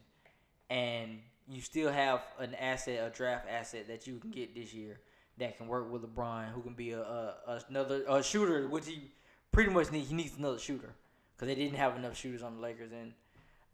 And 0.70 1.20
you 1.50 1.62
still 1.62 1.92
have 1.92 2.22
an 2.40 2.54
asset, 2.56 3.08
a 3.08 3.10
draft 3.16 3.48
asset 3.50 3.88
that 3.88 4.06
you 4.06 4.20
can 4.20 4.32
get 4.32 4.54
this 4.54 4.74
year 4.74 5.00
that 5.40 5.58
can 5.58 5.68
work 5.68 5.92
with 5.92 6.02
LeBron, 6.04 6.52
who 6.54 6.62
can 6.62 6.74
be 6.74 6.92
a, 6.92 7.02
a, 7.02 7.36
a 7.48 7.62
another 7.70 8.04
a 8.08 8.24
shooter, 8.24 8.68
which 8.68 8.88
he 8.88 9.12
pretty 9.52 9.72
much 9.72 9.92
need. 9.92 10.06
He 10.06 10.16
needs 10.16 10.38
another 10.38 10.60
shooter 10.60 10.94
because 11.36 11.48
they 11.48 11.56
didn't 11.56 11.78
have 11.78 11.96
enough 11.96 12.18
shooters 12.18 12.44
on 12.44 12.56
the 12.56 12.62
Lakers, 12.62 12.92
and 12.92 13.14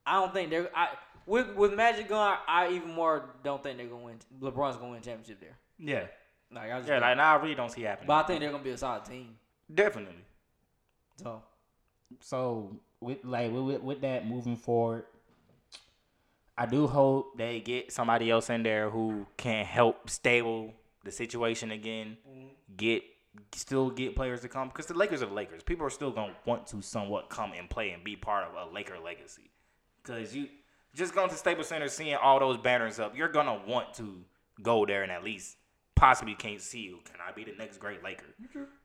I 0.06 0.20
don't 0.20 0.34
think 0.34 0.50
they're. 0.50 0.70
I 0.76 0.90
with 1.26 1.56
with 1.56 1.74
Magic 1.74 2.10
gone, 2.10 2.38
I 2.48 2.70
even 2.72 2.92
more 2.92 3.36
don't 3.44 3.64
think 3.64 3.78
they're 3.78 3.88
gonna 3.88 4.04
win. 4.04 4.18
LeBron's 4.42 4.76
gonna 4.78 4.92
win 4.92 5.02
championship 5.02 5.40
there. 5.40 5.58
Yeah, 5.80 6.06
Like 6.54 6.72
I 6.72 6.78
just, 6.80 6.90
yeah. 6.90 7.00
Like 7.00 7.18
now, 7.18 7.38
I 7.38 7.42
really 7.42 7.56
don't 7.56 7.72
see 7.72 7.82
happening. 7.82 8.08
but 8.08 8.24
I 8.24 8.28
think 8.28 8.40
they're 8.42 8.52
gonna 8.52 8.64
be 8.64 8.72
a 8.72 8.78
solid 8.78 9.06
team. 9.06 9.36
definitely. 9.74 10.24
So 11.22 11.42
So 12.20 12.76
with 13.00 13.20
like 13.24 13.52
with, 13.52 13.64
with, 13.64 13.82
with 13.82 14.02
that 14.02 14.28
moving 14.28 14.58
forward, 14.58 15.06
I 16.58 16.66
do 16.66 16.88
hope 16.88 17.38
they 17.38 17.60
get 17.62 17.92
somebody 17.92 18.30
else 18.30 18.50
in 18.50 18.64
there 18.64 18.90
who 18.90 19.26
can 19.38 19.66
help 19.66 20.10
stable 20.10 20.74
the 21.04 21.12
situation 21.12 21.72
again. 21.72 22.18
Mm-hmm. 22.30 22.48
Get 22.76 23.04
still 23.54 23.90
get 23.90 24.16
players 24.16 24.42
to 24.42 24.48
come 24.48 24.68
because 24.68 24.86
the 24.86 24.94
Lakers 24.94 25.22
are 25.22 25.28
the 25.28 25.34
Lakers. 25.34 25.64
People 25.64 25.86
are 25.86 25.92
still 25.92 26.12
gonna 26.12 26.36
want 26.46 26.68
to 26.68 26.82
somewhat 26.82 27.30
come 27.30 27.54
and 27.58 27.70
play 27.70 27.92
and 27.92 28.04
be 28.04 28.16
part 28.16 28.48
of 28.48 28.70
a 28.70 28.72
Laker 28.74 28.98
legacy. 29.04 29.52
Because 30.04 30.36
you 30.36 30.48
just 30.96 31.16
going 31.16 31.30
to 31.30 31.36
Staples 31.36 31.68
Center, 31.68 31.88
seeing 31.88 32.16
all 32.16 32.40
those 32.40 32.58
banners 32.58 33.00
up, 33.00 33.18
you're 33.18 33.30
gonna 33.30 33.60
want 33.68 33.94
to 33.96 34.24
go 34.62 34.86
there 34.86 35.04
and 35.04 35.12
at 35.12 35.24
least 35.24 35.58
possibly 35.96 36.36
can't 36.36 36.62
see 36.62 36.82
you. 36.82 37.00
Can 37.06 37.16
I 37.28 37.32
be 37.32 37.44
the 37.44 37.56
next 37.58 37.78
great 37.78 38.04
Laker? 38.04 38.26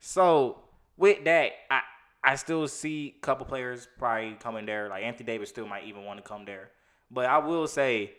So 0.00 0.60
with 0.96 1.24
that, 1.24 1.52
I 1.70 1.80
I 2.22 2.34
still 2.36 2.66
see 2.68 3.14
a 3.16 3.20
couple 3.20 3.46
players 3.46 3.88
probably 3.98 4.34
coming 4.40 4.66
there. 4.66 4.88
Like 4.88 5.02
Anthony 5.04 5.26
Davis 5.26 5.50
still 5.50 5.66
might 5.66 5.84
even 5.84 6.04
want 6.04 6.22
to 6.22 6.28
come 6.28 6.44
there. 6.44 6.70
But 7.10 7.26
I 7.26 7.38
will 7.38 7.66
say, 7.66 8.12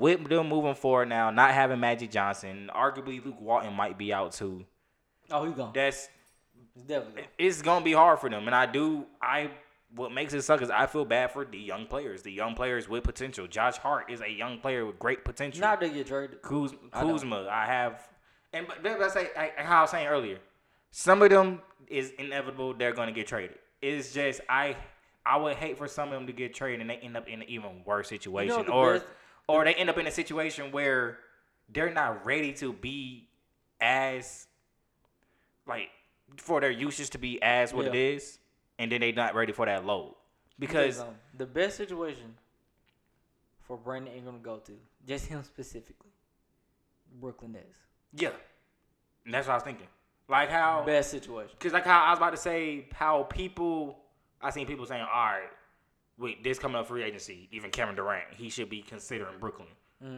with 0.00 0.28
them 0.28 0.48
moving 0.48 0.74
forward 0.74 1.08
now, 1.08 1.30
not 1.30 1.52
having 1.52 1.78
Magic 1.80 2.10
Johnson, 2.10 2.70
arguably 2.74 3.24
Luke 3.24 3.40
Walton 3.40 3.72
might 3.74 3.96
be 3.98 4.12
out 4.12 4.32
too. 4.32 4.64
oh, 5.30 5.44
he's 5.44 5.54
gone. 5.54 5.70
That's 5.74 6.08
He's 6.74 6.84
definitely 6.84 7.22
gone. 7.22 7.30
it's 7.38 7.62
gonna 7.62 7.84
be 7.84 7.92
hard 7.92 8.18
for 8.20 8.28
them. 8.30 8.46
And 8.46 8.54
I 8.54 8.66
do 8.66 9.06
I 9.22 9.50
what 9.94 10.12
makes 10.12 10.32
it 10.34 10.42
suck 10.42 10.62
is 10.62 10.70
I 10.70 10.86
feel 10.86 11.04
bad 11.04 11.32
for 11.32 11.44
the 11.44 11.58
young 11.58 11.86
players, 11.86 12.22
the 12.22 12.30
young 12.32 12.54
players 12.54 12.88
with 12.88 13.02
potential. 13.02 13.46
Josh 13.48 13.76
Hart 13.76 14.10
is 14.10 14.20
a 14.20 14.30
young 14.30 14.58
player 14.60 14.86
with 14.86 14.98
great 15.00 15.24
potential. 15.24 15.60
Now 15.60 15.74
they 15.76 15.90
get 15.90 16.06
traded. 16.06 16.40
Kuz, 16.42 16.74
I 16.92 17.02
know. 17.04 17.12
Kuzma, 17.14 17.48
I, 17.50 17.66
have, 17.66 18.08
and 18.52 18.68
but 18.68 18.82
that- 18.84 19.00
that's 19.00 19.16
like 19.16 19.36
I, 19.36 19.50
how 19.56 19.78
I 19.78 19.80
was 19.82 19.90
saying 19.90 20.06
earlier. 20.06 20.38
Some 20.92 21.22
of 21.22 21.30
them 21.30 21.60
is 21.88 22.10
inevitable; 22.18 22.74
they're 22.74 22.92
going 22.92 23.08
to 23.08 23.12
get 23.12 23.26
traded. 23.26 23.56
It's 23.82 24.12
just 24.12 24.40
I, 24.48 24.76
I 25.26 25.36
would 25.38 25.56
hate 25.56 25.76
for 25.76 25.88
some 25.88 26.08
of 26.08 26.14
them 26.14 26.26
to 26.28 26.32
get 26.32 26.54
traded 26.54 26.80
and 26.82 26.90
they 26.90 26.96
end 26.98 27.16
up 27.16 27.26
in 27.28 27.42
an 27.42 27.48
even 27.48 27.82
worse 27.84 28.08
situation, 28.08 28.66
the 28.66 28.72
or 28.72 28.92
best- 28.94 29.06
or 29.50 29.64
they 29.64 29.74
end 29.74 29.90
up 29.90 29.98
in 29.98 30.06
a 30.06 30.10
situation 30.10 30.72
where 30.72 31.18
they're 31.68 31.92
not 31.92 32.24
ready 32.26 32.52
to 32.54 32.72
be 32.72 33.28
as 33.80 34.46
like 35.66 35.88
for 36.36 36.60
their 36.60 36.70
usage 36.70 37.10
to 37.10 37.18
be 37.18 37.40
as 37.42 37.72
what 37.72 37.86
it 37.86 37.94
Yeah. 37.94 38.14
is, 38.14 38.38
and 38.78 38.90
then 38.90 39.00
they're 39.00 39.12
not 39.12 39.34
ready 39.34 39.52
for 39.52 39.66
that 39.66 39.84
load 39.84 40.14
because 40.58 41.00
um, 41.00 41.08
the 41.36 41.46
best 41.46 41.76
situation 41.76 42.34
for 43.60 43.76
Brandon 43.76 44.12
Ingram 44.14 44.36
to 44.38 44.40
go 44.42 44.56
to, 44.58 44.72
just 45.06 45.26
him 45.26 45.42
specifically, 45.44 46.10
Brooklyn 47.20 47.52
Nets. 47.52 47.66
yeah, 48.14 48.30
and 49.24 49.32
that's 49.34 49.46
what 49.46 49.52
I 49.52 49.56
was 49.56 49.64
thinking. 49.64 49.86
Like 50.28 50.48
how 50.50 50.84
Best 50.86 51.10
situation. 51.10 51.56
Cause 51.58 51.72
like 51.72 51.84
how 51.84 52.04
I 52.04 52.10
was 52.10 52.18
about 52.18 52.30
to 52.30 52.36
say, 52.36 52.86
how 52.92 53.24
people 53.24 53.98
I 54.40 54.50
seen 54.50 54.66
people 54.66 54.86
saying, 54.86 55.02
all 55.02 55.08
right, 55.24 55.48
wait, 56.20 56.44
this 56.44 56.58
coming 56.58 56.76
up 56.76 56.86
free 56.86 57.02
agency, 57.02 57.48
even 57.50 57.70
Kevin 57.70 57.94
Durant, 57.96 58.24
he 58.36 58.48
should 58.50 58.68
be 58.68 58.82
considering 58.82 59.38
Brooklyn. 59.40 59.68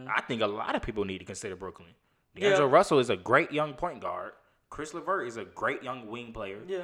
I 0.07 0.21
think 0.21 0.41
a 0.41 0.47
lot 0.47 0.75
of 0.75 0.81
people 0.81 1.03
need 1.05 1.17
to 1.19 1.25
consider 1.25 1.55
Brooklyn. 1.55 1.89
Yeah. 2.35 2.59
Russell 2.59 2.99
is 2.99 3.09
a 3.09 3.17
great 3.17 3.51
young 3.51 3.73
point 3.73 3.99
guard. 4.01 4.33
Caris 4.71 4.93
LeVert 4.93 5.27
is 5.27 5.37
a 5.37 5.45
great 5.45 5.83
young 5.83 6.07
wing 6.07 6.31
player. 6.33 6.59
Yeah. 6.67 6.83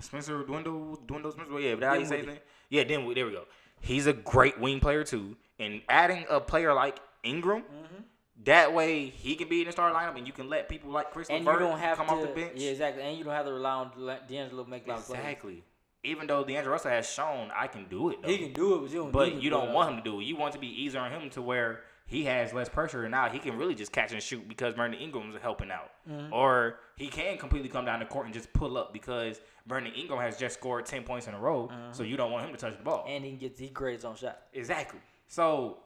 Spencer 0.00 0.42
Dwindle, 0.42 0.98
Dwindle 1.06 1.32
Spencer, 1.32 1.60
yeah, 1.60 1.76
how 1.86 1.94
you 1.94 2.04
say 2.06 2.18
his 2.18 2.26
name? 2.26 2.38
Yeah, 2.68 2.84
then 2.84 3.12
there 3.14 3.26
we 3.26 3.32
go. 3.32 3.44
He's 3.80 4.06
a 4.06 4.12
great 4.12 4.58
wing 4.58 4.80
player 4.80 5.04
too. 5.04 5.36
And 5.60 5.82
adding 5.88 6.24
a 6.28 6.40
player 6.40 6.72
like 6.74 6.98
Ingram, 7.22 7.62
Mm-hmm. 7.62 8.02
that 8.44 8.72
way 8.74 9.06
he 9.10 9.34
can 9.36 9.48
be 9.48 9.60
in 9.60 9.66
the 9.66 9.72
starting 9.72 9.96
lineup, 9.96 10.16
and 10.16 10.26
you 10.26 10.32
can 10.32 10.48
let 10.48 10.68
people 10.68 10.90
like 10.90 11.12
Caris 11.12 11.28
And 11.30 11.44
you 11.44 11.50
LeVert 11.50 11.60
don't 11.60 11.78
have 11.78 11.96
come 11.98 12.06
to. 12.08 12.12
off 12.14 12.22
the 12.22 12.28
bench. 12.28 12.52
Yeah, 12.56 12.70
exactly. 12.70 13.02
And 13.02 13.16
you 13.16 13.24
don't 13.24 13.34
have 13.34 13.46
to 13.46 13.52
rely 13.52 13.70
on 13.72 13.90
D'Angelo 14.28 14.64
to 14.64 14.70
make 14.70 14.86
a 14.86 14.90
lot 14.90 14.98
of 14.98 15.04
plays. 15.06 15.18
Exactly. 15.20 15.62
Even 16.06 16.26
though 16.26 16.44
D'Angelo 16.44 16.72
Russell 16.72 16.90
has 16.90 17.08
shown 17.08 17.50
I 17.54 17.66
can 17.66 17.86
do 17.88 18.10
it, 18.10 18.22
though. 18.22 18.28
He 18.28 18.38
can 18.38 18.52
do 18.52 18.74
it, 18.74 18.80
but 18.82 18.90
you 18.92 18.98
don't. 18.98 19.12
but 19.12 19.42
you 19.42 19.50
don't 19.50 19.72
want 19.72 19.90
him 19.90 19.96
to 19.98 20.02
do 20.02 20.20
it. 20.20 20.24
You 20.24 20.36
want 20.36 20.52
to 20.54 20.58
be 20.58 20.68
easier 20.82 21.00
on 21.00 21.10
him 21.10 21.28
to 21.30 21.42
where 21.42 21.80
he 22.08 22.24
has 22.24 22.52
less 22.52 22.68
pressure, 22.68 23.02
and 23.02 23.10
now 23.10 23.28
he 23.28 23.38
can 23.40 23.56
really 23.58 23.74
just 23.74 23.90
catch 23.90 24.12
and 24.12 24.22
shoot 24.22 24.48
because 24.48 24.74
Brandon 24.74 25.00
Ingram's 25.00 25.34
helping 25.42 25.70
out, 25.72 25.90
Mm-hmm. 26.08 26.32
or 26.32 26.78
he 26.96 27.08
can 27.08 27.36
completely 27.36 27.68
come 27.68 27.84
down 27.84 27.98
the 27.98 28.04
court 28.06 28.26
and 28.26 28.32
just 28.34 28.52
pull 28.52 28.78
up 28.78 28.92
because 28.92 29.40
Brandon 29.66 29.92
Ingram 29.92 30.20
has 30.20 30.36
just 30.38 30.56
scored 30.58 30.86
ten 30.86 31.02
points 31.02 31.26
in 31.26 31.34
a 31.34 31.38
row, 31.40 31.68
so 31.90 32.02
you 32.04 32.16
don't 32.16 32.30
want 32.30 32.46
him 32.46 32.52
to 32.54 32.58
touch 32.60 32.76
the 32.78 32.84
ball. 32.84 33.04
And 33.08 33.24
he 33.24 33.32
gets 33.32 33.58
get 33.58 33.66
he 33.68 33.72
grades 33.72 34.04
on 34.04 34.14
shot. 34.14 34.38
Exactly. 34.54 35.00
So 35.26 35.78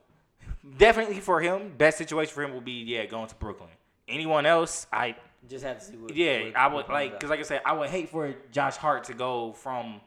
definitely 0.76 1.20
for 1.20 1.40
him, 1.40 1.72
best 1.78 1.98
situation 1.98 2.34
for 2.34 2.42
him 2.42 2.52
will 2.52 2.60
be 2.60 2.82
yeah 2.84 3.06
going 3.06 3.28
to 3.28 3.34
Brooklyn. 3.36 3.70
Anyone 4.08 4.44
else, 4.44 4.86
I 4.92 5.16
Just 5.48 5.64
have 5.64 5.78
to 5.78 5.84
see 5.84 5.96
what. 5.96 6.14
yeah, 6.14 6.44
what- 6.44 6.56
I 6.56 6.66
would 6.66 6.88
like 6.88 7.12
because 7.12 7.30
like 7.30 7.40
I 7.40 7.44
said, 7.44 7.62
I 7.64 7.72
would 7.72 7.88
hate 7.90 8.08
for 8.10 8.34
Josh 8.52 8.76
Hart 8.76 9.04
to 9.04 9.14
go 9.14 9.52
from 9.52 10.00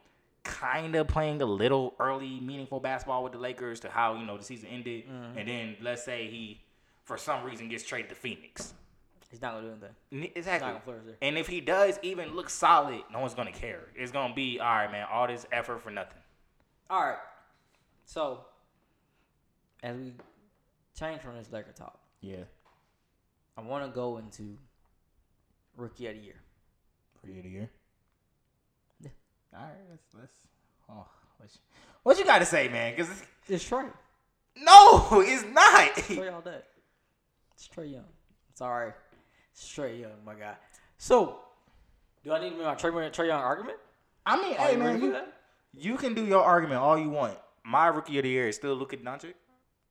kind 0.44 0.96
of 0.96 1.08
playing 1.08 1.42
a 1.42 1.46
little 1.46 1.96
early 2.00 2.40
meaningful 2.40 2.80
basketball 2.80 3.24
with 3.24 3.32
the 3.34 3.40
Lakers 3.40 3.80
to 3.82 3.90
how 3.90 4.16
you 4.16 4.26
know 4.26 4.38
the 4.38 4.44
season 4.44 4.70
ended, 4.70 5.06
Mm-hmm. 5.08 5.38
and 5.38 5.48
then 5.48 5.76
let's 5.82 6.04
say 6.04 6.28
he 6.28 6.62
for 7.04 7.18
some 7.18 7.44
reason 7.44 7.70
gets 7.70 7.84
traded 7.84 8.10
to 8.10 8.16
Phoenix. 8.16 8.74
he's 9.30 9.42
not 9.42 9.54
gonna 9.56 9.68
do 9.68 9.86
anything. 10.12 10.32
Exactly. 10.36 10.72
And 11.22 11.38
if 11.38 11.48
he 11.48 11.60
does 11.62 11.98
even 12.02 12.36
look 12.36 12.50
solid, 12.50 13.02
no 13.12 13.20
one's 13.20 13.34
gonna 13.34 13.52
care. 13.52 13.88
It's 13.96 14.12
gonna 14.12 14.34
be 14.34 14.60
all 14.60 14.68
right, 14.68 14.92
man. 14.92 15.08
All 15.12 15.28
this 15.28 15.46
effort 15.52 15.82
for 15.82 15.90
nothing. 15.92 16.20
All 16.90 17.04
right. 17.04 17.18
So, 18.06 18.46
as 19.82 19.96
we 19.98 20.14
change 20.98 21.22
from 21.22 21.38
this 21.38 21.52
Laker 21.52 21.72
talk, 21.72 21.98
Yeah. 22.22 22.44
I 23.58 23.62
want 23.62 23.86
to 23.86 23.92
go 23.92 24.18
into 24.18 24.58
rookie 25.78 26.08
of 26.08 26.16
the 26.16 26.22
year. 26.22 26.36
Rookie 27.24 27.38
of 27.40 27.44
the 27.44 27.50
year. 27.50 27.70
All 29.56 29.62
right, 29.62 29.72
let's 29.90 30.04
let's. 30.18 30.34
Oh, 30.90 31.06
what 31.38 31.50
you, 31.54 31.60
what 32.04 32.18
you 32.20 32.26
got 32.26 32.40
to 32.40 32.46
say, 32.46 32.68
man? 32.68 32.94
Because 32.96 33.10
It's 33.48 33.64
Trae. 33.70 33.90
no, 34.58 35.22
it's 35.22 35.44
not. 35.54 35.96
Trae 35.96 36.34
all 36.34 36.42
day. 36.42 36.60
It's 37.56 37.68
Trae 37.68 37.92
Young. 37.92 38.06
Sorry. 38.56 38.92
It's 39.54 39.64
Trae 39.68 40.02
Young, 40.02 40.12
my 40.26 40.34
guy. 40.34 40.56
So, 40.98 41.40
do 42.24 42.34
I 42.34 42.42
need 42.42 42.52
to 42.52 42.56
make 42.58 42.66
my 42.66 42.76
Trae, 42.76 43.12
Trae 43.12 43.28
Young 43.28 43.42
argument? 43.42 43.78
I 44.26 44.42
mean, 44.42 44.56
Are 44.58 44.68
hey 44.68 44.74
you 44.74 44.80
man, 44.80 45.02
you, 45.02 45.18
you 45.74 45.98
can 45.98 46.14
do 46.14 46.26
your 46.26 46.44
argument 46.44 46.80
all 46.80 46.98
you 46.98 47.10
want. 47.10 47.38
My 47.66 47.88
rookie 47.88 48.18
of 48.18 48.24
the 48.24 48.30
year 48.30 48.48
is 48.48 48.56
still 48.56 48.74
Luka 48.76 48.98
Doncic, 48.98 49.34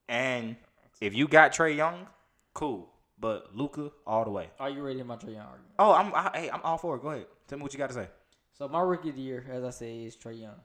and 0.09 0.57
if 1.01 1.15
you 1.15 1.29
got 1.29 1.53
Trae 1.53 1.77
Young, 1.77 2.07
cool. 2.55 2.89
But 3.19 3.55
Luka 3.55 3.93
all 4.05 4.25
the 4.25 4.31
way. 4.31 4.51
Are 4.59 4.69
you 4.69 4.83
ready 4.83 4.99
for 4.99 5.05
my 5.05 5.17
Trae 5.17 5.35
Young 5.35 5.47
argument? 5.47 5.73
Oh, 5.79 5.93
I'm 5.93 6.13
I, 6.15 6.31
hey, 6.35 6.51
I'm 6.51 6.61
all 6.65 6.79
for 6.79 6.97
it. 6.97 7.03
Go 7.03 7.11
ahead. 7.11 7.27
Tell 7.47 7.59
me 7.59 7.63
what 7.63 7.73
you 7.73 7.79
got 7.79 7.89
to 7.89 7.95
say. 7.95 8.09
So, 8.53 8.69
my 8.69 8.81
rookie 8.81 9.09
of 9.11 9.17
the 9.17 9.23
year, 9.23 9.45
as 9.51 9.65
I 9.65 9.71
say, 9.71 10.05
is 10.05 10.17
Trae 10.17 10.41
Young. 10.41 10.61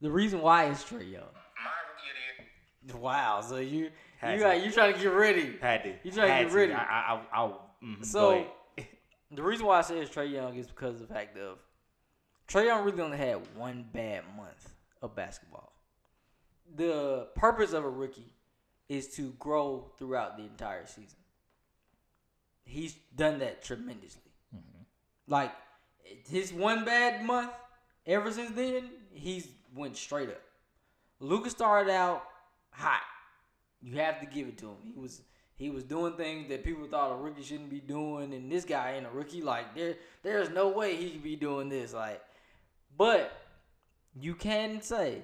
The 0.00 0.10
reason 0.10 0.40
why 0.40 0.66
is 0.66 0.78
Trae 0.78 1.10
Young. 1.10 1.22
My 1.22 1.72
rookie 1.88 2.08
of 2.10 2.86
the 2.86 2.92
year 2.94 3.00
Wow. 3.02 3.40
So, 3.40 3.56
you 3.56 3.90
Had 4.18 4.32
you 4.32 4.38
to. 4.38 4.44
got, 4.44 4.64
you 4.64 4.70
trying 4.72 4.94
to 4.94 5.00
get 5.00 5.06
ready. 5.12 5.56
had 5.60 5.82
to. 5.84 5.90
You 6.04 6.12
trying 6.12 6.28
to 6.28 6.32
had 6.32 6.46
get 6.48 6.54
ready. 6.54 6.72
I, 6.72 6.78
I, 6.78 7.14
I, 7.14 7.20
I'll, 7.32 7.70
mhm, 7.82 8.04
So 8.04 8.46
the 9.32 9.42
reason 9.42 9.66
why 9.66 9.78
I 9.78 9.82
say 9.82 9.98
it's 9.98 10.14
Trae 10.14 10.30
Young 10.30 10.56
is 10.56 10.68
because 10.68 11.00
of 11.00 11.08
the 11.08 11.12
fact 11.14 11.36
of 11.36 11.58
Trae 12.48 12.66
Young 12.66 12.84
really 12.84 13.02
only 13.02 13.18
had 13.18 13.40
one 13.56 13.84
bad 13.92 14.22
month 14.36 14.72
of 15.02 15.16
basketball. 15.16 15.72
The 16.76 17.28
purpose 17.34 17.72
of 17.72 17.84
a 17.84 17.90
rookie 17.90 18.32
is 18.88 19.08
to 19.16 19.32
grow 19.40 19.90
throughout 19.98 20.36
the 20.36 20.44
entire 20.44 20.86
season. 20.86 21.18
he's 22.64 22.94
done 23.16 23.40
that 23.40 23.62
tremendously. 23.64 24.30
Mm-hmm. 24.54 24.82
Like 25.26 25.52
his 26.28 26.52
one 26.52 26.84
bad 26.84 27.24
month, 27.24 27.52
ever 28.06 28.30
since 28.30 28.50
then, 28.52 28.90
he's 29.12 29.48
went 29.74 29.96
straight 29.96 30.28
up. 30.28 30.42
Luka 31.20 31.50
started 31.50 31.90
out 31.90 32.22
hot. 32.70 33.00
You 33.82 33.98
have 33.98 34.20
to 34.20 34.26
give 34.26 34.48
it 34.48 34.58
to 34.58 34.66
him. 34.66 34.76
He 34.82 35.00
was 35.00 35.22
he 35.54 35.70
was 35.70 35.84
doing 35.84 36.14
things 36.14 36.48
that 36.48 36.64
people 36.64 36.86
thought 36.86 37.12
a 37.12 37.16
rookie 37.16 37.42
shouldn't 37.42 37.70
be 37.70 37.80
doing, 37.80 38.34
and 38.34 38.52
this 38.52 38.64
guy 38.64 38.92
ain't 38.92 39.06
a 39.06 39.10
rookie. 39.10 39.42
Like 39.42 39.74
there, 39.74 39.94
there's 40.22 40.50
no 40.50 40.68
way 40.68 40.96
he 40.96 41.10
could 41.10 41.22
be 41.22 41.36
doing 41.36 41.68
this. 41.68 41.94
Like, 41.94 42.22
but 42.96 43.32
you 44.14 44.34
can 44.34 44.82
say 44.82 45.22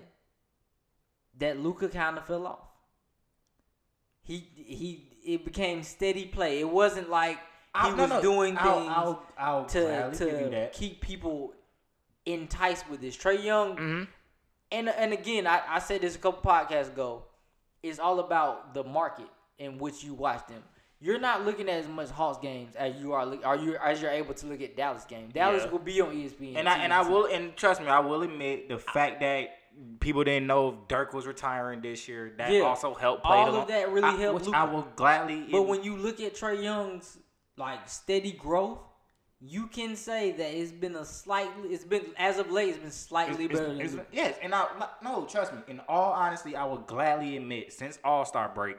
that 1.39 1.61
Luka 1.61 1.89
kind 1.89 2.17
of 2.17 2.27
fell 2.27 2.47
off. 2.47 2.69
He 4.23 4.49
he 4.55 5.09
it 5.25 5.45
became 5.45 5.83
steady 5.83 6.25
play. 6.25 6.61
It 6.61 6.69
wasn't 6.69 7.11
like 7.11 7.39
he 7.75 7.81
I'll- 7.81 7.97
no, 7.97 8.03
was 8.03 8.11
no, 8.11 8.23
doing 8.23 8.55
things 8.57 8.67
I'll, 8.67 8.89
I'll, 8.89 9.23
I'll 9.39 9.65
to 9.67 9.79
you 9.81 10.19
to 10.19 10.49
that. 10.51 10.73
keep 10.73 11.01
people 11.01 11.55
enticed 12.27 12.89
with 12.91 13.01
this. 13.01 13.17
Trae 13.17 13.43
Young, 13.43 13.77
mm-hmm. 13.77 14.03
and 14.71 14.89
and 14.89 15.13
again, 15.13 15.47
I, 15.47 15.63
I 15.69 15.79
said 15.79 16.03
this 16.03 16.15
a 16.17 16.19
couple 16.19 16.49
podcasts 16.51 16.89
ago. 16.89 17.25
It's 17.83 17.99
all 17.99 18.21
about 18.21 18.75
the 18.75 18.85
market 18.85 19.27
in 19.59 19.79
which 19.79 20.05
you 20.05 20.15
watch 20.15 20.47
them. 20.47 20.63
You're 21.01 21.19
not 21.19 21.45
looking 21.45 21.69
at 21.69 21.81
as 21.81 21.89
much 21.89 22.11
Hawks 22.11 22.39
games 22.39 22.77
as 22.77 22.95
you 23.01 23.13
are. 23.13 23.27
Are 23.45 23.57
you 23.57 23.77
as 23.83 24.01
you're 24.01 24.11
able 24.13 24.35
to 24.35 24.47
look 24.47 24.61
at 24.61 24.77
Dallas 24.77 25.05
games? 25.05 25.33
Dallas 25.33 25.65
Yeah. 25.65 25.71
will 25.71 25.81
be 25.81 26.01
on 26.01 26.15
ESPN. 26.15 26.57
And 26.57 26.69
I 26.69 26.79
and 26.79 26.93
I 26.93 27.03
will 27.03 27.25
and 27.25 27.57
trust 27.57 27.81
me, 27.81 27.89
I 27.89 27.99
will 27.99 28.23
admit 28.23 28.69
the 28.69 28.79
fact 28.79 29.19
that 29.21 29.49
people 29.99 30.23
didn't 30.23 30.47
know 30.47 30.69
if 30.69 30.75
Dirk 30.87 31.13
was 31.13 31.27
retiring 31.27 31.81
this 31.81 32.07
year. 32.07 32.35
That 32.39 32.53
Yeah. 32.53 32.61
also 32.61 32.95
helped 32.95 33.25
play 33.25 33.37
All 33.37 33.51
the 33.51 33.59
of 33.63 33.69
that 33.69 33.91
really 33.91 34.11
I, 34.11 34.17
helped 34.17 34.47
Which 34.47 34.55
I 34.55 34.63
will 34.63 34.87
gladly. 34.95 35.49
But 35.51 35.63
when 35.63 35.83
you 35.83 35.97
look 35.97 36.21
at 36.21 36.35
Trae 36.35 36.63
Young's 36.63 37.19
like 37.57 37.89
steady 37.89 38.33
growth, 38.33 38.79
you 39.41 39.67
can 39.67 39.97
say 39.97 40.33
that 40.33 40.55
it's 40.57 40.73
been 40.73 40.95
a 40.97 41.05
slightly. 41.05 41.71
It's 41.71 41.85
been 41.85 42.07
as 42.17 42.39
of 42.39 42.51
late. 42.51 42.71
It's 42.71 42.79
been 42.79 42.91
slightly 42.91 43.45
It's- 43.47 43.59
better. 43.59 43.73
it's- 43.75 43.91
than 43.91 44.01
it's- 44.01 44.07
yes, 44.13 44.39
and 44.43 44.55
I 44.55 44.67
no, 45.03 45.25
trust 45.27 45.53
me. 45.53 45.61
In 45.69 45.81
all 45.89 46.13
honesty, 46.13 46.55
I 46.57 46.65
will 46.65 46.79
gladly 46.79 47.37
admit, 47.37 47.73
since 47.73 47.99
All 48.05 48.25
Star 48.25 48.49
break, 48.49 48.77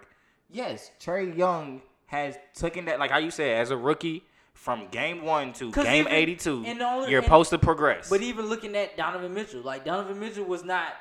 yes, 0.50 0.92
Trae 1.00 1.36
Young 1.38 1.82
has 2.08 2.38
taken 2.56 2.86
that, 2.86 3.00
like 3.00 3.12
how 3.12 3.18
you 3.18 3.32
said, 3.32 3.60
as 3.60 3.72
a 3.72 3.78
rookie, 3.78 4.24
from 4.54 4.88
game 4.90 5.24
one 5.26 5.52
to 5.54 5.72
game 5.72 6.08
eighty 6.10 6.36
two, 6.36 6.62
you're 6.62 7.18
and- 7.18 7.24
supposed 7.26 7.50
to 7.50 7.58
progress. 7.58 8.10
But 8.10 8.22
even 8.22 8.46
looking 8.46 8.76
at 8.78 8.96
Donovan 8.96 9.34
Mitchell, 9.34 9.62
like 9.62 9.84
Donovan 9.84 10.20
Mitchell 10.20 10.46
was 10.46 10.64
not 10.64 10.94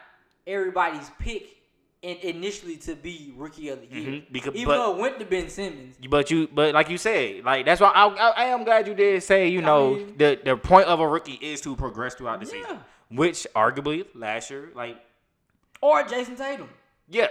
everybody's 0.47 1.09
pick 1.21 1.62
in, 2.03 2.17
initially 2.19 2.77
to 2.79 2.95
be 2.97 3.33
rookie 3.37 3.69
of 3.69 3.81
the 3.81 3.87
year. 3.97 4.11
Mhm, 4.21 4.33
because- 4.33 4.55
even 4.55 4.67
but- 4.67 4.77
though 4.77 4.95
it 4.97 5.01
went 5.01 5.19
to 5.21 5.25
Ben 5.25 5.49
Simmons. 5.49 5.97
But 6.11 6.31
you, 6.31 6.49
but 6.53 6.75
like 6.75 6.89
you 6.91 6.99
said, 6.99 7.45
like 7.45 7.65
that's 7.65 7.81
why 7.81 7.91
I, 7.91 8.07
I, 8.09 8.29
I 8.31 8.45
am 8.47 8.65
glad 8.65 8.87
you 8.89 8.95
did 8.95 9.23
say, 9.23 9.49
you 9.49 9.63
know, 9.63 9.95
mean- 9.95 10.17
the 10.19 10.39
the 10.45 10.57
point 10.57 10.87
of 10.89 11.01
a 11.01 11.07
rookie 11.09 11.39
is 11.41 11.61
to 11.63 11.77
progress 11.77 12.15
throughout 12.15 12.41
the 12.41 12.47
Yeah. 12.47 12.53
season, 12.65 12.81
which 13.11 13.47
arguably 13.55 14.07
last 14.15 14.51
year, 14.51 14.71
like 14.75 14.97
Or 15.81 16.03
Jayson 16.03 16.37
Tatum. 16.37 16.69
yeah, 17.09 17.29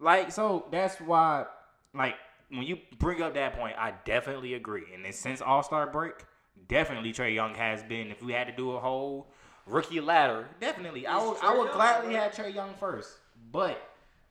like 0.00 0.30
so 0.32 0.66
that's 0.70 1.00
why, 1.00 1.46
like 1.92 2.14
when 2.50 2.62
you 2.62 2.78
bring 2.98 3.20
up 3.20 3.34
that 3.34 3.54
point, 3.58 3.74
I 3.78 3.92
definitely 4.04 4.54
agree. 4.54 4.84
And 4.94 5.04
then 5.04 5.12
since 5.12 5.42
All 5.42 5.62
Star 5.64 5.86
break, 5.88 6.14
definitely 6.68 7.12
Trae 7.12 7.34
Young 7.34 7.54
has 7.56 7.82
been. 7.82 8.10
If 8.12 8.22
we 8.22 8.32
had 8.32 8.46
to 8.46 8.52
do 8.54 8.72
a 8.72 8.78
whole 8.80 9.26
rookie 9.66 10.00
ladder, 10.00 10.46
definitely 10.60 11.04
I 11.06 11.16
It's 11.18 11.26
would 11.26 11.36
Trae 11.38 11.44
I 11.44 11.58
would 11.58 11.64
Young, 11.66 11.74
gladly 11.74 12.12
bro. 12.14 12.22
have 12.22 12.32
Trae 12.32 12.54
Young 12.54 12.74
first. 12.78 13.18
But 13.50 13.80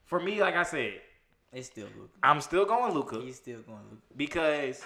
for 0.06 0.20
me, 0.20 0.40
like 0.42 0.56
I 0.56 0.64
said, 0.64 1.02
It's 1.52 1.68
still 1.68 1.88
Luka. 1.98 2.10
I'm 2.24 2.42
still 2.42 2.66
going 2.66 2.94
Luka. 2.94 3.20
He's 3.22 3.38
still 3.38 3.62
going 3.62 3.80
Luka. 3.90 4.02
because 4.16 4.84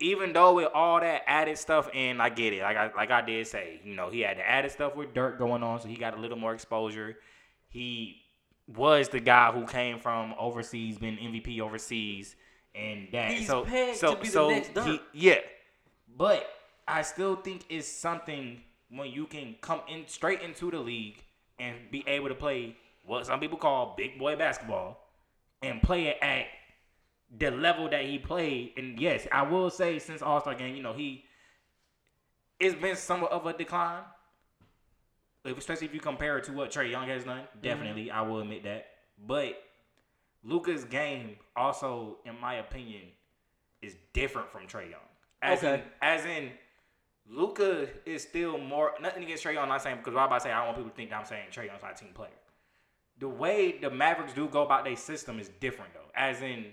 even 0.00 0.32
though 0.32 0.54
with 0.54 0.68
all 0.74 1.00
that 1.00 1.22
added 1.26 1.58
stuff 1.58 1.88
in, 1.94 2.20
I 2.20 2.28
get 2.28 2.52
it. 2.52 2.62
Like 2.62 2.76
I 2.76 2.90
like 2.94 3.10
I 3.10 3.22
did 3.22 3.46
say, 3.46 3.80
you 3.84 3.94
know, 3.94 4.10
he 4.10 4.20
had 4.20 4.38
the 4.38 4.48
added 4.48 4.70
stuff 4.70 4.96
with 4.96 5.14
Dirk 5.14 5.38
going 5.38 5.62
on, 5.62 5.80
so 5.80 5.88
he 5.88 5.96
got 5.96 6.16
a 6.16 6.20
little 6.20 6.38
more 6.38 6.54
exposure. 6.54 7.16
He 7.68 8.22
was 8.66 9.08
the 9.08 9.20
guy 9.20 9.52
who 9.52 9.66
came 9.66 9.98
from 9.98 10.34
overseas, 10.38 10.98
been 10.98 11.16
MVP 11.16 11.60
overseas, 11.60 12.34
and 12.74 13.08
that. 13.12 13.30
He's 13.30 13.46
so 13.46 13.66
so 13.94 14.14
to 14.14 14.20
be 14.20 14.28
the 14.28 14.32
so 14.32 14.82
he 14.84 15.00
yeah, 15.12 15.38
but 16.16 16.46
I 16.88 17.02
still 17.02 17.36
think 17.36 17.64
it's 17.68 17.86
something 17.88 18.60
when 18.90 19.10
you 19.10 19.26
can 19.26 19.56
come 19.60 19.80
in 19.88 20.06
straight 20.06 20.40
into 20.42 20.70
the 20.70 20.78
league 20.78 21.22
and 21.58 21.76
be 21.90 22.04
able 22.06 22.28
to 22.28 22.34
play 22.34 22.76
what 23.04 23.26
some 23.26 23.40
people 23.40 23.58
call 23.58 23.94
big 23.96 24.18
boy 24.18 24.36
basketball 24.36 25.00
and 25.62 25.82
play 25.82 26.08
it 26.08 26.18
at 26.22 26.46
the 27.36 27.50
level 27.50 27.88
that 27.88 28.04
he 28.04 28.18
played. 28.18 28.72
And 28.76 28.98
yes, 28.98 29.26
I 29.32 29.42
will 29.42 29.70
say 29.70 29.98
since 29.98 30.22
All 30.22 30.40
Star 30.40 30.54
game, 30.54 30.74
you 30.76 30.82
know, 30.82 30.92
he 30.92 31.24
it's 32.60 32.74
been 32.74 32.96
somewhat 32.96 33.32
of 33.32 33.46
a 33.46 33.52
decline. 33.52 34.02
Especially 35.44 35.86
if 35.86 35.92
you 35.92 36.00
compare 36.00 36.38
it 36.38 36.44
to 36.44 36.52
what 36.52 36.70
Trae 36.70 36.90
Young 36.90 37.06
has 37.08 37.24
done. 37.24 37.40
Mm-hmm. 37.40 37.60
Definitely, 37.60 38.10
I 38.10 38.22
will 38.22 38.40
admit 38.40 38.62
that. 38.64 38.86
But 39.26 39.62
Luka's 40.42 40.84
game 40.84 41.36
also, 41.54 42.16
in 42.24 42.40
my 42.40 42.54
opinion, 42.54 43.02
is 43.82 43.94
different 44.14 44.50
from 44.50 44.62
Trae 44.62 44.90
Young. 44.90 45.00
As 45.42 45.58
Okay. 45.58 45.74
in, 45.74 45.82
as 46.00 46.24
in 46.24 46.50
Luka 47.28 47.88
is 48.06 48.22
still 48.22 48.56
more 48.56 48.92
nothing 49.02 49.22
against 49.22 49.44
Trae 49.44 49.52
Young. 49.54 49.64
I'm 49.64 49.68
not 49.68 49.82
saying 49.82 49.98
because 49.98 50.14
I'm 50.14 50.24
about 50.24 50.38
to 50.38 50.40
say 50.44 50.52
I 50.52 50.58
don't 50.58 50.66
want 50.68 50.78
people 50.78 50.90
to 50.90 50.96
think 50.96 51.10
that 51.10 51.20
I'm 51.20 51.26
saying 51.26 51.48
Trae 51.52 51.66
Young's 51.66 51.82
not 51.82 51.92
a 51.92 52.02
team 52.02 52.14
player. 52.14 52.30
The 53.24 53.30
way 53.30 53.78
the 53.80 53.88
Mavericks 53.88 54.34
do 54.34 54.46
go 54.48 54.60
about 54.66 54.84
their 54.84 54.96
system 54.96 55.40
is 55.40 55.48
different 55.58 55.94
though. 55.94 56.10
As 56.14 56.42
in 56.42 56.66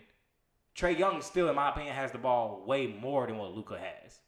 Trae 0.76 1.00
Young 1.00 1.22
still, 1.22 1.48
in 1.48 1.56
my 1.56 1.70
opinion, 1.70 1.96
has 1.96 2.12
the 2.12 2.18
ball 2.18 2.66
way 2.68 2.88
more 2.88 3.26
than 3.26 3.38
what 3.38 3.56
Luka 3.56 3.80
has. 3.80 4.20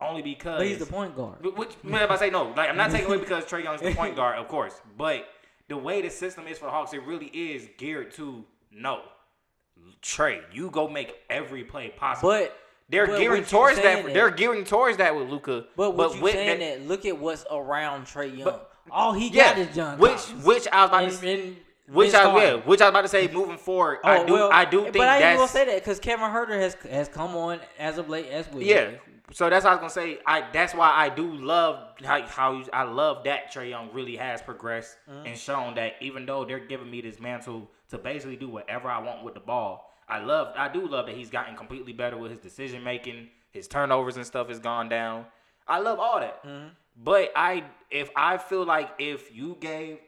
Only 0.00 0.22
because 0.22 0.58
But 0.60 0.66
he's 0.68 0.78
the 0.78 0.86
point 0.86 1.16
guard. 1.16 1.44
Which 1.56 1.72
man, 1.82 2.04
if 2.04 2.12
I 2.12 2.16
say 2.16 2.30
no, 2.30 2.52
like 2.56 2.68
I'm 2.70 2.76
not 2.76 2.92
taking 2.92 3.08
away 3.08 3.18
because 3.18 3.44
Trae 3.44 3.64
Young's 3.64 3.80
the 3.80 3.92
point 3.92 4.14
guard, 4.14 4.38
of 4.38 4.46
course. 4.46 4.80
But 4.96 5.26
the 5.66 5.76
way 5.76 6.00
the 6.00 6.10
system 6.10 6.46
is 6.46 6.58
for 6.58 6.66
the 6.66 6.70
Hawks, 6.70 6.92
it 6.92 7.02
really 7.02 7.26
is 7.26 7.68
geared 7.76 8.12
to 8.12 8.44
no. 8.70 9.02
Trae, 10.00 10.42
you 10.52 10.70
go 10.70 10.86
make 10.86 11.16
every 11.28 11.64
play 11.64 11.88
possible. 11.88 12.28
But 12.28 12.56
they're 12.88 13.08
but 13.08 13.18
gearing 13.18 13.42
towards 13.44 13.78
that. 13.78 13.82
saying 14.04 14.14
They're 14.14 14.30
gearing 14.30 14.62
towards 14.62 14.98
that 14.98 15.16
with 15.16 15.28
Luka. 15.28 15.64
But 15.76 15.96
what 15.96 16.14
you 16.14 16.30
saying 16.30 16.60
that- 16.60 16.78
that, 16.78 16.86
look 16.86 17.04
at 17.04 17.18
what's 17.18 17.44
around 17.50 18.04
Trae 18.06 18.38
Young. 18.38 18.44
But- 18.44 18.67
All 18.90 19.12
he 19.12 19.28
yeah, 19.28 19.50
got 19.54 19.58
is 19.58 19.74
John 19.76 19.98
which 19.98 20.16
Collins. 20.16 20.44
which 20.44 20.68
I 20.72 20.82
was 20.82 20.90
about 20.90 21.04
And- 21.04 21.12
to 21.12 21.28
and 21.32 21.56
which 21.88 22.14
I 22.14 22.36
yeah, 22.44 22.54
which 22.56 22.80
I 22.80 22.84
was 22.84 22.90
about 22.90 23.02
to 23.02 23.08
say 23.08 23.28
moving 23.28 23.56
forward. 23.58 23.98
Oh, 24.04 24.08
I 24.08 24.24
do 24.24 24.32
well, 24.34 24.50
I 24.52 24.64
do 24.66 24.82
think 24.82 24.94
but 24.98 25.08
I 25.08 25.20
that's 25.20 25.36
gonna 25.38 25.48
say 25.48 25.64
that 25.66 25.76
because 25.76 25.98
Kevin 25.98 26.26
Huerter 26.26 26.60
has 26.60 26.74
has 26.90 27.08
come 27.08 27.34
on 27.36 27.60
as 27.78 27.96
of 27.98 28.08
late 28.10 28.28
as 28.28 28.46
well. 28.50 28.62
Yeah. 28.62 28.90
So 29.32 29.48
that's 29.50 29.64
what 29.64 29.70
I 29.70 29.74
was 29.74 29.94
gonna 29.94 30.06
say. 30.06 30.18
I 30.26 30.44
that's 30.52 30.74
why 30.74 30.90
I 30.90 31.08
do 31.08 31.32
love 31.34 31.94
how 32.04 32.22
how 32.26 32.52
you- 32.52 32.64
I 32.72 32.82
love 32.82 33.24
that 33.24 33.52
Trae 33.52 33.70
Young 33.70 33.90
really 33.92 34.16
has 34.16 34.42
progressed 34.42 34.96
Mm-hmm. 35.10 35.26
and 35.26 35.38
shown 35.38 35.74
that 35.76 35.94
even 36.00 36.26
though 36.26 36.44
they're 36.44 36.58
giving 36.58 36.90
me 36.90 37.00
this 37.00 37.18
mantle 37.20 37.70
to 37.90 37.96
basically 37.98 38.36
do 38.36 38.48
whatever 38.48 38.88
I 38.90 38.98
want 38.98 39.24
with 39.24 39.32
the 39.34 39.40
ball, 39.40 39.90
I 40.08 40.18
love 40.18 40.54
I 40.56 40.68
do 40.68 40.86
love 40.86 41.06
that 41.06 41.14
he's 41.14 41.30
gotten 41.30 41.56
completely 41.56 41.92
better 41.94 42.16
with 42.18 42.30
his 42.32 42.40
decision 42.40 42.84
making, 42.84 43.28
his 43.50 43.66
turnovers 43.68 44.16
and 44.16 44.26
stuff 44.26 44.48
has 44.48 44.58
gone 44.58 44.88
down. 44.90 45.24
I 45.66 45.78
love 45.80 45.98
all 45.98 46.20
that. 46.20 46.44
Mm-hmm. 46.44 46.68
But 47.02 47.30
I 47.36 47.64
if 47.90 48.10
I 48.16 48.38
feel 48.38 48.64
like 48.64 48.90
if 48.98 49.34
you 49.34 49.56
gave 49.60 49.98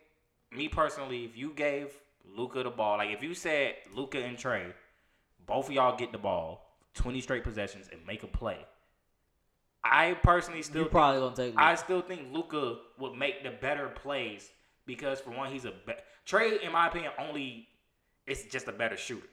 me 0.53 0.69
personally, 0.69 1.25
if 1.25 1.37
you 1.37 1.53
gave 1.55 1.93
Luka 2.37 2.63
the 2.63 2.71
ball, 2.71 2.99
like 2.99 3.11
if 3.11 3.23
you 3.23 3.35
said 3.35 3.75
Luka 3.95 4.19
and 4.19 4.37
Trae, 4.37 4.73
both 5.47 5.69
of 5.69 5.73
y'all 5.73 5.97
get 5.97 6.11
the 6.11 6.19
ball, 6.19 6.67
twenty 6.95 7.21
straight 7.21 7.45
possessions 7.45 7.89
and 7.93 8.05
make 8.07 8.23
a 8.23 8.27
play. 8.27 8.59
I 9.83 10.15
personally 10.23 10.63
still 10.63 10.83
you 10.83 10.89
probably 10.89 11.21
gonna 11.21 11.37
take. 11.37 11.55
I 11.57 11.77
still 11.77 12.03
think 12.03 12.33
Luka 12.33 12.79
would 12.99 13.15
make 13.15 13.45
the 13.45 13.51
better 13.51 13.89
plays 13.89 14.51
because 14.85 15.21
for 15.21 15.31
one, 15.31 15.53
he's 15.53 15.65
a 15.65 15.73
be- 15.87 15.95
Trae. 16.27 16.61
In 16.61 16.73
my 16.73 16.89
opinion, 16.89 17.13
only 17.19 17.69
it's 18.27 18.45
just 18.45 18.67
a 18.69 18.73
better 18.73 18.97
shooter. 18.97 19.27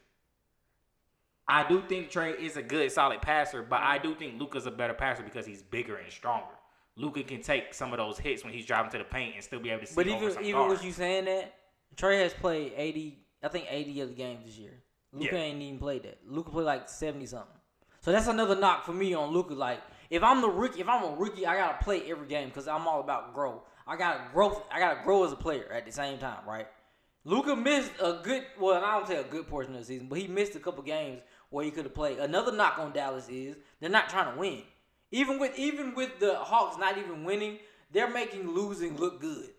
I 1.47 1.67
do 1.67 1.81
think 1.81 2.11
Trae 2.11 2.37
is 2.37 2.57
a 2.57 2.61
good, 2.61 2.91
solid 2.91 3.21
passer, 3.21 3.63
but 3.63 3.81
I 3.81 3.97
do 3.97 4.13
think 4.13 4.39
Luka's 4.39 4.65
a 4.65 4.71
better 4.71 4.93
passer 4.93 5.23
because 5.23 5.45
he's 5.45 5.61
bigger 5.61 5.95
and 5.95 6.11
stronger. 6.11 6.56
Luka 6.97 7.23
can 7.23 7.41
take 7.41 7.73
some 7.73 7.93
of 7.93 7.97
those 7.99 8.17
hits 8.17 8.43
when 8.43 8.51
he's 8.51 8.65
driving 8.65 8.91
to 8.91 8.97
the 8.97 9.03
paint 9.03 9.35
and 9.35 9.43
still 9.43 9.59
be 9.59 9.69
able 9.69 9.81
to 9.81 9.87
see 9.87 9.95
But 9.95 10.07
even 10.07 10.43
even 10.43 10.67
with 10.67 10.83
you 10.83 10.91
saying 10.91 11.25
that, 11.25 11.53
Trae 11.95 12.21
has 12.23 12.33
played 12.33 12.73
eighty. 12.75 13.19
I 13.43 13.47
think 13.47 13.67
eighty 13.69 14.01
of 14.01 14.09
the 14.09 14.15
games 14.15 14.45
this 14.45 14.57
year. 14.57 14.73
Luka 15.13 15.35
Yeah. 15.35 15.41
ain't 15.41 15.61
even 15.61 15.79
played 15.79 16.03
that. 16.03 16.17
Luka 16.27 16.49
played 16.49 16.65
like 16.65 16.89
seventy 16.89 17.27
something. 17.27 17.53
So 18.01 18.11
that's 18.11 18.27
another 18.27 18.55
knock 18.55 18.83
for 18.85 18.93
me 18.93 19.13
on 19.13 19.31
Luka. 19.31 19.53
Like 19.53 19.81
if 20.09 20.23
I'm 20.23 20.41
the 20.41 20.49
rookie, 20.49 20.81
if 20.81 20.89
I'm 20.89 21.03
a 21.03 21.15
rookie, 21.15 21.45
I 21.45 21.55
gotta 21.55 21.83
play 21.83 22.01
every 22.09 22.27
game 22.27 22.49
because 22.49 22.67
I'm 22.67 22.87
all 22.87 22.99
about 22.99 23.33
growth. 23.33 23.61
I 23.85 23.95
gotta 23.95 24.21
growth. 24.33 24.63
I 24.71 24.79
gotta 24.79 25.01
grow 25.03 25.23
as 25.23 25.31
a 25.31 25.35
player 25.35 25.71
at 25.71 25.85
the 25.85 25.91
same 25.91 26.17
time, 26.17 26.39
right? 26.47 26.67
Luka 27.25 27.55
missed 27.55 27.91
a 28.01 28.19
good. 28.23 28.43
Well, 28.59 28.83
I 28.83 28.97
don't 28.97 29.07
say 29.07 29.17
a 29.17 29.23
good 29.23 29.47
portion 29.47 29.73
of 29.73 29.81
the 29.81 29.85
season, 29.85 30.07
but 30.07 30.17
he 30.17 30.27
missed 30.27 30.55
a 30.55 30.59
couple 30.59 30.81
games 30.81 31.21
where 31.49 31.63
he 31.63 31.71
could 31.71 31.85
have 31.85 31.93
played. 31.93 32.19
Another 32.19 32.51
knock 32.51 32.79
on 32.79 32.91
Dallas 32.91 33.27
is 33.29 33.55
they're 33.79 33.89
not 33.89 34.09
trying 34.09 34.33
to 34.33 34.39
win. 34.39 34.63
Even 35.11 35.39
with 35.39 35.57
even 35.57 35.95
with 35.95 36.19
the 36.19 36.35
Hawks 36.35 36.77
not 36.77 36.97
even 36.97 37.23
winning, 37.23 37.59
they're 37.91 38.09
making 38.09 38.49
losing 38.51 38.97
look 38.97 39.21
good. 39.21 39.49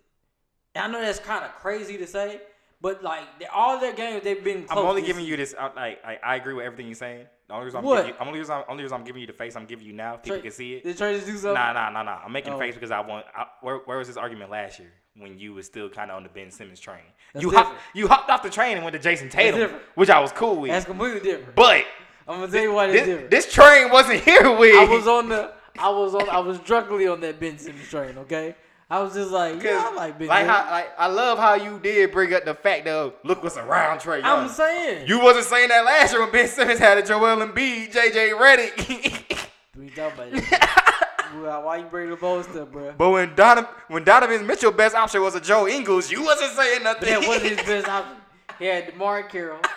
And 0.74 0.84
I 0.84 0.86
know 0.98 1.04
that's 1.04 1.18
kind 1.18 1.44
of 1.44 1.52
crazy 1.54 1.96
to 1.98 2.06
say, 2.06 2.40
But 2.80 3.02
like 3.02 3.24
all 3.52 3.80
their 3.80 3.92
games, 3.94 4.22
they've 4.24 4.42
been. 4.44 4.66
I'm 4.70 4.78
only 4.78 5.02
giving 5.02 5.24
you 5.24 5.36
this. 5.36 5.54
I, 5.58 5.72
like, 5.74 6.04
I, 6.04 6.18
I 6.22 6.36
agree 6.36 6.54
with 6.54 6.64
everything 6.66 6.86
you're 6.86 6.94
saying. 6.94 7.26
The 7.48 7.54
only 7.54 7.64
reason 7.64 7.78
I'm 7.78 7.84
What? 7.84 7.96
giving 8.04 8.12
you, 8.20 8.26
only 8.26 8.38
reason, 8.40 8.54
I'm, 8.56 8.64
only 8.68 8.82
reason 8.82 8.98
I'm 8.98 9.04
giving 9.04 9.20
you 9.22 9.26
the 9.26 9.32
face 9.32 9.56
I'm 9.56 9.64
giving 9.64 9.86
you 9.86 9.94
now, 9.94 10.16
people 10.16 10.38
Trae- 10.38 10.42
can 10.42 10.52
see 10.52 10.74
it. 10.74 10.84
Did 10.84 10.98
Trae 10.98 11.14
just 11.14 11.26
do 11.26 11.32
something? 11.32 11.54
Nah, 11.54 11.72
nah, 11.72 11.88
nah, 11.88 12.02
nah. 12.02 12.20
I'm 12.24 12.30
making 12.30 12.52
Oh. 12.52 12.58
face 12.58 12.74
because 12.74 12.90
I 12.90 13.00
want. 13.00 13.24
I, 13.34 13.46
where, 13.62 13.78
where 13.78 13.96
was 13.96 14.06
this 14.06 14.18
argument 14.18 14.50
last 14.50 14.78
year 14.78 14.92
when 15.16 15.38
you 15.38 15.54
was 15.54 15.64
still 15.64 15.88
kind 15.88 16.10
of 16.10 16.18
on 16.18 16.24
the 16.24 16.28
Ben 16.28 16.50
Simmons 16.50 16.78
train? 16.78 16.98
That's 17.32 17.42
you 17.42 17.50
different. 17.50 17.68
hopped, 17.70 17.80
you 17.96 18.06
hopped 18.06 18.28
off 18.30 18.42
the 18.42 18.50
train 18.50 18.76
and 18.76 18.84
went 18.84 18.94
to 18.94 19.08
Jayson 19.08 19.30
Tatum, 19.30 19.70
which 19.94 20.10
I 20.10 20.20
was 20.20 20.30
cool 20.32 20.56
with. 20.60 20.70
That's 20.70 20.84
completely 20.84 21.20
different. 21.20 21.54
but 21.56 21.86
I'm 22.28 22.40
gonna 22.40 22.52
tell 22.52 22.62
you 22.62 22.72
why 22.72 22.88
this, 22.88 23.06
different. 23.06 23.30
this 23.30 23.52
train 23.52 23.90
wasn't 23.90 24.20
here 24.20 24.54
with. 24.56 24.74
I 24.76 24.84
was 24.84 25.06
on 25.08 25.28
the. 25.30 25.52
I 25.78 25.88
was 25.88 26.14
on. 26.14 26.28
I 26.28 26.38
was 26.40 26.58
drunkenly 26.60 27.06
on 27.06 27.20
that 27.20 27.40
Ben 27.40 27.58
Simmons 27.58 27.88
train. 27.88 28.18
Okay. 28.18 28.54
I 28.90 29.00
was 29.00 29.12
just 29.12 29.30
like, 29.30 29.62
yeah, 29.62 29.82
I 29.84 29.94
like 29.94 30.18
Ben. 30.18 30.28
like 30.28 30.38
Simmons. 30.40 30.58
how, 30.58 30.70
like 30.70 30.88
I 30.98 31.06
love 31.08 31.38
how 31.38 31.54
you 31.54 31.78
did 31.78 32.10
bring 32.10 32.32
up 32.32 32.44
the 32.44 32.54
fact 32.54 32.86
of 32.86 33.14
look 33.22 33.42
what's 33.42 33.56
around 33.56 34.00
Trae 34.00 34.22
Young. 34.22 34.44
I'm 34.44 34.48
saying. 34.48 35.06
you 35.06 35.20
wasn't 35.20 35.46
saying 35.46 35.68
that 35.68 35.84
last 35.84 36.12
year 36.12 36.22
when 36.22 36.32
Ben 36.32 36.48
Simmons 36.48 36.78
had 36.78 36.98
a 36.98 37.02
Joel 37.02 37.36
Embiid, 37.36 37.92
JJ 37.92 38.38
Redick. 38.38 39.44
We 39.78 39.90
talking 39.90 40.32
about 40.36 40.50
that. 40.50 40.94
Why 41.64 41.76
you 41.76 41.84
bring 41.84 42.10
the 42.10 42.42
stuff, 42.42 42.72
bro? 42.72 42.94
but 42.98 43.10
when 43.10 43.32
Donovan 43.36 43.70
when 43.86 44.02
Donovan 44.02 44.44
Mitchell 44.44 44.72
best 44.72 44.96
option 44.96 45.22
was 45.22 45.36
a 45.36 45.40
Joe 45.40 45.68
Ingles, 45.68 46.10
you 46.10 46.24
wasn't 46.24 46.50
saying 46.52 46.82
nothing. 46.82 47.08
That 47.08 47.28
wasn't 47.28 47.58
his 47.58 47.66
best 47.66 47.86
option. 47.86 48.16
He 48.58 48.64
had 48.66 48.88
DeMarre 48.92 49.28
Carroll. 49.28 49.60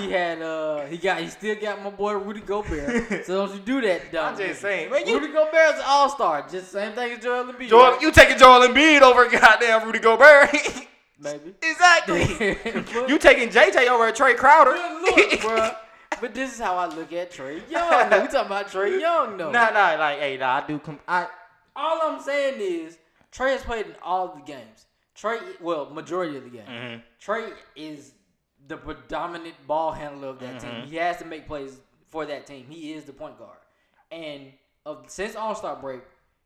He 0.00 0.10
had 0.10 0.42
uh 0.42 0.84
he 0.86 0.98
got 0.98 1.20
he 1.20 1.28
still 1.28 1.54
got 1.58 1.82
my 1.82 1.88
boy 1.88 2.12
Rudy 2.14 2.40
Gobert. 2.40 3.24
So 3.24 3.46
don't 3.46 3.54
you 3.54 3.60
do 3.60 3.80
that, 3.80 4.12
dumb. 4.12 4.34
I'm 4.34 4.38
just 4.38 4.60
saying, 4.60 4.90
man, 4.90 5.06
you 5.06 5.18
Rudy 5.18 5.32
Gobert's 5.32 5.78
an 5.78 5.84
all 5.86 6.10
star. 6.10 6.46
Just 6.50 6.70
same 6.70 6.92
thing 6.92 7.12
as 7.12 7.18
Joel 7.20 7.44
Embiid. 7.50 7.68
Joel, 7.70 7.92
right? 7.92 8.02
you 8.02 8.12
taking 8.12 8.36
Joel 8.36 8.66
Embiid 8.68 9.00
over 9.00 9.26
goddamn 9.30 9.84
Rudy 9.86 10.00
Gobert. 10.00 10.50
maybe. 11.18 11.54
exactly. 11.62 12.58
But- 12.92 13.08
you 13.08 13.18
taking 13.18 13.48
JJ 13.48 13.88
over 13.88 14.10
Trey 14.12 14.34
Crowder. 14.34 14.72
Look, 14.72 15.40
bro. 15.40 15.70
But 16.20 16.34
this 16.34 16.52
is 16.52 16.60
how 16.60 16.76
I 16.76 16.86
look 16.94 17.12
at 17.14 17.32
Trae 17.32 17.62
Young. 17.70 18.10
though. 18.10 18.20
We 18.20 18.28
talking 18.28 18.46
about 18.46 18.68
Trae 18.68 19.00
Young 19.00 19.36
though. 19.38 19.50
Nah, 19.50 19.70
nah, 19.70 19.96
like, 19.98 20.18
hey, 20.18 20.36
nah, 20.36 20.60
I 20.62 20.66
do. 20.66 20.78
Com- 20.78 21.00
I, 21.08 21.26
All 21.74 22.00
I'm 22.02 22.20
saying 22.20 22.60
is 22.60 22.98
Trae 23.32 23.52
has 23.52 23.62
played 23.62 23.86
in 23.86 23.94
all 24.02 24.28
the 24.34 24.42
games. 24.42 24.86
Trae, 25.16 25.40
well, 25.60 25.88
majority 25.90 26.36
of 26.36 26.44
the 26.44 26.50
games. 26.50 26.68
Mhm. 26.68 27.02
Trae 27.24 27.52
is 27.76 28.12
the 28.68 28.76
predominant 28.76 29.54
ball 29.66 29.92
handler 29.92 30.28
of 30.28 30.38
that 30.40 30.56
Mm-hmm. 30.60 30.80
team. 30.82 30.86
He 30.88 30.96
has 30.96 31.16
to 31.18 31.24
make 31.24 31.46
plays 31.46 31.78
for 32.08 32.24
that 32.26 32.46
team. 32.46 32.66
He 32.68 32.92
is 32.92 33.04
the 33.04 33.12
point 33.12 33.38
guard. 33.38 33.58
And 34.10 34.52
of 34.86 35.04
since 35.08 35.34
All 35.36 35.54
Star 35.54 35.76
break, 35.76 36.00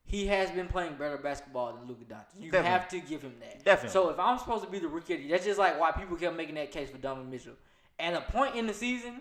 he 0.04 0.26
has 0.28 0.50
been 0.50 0.68
playing 0.68 0.94
better 0.94 1.18
basketball 1.18 1.74
than 1.74 1.86
Luka 1.86 2.04
Doncic. 2.04 2.24
You 2.40 2.50
Definitely. 2.50 2.70
have 2.70 2.88
to 2.88 3.00
give 3.00 3.22
him 3.22 3.34
that. 3.40 3.64
Definitely. 3.64 3.92
So 3.92 4.08
if 4.10 4.18
I'm 4.18 4.38
supposed 4.38 4.64
to 4.64 4.70
be 4.70 4.78
the 4.78 4.88
rookie 4.88 5.28
that's 5.28 5.44
just 5.44 5.58
like 5.58 5.78
why 5.78 5.90
people 5.92 6.16
kept 6.16 6.34
making 6.36 6.54
that 6.54 6.70
case 6.70 6.88
for 6.90 6.98
Donovan 6.98 7.30
Mitchell. 7.30 7.52
At 8.00 8.14
a 8.14 8.20
point 8.32 8.54
in 8.54 8.66
the 8.66 8.72
season, 8.74 9.20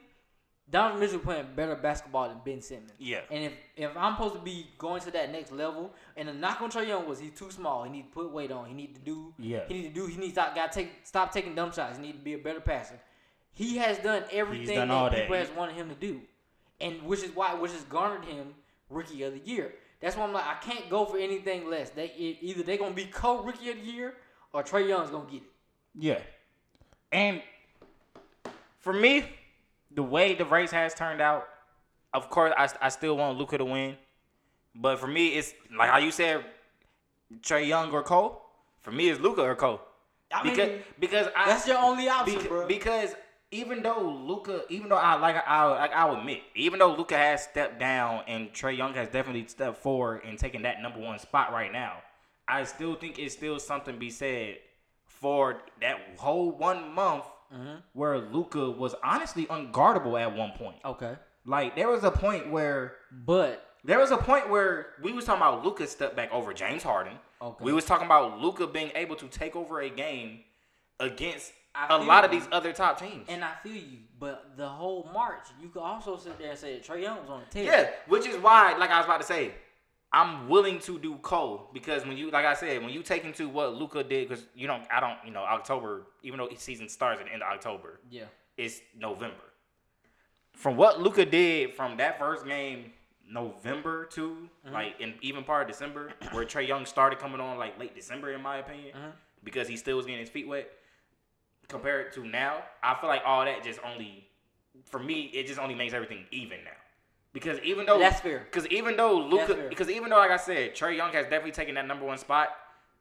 Donovan 0.69 0.99
Mitchell 0.99 1.19
playing 1.19 1.45
better 1.55 1.75
basketball 1.75 2.27
than 2.27 2.39
Ben 2.43 2.61
Simmons. 2.61 2.91
Yeah. 2.99 3.21
And 3.31 3.45
if 3.45 3.53
if 3.75 3.95
I'm 3.95 4.13
supposed 4.15 4.35
to 4.35 4.41
be 4.41 4.67
going 4.77 5.01
to 5.01 5.11
that 5.11 5.31
next 5.31 5.51
level, 5.51 5.93
and 6.17 6.27
the 6.27 6.33
knock 6.33 6.61
on 6.61 6.69
Trae 6.69 6.87
Young 6.87 7.07
was 7.07 7.19
he's 7.19 7.31
too 7.31 7.49
small. 7.51 7.83
He 7.83 7.89
need 7.89 8.03
to 8.03 8.09
put 8.09 8.31
weight 8.31 8.51
on. 8.51 8.67
He 8.67 8.73
need 8.73 8.93
to 8.95 9.01
do. 9.01 9.33
Yeah. 9.39 9.61
He 9.67 9.75
need 9.75 9.93
to 9.93 9.93
do. 9.93 10.07
He 10.07 10.17
needs 10.17 10.33
to 10.33 10.41
stop. 10.41 10.55
Got 10.55 10.71
take 10.73 10.91
stop 11.03 11.31
taking 11.31 11.55
dumb 11.55 11.71
shots. 11.71 11.97
He 11.97 12.03
need 12.03 12.13
to 12.13 12.23
be 12.23 12.33
a 12.33 12.37
better 12.37 12.59
passer. 12.59 12.99
He 13.53 13.77
has 13.77 13.97
done 13.99 14.23
everything 14.31 14.75
done 14.75 14.89
that 14.89 15.11
that. 15.11 15.21
people 15.21 15.35
has 15.37 15.49
wanted 15.51 15.75
him 15.75 15.89
to 15.89 15.95
do, 15.95 16.21
and 16.81 17.01
which 17.03 17.23
is 17.23 17.33
why 17.33 17.53
which 17.53 17.71
has 17.71 17.83
garnered 17.83 18.25
him 18.25 18.53
rookie 18.89 19.23
of 19.23 19.33
the 19.33 19.39
year. 19.39 19.73
That's 20.01 20.15
why 20.17 20.25
I'm 20.25 20.33
like 20.33 20.45
I 20.45 20.55
can't 20.61 20.89
go 20.89 21.05
for 21.05 21.17
anything 21.17 21.69
less. 21.69 21.89
They 21.91 22.11
e- 22.17 22.37
either 22.41 22.63
they're 22.63 22.77
gonna 22.77 22.93
be 22.93 23.05
co 23.05 23.41
rookie 23.41 23.69
of 23.69 23.77
the 23.77 23.83
year 23.83 24.15
or 24.53 24.63
Trae 24.63 24.87
Young's 24.87 25.09
gonna 25.09 25.29
get 25.31 25.41
it. 25.41 25.51
Yeah. 25.95 26.19
And 27.11 27.41
for 28.79 28.93
me, 28.93 29.25
the 29.97 30.03
way 30.03 30.35
the 30.35 30.45
race 30.45 30.69
has 30.69 30.93
turned 30.93 31.21
out, 31.21 31.47
of 32.13 32.29
course, 32.29 32.53
I, 32.55 32.69
I 32.79 32.89
still 32.89 33.17
want 33.17 33.39
Luka 33.39 33.57
to 33.57 33.65
win. 33.65 33.97
But 34.75 34.99
for 34.99 35.07
me, 35.07 35.29
it's 35.29 35.55
like 35.75 35.89
how 35.89 35.97
you 35.97 36.11
said, 36.11 36.45
Trae 37.41 37.67
Young 37.67 37.91
or 37.91 38.03
Cole. 38.03 38.43
For 38.81 38.91
me, 38.91 39.09
it's 39.09 39.19
Luka 39.19 39.41
or 39.41 39.55
Cole. 39.55 39.81
I 40.31 40.43
because 40.43 40.69
mean, 40.69 40.79
because 40.99 41.27
I, 41.35 41.47
that's 41.47 41.67
your 41.67 41.79
only 41.79 42.07
option, 42.07 42.35
Beca- 42.35 42.47
bro. 42.47 42.67
Because 42.67 43.15
even 43.49 43.81
though 43.81 44.23
Luka, 44.23 44.65
even 44.69 44.87
though 44.89 44.97
I 44.97 45.15
like 45.15 45.35
I 45.47 45.65
like 45.65 45.91
I'll 45.93 46.15
admit, 46.15 46.41
even 46.53 46.77
though 46.77 46.93
Luka 46.93 47.17
has 47.17 47.43
stepped 47.45 47.79
down 47.79 48.21
and 48.27 48.53
Trae 48.53 48.77
Young 48.77 48.93
has 48.93 49.07
definitely 49.07 49.47
stepped 49.47 49.79
forward 49.79 50.21
and 50.25 50.37
taken 50.37 50.61
that 50.61 50.79
number 50.79 50.99
one 50.99 51.17
spot 51.17 51.51
right 51.51 51.71
now, 51.71 51.93
I 52.47 52.65
still 52.65 52.93
think 52.93 53.17
it's 53.17 53.33
still 53.33 53.57
something 53.57 53.95
to 53.95 53.99
be 53.99 54.11
said 54.11 54.57
for 55.05 55.57
that 55.81 55.97
whole 56.17 56.51
one 56.51 56.93
month 56.93 57.23
Mm-hmm. 57.53 57.75
where 57.93 58.17
Luka 58.19 58.69
was 58.69 58.93
honestly 59.03 59.45
unguardable 59.45 60.19
at 60.21 60.35
one 60.35 60.51
point. 60.57 60.77
okay, 60.83 61.15
Like 61.45 61.75
there 61.75 61.87
was 61.89 62.03
a 62.03 62.11
point 62.11 62.51
where 62.51 62.95
but 63.11 63.63
there 63.83 63.99
was 63.99 64.11
a 64.11 64.17
point 64.17 64.49
where 64.49 64.87
we 65.01 65.13
was 65.13 65.23
talking 65.25 65.41
about 65.41 65.63
Luka 65.63 65.87
step 65.87 66.15
back 66.15 66.31
over 66.33 66.53
James 66.53 66.83
Harden. 66.83 67.13
Okay. 67.41 67.63
We 67.63 67.71
was 67.71 67.85
talking 67.85 68.05
about 68.05 68.39
Luka 68.41 68.67
being 68.67 68.91
able 68.95 69.15
to 69.15 69.27
take 69.27 69.55
over 69.55 69.79
a 69.79 69.89
game 69.89 70.39
against 70.99 71.53
a 71.89 71.97
lot 71.97 72.25
of 72.25 72.33
you. 72.33 72.39
these 72.39 72.49
other 72.51 72.73
top 72.73 72.99
teams. 72.99 73.27
and 73.29 73.43
I 73.43 73.53
feel 73.63 73.73
you. 73.75 73.99
But 74.19 74.57
the 74.57 74.67
whole 74.67 75.09
March, 75.13 75.45
you 75.61 75.69
could 75.69 75.83
also 75.83 76.17
sit 76.17 76.39
there 76.39 76.49
and 76.49 76.57
say 76.59 76.79
Trae 76.79 77.03
Young 77.03 77.21
was 77.21 77.29
on 77.29 77.41
the 77.47 77.53
team. 77.53 77.65
yeah, 77.65 77.91
which 78.07 78.25
is 78.27 78.35
why, 78.37 78.75
like 78.77 78.89
I 78.89 78.97
was 78.97 79.05
about 79.05 79.21
to 79.21 79.27
say, 79.27 79.51
I'm 80.13 80.47
willing 80.47 80.79
to 80.79 80.97
do 80.97 81.15
Cole 81.17 81.69
because 81.73 82.05
when 82.05 82.17
you, 82.17 82.31
like 82.31 82.45
I 82.45 82.53
said, 82.53 82.81
when 82.81 82.91
you 82.91 83.03
take 83.03 83.25
into 83.25 83.49
what 83.49 83.75
Luka 83.75 84.03
did, 84.03 84.29
because 84.29 84.45
you 84.55 84.65
don't, 84.65 84.83
I 84.89 84.99
don't, 84.99 85.17
you 85.25 85.31
know, 85.31 85.41
October, 85.41 86.07
even 86.23 86.39
though 86.39 86.49
season 86.55 86.87
starts 86.87 87.19
at 87.19 87.27
the 87.27 87.33
end 87.33 87.43
of 87.43 87.49
October, 87.51 87.99
Yeah. 88.09 88.25
it's 88.55 88.81
November. 88.97 89.35
From 90.53 90.77
what 90.77 91.01
Luka 91.01 91.25
did 91.25 91.75
from 91.75 91.97
that 91.97 92.17
first 92.17 92.45
game, 92.45 92.93
November 93.29 94.05
to 94.05 94.47
mm-hmm. 94.65 94.73
like 94.73 94.99
in 94.99 95.13
even 95.21 95.43
part 95.43 95.63
of 95.63 95.67
December, 95.67 96.13
where 96.31 96.45
Trae 96.45 96.67
Young 96.67 96.85
started 96.85 97.19
coming 97.19 97.41
on 97.41 97.57
like 97.57 97.77
late 97.77 97.93
December, 97.93 98.31
in 98.31 98.41
my 98.41 98.57
opinion, 98.57 98.95
mm-hmm. 98.95 99.09
because 99.43 99.67
he 99.67 99.75
still 99.75 99.97
was 99.97 100.05
getting 100.05 100.21
his 100.21 100.29
feet 100.29 100.47
wet. 100.47 100.69
Compared 101.67 102.13
to 102.13 102.25
now, 102.25 102.63
I 102.81 102.95
feel 102.99 103.09
like 103.09 103.23
all 103.25 103.43
that 103.43 103.61
just 103.61 103.81
only, 103.83 104.25
for 104.85 104.99
me, 104.99 105.23
it 105.33 105.47
just 105.47 105.59
only 105.59 105.75
makes 105.75 105.93
everything 105.93 106.25
even 106.31 106.63
now. 106.63 106.71
Because 107.33 107.59
even 107.59 107.85
though 107.85 107.99
That's 107.99 108.19
fair. 108.21 108.39
Because 108.51 108.67
even 108.67 108.97
though 108.97 109.19
Luka, 109.19 109.67
because 109.69 109.89
even 109.89 110.09
though 110.09 110.17
like 110.17 110.31
I 110.31 110.37
said, 110.37 110.73
Trae 110.75 110.95
Young 110.95 111.11
has 111.13 111.25
definitely 111.25 111.51
taken 111.51 111.75
that 111.75 111.85
number 111.87 112.05
one 112.05 112.17
spot. 112.17 112.49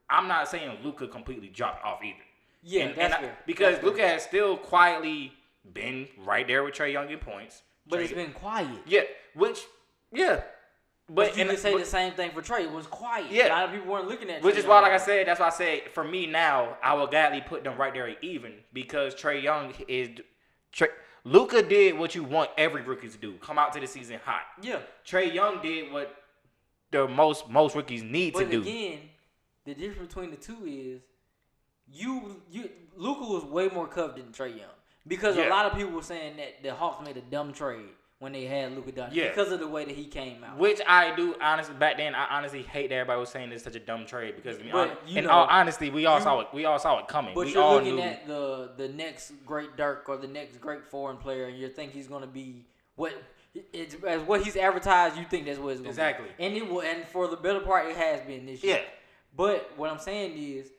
I'm 0.08 0.28
not 0.28 0.46
saying 0.48 0.78
Luka 0.84 1.08
completely 1.08 1.48
dropped 1.48 1.84
off 1.84 2.00
either. 2.04 2.16
Yeah, 2.62 2.84
And- 2.84 2.96
that's 2.96 3.04
and 3.04 3.14
I- 3.14 3.20
fair. 3.28 3.38
because 3.46 3.82
Luka 3.82 4.06
has 4.06 4.22
still 4.22 4.56
quietly 4.56 5.32
been 5.72 6.06
right 6.18 6.46
there 6.46 6.62
with 6.62 6.74
Trae 6.74 6.92
Young 6.92 7.10
in 7.10 7.18
points. 7.18 7.62
But 7.88 7.98
Trae- 8.00 8.02
it's 8.04 8.12
been 8.12 8.32
quiet. 8.32 8.68
yeah, 8.86 9.02
which 9.34 9.64
yeah, 10.12 10.42
But, 11.08 11.14
but 11.14 11.34
you 11.36 11.40
and 11.42 11.50
can 11.50 11.58
say 11.58 11.72
but- 11.72 11.78
the 11.80 11.84
same 11.86 12.12
thing 12.12 12.30
for 12.32 12.42
Trae. 12.42 12.60
It 12.62 12.70
was 12.70 12.86
quiet. 12.86 13.30
Yeah. 13.30 13.48
A 13.48 13.50
lot 13.50 13.64
of 13.64 13.70
people 13.72 13.92
weren't 13.92 14.06
looking 14.08 14.30
at 14.30 14.42
Which 14.42 14.54
Trae 14.54 14.58
is 14.58 14.64
why, 14.66 14.74
Young. 14.76 14.82
like 14.84 14.92
I 15.00 15.04
said, 15.04 15.26
that's 15.26 15.40
why 15.40 15.46
I 15.46 15.50
say 15.50 15.82
for 15.92 16.04
me 16.04 16.26
now, 16.26 16.76
I 16.82 16.94
will 16.94 17.06
gladly 17.08 17.40
put 17.40 17.64
them 17.64 17.76
right 17.78 17.92
there 17.94 18.14
even 18.22 18.52
because 18.72 19.14
Trae 19.14 19.42
Young 19.42 19.72
is. 19.88 20.10
Trae, 20.72 20.88
Luka 21.26 21.60
did 21.60 21.98
what 21.98 22.14
you 22.14 22.22
want 22.22 22.50
every 22.56 22.82
rookie 22.82 23.08
to 23.08 23.18
do: 23.18 23.34
come 23.40 23.58
out 23.58 23.72
to 23.72 23.80
the 23.80 23.86
season 23.88 24.20
hot. 24.24 24.42
Yeah. 24.62 24.78
Trae 25.04 25.34
Young 25.34 25.60
did 25.60 25.92
what 25.92 26.14
the 26.92 27.08
most 27.08 27.48
most 27.50 27.74
rookies 27.74 28.04
need 28.04 28.32
But 28.32 28.44
to 28.44 28.50
do. 28.50 28.60
But 28.60 28.68
again, 28.68 28.98
the 29.64 29.74
difference 29.74 30.14
between 30.14 30.30
the 30.30 30.36
two 30.36 30.58
is 30.64 31.00
you 31.92 32.40
you 32.48 32.70
Luka 32.96 33.24
was 33.24 33.44
way 33.44 33.68
more 33.68 33.88
coveted 33.88 34.24
than 34.24 34.32
Trae 34.32 34.56
Young. 34.56 34.70
Because 35.04 35.36
a 35.36 35.48
lot 35.48 35.66
of 35.66 35.74
people 35.74 35.92
were 35.92 36.02
saying 36.02 36.36
that 36.36 36.62
the 36.62 36.72
Hawks 36.72 37.04
made 37.04 37.16
a 37.16 37.20
dumb 37.22 37.52
trade 37.52 37.90
when 38.18 38.32
they 38.32 38.44
had 38.44 38.72
Luka 38.74 38.92
Doncic 38.92 39.08
Yeah. 39.12 39.28
because 39.28 39.52
of 39.52 39.60
the 39.60 39.68
way 39.68 39.84
that 39.84 39.94
he 39.94 40.06
came 40.06 40.42
out. 40.42 40.56
Which 40.58 40.80
I 40.86 41.14
do 41.14 41.34
honestly 41.40 41.74
back 41.74 41.98
then. 41.98 42.14
I 42.14 42.26
honestly 42.36 42.62
hate 42.62 42.88
that 42.88 42.94
everybody 42.96 43.20
was 43.20 43.28
saying 43.28 43.52
it's 43.52 43.64
such 43.64 43.76
a 43.76 43.80
dumb 43.80 44.06
trade 44.06 44.36
because 44.36 44.58
in, 44.58 44.70
But, 44.72 45.06
you 45.06 45.18
in 45.18 45.24
know, 45.24 45.30
all 45.30 45.46
honesty, 45.50 45.90
we 45.90 46.06
all 46.06 46.16
you- 46.18 46.22
saw 46.24 46.40
it. 46.40 46.48
We 46.54 46.64
all 46.64 46.78
saw 46.78 46.98
it 46.98 47.08
coming. 47.08 47.34
But 47.34 47.46
we 47.46 47.52
you're 47.52 47.62
all 47.62 47.74
looking 47.74 47.96
knew. 47.96 48.02
at 48.02 48.26
the 48.26 48.70
the 48.76 48.88
next 48.88 49.32
great 49.44 49.76
Dirk 49.76 50.08
or 50.08 50.16
the 50.16 50.28
next 50.28 50.58
great 50.60 50.84
foreign 50.86 51.18
player, 51.18 51.46
and 51.46 51.58
you 51.58 51.68
think 51.68 51.92
he's 51.92 52.08
gonna 52.08 52.26
be 52.26 52.64
what 52.94 53.12
it's 53.72 53.94
as 54.04 54.22
what 54.22 54.42
he's 54.42 54.56
advertised. 54.56 55.16
You 55.18 55.24
think 55.26 55.44
that's 55.44 55.58
what 55.58 55.70
it's 55.72 55.80
gonna 55.80 55.90
Exactly. 55.90 56.28
be. 56.38 56.44
And 56.44 56.56
it 56.56 56.66
will, 56.68 56.80
and 56.82 57.06
for 57.08 57.28
the 57.28 57.36
better 57.36 57.60
part, 57.60 57.86
it 57.86 57.96
has 57.96 58.20
been 58.22 58.46
this 58.46 58.62
year. 58.64 58.76
Yeah. 58.76 58.82
But 59.36 59.72
what 59.76 59.90
I'm 59.90 59.98
saying 59.98 60.32
is, 60.38 60.70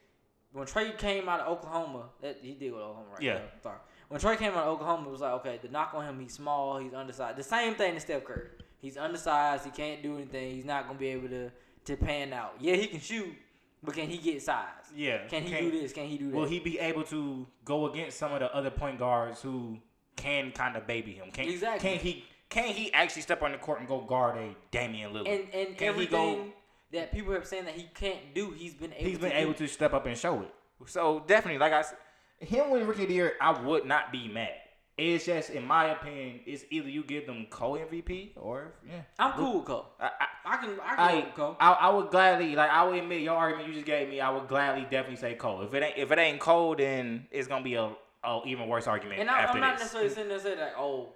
when 0.50 0.66
Trae 0.66 0.96
came 0.98 1.28
out 1.28 1.38
of 1.40 1.48
Oklahoma, 1.52 2.08
that 2.20 2.38
he 2.42 2.54
did 2.54 2.72
with 2.72 2.80
Oklahoma, 2.82 3.10
right? 3.12 3.22
Yeah. 3.22 3.34
I'm 3.36 3.60
sorry. 3.62 3.78
When 4.08 4.20
Trae 4.20 4.38
came 4.38 4.52
out 4.52 4.64
of 4.64 4.68
Oklahoma, 4.68 5.08
it 5.08 5.12
was 5.12 5.20
like, 5.20 5.32
okay, 5.34 5.58
the 5.60 5.68
knock 5.68 5.92
on 5.94 6.04
him, 6.04 6.18
he's 6.20 6.32
small, 6.32 6.78
he's 6.78 6.94
undersized. 6.94 7.36
The 7.36 7.42
same 7.42 7.74
thing 7.74 7.94
to 7.94 8.00
Steph 8.00 8.24
Curry. 8.24 8.48
He's 8.80 8.96
undersized, 8.96 9.64
he 9.64 9.70
can't 9.70 10.02
do 10.02 10.16
anything, 10.16 10.54
he's 10.54 10.64
not 10.64 10.86
gonna 10.86 10.98
be 10.98 11.08
able 11.08 11.28
to 11.28 11.50
to 11.84 11.96
pan 11.96 12.32
out. 12.32 12.54
Yeah, 12.60 12.74
he 12.76 12.86
can 12.86 13.00
shoot, 13.00 13.34
but 13.82 13.94
can 13.94 14.08
he 14.08 14.18
get 14.18 14.42
size? 14.42 14.66
Yeah. 14.94 15.26
Can 15.26 15.42
he 15.42 15.50
Can- 15.50 15.64
do 15.64 15.70
this? 15.80 15.92
Can 15.92 16.06
he 16.06 16.18
do 16.18 16.30
that? 16.30 16.36
Will 16.36 16.46
he 16.46 16.58
be 16.58 16.78
able 16.78 17.02
to 17.04 17.46
go 17.64 17.86
against 17.90 18.18
some 18.18 18.32
of 18.32 18.40
the 18.40 18.54
other 18.54 18.70
point 18.70 18.98
guards 18.98 19.40
who 19.42 19.78
can 20.16 20.52
kind 20.52 20.76
of 20.76 20.86
baby 20.86 21.12
him? 21.12 21.30
Can, 21.30 21.48
Exactly. 21.48 21.90
Can 21.90 21.98
he? 21.98 22.24
Can 22.50 22.68
he 22.74 22.92
actually 22.94 23.22
step 23.22 23.42
on 23.42 23.52
the 23.52 23.58
court 23.58 23.78
and 23.80 23.88
go 23.88 24.00
guard 24.00 24.36
a 24.38 24.54
Damian 24.70 25.12
Lillard? 25.12 25.28
and 25.28 25.54
and 25.54 25.76
Can 25.78 25.94
he 25.98 26.06
go- 26.06 26.46
that 26.92 27.12
people 27.12 27.32
have 27.34 27.46
saying 27.46 27.66
that 27.66 27.74
he 27.74 27.88
can't 27.94 28.34
do, 28.34 28.50
he's 28.52 28.72
been 28.74 28.92
able. 28.94 29.04
he's 29.10 29.18
been 29.18 29.30
to 29.30 29.36
able 29.38 29.52
do. 29.52 29.66
to 29.66 29.68
step 29.68 29.92
up 29.92 30.06
and 30.06 30.16
show 30.16 30.40
it. 30.42 30.54
So 30.86 31.22
definitely, 31.26 31.58
like 31.58 31.72
I, 31.72 31.80
s- 31.80 31.94
him 32.40 32.70
winning 32.70 32.86
rookie 32.86 33.02
of 33.02 33.08
the 33.08 33.14
year, 33.14 33.34
I 33.40 33.60
would 33.60 33.84
not 33.84 34.12
be 34.12 34.28
mad. 34.28 34.54
It's 34.96 35.26
just, 35.26 35.50
in 35.50 35.64
my 35.64 35.90
opinion, 35.90 36.40
it's 36.44 36.64
either 36.70 36.88
you 36.88 37.04
give 37.04 37.24
them 37.24 37.46
co 37.50 37.72
MVP 37.74 38.30
or 38.34 38.74
yeah. 38.84 39.02
I'm 39.16 39.32
cool 39.34 39.58
with 39.58 39.66
Cole. 39.66 39.86
I, 40.00 40.06
I, 40.06 40.26
I 40.44 40.56
can 40.56 40.70
I 40.84 40.96
can 40.96 40.98
I, 40.98 41.12
go 41.12 41.26
with 41.26 41.34
Cole. 41.34 41.56
I, 41.60 41.72
I 41.72 41.88
would 41.90 42.10
gladly 42.10 42.56
like 42.56 42.70
I 42.70 42.82
would 42.82 42.98
admit 42.98 43.20
your 43.22 43.36
argument 43.36 43.68
you 43.68 43.74
just 43.74 43.86
gave 43.86 44.08
me. 44.08 44.20
I 44.20 44.28
would 44.30 44.48
gladly 44.48 44.82
definitely 44.82 45.16
say 45.16 45.34
Cole. 45.34 45.62
If 45.62 45.72
it 45.72 45.84
ain't 45.84 45.96
if 45.98 46.10
it 46.10 46.18
ain't 46.18 46.40
Cole, 46.40 46.74
then 46.74 47.28
it's 47.30 47.46
gonna 47.46 47.62
be 47.62 47.74
a, 47.74 47.92
a 48.24 48.40
even 48.44 48.66
worse 48.66 48.88
argument 48.88 49.20
And 49.20 49.30
I, 49.30 49.44
I'm 49.44 49.60
not 49.60 49.78
necessarily 49.78 50.10
sitting 50.10 50.30
there 50.30 50.40
saying 50.40 50.58
like, 50.58 50.74
oh, 50.76 51.10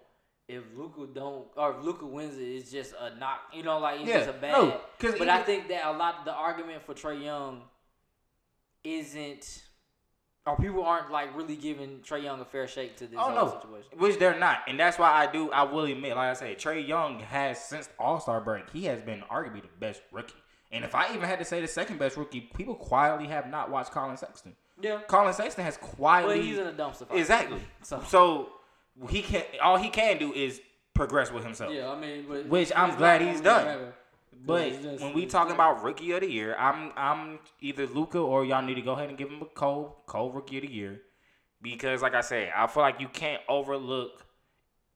if 0.46 0.62
Luka 0.76 1.12
don't 1.12 1.46
or 1.56 1.76
if 1.76 1.84
Luka 1.84 2.06
wins 2.06 2.36
it, 2.36 2.42
it's 2.44 2.70
just 2.70 2.94
a 3.00 3.18
knock. 3.18 3.40
You 3.52 3.64
know, 3.64 3.80
like 3.80 3.98
it's 4.00 4.08
Yeah, 4.08 4.18
just 4.18 4.30
a 4.30 4.34
bad. 4.34 4.52
no, 4.52 4.80
but 5.18 5.28
I 5.28 5.42
think 5.42 5.66
that 5.68 5.86
a 5.86 5.92
lot 5.92 6.20
of 6.20 6.24
the 6.24 6.32
argument 6.32 6.82
for 6.86 6.94
Trae 6.94 7.20
Young 7.20 7.62
isn't, 8.84 9.62
or 10.46 10.56
people 10.56 10.84
aren't 10.84 11.10
like 11.12 11.36
really 11.36 11.56
giving 11.56 12.00
Trae 12.00 12.22
Young 12.22 12.40
a 12.40 12.44
fair 12.44 12.66
shake 12.66 12.96
to 12.96 13.06
this 13.06 13.18
Oh 13.18 13.24
whole 13.30 13.34
no, 13.34 13.60
situation. 13.60 13.98
which 13.98 14.18
they're 14.18 14.38
not, 14.38 14.60
and 14.66 14.78
that's 14.78 14.98
why 14.98 15.10
I 15.10 15.30
do. 15.30 15.50
I 15.52 15.62
will 15.62 15.84
admit, 15.84 16.16
like 16.16 16.30
I 16.30 16.32
say, 16.34 16.54
Trae 16.56 16.86
Young 16.86 17.20
has 17.20 17.62
since 17.62 17.88
All 17.98 18.18
Star 18.20 18.40
break, 18.40 18.68
he 18.70 18.84
has 18.86 19.00
been 19.00 19.22
arguably 19.30 19.62
the 19.62 19.68
best 19.78 20.02
rookie. 20.10 20.34
And 20.72 20.84
if 20.84 20.94
I 20.94 21.08
even 21.14 21.28
had 21.28 21.38
to 21.38 21.44
say 21.44 21.60
the 21.60 21.68
second 21.68 21.98
best 21.98 22.16
rookie, 22.16 22.40
people 22.40 22.74
quietly 22.74 23.26
have 23.28 23.48
not 23.48 23.70
watched 23.70 23.90
Collin 23.92 24.16
Sexton. 24.16 24.56
Yeah, 24.80 25.00
Collin 25.06 25.32
Sexton 25.34 25.64
has 25.64 25.76
quietly 25.76 26.42
he's 26.42 26.58
in 26.58 26.66
a 26.66 26.72
dumpster 26.72 27.06
fire. 27.06 27.18
exactly. 27.18 27.60
So- 27.82 28.02
So, 28.08 28.48
he 29.08 29.22
can 29.22 29.44
all 29.62 29.76
he 29.76 29.90
can 29.90 30.18
do 30.18 30.32
is 30.32 30.60
progress 30.94 31.30
with 31.30 31.44
himself. 31.44 31.72
Yeah, 31.72 31.90
I 31.90 31.98
mean, 31.98 32.24
but 32.28 32.46
Which 32.46 32.72
I'm 32.74 32.96
glad 32.96 33.20
he's 33.22 33.40
done. 33.40 33.92
But 34.44 34.72
when 35.00 35.12
we 35.12 35.26
talking 35.26 35.54
about 35.54 35.82
rookie 35.82 36.12
of 36.12 36.20
the 36.20 36.30
year, 36.30 36.56
I'm 36.58 36.92
I'm 36.96 37.38
either 37.60 37.86
Luka 37.86 38.18
or 38.18 38.44
y'all 38.44 38.62
need 38.62 38.74
to 38.74 38.82
go 38.82 38.92
ahead 38.92 39.08
and 39.08 39.16
give 39.16 39.28
him 39.28 39.40
a 39.42 39.46
Cole 39.46 40.02
Cole 40.06 40.32
rookie 40.32 40.58
of 40.58 40.62
the 40.62 40.70
year 40.70 41.00
because 41.60 42.02
like 42.02 42.14
I 42.14 42.20
said, 42.20 42.50
I 42.54 42.66
feel 42.66 42.82
like 42.82 43.00
you 43.00 43.08
can't 43.08 43.40
overlook. 43.48 44.26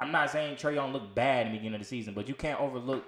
I'm 0.00 0.12
not 0.12 0.30
saying 0.30 0.56
Trae 0.56 0.74
Young 0.74 0.92
looked 0.92 1.14
bad 1.14 1.46
in 1.46 1.52
the 1.52 1.58
beginning 1.58 1.76
of 1.76 1.80
the 1.80 1.86
season, 1.86 2.12
but 2.12 2.28
you 2.28 2.34
can't 2.34 2.60
overlook 2.60 3.04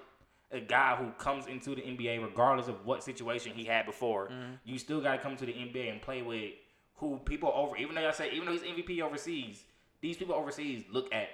a 0.51 0.59
guy 0.59 0.95
who 0.95 1.11
comes 1.11 1.45
into 1.45 1.75
the 1.75 1.81
NBA 1.81 2.23
regardless 2.23 2.67
of 2.67 2.85
what 2.85 3.03
situation 3.03 3.53
he 3.53 3.65
had 3.65 3.85
before. 3.85 4.29
Mm-hmm. 4.29 4.53
You 4.65 4.79
still 4.79 5.01
got 5.01 5.11
to 5.13 5.17
come 5.19 5.35
to 5.35 5.45
the 5.45 5.53
NBA 5.53 5.91
and 5.91 6.01
play 6.01 6.21
with 6.21 6.53
who 6.95 7.19
people 7.25 7.51
over. 7.53 7.77
Even 7.77 7.95
though 7.95 8.01
y'all 8.01 8.13
say 8.13 8.31
even 8.31 8.45
though 8.45 8.53
he's 8.53 8.61
MVP 8.61 9.01
overseas, 9.01 9.63
these 10.01 10.17
people 10.17 10.35
overseas 10.35 10.83
look 10.91 11.13
at 11.13 11.27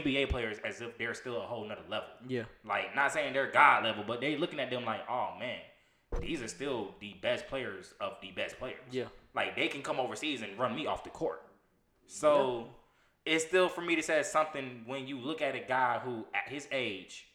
NBA 0.00 0.28
players 0.28 0.58
as 0.64 0.80
if 0.80 0.96
they're 0.98 1.14
still 1.14 1.36
a 1.38 1.44
whole 1.44 1.64
nother 1.66 1.82
level. 1.88 2.08
yeah, 2.28 2.44
Like, 2.64 2.94
not 2.94 3.12
saying 3.12 3.32
they're 3.32 3.50
God 3.50 3.84
level, 3.84 4.04
but 4.06 4.20
they 4.20 4.36
looking 4.36 4.60
at 4.60 4.70
them 4.70 4.84
like, 4.84 5.00
oh 5.08 5.30
man, 5.38 5.58
these 6.20 6.42
are 6.42 6.48
still 6.48 6.94
the 7.00 7.14
best 7.22 7.46
players 7.48 7.94
of 8.00 8.12
the 8.22 8.30
best 8.32 8.58
players. 8.58 8.80
Yeah. 8.90 9.04
Like 9.34 9.56
they 9.56 9.68
can 9.68 9.82
come 9.82 9.98
overseas 9.98 10.42
and 10.42 10.58
run 10.58 10.74
me 10.74 10.86
off 10.86 11.04
the 11.04 11.10
court. 11.10 11.42
So 12.06 12.66
it's 13.24 13.44
still 13.44 13.68
for 13.68 13.80
me 13.80 13.96
to 13.96 14.02
say 14.02 14.22
something 14.22 14.82
when 14.86 15.06
you 15.06 15.18
look 15.18 15.40
at 15.40 15.54
a 15.54 15.60
guy 15.60 16.00
who 16.04 16.26
at 16.34 16.50
his 16.52 16.68
age, 16.72 17.26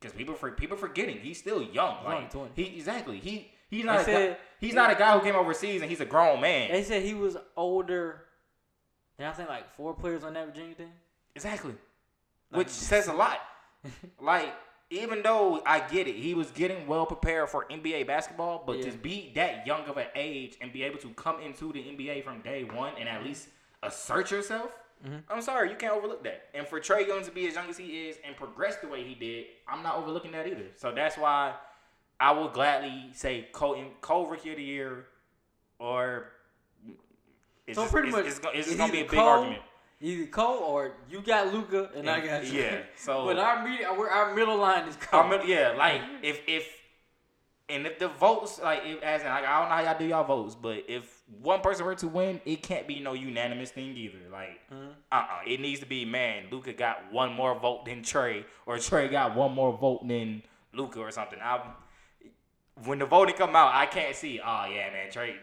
because 0.00 0.14
people 0.16 0.34
for 0.34 0.50
people 0.50 0.76
forgetting 0.76 1.18
he's 1.20 1.38
still 1.38 1.62
young. 1.62 2.04
Like 2.04 2.30
20. 2.30 2.50
he 2.54 2.76
exactly 2.76 3.18
he 3.18 3.50
he's 3.70 3.84
not 3.84 4.00
a 4.02 4.04
They 4.04 4.12
guy, 4.12 4.18
said- 4.18 4.36
he's 4.60 4.74
not 4.74 4.90
a 4.90 4.94
guy 4.94 5.16
who 5.18 5.24
came 5.24 5.34
overseas 5.36 5.80
and 5.80 5.90
he's 5.90 6.00
a 6.00 6.04
grown 6.04 6.40
man. 6.40 6.70
they 6.70 6.82
said 6.82 7.02
he 7.02 7.14
was 7.14 7.36
older. 7.56 8.22
And 9.18 9.26
I 9.26 9.32
think 9.32 9.48
like 9.48 9.74
four 9.76 9.94
players 9.94 10.24
on 10.24 10.34
that 10.34 10.46
Virginia 10.46 10.74
team. 10.74 10.90
Exactly. 11.34 11.74
Which 12.50 12.68
says 12.68 13.08
a 13.08 13.12
lot. 13.12 13.40
like, 14.20 14.54
even 14.90 15.22
though 15.22 15.62
I 15.66 15.80
get 15.80 16.06
it, 16.06 16.14
he 16.16 16.34
was 16.34 16.50
getting 16.52 16.86
well 16.86 17.06
prepared 17.06 17.48
for 17.50 17.66
NBA 17.70 18.06
basketball, 18.06 18.62
but 18.66 18.78
Yeah. 18.78 18.90
to 18.90 18.96
be 18.98 19.32
that 19.34 19.66
young 19.66 19.84
of 19.86 19.96
an 19.96 20.06
age 20.14 20.56
and 20.60 20.72
be 20.72 20.82
able 20.84 20.98
to 21.00 21.08
come 21.10 21.40
into 21.40 21.72
the 21.72 21.80
NBA 21.80 22.22
from 22.24 22.40
day 22.40 22.64
one 22.64 22.92
and 22.98 23.08
at 23.08 23.24
least 23.24 23.48
assert 23.82 24.30
yourself, 24.30 24.76
Mm-hmm. 25.06 25.16
I'm 25.30 25.42
sorry, 25.42 25.68
you 25.68 25.76
can't 25.76 25.92
overlook 25.92 26.24
that. 26.24 26.44
And 26.54 26.66
for 26.66 26.80
Trae 26.80 27.06
Young 27.06 27.22
to 27.22 27.30
be 27.30 27.46
as 27.46 27.54
young 27.54 27.68
as 27.68 27.76
he 27.76 28.08
is 28.08 28.16
and 28.26 28.34
progress 28.34 28.76
the 28.76 28.88
way 28.88 29.04
he 29.04 29.14
did, 29.14 29.44
I'm 29.68 29.82
not 29.82 29.96
overlooking 29.98 30.32
that 30.32 30.46
either. 30.46 30.68
So 30.74 30.90
that's 30.90 31.18
why 31.18 31.52
I 32.18 32.32
will 32.32 32.48
gladly 32.48 33.10
say 33.12 33.46
Cole, 33.52 33.76
Cole 34.00 34.26
Rookie 34.26 34.52
of 34.52 34.56
the 34.56 34.62
Year 34.62 35.04
or. 35.78 36.32
It's 37.66 37.76
So 37.76 37.82
just, 37.82 37.92
pretty 37.92 38.08
it's, 38.08 38.16
much, 38.16 38.26
it's, 38.26 38.40
it's 38.54 38.68
it's 38.68 38.76
gonna 38.76 38.90
be 38.90 39.00
a 39.00 39.04
big 39.04 39.10
Cole- 39.10 39.28
argument. 39.28 39.62
Either 40.00 40.26
Cole 40.26 40.58
or 40.58 40.92
you 41.10 41.22
got 41.22 41.52
Luka 41.54 41.90
and 41.96 42.08
I 42.08 42.20
got 42.20 42.44
you. 42.46 42.60
Yeah, 42.60 42.78
so 42.96 43.24
but 43.26 43.38
our 43.38 43.64
mid, 43.66 43.82
our, 43.84 44.10
our 44.10 44.34
middle 44.34 44.58
line 44.58 44.86
is 44.88 44.96
Cole. 44.96 45.20
I 45.22 45.30
mean, 45.30 45.40
yeah, 45.48 45.74
like 45.76 46.02
if 46.22 46.40
if 46.46 46.68
and 47.68 47.86
if 47.86 47.98
the 47.98 48.08
votes 48.08 48.60
like 48.62 48.82
if 48.84 49.02
as 49.02 49.22
in, 49.22 49.28
like 49.28 49.44
I 49.44 49.58
don't 49.60 49.68
know 49.70 49.74
how 49.76 49.80
y'all 49.90 49.98
do 49.98 50.04
y'all 50.04 50.24
votes, 50.24 50.54
but 50.54 50.84
if 50.86 51.22
one 51.40 51.60
person 51.62 51.86
were 51.86 51.94
to 51.96 52.08
win, 52.08 52.40
it 52.44 52.62
can't 52.62 52.86
be 52.86 53.00
no 53.00 53.14
unanimous 53.14 53.70
thing 53.70 53.96
either. 53.96 54.18
Like 54.30 54.60
Mm-hmm. 54.72 54.90
uh 55.10 55.14
uh 55.14 55.24
it 55.46 55.60
needs 55.60 55.80
to 55.80 55.86
be 55.86 56.04
man, 56.04 56.44
Luka 56.50 56.72
got 56.74 57.10
one 57.10 57.32
more 57.32 57.58
vote 57.58 57.86
than 57.86 58.02
Trae, 58.02 58.44
or 58.66 58.76
Trae 58.76 59.10
got 59.10 59.34
one 59.34 59.52
more 59.52 59.76
vote 59.76 60.06
than 60.06 60.42
Luka 60.74 61.00
or 61.00 61.10
something. 61.10 61.38
I 61.42 61.60
when 62.84 62.98
the 62.98 63.06
voting 63.06 63.34
come 63.34 63.56
out, 63.56 63.74
I 63.74 63.86
can't 63.86 64.14
see. 64.14 64.40
Oh 64.40 64.66
yeah, 64.70 64.90
man, 64.90 65.10
Trae 65.10 65.36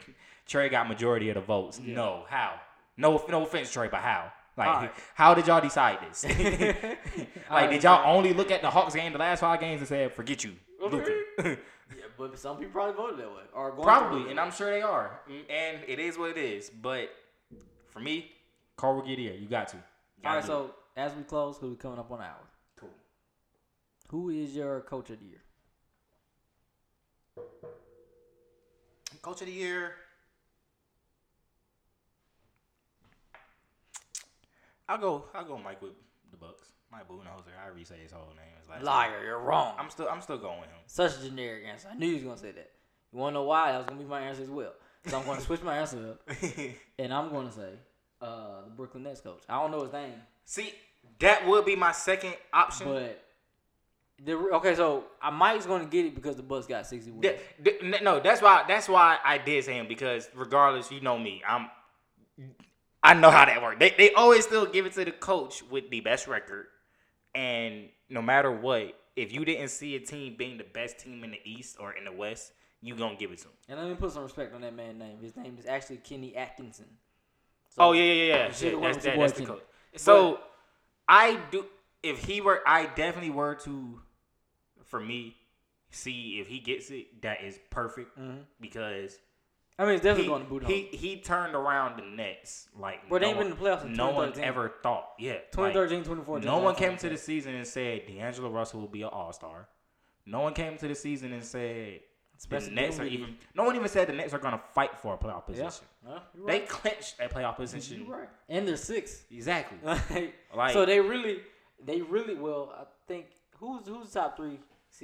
Trae 0.48 0.70
got 0.70 0.88
majority 0.88 1.30
of 1.30 1.36
the 1.36 1.42
votes. 1.42 1.80
No, 1.84 2.26
how? 2.30 2.54
No, 2.96 3.24
no 3.28 3.42
offense, 3.44 3.76
Trae, 3.76 3.90
but 3.90 4.02
how? 4.02 4.32
Like, 4.56 4.68
Alright. 4.68 4.92
how 5.16 5.34
did 5.34 5.48
y'all 5.48 5.62
decide 5.62 5.98
this? 6.08 6.24
like, 6.26 7.30
Alright, 7.50 7.70
did 7.72 7.84
y'all 7.84 8.16
only 8.16 8.34
look 8.34 8.52
at 8.52 8.62
the 8.62 8.70
Hawks 8.70 8.94
game, 8.94 9.12
the 9.12 9.18
last 9.20 9.40
five 9.40 9.60
games, 9.60 9.82
and 9.82 9.88
said, 9.88 10.14
"Forget 10.14 10.44
you, 10.44 10.54
Luka"? 10.80 11.12
Yeah, 11.44 11.56
but 12.18 12.38
some 12.38 12.58
people 12.58 12.72
probably 12.72 12.94
voted 12.96 13.20
that 13.20 13.30
way 13.32 13.42
or 13.54 13.72
going 13.72 13.84
Probably, 13.84 14.30
and 14.30 14.38
that 14.38 14.46
I'm 14.46 14.52
sure 14.52 14.70
they 14.70 14.82
are, 14.82 15.20
Mm, 15.30 15.42
and 15.50 15.78
it 15.88 16.00
is 16.00 16.18
what 16.18 16.30
it 16.32 16.38
is. 16.38 16.70
But 16.70 17.10
for 17.90 18.00
me, 18.00 18.32
Carl 18.76 18.96
will 18.96 19.02
get 19.02 19.18
here. 19.18 19.34
You 19.34 19.48
got 19.48 19.70
to. 19.70 19.78
You 19.78 19.82
way. 19.82 20.30
All 20.30 20.36
gotta 20.36 20.36
right, 20.36 20.42
do 20.42 20.48
so 20.48 20.76
as 20.96 21.16
we 21.16 21.24
close, 21.24 21.58
because 21.58 21.70
we're 21.72 21.76
coming 21.76 22.00
up 22.00 22.12
on 22.12 22.20
an 22.20 22.26
hour, 22.26 22.36
it. 22.78 22.80
cool. 22.80 22.90
who 24.10 24.30
is 24.30 24.56
your 24.56 24.82
coach 24.82 25.10
of 25.10 25.20
the 25.20 25.26
year? 25.26 25.42
Coach 29.22 29.42
of 29.42 29.48
the 29.48 29.54
year. 29.54 29.94
I'll 34.94 35.00
go. 35.00 35.26
I'll 35.34 35.44
go. 35.44 35.58
Mike 35.58 35.82
with 35.82 35.94
the 36.30 36.38
Bucks. 36.38 36.68
Mike 36.92 37.08
Budenholzer. 37.10 37.50
I 37.60 37.66
already 37.66 37.84
say 37.84 37.96
his 38.04 38.12
whole 38.12 38.28
name. 38.36 38.46
Last 38.70 38.78
name. 38.78 38.86
Liar, 38.86 39.24
you're 39.26 39.40
wrong. 39.40 39.74
I'm 39.80 39.90
still. 39.90 40.08
I'm 40.08 40.22
still 40.22 40.38
going 40.38 40.60
with 40.60 40.70
him. 40.70 40.78
Such 40.86 41.18
a 41.18 41.24
generic 41.24 41.64
answer. 41.68 41.88
I 41.92 41.96
knew 41.96 42.06
you 42.06 42.14
was 42.16 42.24
gonna 42.24 42.38
say 42.38 42.52
that. 42.52 42.70
You 43.12 43.18
wanna 43.18 43.34
know 43.34 43.44
why? 43.44 43.72
That 43.72 43.80
was 43.80 43.88
gonna 43.88 44.02
be 44.02 44.06
my 44.06 44.22
answer 44.22 44.44
as 44.44 44.52
well. 44.52 44.74
So 45.08 45.20
I'm 45.20 45.26
gonna 45.26 45.42
switch 45.48 45.64
my 45.64 45.78
answer 45.78 46.12
up, 46.12 46.30
and 47.00 47.12
I'm 47.12 47.32
gonna 47.32 47.52
say 47.52 47.72
uh, 48.22 48.66
the 48.66 48.70
Brooklyn 48.70 49.02
Nets 49.02 49.20
coach. 49.20 49.42
I 49.50 49.60
don't 49.60 49.72
know 49.72 49.82
his 49.82 49.92
name, 49.92 50.14
See, 50.46 50.72
that 51.20 51.48
would 51.48 51.66
be 51.66 51.76
my 51.76 51.92
second 51.92 52.36
option. 52.54 52.88
but 52.88 53.26
the 54.24 54.34
okay. 54.34 54.76
So 54.76 55.06
I 55.20 55.32
Mike's 55.32 55.66
gonna 55.66 55.86
get 55.86 56.06
it 56.06 56.14
because 56.14 56.36
the 56.36 56.44
Bucks 56.44 56.68
got 56.68 56.86
60 56.86 57.10
wins. 57.10 57.34
No, 58.04 58.20
that's 58.20 58.44
why. 58.44 58.64
That's 58.68 58.88
why 58.88 59.18
I 59.26 59.40
did 59.40 59.64
say 59.64 59.74
him 59.74 59.88
because 59.88 60.30
regardless, 60.36 60.92
you 60.92 61.02
know 61.02 61.18
me. 61.18 61.42
I'm. 61.48 61.68
I 63.04 63.14
know 63.14 63.30
how 63.30 63.46
that 63.46 63.62
works. 63.62 63.78
They 63.80 63.94
they 63.98 64.14
always 64.14 64.46
still 64.46 64.66
give 64.66 64.86
it 64.86 64.94
to 64.94 65.06
the 65.06 65.12
coach 65.12 65.62
with 65.70 65.90
the 65.90 66.00
best 66.00 66.28
record, 66.28 66.68
and 67.36 67.90
no 68.10 68.22
matter 68.22 68.52
what, 68.52 68.98
if 69.16 69.34
you 69.34 69.44
didn't 69.46 69.70
see 69.70 69.96
a 69.96 70.00
team 70.00 70.36
being 70.38 70.58
the 70.58 70.64
best 70.64 71.00
team 71.00 71.24
in 71.24 71.32
the 71.32 71.40
East 71.44 71.78
or 71.80 71.94
in 71.94 72.06
the 72.06 72.12
West, 72.12 72.54
you 72.82 72.96
gonna 72.96 73.16
give 73.16 73.32
it 73.32 73.40
to 73.40 73.46
him. 73.46 73.54
And 73.70 73.80
let 73.80 73.90
me 73.90 73.96
put 73.96 74.12
some 74.12 74.24
respect 74.24 74.54
on 74.54 74.62
that 74.62 74.76
man's 74.76 75.00
name. 75.00 75.18
His 75.22 75.36
name 75.36 75.58
is 75.60 75.66
actually 75.66 75.98
Kenny 75.98 76.36
Atkinson. 76.36 76.86
So- 77.70 77.82
Oh 77.82 77.92
yeah, 77.94 78.04
yeah, 78.04 78.14
yeah. 78.14 78.36
Yeah. 78.36 78.80
That's, 78.82 79.04
that, 79.04 79.18
that's 79.18 79.34
the 79.34 79.46
coach. 79.46 79.64
So 79.96 80.40
I 81.08 81.40
do. 81.52 81.66
If 82.02 82.26
he 82.26 82.42
were, 82.42 82.62
I 82.68 82.86
definitely 82.88 83.30
were 83.30 83.56
to, 83.64 84.02
for 84.84 85.00
me, 85.00 85.38
see 85.90 86.40
if 86.40 86.48
he 86.48 86.60
gets 86.60 86.90
it. 86.92 87.22
That 87.22 87.44
is 87.44 87.60
perfect 87.70 88.20
mm-hmm. 88.20 88.40
because 88.60 89.18
I 89.80 89.86
mean, 89.86 89.96
it's 89.96 90.04
definitely 90.04 90.24
he, 90.26 90.30
going 90.30 90.44
to 90.44 90.50
boot 90.50 90.64
he 90.66 90.82
he 90.96 91.18
turned 91.22 91.56
around 91.56 91.98
the 92.00 92.04
Nets 92.06 92.70
like 92.78 93.10
they 93.10 93.20
no 93.20 93.28
ain't 93.28 93.38
been 93.38 93.48
in 93.48 93.54
the 93.54 93.56
playoffs 93.58 93.90
no 93.90 94.12
one 94.12 94.32
ever 94.40 94.74
thought. 94.84 95.10
Yeah, 95.20 95.34
like, 95.34 95.52
2013, 95.52 96.00
2014. 96.00 96.46
no 96.46 96.60
one 96.60 96.76
came 96.76 96.96
to 96.98 97.10
the 97.10 97.18
season 97.18 97.56
and 97.56 97.66
said 97.66 98.06
D'Angelo 98.06 98.50
Russell 98.50 98.82
will 98.82 98.88
be 98.88 99.02
an 99.02 99.10
All 99.12 99.34
Star. 99.34 99.68
No 100.26 100.42
one 100.42 100.54
came 100.54 100.78
to 100.78 100.88
the 100.88 100.96
season 100.96 101.34
and 101.34 101.44
said 101.44 102.02
Spencer 102.38 102.70
the 102.70 102.76
Nets 102.76 103.00
are 103.00 103.06
even. 103.06 103.36
No 103.56 103.64
one 103.64 103.76
even 103.76 103.88
said 103.90 104.08
the 104.08 104.14
Nets 104.14 104.34
are 104.34 104.40
going 104.40 104.54
to 104.54 104.62
fight 104.74 104.98
for 104.98 105.16
a 105.16 105.18
playoff 105.18 105.44
Yeah. 105.50 105.66
position. 105.66 105.86
Huh? 106.08 106.20
You're 106.36 106.46
They 106.48 106.60
right. 106.60 106.70
clinched 106.70 107.16
a 107.20 107.28
playoff 107.28 107.56
position. 107.56 108.04
You're 108.06 108.16
right. 108.20 108.30
And 108.50 108.68
they're 108.68 108.78
six. 108.78 109.24
Exactly. 109.32 109.78
Like, 110.10 110.34
Like- 110.56 110.74
so 110.74 110.86
they 110.86 111.00
really, 111.00 111.40
they 111.84 112.02
really 112.02 112.36
will. 112.36 112.72
I 112.78 112.84
think 113.08 113.26
who's 113.58 113.88
who's 113.88 114.12
top 114.12 114.38
three? 114.38 114.60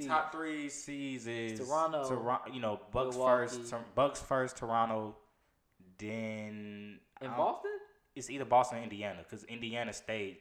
Top 0.06 0.32
three 0.32 0.68
seeds 0.68 1.26
is 1.26 1.58
Toronto, 1.58 2.08
Toronto. 2.08 2.52
You 2.52 2.60
know, 2.60 2.80
Bucks 2.92 3.16
Milwaukee. 3.16 3.56
first. 3.56 3.74
Bucks 3.94 4.20
first. 4.20 4.56
Toronto. 4.56 5.16
Then 5.98 6.98
in 7.20 7.30
Boston. 7.36 7.70
It's 8.14 8.30
either 8.30 8.44
Boston 8.44 8.78
or 8.78 8.82
Indiana 8.82 9.18
because 9.22 9.44
Indiana 9.44 9.92
stayed. 9.92 10.38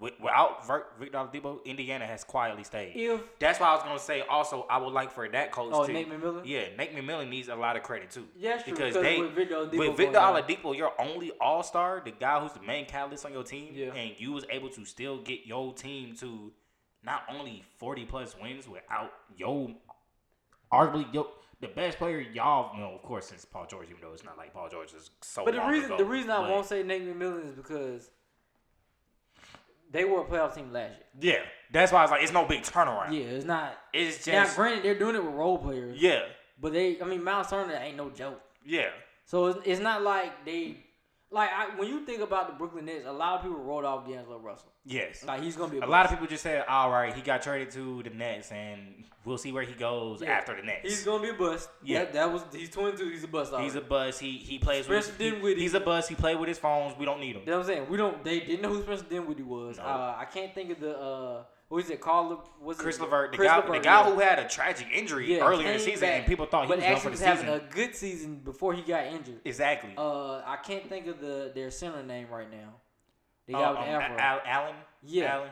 Without 0.00 0.66
Victor 0.98 1.18
Oladipo, 1.18 1.62
Indiana 1.66 2.06
has 2.06 2.24
quietly 2.24 2.64
stayed. 2.64 2.92
If 2.96 3.20
That's 3.38 3.60
why 3.60 3.68
I 3.68 3.74
was 3.74 3.82
gonna 3.82 3.98
say. 3.98 4.22
Also, 4.22 4.66
I 4.70 4.78
would 4.78 4.92
like 4.92 5.12
for 5.12 5.28
that 5.28 5.52
coach. 5.52 5.70
Oh, 5.74 5.86
to, 5.86 5.92
Nate 5.92 6.08
McMillan? 6.10 6.42
Yeah, 6.46 6.64
Nate 6.78 6.96
McMillan 6.96 7.28
needs 7.28 7.48
a 7.48 7.54
lot 7.54 7.76
of 7.76 7.82
credit 7.82 8.10
too. 8.10 8.26
Yeah, 8.36 8.60
because, 8.64 8.94
they 8.94 9.18
with 9.20 9.32
Victor 9.34 9.56
Oladipo 9.56 9.78
with 9.78 9.96
Victor. 9.98 10.18
Oladipo, 10.18 10.74
your 10.76 10.92
only 10.98 11.30
All 11.40 11.62
Star, 11.62 12.00
the 12.02 12.10
guy 12.10 12.40
who's 12.40 12.52
the 12.52 12.62
main 12.62 12.86
catalyst 12.86 13.26
on 13.26 13.32
your 13.34 13.44
team, 13.44 13.74
Yeah. 13.74 13.92
and 13.92 14.18
you 14.18 14.32
was 14.32 14.46
able 14.50 14.70
to 14.70 14.84
still 14.86 15.18
get 15.18 15.40
your 15.44 15.74
team 15.74 16.16
to 16.16 16.52
not 17.04 17.22
only 17.30 17.64
forty 17.78 18.04
plus 18.04 18.36
wins 18.40 18.68
without 18.68 19.12
yo, 19.36 19.74
arguably 20.72 21.12
yo. 21.12 21.28
The 21.60 21.68
best 21.68 21.96
player 21.98 22.18
y'all, 22.20 22.76
know, 22.76 22.92
of 22.96 23.02
course, 23.02 23.26
since 23.26 23.44
Paul 23.44 23.66
George, 23.66 23.86
even 23.88 24.00
though 24.02 24.12
it's 24.12 24.24
not 24.24 24.36
like 24.36 24.52
Paul 24.52 24.68
George 24.68 24.92
is 24.94 25.10
so. 25.20 25.44
But 25.44 25.54
the 25.54 25.60
reason 25.60 25.84
ago, 25.92 25.96
the 25.96 26.04
reason 26.04 26.30
I 26.32 26.40
but- 26.40 26.50
won't 26.50 26.66
say 26.66 26.82
Nate 26.82 27.04
McMillan 27.06 27.48
is 27.50 27.54
because 27.54 28.10
they 29.92 30.04
were 30.04 30.22
a 30.22 30.24
playoff 30.24 30.54
team 30.56 30.72
last 30.72 30.94
year. 31.20 31.34
Yeah, 31.34 31.42
that's 31.72 31.92
why 31.92 32.00
I 32.00 32.02
was 32.02 32.10
like, 32.10 32.22
it's 32.24 32.32
no 32.32 32.46
big 32.46 32.62
turnaround. 32.62 33.12
Yeah, 33.12 33.26
it's 33.26 33.44
not. 33.44 33.74
It's 33.92 34.24
just 34.24 34.28
Now, 34.28 34.52
granted, 34.56 34.82
they're 34.84 34.98
doing 34.98 35.14
it 35.14 35.24
with 35.24 35.34
role 35.34 35.58
players. 35.58 36.00
yeah, 36.02 36.22
But 36.60 36.72
they, 36.72 37.00
I 37.00 37.04
mean, 37.04 37.22
Myles 37.22 37.50
Turner 37.50 37.74
ain't 37.74 37.96
no 37.96 38.10
joke. 38.10 38.40
yeah, 38.64 38.88
So 39.26 39.46
it's, 39.46 39.60
it's 39.64 39.80
not 39.80 40.02
like 40.02 40.44
they, 40.44 40.81
like 41.32 41.50
I, 41.50 41.74
when 41.78 41.88
you 41.88 42.04
think 42.04 42.20
about 42.20 42.46
the 42.48 42.54
Brooklyn 42.54 42.84
Nets, 42.84 43.04
a 43.06 43.12
lot 43.12 43.36
of 43.36 43.42
people 43.42 43.58
wrote 43.58 43.84
off 43.84 44.06
D'Angelo 44.06 44.38
Russell. 44.38 44.70
yes. 44.84 45.24
Like 45.24 45.42
he's 45.42 45.56
gonna 45.56 45.72
be 45.72 45.78
a, 45.78 45.84
A 45.84 45.86
lot 45.86 46.04
of 46.04 46.10
people 46.10 46.26
just 46.26 46.42
said, 46.42 46.64
"All 46.68 46.90
right, 46.90 47.14
he 47.14 47.22
got 47.22 47.42
traded 47.42 47.70
to 47.72 48.02
the 48.02 48.10
Nets, 48.10 48.52
and 48.52 49.04
we'll 49.24 49.38
see 49.38 49.50
where 49.52 49.62
he 49.64 49.72
goes 49.72 50.20
Yeah. 50.22 50.30
after 50.32 50.54
the 50.54 50.62
Nets." 50.62 50.82
He's 50.82 51.04
gonna 51.04 51.22
be 51.22 51.30
a 51.30 51.34
bust. 51.34 51.68
Yeah. 51.82 52.00
that, 52.04 52.12
that 52.12 52.32
was 52.32 52.42
he's 52.52 52.70
22. 52.70 53.08
He's 53.10 53.24
a 53.24 53.28
bust. 53.28 53.52
He's 53.58 53.74
a 53.76 53.80
bust. 53.80 54.20
He 54.20 54.32
he 54.38 54.58
plays 54.58 54.88
with. 54.88 55.04
Spencer 55.04 55.24
His, 55.36 55.42
he- 55.56 55.60
he's 55.62 55.74
a 55.74 55.80
buzz. 55.80 56.08
He 56.08 56.14
played 56.14 56.38
with 56.38 56.48
his 56.48 56.58
phones. 56.58 56.96
We 56.98 57.04
don't 57.04 57.20
need 57.20 57.36
him. 57.36 57.42
You 57.44 57.50
know 57.52 57.58
what 57.58 57.66
I'm 57.68 57.74
saying? 57.74 57.86
We 57.88 57.96
don't. 57.96 58.22
They 58.24 58.40
didn't 58.40 58.62
know 58.62 58.68
who 58.70 58.82
Spencer 58.82 59.04
Dinwiddie 59.08 59.42
was. 59.42 59.78
No. 59.78 59.84
Uh, 59.84 60.14
I 60.18 60.24
can't 60.26 60.54
think 60.54 60.70
of 60.70 60.80
the. 60.80 60.98
Uh, 60.98 61.42
what 61.72 61.84
is 61.84 61.90
it? 61.90 62.00
Called 62.00 62.38
Was 62.60 62.76
Chris 62.76 62.98
it? 62.98 63.02
LeVert, 63.02 63.30
the 63.32 63.36
Chris 63.38 63.48
guy, 63.48 63.56
LeVert, 63.56 63.72
the 63.72 63.78
guy 63.80 64.06
yeah. 64.06 64.12
who 64.14 64.20
had 64.20 64.38
a 64.38 64.46
tragic 64.48 64.88
injury 64.92 65.34
Yeah, 65.36 65.44
earlier 65.46 65.68
in 65.68 65.74
the 65.74 65.78
season, 65.78 66.00
back, 66.08 66.18
and 66.18 66.26
people 66.26 66.44
thought 66.46 66.66
he 66.66 66.70
was 66.70 66.80
done 66.80 66.88
actually 66.92 67.00
for 67.00 67.08
the 67.08 67.10
was 67.12 67.20
season. 67.20 67.46
having 67.46 67.68
a 67.68 67.74
good 67.74 67.94
season 67.96 68.36
before 68.36 68.74
he 68.74 68.82
got 68.82 69.06
injured. 69.06 69.40
exactly. 69.44 69.94
Uh, 69.96 70.38
I 70.44 70.58
can't 70.62 70.88
think 70.88 71.06
of 71.06 71.20
the 71.20 71.50
their 71.54 71.70
center 71.70 72.02
name 72.02 72.26
right 72.30 72.50
now. 72.50 72.74
The 73.46 73.54
Uh, 73.54 73.58
guy 73.60 73.66
um, 73.68 73.76
with 73.78 73.86
the 73.86 73.90
afro. 73.92 74.18
Al- 74.18 74.42
Allen. 74.44 74.76
Yeah. 75.02 75.34
Allen, 75.34 75.50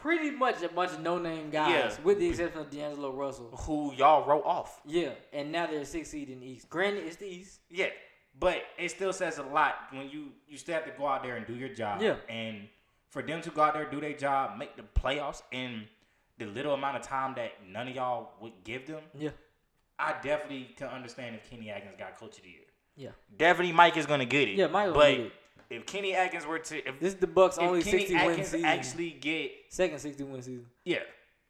Pretty 0.00 0.30
much 0.30 0.62
a 0.62 0.68
bunch 0.68 0.92
of 0.92 1.00
no 1.00 1.18
name 1.18 1.50
guys, 1.50 1.96
Yeah. 1.98 2.04
with 2.04 2.18
the 2.20 2.28
exception 2.28 2.60
of 2.60 2.70
D'Angelo 2.70 3.10
Russell. 3.12 3.50
who 3.66 3.92
y'all 3.94 4.24
wrote 4.26 4.44
off. 4.44 4.80
Yeah, 4.84 5.10
and 5.32 5.50
now 5.50 5.66
they're 5.66 5.84
six 5.84 6.10
seed 6.10 6.30
in 6.30 6.40
the 6.40 6.46
East. 6.46 6.68
Granted, 6.68 7.04
it's 7.04 7.16
the 7.16 7.26
East. 7.26 7.60
Yeah, 7.68 7.88
but 8.38 8.62
it 8.76 8.90
still 8.90 9.12
says 9.12 9.38
a 9.38 9.42
lot 9.42 9.74
when 9.90 10.08
you 10.08 10.32
you 10.46 10.56
still 10.56 10.74
have 10.74 10.84
to 10.84 10.92
go 10.96 11.06
out 11.06 11.22
there 11.24 11.36
and 11.36 11.46
do 11.46 11.54
your 11.54 11.68
job. 11.70 12.00
Yeah. 12.02 12.16
and 12.28 12.68
for 13.10 13.22
them 13.22 13.40
to 13.42 13.50
go 13.50 13.62
out 13.62 13.74
there 13.74 13.84
do 13.90 14.00
their 14.00 14.12
job, 14.12 14.58
make 14.58 14.76
the 14.76 14.82
playoffs 15.00 15.42
in 15.52 15.84
the 16.38 16.46
little 16.46 16.74
amount 16.74 16.96
of 16.96 17.02
time 17.02 17.34
that 17.36 17.52
none 17.66 17.88
of 17.88 17.94
y'all 17.94 18.30
would 18.40 18.52
give 18.64 18.86
them, 18.86 19.02
Yeah, 19.18 19.30
I 19.98 20.14
definitely 20.22 20.70
can 20.76 20.88
understand 20.88 21.34
if 21.36 21.48
Kenny 21.50 21.70
Atkins 21.70 21.94
got 21.98 22.16
Coach 22.18 22.36
of 22.38 22.44
the 22.44 22.50
Year. 22.50 22.60
yeah. 22.96 23.10
Definitely, 23.36 23.72
Mike 23.72 23.96
is 23.96 24.06
gonna 24.06 24.24
get 24.24 24.48
it. 24.48 24.54
Yeah, 24.56 24.68
Mike 24.68 24.88
will 24.88 24.94
But 24.94 25.10
get 25.16 25.20
it. 25.20 25.32
if 25.70 25.86
Kenny 25.86 26.14
Atkins 26.14 26.46
were 26.46 26.58
to, 26.60 26.88
if, 26.88 27.00
This 27.00 27.14
is 27.14 27.18
the 27.20 27.26
Bucks' 27.26 27.58
only 27.58 27.82
Kenny 27.82 28.06
sixty 28.06 28.14
win 28.26 28.36
season. 28.44 28.64
actually 28.64 29.10
get, 29.10 29.52
Second 29.70 29.98
sixty 29.98 30.22
win 30.22 30.40
season. 30.42 30.66
yeah, 30.84 30.98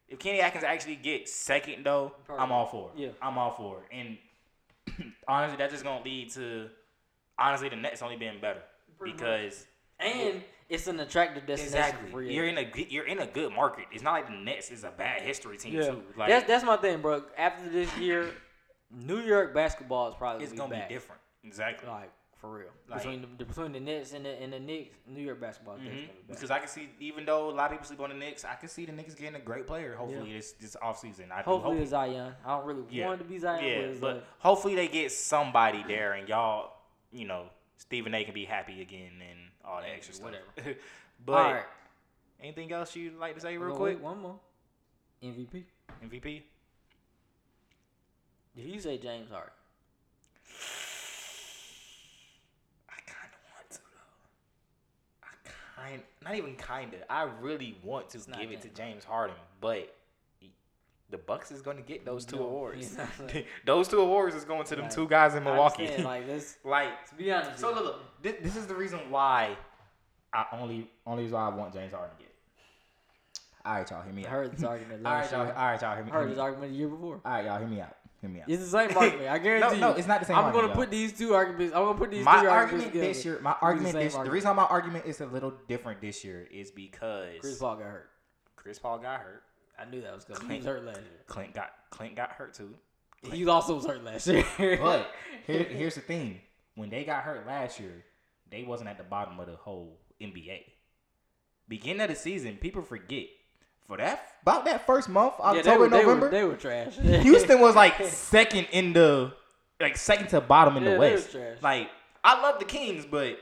if 0.08 0.18
Kenny 0.18 0.40
Atkins 0.40 0.64
actually 0.64 0.96
get 0.96 1.28
second 1.28 1.84
though, 1.84 2.12
I'm 2.30 2.50
all 2.52 2.66
for 2.66 2.90
it. 2.94 3.00
Yeah. 3.00 3.08
I'm 3.20 3.36
all 3.36 3.50
for 3.50 3.82
it. 3.90 3.94
And 3.94 4.16
honestly, 5.28 5.58
that's 5.58 5.72
just 5.72 5.84
gonna 5.84 6.02
lead 6.02 6.30
to 6.30 6.70
honestly 7.38 7.68
the 7.68 7.76
Nets 7.76 8.00
only 8.00 8.16
being 8.16 8.40
better 8.40 8.62
because 9.04 9.66
And 10.00 10.42
it's 10.68 10.86
an 10.86 11.00
attractive 11.00 11.46
destination 11.46 11.78
exactly 11.78 12.10
for 12.10 12.22
you. 12.22 12.30
you're 12.32 12.46
in 12.46 12.58
a 12.58 12.64
good, 12.64 12.90
you're 12.92 13.06
in 13.06 13.18
a 13.20 13.26
good 13.26 13.52
market. 13.52 13.86
It's 13.92 14.02
not 14.02 14.12
like 14.12 14.26
the 14.26 14.34
Nets 14.34 14.70
is 14.70 14.84
a 14.84 14.90
bad 14.90 15.22
history 15.22 15.56
team 15.56 15.74
Yeah, 15.74 15.90
too. 15.90 16.02
Like 16.16 16.28
that's 16.28 16.46
that's 16.46 16.64
my 16.64 16.76
thing, 16.76 17.00
bro. 17.00 17.22
After 17.36 17.68
this 17.68 17.96
year, 17.98 18.30
New 18.90 19.20
York 19.20 19.54
basketball 19.54 20.08
is 20.08 20.14
probably 20.16 20.44
it's 20.44 20.52
gonna 20.52 20.70
gonna 20.70 20.70
be, 20.70 20.76
be 20.76 20.80
back. 20.80 20.88
different. 20.88 21.20
Exactly. 21.44 21.88
Like 21.88 22.10
for 22.36 22.50
real, 22.50 22.68
Like- 22.88 23.00
between 23.02 23.20
the 23.22 23.44
between 23.44 23.72
the 23.72 23.80
Nets 23.80 24.12
and 24.12 24.24
the 24.24 24.30
and 24.40 24.52
the 24.52 24.60
Knicks, 24.60 24.94
New 25.06 25.22
York 25.22 25.40
basketball 25.40 25.74
is 25.76 25.80
Mhm. 25.80 25.84
definitely 25.84 26.06
gonna 26.06 26.16
be 26.18 26.22
back. 26.28 26.36
Because 26.36 26.50
I 26.50 26.58
can 26.60 26.68
see, 26.68 26.88
even 27.00 27.24
though 27.24 27.50
a 27.50 27.52
lot 27.52 27.66
of 27.66 27.70
people 27.72 27.86
sleep 27.86 28.00
on 28.00 28.10
the 28.10 28.14
Knicks, 28.16 28.44
I 28.44 28.54
can 28.54 28.68
see 28.68 28.84
the 28.84 28.92
Knicks 28.92 29.14
getting 29.14 29.34
a 29.34 29.40
great 29.44 29.66
player. 29.66 29.94
Hopefully, 29.96 30.32
this 30.34 30.52
this 30.52 30.76
offseason. 30.82 31.32
I 31.32 31.42
Hopefully 31.42 31.74
hope 31.76 31.82
it's 31.82 31.90
Zion. 31.90 32.34
I 32.44 32.56
don't 32.56 32.66
really 32.66 32.84
Yeah. 32.90 33.06
want 33.06 33.20
it 33.20 33.24
to 33.24 33.30
be 33.30 33.38
Zion, 33.38 33.64
Yeah, 33.64 33.86
but 33.92 34.00
but 34.00 34.14
like, 34.16 34.24
hopefully 34.40 34.74
they 34.76 34.86
get 34.88 35.10
somebody 35.12 35.82
there, 35.88 36.12
and 36.12 36.28
y'all, 36.28 36.74
you 37.10 37.26
know, 37.26 37.48
Stephen 37.78 38.14
A. 38.14 38.22
can 38.24 38.34
be 38.34 38.44
happy 38.44 38.82
again 38.82 39.20
and 39.28 39.47
all 39.68 39.80
that 39.80 39.90
extra 39.94 40.14
stuff. 40.14 40.30
whatever. 40.56 40.76
but 41.26 41.32
all 41.32 41.52
right, 41.54 41.62
anything 42.42 42.72
else 42.72 42.94
you'd 42.96 43.18
like 43.18 43.34
to 43.34 43.40
say 43.40 43.56
real 43.56 43.70
Well, 43.70 43.78
quick? 43.78 43.96
wait, 43.96 44.02
one 44.04 44.20
more 44.20 44.38
MVP. 45.22 45.64
MVP. 46.04 46.42
If 48.56 48.66
you 48.66 48.80
say 48.80 48.98
James 48.98 49.30
Harden, 49.30 49.52
I 52.88 52.94
kind 53.06 53.30
of 53.32 53.38
want 53.54 53.70
to 53.70 53.78
though. 53.78 55.22
I 55.22 55.26
kind, 55.88 56.02
not 56.24 56.34
even 56.36 56.56
kind 56.56 56.92
of. 56.94 57.00
I 57.08 57.22
really 57.40 57.76
want 57.84 58.10
to 58.10 58.18
give 58.40 58.50
it 58.50 58.60
to 58.62 58.68
James 58.70 59.04
Harden, 59.04 59.36
but 59.60 59.94
the 61.10 61.18
Bucks 61.18 61.50
is 61.50 61.62
going 61.62 61.76
to 61.78 61.82
get 61.82 62.04
those 62.04 62.24
two 62.24 62.36
No, 62.36 62.42
awards. 62.44 62.96
those 63.64 63.88
two 63.88 64.00
awards 64.00 64.34
is 64.34 64.44
going 64.44 64.64
to 64.64 64.76
them 64.76 64.84
Like, 64.84 64.94
two 64.94 65.08
guys 65.08 65.34
in 65.34 65.44
Milwaukee. 65.44 65.88
like 66.02 66.26
this. 66.26 66.58
like 66.64 67.06
To 67.08 67.14
be 67.14 67.30
honest, 67.32 67.58
So 67.58 67.72
look, 67.72 67.84
look 67.84 68.22
this, 68.22 68.34
this 68.42 68.56
is 68.56 68.66
the 68.66 68.74
reason 68.74 68.98
why 69.10 69.56
I 70.32 70.44
only 70.52 70.90
only 71.06 71.22
reason 71.22 71.36
why 71.38 71.46
I 71.46 71.54
want 71.54 71.72
James 71.72 71.92
Harden 71.92 72.16
to 72.16 72.22
get. 72.22 72.28
it. 72.28 72.34
All 73.64 73.74
right, 73.74 73.90
y'all, 73.90 74.02
hear 74.02 74.12
me 74.12 74.24
I 74.24 74.28
out. 74.28 74.32
heard 74.32 74.52
this 74.52 74.62
argument 74.64 75.06
all 75.06 75.12
right, 75.12 75.20
last 75.20 75.32
y'all. 75.32 75.44
year. 75.46 75.54
All 75.54 75.66
right, 75.66 75.80
y'all, 75.82 75.94
hear 75.96 76.04
me. 76.04 76.10
I 76.10 76.14
heard 76.14 76.20
hear 76.20 76.28
this 76.28 76.36
me. 76.36 76.42
argument 76.42 76.72
the 76.72 76.78
year 76.78 76.88
before. 76.88 77.20
All 77.24 77.32
right, 77.32 77.44
y'all, 77.44 77.58
hear 77.58 77.68
me 77.68 77.80
out. 77.80 77.96
Hear 78.20 78.30
me 78.30 78.40
out. 78.40 78.48
It's 78.50 78.62
the 78.64 78.68
same 78.70 78.96
argument. 78.96 79.28
I 79.28 79.38
guarantee 79.38 79.80
no, 79.80 79.90
you. 79.90 79.96
it's 79.96 80.06
not 80.08 80.20
the 80.20 80.26
same 80.26 80.36
I'm 80.36 80.44
argument, 80.46 80.68
gonna 80.74 80.86
put 80.86 80.92
y'all. 80.92 81.00
these 81.00 81.12
two 81.18 81.34
arguments. 81.34 81.74
I'm 81.74 81.84
gonna 81.84 81.98
put 81.98 82.10
these 82.10 82.24
my 82.24 82.32
arguments 82.36 82.52
argument 82.52 82.92
together. 82.92 83.08
this 83.08 83.24
year, 83.24 83.38
my 83.42 83.50
the 83.52 83.56
argument 83.60 83.94
this, 83.94 84.14
the 84.14 84.30
reason 84.30 84.48
why 84.48 84.54
my 84.56 84.64
argument 84.64 85.06
is 85.06 85.20
a 85.20 85.26
little 85.26 85.52
different 85.68 86.00
this 86.00 86.24
year 86.24 86.46
is 86.50 86.70
because 86.70 87.38
Chris 87.40 87.58
Paul 87.58 87.76
got 87.76 87.84
hurt. 87.86 88.10
Chris 88.56 88.78
Paul 88.78 88.98
got 88.98 89.20
hurt. 89.20 89.42
I 89.78 89.84
knew 89.90 90.00
that 90.02 90.14
was 90.14 90.24
coming. 90.24 90.48
He 90.50 90.56
was 90.58 90.66
hurt 90.66 90.84
last 90.84 90.98
year. 90.98 91.06
Clint 91.26 91.54
got 91.54 91.70
Clint 91.90 92.16
got 92.16 92.32
hurt 92.32 92.54
too. 92.54 92.74
He 93.32 93.46
also 93.48 93.74
was 93.74 93.86
hurt 93.86 94.02
last 94.04 94.26
year. 94.26 94.44
But 94.58 95.10
here, 95.46 95.64
here's 95.70 95.94
the 95.94 96.00
thing: 96.00 96.40
when 96.74 96.90
they 96.90 97.04
got 97.04 97.22
hurt 97.24 97.46
last 97.46 97.78
year, 97.80 98.04
they 98.50 98.62
wasn't 98.64 98.90
at 98.90 98.98
the 98.98 99.04
bottom 99.04 99.38
of 99.40 99.46
the 99.46 99.56
whole 99.56 99.98
NBA. 100.20 100.62
Beginning 101.68 102.00
of 102.02 102.08
the 102.08 102.16
season, 102.16 102.56
people 102.56 102.82
forget 102.82 103.26
for 103.86 103.96
that 103.98 104.32
about 104.42 104.64
that 104.66 104.86
first 104.86 105.08
month, 105.08 105.34
Yeah, 105.38 105.44
October, 105.46 105.62
they 105.62 105.76
were, 105.76 105.88
they 105.88 106.02
November. 106.02 106.26
were, 106.26 106.30
they 106.30 106.44
were 106.44 106.56
trash. 106.56 106.94
Houston 106.96 107.60
was 107.60 107.74
like 107.74 108.02
second 108.06 108.68
in 108.72 108.92
the 108.92 109.32
like 109.80 109.96
second 109.96 110.28
to 110.28 110.40
bottom 110.40 110.76
in 110.76 110.84
Yeah, 110.84 110.90
the 110.94 110.98
they 110.98 111.12
West. 111.14 111.36
Like 111.62 111.90
I 112.24 112.40
love 112.42 112.58
the 112.58 112.64
Kings, 112.64 113.06
but 113.06 113.38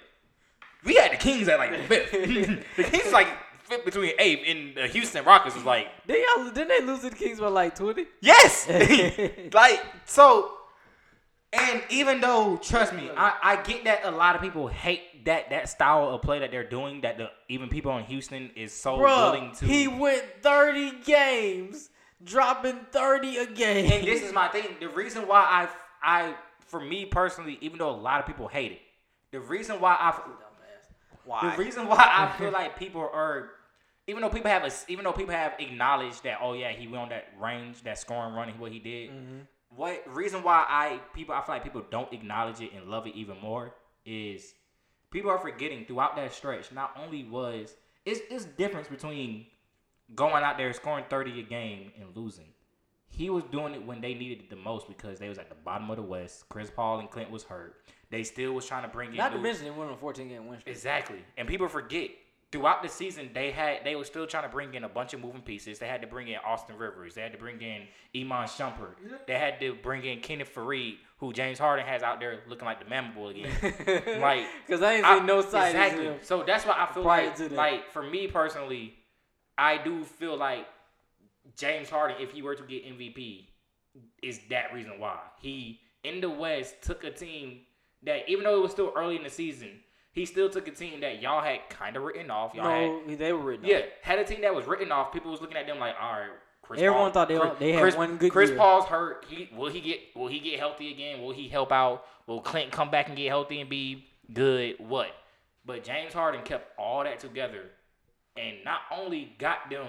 we 0.84 0.94
had 0.94 1.12
the 1.12 1.16
Kings 1.16 1.48
at 1.48 1.58
like 1.58 1.76
fifth. 1.86 2.10
the 2.76 2.84
Kings 2.84 3.12
like 3.12 3.28
fifth 3.66 3.84
between 3.84 4.12
eighth, 4.18 4.40
and 4.46 4.74
the 4.76 4.86
Houston 4.88 5.24
Rockets 5.24 5.54
was 5.54 5.64
like 5.64 5.88
Did 6.06 6.24
y'all, 6.36 6.50
didn't 6.50 6.68
they 6.68 6.80
lose 6.80 7.00
to 7.00 7.10
the 7.10 7.16
Kings 7.16 7.40
by 7.40 7.48
like 7.48 7.74
twenty? 7.74 8.06
yes, 8.20 8.68
like 9.52 9.82
so. 10.04 10.52
And 11.52 11.82
even 11.90 12.20
though, 12.20 12.58
trust 12.58 12.92
me, 12.92 13.08
I, 13.16 13.32
I 13.42 13.62
get 13.62 13.84
that 13.84 14.00
a 14.04 14.10
lot 14.10 14.34
of 14.34 14.42
people 14.42 14.66
hate 14.66 15.24
that 15.24 15.48
that 15.50 15.68
style 15.68 16.08
of 16.10 16.20
play 16.20 16.40
that 16.40 16.50
they're 16.50 16.68
doing. 16.68 17.00
That 17.02 17.16
the 17.18 17.30
even 17.48 17.68
people 17.68 17.96
in 17.96 18.04
Houston 18.04 18.50
is 18.56 18.72
so 18.72 18.98
willing 18.98 19.52
to. 19.56 19.64
he 19.64 19.88
went 19.88 20.22
thirty 20.42 20.90
games, 21.04 21.88
dropping 22.22 22.80
thirty 22.90 23.38
a 23.38 23.46
game. 23.46 23.90
And 23.90 24.06
this 24.06 24.22
is 24.22 24.32
my 24.34 24.48
thing. 24.48 24.64
The 24.80 24.88
reason 24.88 25.26
why 25.26 25.68
I, 26.02 26.18
I, 26.28 26.34
for 26.66 26.80
me 26.80 27.06
personally, 27.06 27.58
even 27.60 27.78
though 27.78 27.90
a 27.90 27.96
lot 27.96 28.20
of 28.20 28.26
people 28.26 28.48
hate 28.48 28.72
it, 28.72 28.80
the 29.30 29.40
reason 29.40 29.80
why 29.80 29.96
I, 29.98 30.18
Why? 31.24 31.50
the 31.50 31.62
reason 31.62 31.86
why 31.88 31.96
I 31.98 32.36
feel 32.38 32.50
like 32.50 32.78
people 32.78 33.00
are, 33.00 33.50
even 34.06 34.22
though 34.22 34.28
people 34.28 34.50
have, 34.50 34.64
a, 34.64 34.70
even 34.88 35.04
though 35.04 35.12
people 35.12 35.34
have 35.34 35.54
acknowledged 35.58 36.22
that, 36.24 36.38
oh 36.40 36.52
yeah, 36.52 36.72
he 36.72 36.86
went 36.86 37.02
on 37.02 37.08
that 37.08 37.28
range, 37.40 37.82
that 37.82 37.98
scoring 37.98 38.34
run, 38.34 38.48
what 38.58 38.72
he 38.72 38.78
did. 38.78 39.10
Mm-hmm. 39.10 39.38
What 39.74 40.02
reason 40.06 40.42
why 40.42 40.64
I 40.68 41.00
people 41.12 41.34
I 41.34 41.42
feel 41.42 41.56
like 41.56 41.64
people 41.64 41.82
don't 41.90 42.10
acknowledge 42.12 42.60
it 42.60 42.72
and 42.72 42.88
love 42.88 43.06
it 43.06 43.14
even 43.14 43.36
more 43.40 43.74
is 44.06 44.54
people 45.10 45.30
are 45.30 45.38
forgetting 45.38 45.84
throughout 45.84 46.16
that 46.16 46.32
stretch. 46.32 46.72
Not 46.72 46.96
only 47.02 47.24
was 47.24 47.74
it's 48.06 48.20
it's 48.30 48.44
difference 48.44 48.88
between 48.88 49.46
going 50.14 50.44
out 50.44 50.56
there 50.56 50.72
scoring 50.72 51.04
thirty 51.10 51.40
a 51.40 51.42
game 51.42 51.90
and 52.00 52.16
losing. 52.16 52.46
He 53.08 53.28
was 53.28 53.44
doing 53.44 53.74
it 53.74 53.84
when 53.84 54.00
they 54.00 54.14
needed 54.14 54.44
it 54.44 54.50
the 54.50 54.56
most 54.56 54.88
because 54.88 55.18
they 55.18 55.28
was 55.28 55.38
at 55.38 55.48
the 55.48 55.54
bottom 55.54 55.90
of 55.90 55.96
the 55.96 56.02
West. 56.02 56.48
Chris 56.48 56.70
Paul 56.70 57.00
and 57.00 57.10
Clint 57.10 57.30
was 57.30 57.44
hurt. 57.44 57.76
They 58.10 58.22
still 58.22 58.52
was 58.52 58.66
trying 58.66 58.82
to 58.82 58.88
bring 58.88 59.10
in 59.10 59.16
Not 59.16 59.32
to 59.32 59.38
mention 59.38 59.64
they 59.64 59.70
went 59.70 59.90
on 59.90 59.96
a 59.96 59.98
fourteen 59.98 60.28
game 60.28 60.46
win 60.46 60.60
streak. 60.60 60.74
Exactly. 60.74 61.22
And 61.36 61.46
people 61.46 61.68
forget 61.68 62.10
throughout 62.56 62.82
the 62.82 62.88
season 62.88 63.28
they 63.34 63.50
had 63.50 63.80
they 63.84 63.94
were 63.94 64.04
still 64.04 64.26
trying 64.26 64.44
to 64.44 64.48
bring 64.48 64.72
in 64.74 64.84
a 64.84 64.88
bunch 64.88 65.12
of 65.12 65.20
moving 65.20 65.42
pieces. 65.42 65.78
They 65.78 65.86
had 65.86 66.00
to 66.00 66.06
bring 66.06 66.28
in 66.28 66.36
Austin 66.36 66.76
Rivers. 66.76 67.14
They 67.14 67.20
had 67.20 67.32
to 67.32 67.38
bring 67.38 67.60
in 67.60 67.82
Iman 68.14 68.46
Shumpert. 68.48 68.94
They 69.26 69.34
had 69.34 69.60
to 69.60 69.74
bring 69.74 70.04
in 70.04 70.20
Kenneth 70.20 70.54
Faried, 70.54 70.96
who 71.18 71.32
James 71.32 71.58
Harden 71.58 71.84
has 71.86 72.02
out 72.02 72.18
there 72.18 72.40
looking 72.48 72.64
like 72.64 72.78
the 72.78 72.86
Manimal 72.86 73.30
again. 73.30 74.20
like 74.20 74.46
Because 74.66 74.82
I 74.82 74.94
ain't 74.94 75.06
seen 75.06 75.26
no 75.26 75.42
signs 75.42 75.74
exactly. 75.74 76.10
So 76.22 76.42
that's 76.46 76.64
why 76.64 76.76
I 76.78 76.92
feel 76.92 77.02
like, 77.02 77.50
like 77.52 77.90
for 77.90 78.02
me 78.02 78.26
personally, 78.26 78.94
I 79.58 79.76
do 79.76 80.02
feel 80.04 80.36
like 80.36 80.66
James 81.56 81.90
Harden, 81.90 82.16
if 82.20 82.32
he 82.32 82.40
were 82.40 82.54
to 82.54 82.62
get 82.62 82.86
MVP, 82.86 83.46
is 84.22 84.40
that 84.50 84.72
reason 84.72 84.98
why 84.98 85.18
he 85.40 85.80
in 86.04 86.20
the 86.20 86.30
West 86.30 86.76
took 86.82 87.04
a 87.04 87.10
team 87.10 87.60
that 88.02 88.28
even 88.28 88.44
though 88.44 88.56
it 88.56 88.62
was 88.62 88.70
still 88.70 88.92
early 88.96 89.16
in 89.16 89.22
the 89.22 89.30
season, 89.30 89.80
he 90.16 90.24
still 90.26 90.50
took 90.50 90.66
a 90.66 90.72
team 90.72 90.98
that 91.02 91.22
y'all 91.22 91.40
had 91.42 91.60
kind 91.70 91.94
of 91.96 92.02
written 92.02 92.30
off. 92.30 92.54
Y'all 92.54 92.64
had 92.68 93.06
No, 93.06 93.14
they 93.14 93.32
were 93.32 93.38
written. 93.38 93.64
yeah 93.66 93.76
off. 93.76 93.84
had 94.02 94.18
a 94.18 94.24
team 94.24 94.40
that 94.40 94.52
was 94.54 94.66
written 94.66 94.90
off. 94.90 95.12
People 95.12 95.30
was 95.30 95.40
looking 95.40 95.56
at 95.56 95.66
them 95.68 95.78
like, 95.78 95.94
all 96.00 96.12
right. 96.12 96.30
Chris 96.62 96.80
Everyone 96.80 97.04
Paul- 97.04 97.10
thought 97.12 97.28
they- 97.28 97.38
Chris, 97.38 97.52
they 97.60 97.72
had 97.72 97.80
Chris, 97.82 97.94
one 97.96 98.16
good 98.16 98.32
Chris 98.32 98.48
year. 98.50 98.58
Paul's 98.58 98.86
hurt. 98.86 99.24
He 99.28 99.48
will 99.54 99.70
he 99.70 99.80
get 99.80 100.00
will 100.16 100.26
he 100.26 100.40
get 100.40 100.58
healthy 100.58 100.90
again? 100.90 101.22
Will 101.22 101.30
he 101.32 101.48
help 101.48 101.70
out? 101.70 102.04
Will 102.26 102.40
Clinton 102.40 102.72
come 102.72 102.90
back 102.90 103.06
and 103.08 103.16
get 103.16 103.28
healthy 103.28 103.60
and 103.60 103.70
be 103.70 104.04
good? 104.32 104.74
What? 104.78 105.10
But 105.64 105.84
James 105.84 106.12
Harden 106.12 106.42
kept 106.42 106.76
all 106.78 107.04
that 107.04 107.20
together, 107.20 107.70
and 108.36 108.56
not 108.64 108.80
only 108.90 109.34
got 109.38 109.70
them 109.70 109.86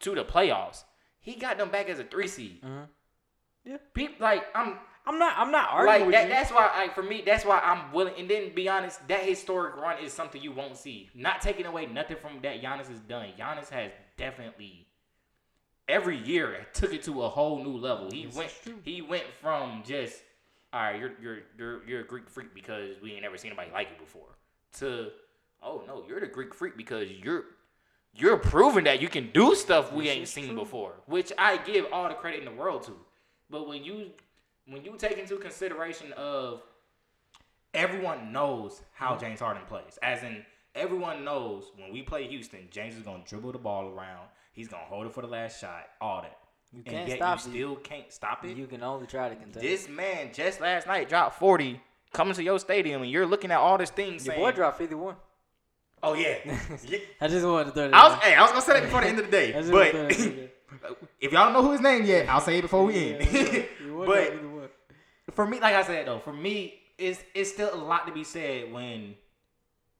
to 0.00 0.14
the 0.14 0.24
playoffs, 0.24 0.84
he 1.20 1.34
got 1.34 1.58
them 1.58 1.70
back 1.70 1.88
as 1.88 1.98
a 1.98 2.04
three 2.04 2.28
seed. 2.28 2.62
Mhm. 2.62 2.88
Yeah. 3.64 3.78
People 3.94 4.16
like 4.20 4.44
I'm 4.54 4.78
I'm 5.06 5.18
not. 5.18 5.38
I'm 5.38 5.52
not 5.52 5.68
arguing 5.70 6.10
like 6.10 6.28
that, 6.28 6.28
that's 6.28 6.50
why 6.50 6.70
like 6.76 6.94
for 6.94 7.02
me 7.02 7.22
that's 7.24 7.44
why 7.44 7.60
I'm 7.60 7.92
willing 7.92 8.14
and 8.18 8.28
then 8.28 8.52
be 8.54 8.68
honest 8.68 9.06
that 9.08 9.22
historic 9.22 9.76
run 9.76 10.02
is 10.02 10.12
something 10.12 10.42
you 10.42 10.52
won't 10.52 10.76
see. 10.76 11.08
Not 11.14 11.40
taking 11.40 11.66
away 11.66 11.86
nothing 11.86 12.16
from 12.16 12.40
that 12.42 12.60
Giannis 12.60 12.88
has 12.88 12.98
done. 13.00 13.28
Giannis 13.38 13.68
has 13.70 13.92
definitely 14.16 14.86
every 15.88 16.18
year 16.18 16.66
took 16.72 16.92
it 16.92 17.04
to 17.04 17.22
a 17.22 17.28
whole 17.28 17.62
new 17.62 17.76
level. 17.76 18.10
He 18.10 18.26
went 18.34 18.52
he 18.84 19.00
went 19.00 19.24
from 19.40 19.84
just 19.86 20.22
all 20.72 20.82
right 20.82 20.98
you're 20.98 21.12
you're 21.22 21.38
you're 21.56 21.88
you're 21.88 22.00
a 22.00 22.06
Greek 22.06 22.28
freak 22.28 22.52
because 22.52 22.96
we 23.00 23.12
ain't 23.12 23.22
never 23.22 23.38
seen 23.38 23.52
anybody 23.52 23.70
like 23.72 23.88
you 23.90 24.04
before 24.04 24.36
to 24.78 25.10
oh 25.62 25.82
no 25.86 26.02
you're 26.08 26.20
the 26.20 26.26
Greek 26.26 26.52
freak 26.52 26.76
because 26.76 27.08
you're 27.10 27.44
you're 28.12 28.38
proving 28.38 28.84
that 28.84 29.00
you 29.00 29.08
can 29.08 29.30
do 29.32 29.54
stuff 29.54 29.92
we 29.92 30.08
ain't 30.08 30.26
seen 30.26 30.56
before 30.56 30.94
which 31.06 31.32
I 31.38 31.58
give 31.58 31.86
all 31.92 32.08
the 32.08 32.14
credit 32.14 32.40
in 32.40 32.44
the 32.44 32.60
world 32.60 32.82
to. 32.84 32.96
But 33.48 33.68
when 33.68 33.84
you 33.84 34.10
when 34.68 34.84
you 34.84 34.94
take 34.98 35.18
into 35.18 35.36
consideration 35.36 36.12
of 36.14 36.62
everyone 37.74 38.32
knows 38.32 38.82
how 38.92 39.14
hmm. 39.14 39.20
James 39.20 39.40
Harden 39.40 39.62
plays, 39.68 39.98
as 40.02 40.22
in 40.22 40.44
everyone 40.74 41.24
knows 41.24 41.70
when 41.76 41.92
we 41.92 42.02
play 42.02 42.26
Houston, 42.28 42.68
James 42.70 42.96
is 42.96 43.02
gonna 43.02 43.22
dribble 43.26 43.52
the 43.52 43.58
ball 43.58 43.88
around, 43.88 44.28
he's 44.52 44.68
gonna 44.68 44.84
hold 44.84 45.06
it 45.06 45.12
for 45.12 45.22
the 45.22 45.28
last 45.28 45.60
shot, 45.60 45.86
all 46.00 46.22
that. 46.22 46.38
You 46.72 46.82
can't 46.82 47.08
yet 47.08 47.18
stop 47.18 47.38
you 47.38 47.50
it. 47.50 47.54
still 47.54 47.76
can't 47.76 48.12
stop 48.12 48.44
it. 48.44 48.56
You 48.56 48.66
can 48.66 48.82
only 48.82 49.06
try 49.06 49.28
to 49.28 49.36
contest. 49.36 49.60
this 49.62 49.88
man 49.88 50.30
just 50.32 50.60
last 50.60 50.86
night 50.86 51.08
dropped 51.08 51.38
forty, 51.38 51.80
coming 52.12 52.34
to 52.34 52.42
your 52.42 52.58
stadium, 52.58 53.02
and 53.02 53.10
you're 53.10 53.26
looking 53.26 53.50
at 53.50 53.58
all 53.58 53.78
this 53.78 53.90
things 53.90 54.26
Your 54.26 54.34
saying, 54.34 54.44
boy 54.44 54.52
dropped 54.52 54.78
51. 54.78 55.16
"Oh 56.02 56.14
yeah." 56.14 56.38
Yeah. 56.84 56.98
I 57.20 57.28
just 57.28 57.46
wanted 57.46 57.66
to 57.66 57.70
throw 57.70 57.90
that. 57.90 57.94
I 57.94 58.08
was, 58.08 58.22
hey, 58.22 58.34
I 58.34 58.42
was 58.42 58.50
gonna 58.50 58.62
say 58.62 58.72
that 58.74 58.82
before 58.82 59.00
the 59.00 59.06
end 59.06 59.18
of 59.18 59.26
the 59.26 59.30
day, 59.30 59.52
but 59.70 59.72
wanted 59.72 59.88
to 59.88 59.90
throw 59.90 60.08
that 60.08 60.20
in 60.20 60.36
there. 60.36 60.50
if 61.20 61.32
y'all 61.32 61.44
don't 61.44 61.52
know 61.52 61.62
who 61.62 61.72
his 61.72 61.80
name 61.80 62.04
yet, 62.04 62.28
I'll 62.28 62.40
say 62.40 62.58
it 62.58 62.62
before 62.62 62.84
we 62.84 63.14
end. 63.14 63.18
But 64.06 64.14
dropped 64.14 64.32
51. 64.32 64.55
For 65.36 65.46
me, 65.46 65.60
like 65.60 65.74
I 65.74 65.82
said 65.82 66.06
though, 66.06 66.18
for 66.18 66.32
me, 66.32 66.80
it's 66.98 67.22
it's 67.34 67.52
still 67.52 67.72
a 67.72 67.76
lot 67.76 68.06
to 68.06 68.12
be 68.12 68.24
said 68.24 68.72
when 68.72 69.14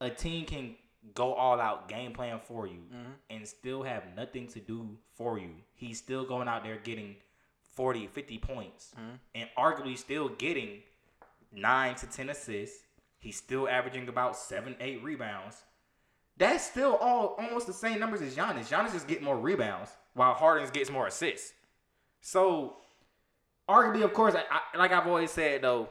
a 0.01 0.11
team 0.11 0.47
can 0.47 0.74
go 1.14 1.34
all 1.34 1.61
out 1.61 1.89
game 1.89 2.12
plan 2.12 2.41
for 2.43 2.66
you 2.66 2.78
mm-hmm. 2.93 3.12
and 3.30 3.47
still 3.47 3.82
have 3.82 4.03
nothing 4.16 4.49
to 4.49 4.59
do 4.59 4.97
for 5.14 5.39
you. 5.39 5.51
He's 5.74 5.99
still 5.99 6.24
going 6.24 6.49
out 6.49 6.64
there 6.64 6.78
getting 6.82 7.16
40, 7.74 8.09
50 8.09 8.39
points 8.39 8.93
mm-hmm. 8.99 9.16
and 9.34 9.49
arguably 9.57 9.97
still 9.97 10.30
getting 10.30 10.80
9 11.53 11.95
to 11.97 12.07
10 12.07 12.30
assists. 12.30 12.78
He's 13.18 13.37
still 13.37 13.68
averaging 13.68 14.09
about 14.09 14.37
7, 14.37 14.74
8 14.80 15.03
rebounds. 15.05 15.62
That's 16.39 16.64
still 16.64 16.97
all 16.97 17.37
almost 17.39 17.66
the 17.66 17.72
same 17.72 18.01
numbers 18.01 18.20
as 18.20 18.34
Giannis. 18.34 18.68
Giannis 18.70 18.93
just 18.93 19.07
getting 19.07 19.24
more 19.24 19.39
rebounds 19.39 19.91
while 20.14 20.34
Harden 20.34 20.68
gets 20.72 20.91
more 20.91 21.07
assists. 21.07 21.53
So 22.20 22.76
arguably, 23.69 24.03
of 24.03 24.12
course, 24.12 24.35
I, 24.35 24.43
I, 24.51 24.79
like 24.79 24.93
I've 24.93 25.07
always 25.07 25.31
said 25.31 25.62
though, 25.62 25.89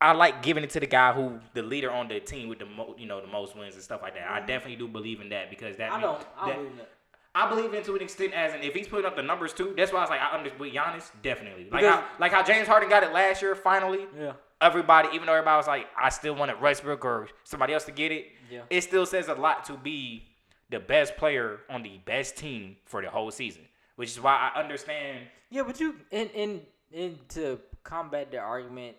I 0.00 0.12
like 0.12 0.42
giving 0.42 0.64
it 0.64 0.70
to 0.70 0.80
the 0.80 0.86
guy 0.86 1.12
who 1.12 1.40
the 1.54 1.62
leader 1.62 1.90
on 1.90 2.08
the 2.08 2.20
team 2.20 2.48
with 2.48 2.58
the 2.58 2.66
mo, 2.66 2.94
you 2.98 3.06
know 3.06 3.20
the 3.20 3.26
most 3.26 3.56
wins 3.56 3.74
and 3.74 3.82
stuff 3.82 4.02
like 4.02 4.14
that. 4.14 4.30
I 4.30 4.38
mm-hmm. 4.38 4.46
definitely 4.46 4.76
do 4.76 4.88
believe 4.88 5.20
in 5.20 5.30
that 5.30 5.50
because 5.50 5.76
that 5.76 5.92
I 5.92 6.00
don't. 6.00 6.24
I 6.38 6.48
that- 6.48 6.56
believe 6.56 6.76
that. 6.76 6.90
I 7.36 7.50
believe 7.50 7.74
in 7.74 7.82
to 7.82 7.94
an 7.94 8.00
extent 8.00 8.32
as 8.32 8.54
in 8.54 8.62
if 8.62 8.72
he's 8.72 8.88
putting 8.88 9.04
up 9.04 9.14
the 9.14 9.22
numbers 9.22 9.52
too. 9.52 9.74
That's 9.76 9.92
why 9.92 9.98
I 9.98 10.00
was 10.00 10.08
like 10.08 10.20
I 10.20 10.34
understand 10.34 10.58
with 10.58 10.72
Giannis 10.72 11.10
definitely 11.22 11.68
like 11.70 11.84
how 11.84 12.02
like 12.18 12.32
how 12.32 12.42
James 12.42 12.66
Harden 12.66 12.88
got 12.88 13.02
it 13.02 13.12
last 13.12 13.42
year 13.42 13.54
finally. 13.54 14.06
Yeah. 14.18 14.32
Everybody, 14.58 15.10
even 15.12 15.26
though 15.26 15.34
everybody 15.34 15.58
was 15.58 15.66
like, 15.66 15.86
I 16.02 16.08
still 16.08 16.34
wanted 16.34 16.58
Westbrook 16.62 17.04
or 17.04 17.28
somebody 17.44 17.74
else 17.74 17.84
to 17.84 17.92
get 17.92 18.10
it. 18.10 18.28
Yeah. 18.50 18.62
It 18.70 18.80
still 18.80 19.04
says 19.04 19.28
a 19.28 19.34
lot 19.34 19.66
to 19.66 19.74
be 19.74 20.24
the 20.70 20.80
best 20.80 21.18
player 21.18 21.60
on 21.68 21.82
the 21.82 22.00
best 22.06 22.38
team 22.38 22.76
for 22.86 23.02
the 23.02 23.10
whole 23.10 23.30
season, 23.30 23.66
which 23.96 24.08
is 24.08 24.18
why 24.18 24.50
I 24.54 24.58
understand. 24.58 25.26
Yeah, 25.50 25.62
but 25.66 25.78
you 25.80 25.94
in 26.10 26.28
in 26.28 26.60
in 26.92 27.18
to 27.30 27.58
combat 27.84 28.30
the 28.30 28.38
argument, 28.38 28.96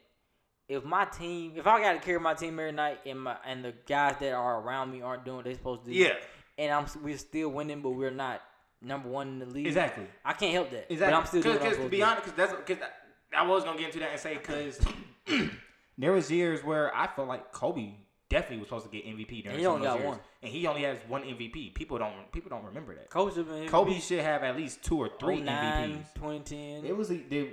if 0.70 0.84
my 0.84 1.06
team, 1.06 1.54
if 1.56 1.68
I 1.68 1.82
got 1.82 1.94
to 1.94 2.00
carry 2.00 2.20
my 2.20 2.34
team 2.34 2.60
every 2.60 2.72
night, 2.72 3.00
and 3.06 3.20
my 3.22 3.36
and 3.46 3.64
the 3.64 3.74
guys 3.88 4.16
that 4.20 4.34
are 4.34 4.62
around 4.62 4.92
me 4.92 5.02
aren't 5.02 5.26
doing 5.26 5.38
what 5.38 5.46
they're 5.46 5.54
supposed 5.56 5.86
to 5.86 5.92
do, 5.92 5.98
Yeah. 5.98 6.14
and 6.58 6.72
I'm 6.72 6.86
we're 7.04 7.18
still 7.18 7.50
winning, 7.50 7.82
but 7.82 7.92
we're 7.92 8.12
not 8.12 8.42
number 8.82 9.10
one 9.10 9.28
in 9.28 9.40
the 9.40 9.46
league. 9.46 9.68
Exactly. 9.68 10.06
I 10.24 10.34
can't 10.34 10.54
help 10.54 10.70
that. 10.72 10.92
Exactly. 10.92 11.14
But 11.14 11.20
I'm 11.20 11.26
still 11.26 11.42
doing 11.42 11.56
what 11.56 11.64
I'm 11.64 11.70
Because 11.70 11.84
to 11.86 11.90
be 11.90 12.04
honest, 12.04 12.24
because 12.26 12.38
that's 12.38 12.54
because 12.54 12.84
I 13.36 13.46
was 13.46 13.64
gonna 13.64 13.78
get 13.78 13.88
into 13.88 14.00
that 14.00 14.12
and 14.12 14.20
say 14.20 14.36
because 14.36 14.80
there 15.98 16.12
was 16.14 16.32
years 16.32 16.64
where 16.64 16.96
I 16.96 17.08
felt 17.08 17.28
like 17.28 17.52
Kobe 17.52 17.92
definitely 18.30 18.58
was 18.58 18.68
supposed 18.68 18.86
to 18.86 18.92
get 18.92 19.06
MVP 19.06 19.44
during 19.44 19.58
he 19.58 19.64
some 19.64 19.76
only 19.76 19.88
of 19.88 19.94
those 19.94 19.98
got 19.98 20.00
years, 20.00 20.10
one. 20.10 20.20
and 20.44 20.52
he 20.52 20.68
only 20.68 20.82
has 20.84 20.98
one 21.08 21.24
MVP. 21.24 21.74
People 21.74 21.98
don't 21.98 22.32
people 22.32 22.50
don't 22.50 22.66
remember 22.66 22.94
that. 22.96 23.10
Coach 23.10 23.36
have 23.36 23.48
been 23.48 23.68
Kobe 23.68 24.00
should 24.00 24.20
have 24.20 24.44
at 24.44 24.56
least 24.56 24.84
two 24.84 24.98
or 24.98 25.10
three 25.20 25.40
09, 25.42 25.90
MVPs. 25.92 26.14
2010. 26.16 26.86
It 26.86 26.96
was 26.96 27.10
the, 27.10 27.50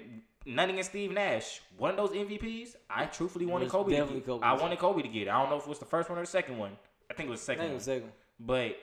nothing 0.46 0.72
against 0.74 0.90
Steve 0.90 1.12
Nash. 1.12 1.60
One 1.76 1.90
of 1.90 1.96
those 1.96 2.10
MVPs, 2.10 2.76
I 2.90 3.06
truthfully 3.06 3.46
wanted 3.46 3.68
Kobe. 3.68 3.96
To 3.96 4.06
get. 4.14 4.26
Kobe. 4.26 4.44
I 4.44 4.52
wanted 4.54 4.78
Kobe 4.78 5.02
to 5.02 5.08
get. 5.08 5.22
it. 5.22 5.28
I 5.28 5.40
don't 5.40 5.50
know 5.50 5.56
if 5.56 5.62
it 5.64 5.68
was 5.68 5.78
the 5.78 5.84
first 5.84 6.08
one 6.10 6.18
or 6.18 6.22
the 6.22 6.26
second 6.26 6.58
one. 6.58 6.72
I 7.10 7.14
think 7.14 7.28
it 7.28 7.30
was 7.30 7.44
the 7.44 7.52
I 7.52 7.54
second 7.56 7.62
think 7.62 7.70
it 7.70 7.74
was 7.74 7.84
second. 7.84 8.12
But 8.40 8.76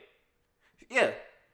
yeah, 0.90 1.10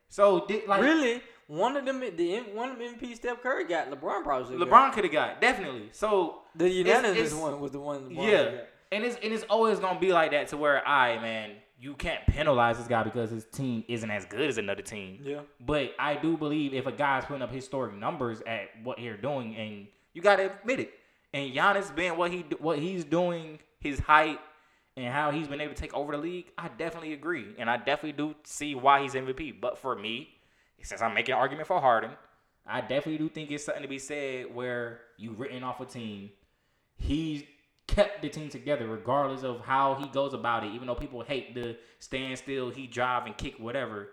so 0.08 0.46
did 0.46 0.66
like 0.68 0.80
really, 0.82 1.20
one 1.46 1.76
of 1.76 1.84
them, 1.84 2.00
the 2.00 2.38
one 2.54 2.70
of 2.70 2.78
them 2.78 2.94
MVP 2.98 3.16
Steph 3.16 3.42
Curry 3.42 3.64
got. 3.64 3.90
LeBron 3.90 4.22
probably 4.22 4.56
LeBron 4.56 4.92
could 4.92 5.04
have 5.04 5.12
got 5.12 5.40
definitely. 5.40 5.88
So 5.92 6.40
The 6.54 6.68
unanimous 6.68 7.18
it's- 7.18 7.34
one 7.34 7.58
was 7.60 7.72
the 7.72 7.80
one. 7.80 8.10
LeBron 8.10 8.30
Yeah. 8.30 8.60
And 8.92 9.04
it's 9.04 9.16
and 9.22 9.32
it's 9.32 9.44
always 9.44 9.78
gonna 9.78 10.00
be 10.00 10.12
like 10.12 10.30
that 10.32 10.48
to 10.48 10.56
where 10.56 10.86
I 10.86 11.18
man, 11.20 11.52
you 11.80 11.94
can't 11.94 12.26
penalize 12.26 12.78
this 12.78 12.88
guy 12.88 13.02
because 13.02 13.30
his 13.30 13.44
team 13.44 13.84
isn't 13.88 14.10
as 14.10 14.24
good 14.24 14.48
as 14.48 14.58
another 14.58 14.82
team. 14.82 15.20
Yeah. 15.22 15.40
But 15.60 15.92
I 15.98 16.16
do 16.16 16.36
believe 16.36 16.74
if 16.74 16.86
a 16.86 16.92
guy's 16.92 17.24
putting 17.24 17.42
up 17.42 17.52
historic 17.52 17.94
numbers 17.94 18.42
at 18.46 18.68
what 18.82 18.98
they're 18.98 19.16
doing, 19.16 19.56
and 19.56 19.86
you 20.12 20.22
gotta 20.22 20.52
admit 20.60 20.80
it, 20.80 20.92
and 21.32 21.52
Giannis 21.52 21.94
being 21.94 22.16
what 22.16 22.30
he 22.30 22.44
what 22.58 22.78
he's 22.78 23.04
doing, 23.04 23.58
his 23.80 23.98
height 24.00 24.40
and 24.96 25.14
how 25.14 25.30
he's 25.30 25.46
been 25.46 25.60
able 25.60 25.74
to 25.74 25.80
take 25.80 25.94
over 25.94 26.12
the 26.12 26.18
league, 26.18 26.46
I 26.58 26.68
definitely 26.68 27.12
agree, 27.12 27.54
and 27.58 27.70
I 27.70 27.76
definitely 27.76 28.12
do 28.12 28.34
see 28.42 28.74
why 28.74 29.02
he's 29.02 29.14
MVP. 29.14 29.60
But 29.60 29.78
for 29.78 29.94
me, 29.94 30.28
since 30.82 31.00
I'm 31.00 31.14
making 31.14 31.34
an 31.34 31.40
argument 31.40 31.68
for 31.68 31.80
Harden, 31.80 32.10
I 32.66 32.80
definitely 32.80 33.18
do 33.18 33.28
think 33.28 33.50
it's 33.52 33.64
something 33.64 33.82
to 33.82 33.88
be 33.88 34.00
said 34.00 34.52
where 34.52 35.00
you 35.16 35.32
written 35.32 35.62
off 35.62 35.80
a 35.80 35.86
team. 35.86 36.30
He 36.96 37.46
kept 37.88 38.22
the 38.22 38.28
team 38.28 38.48
together 38.48 38.86
regardless 38.86 39.42
of 39.42 39.60
how 39.60 39.94
he 39.94 40.06
goes 40.08 40.32
about 40.32 40.64
it. 40.64 40.72
Even 40.72 40.86
though 40.86 40.94
people 40.94 41.22
hate 41.22 41.54
the 41.54 41.76
stand 41.98 42.38
still, 42.38 42.70
he 42.70 42.86
drive 42.86 43.26
and 43.26 43.36
kick 43.36 43.58
whatever, 43.58 44.10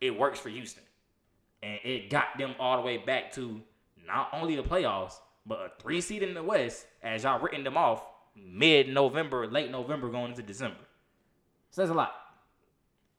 it 0.00 0.18
works 0.18 0.40
for 0.40 0.48
Houston, 0.48 0.82
and 1.62 1.78
it 1.84 2.10
got 2.10 2.36
them 2.36 2.54
all 2.58 2.76
the 2.76 2.82
way 2.82 2.96
back 2.98 3.32
to 3.34 3.60
not 4.06 4.30
only 4.32 4.56
the 4.56 4.62
playoffs 4.62 5.14
but 5.48 5.58
a 5.60 5.82
three 5.82 6.00
seed 6.00 6.22
in 6.22 6.34
the 6.34 6.42
West. 6.42 6.86
As 7.02 7.24
y'all 7.24 7.40
written 7.40 7.64
them 7.64 7.76
off 7.76 8.02
mid 8.36 8.88
November, 8.88 9.46
late 9.46 9.70
November, 9.70 10.08
going 10.08 10.30
into 10.30 10.42
December. 10.42 10.76
Says 11.70 11.90
a 11.90 11.94
lot. 11.94 12.12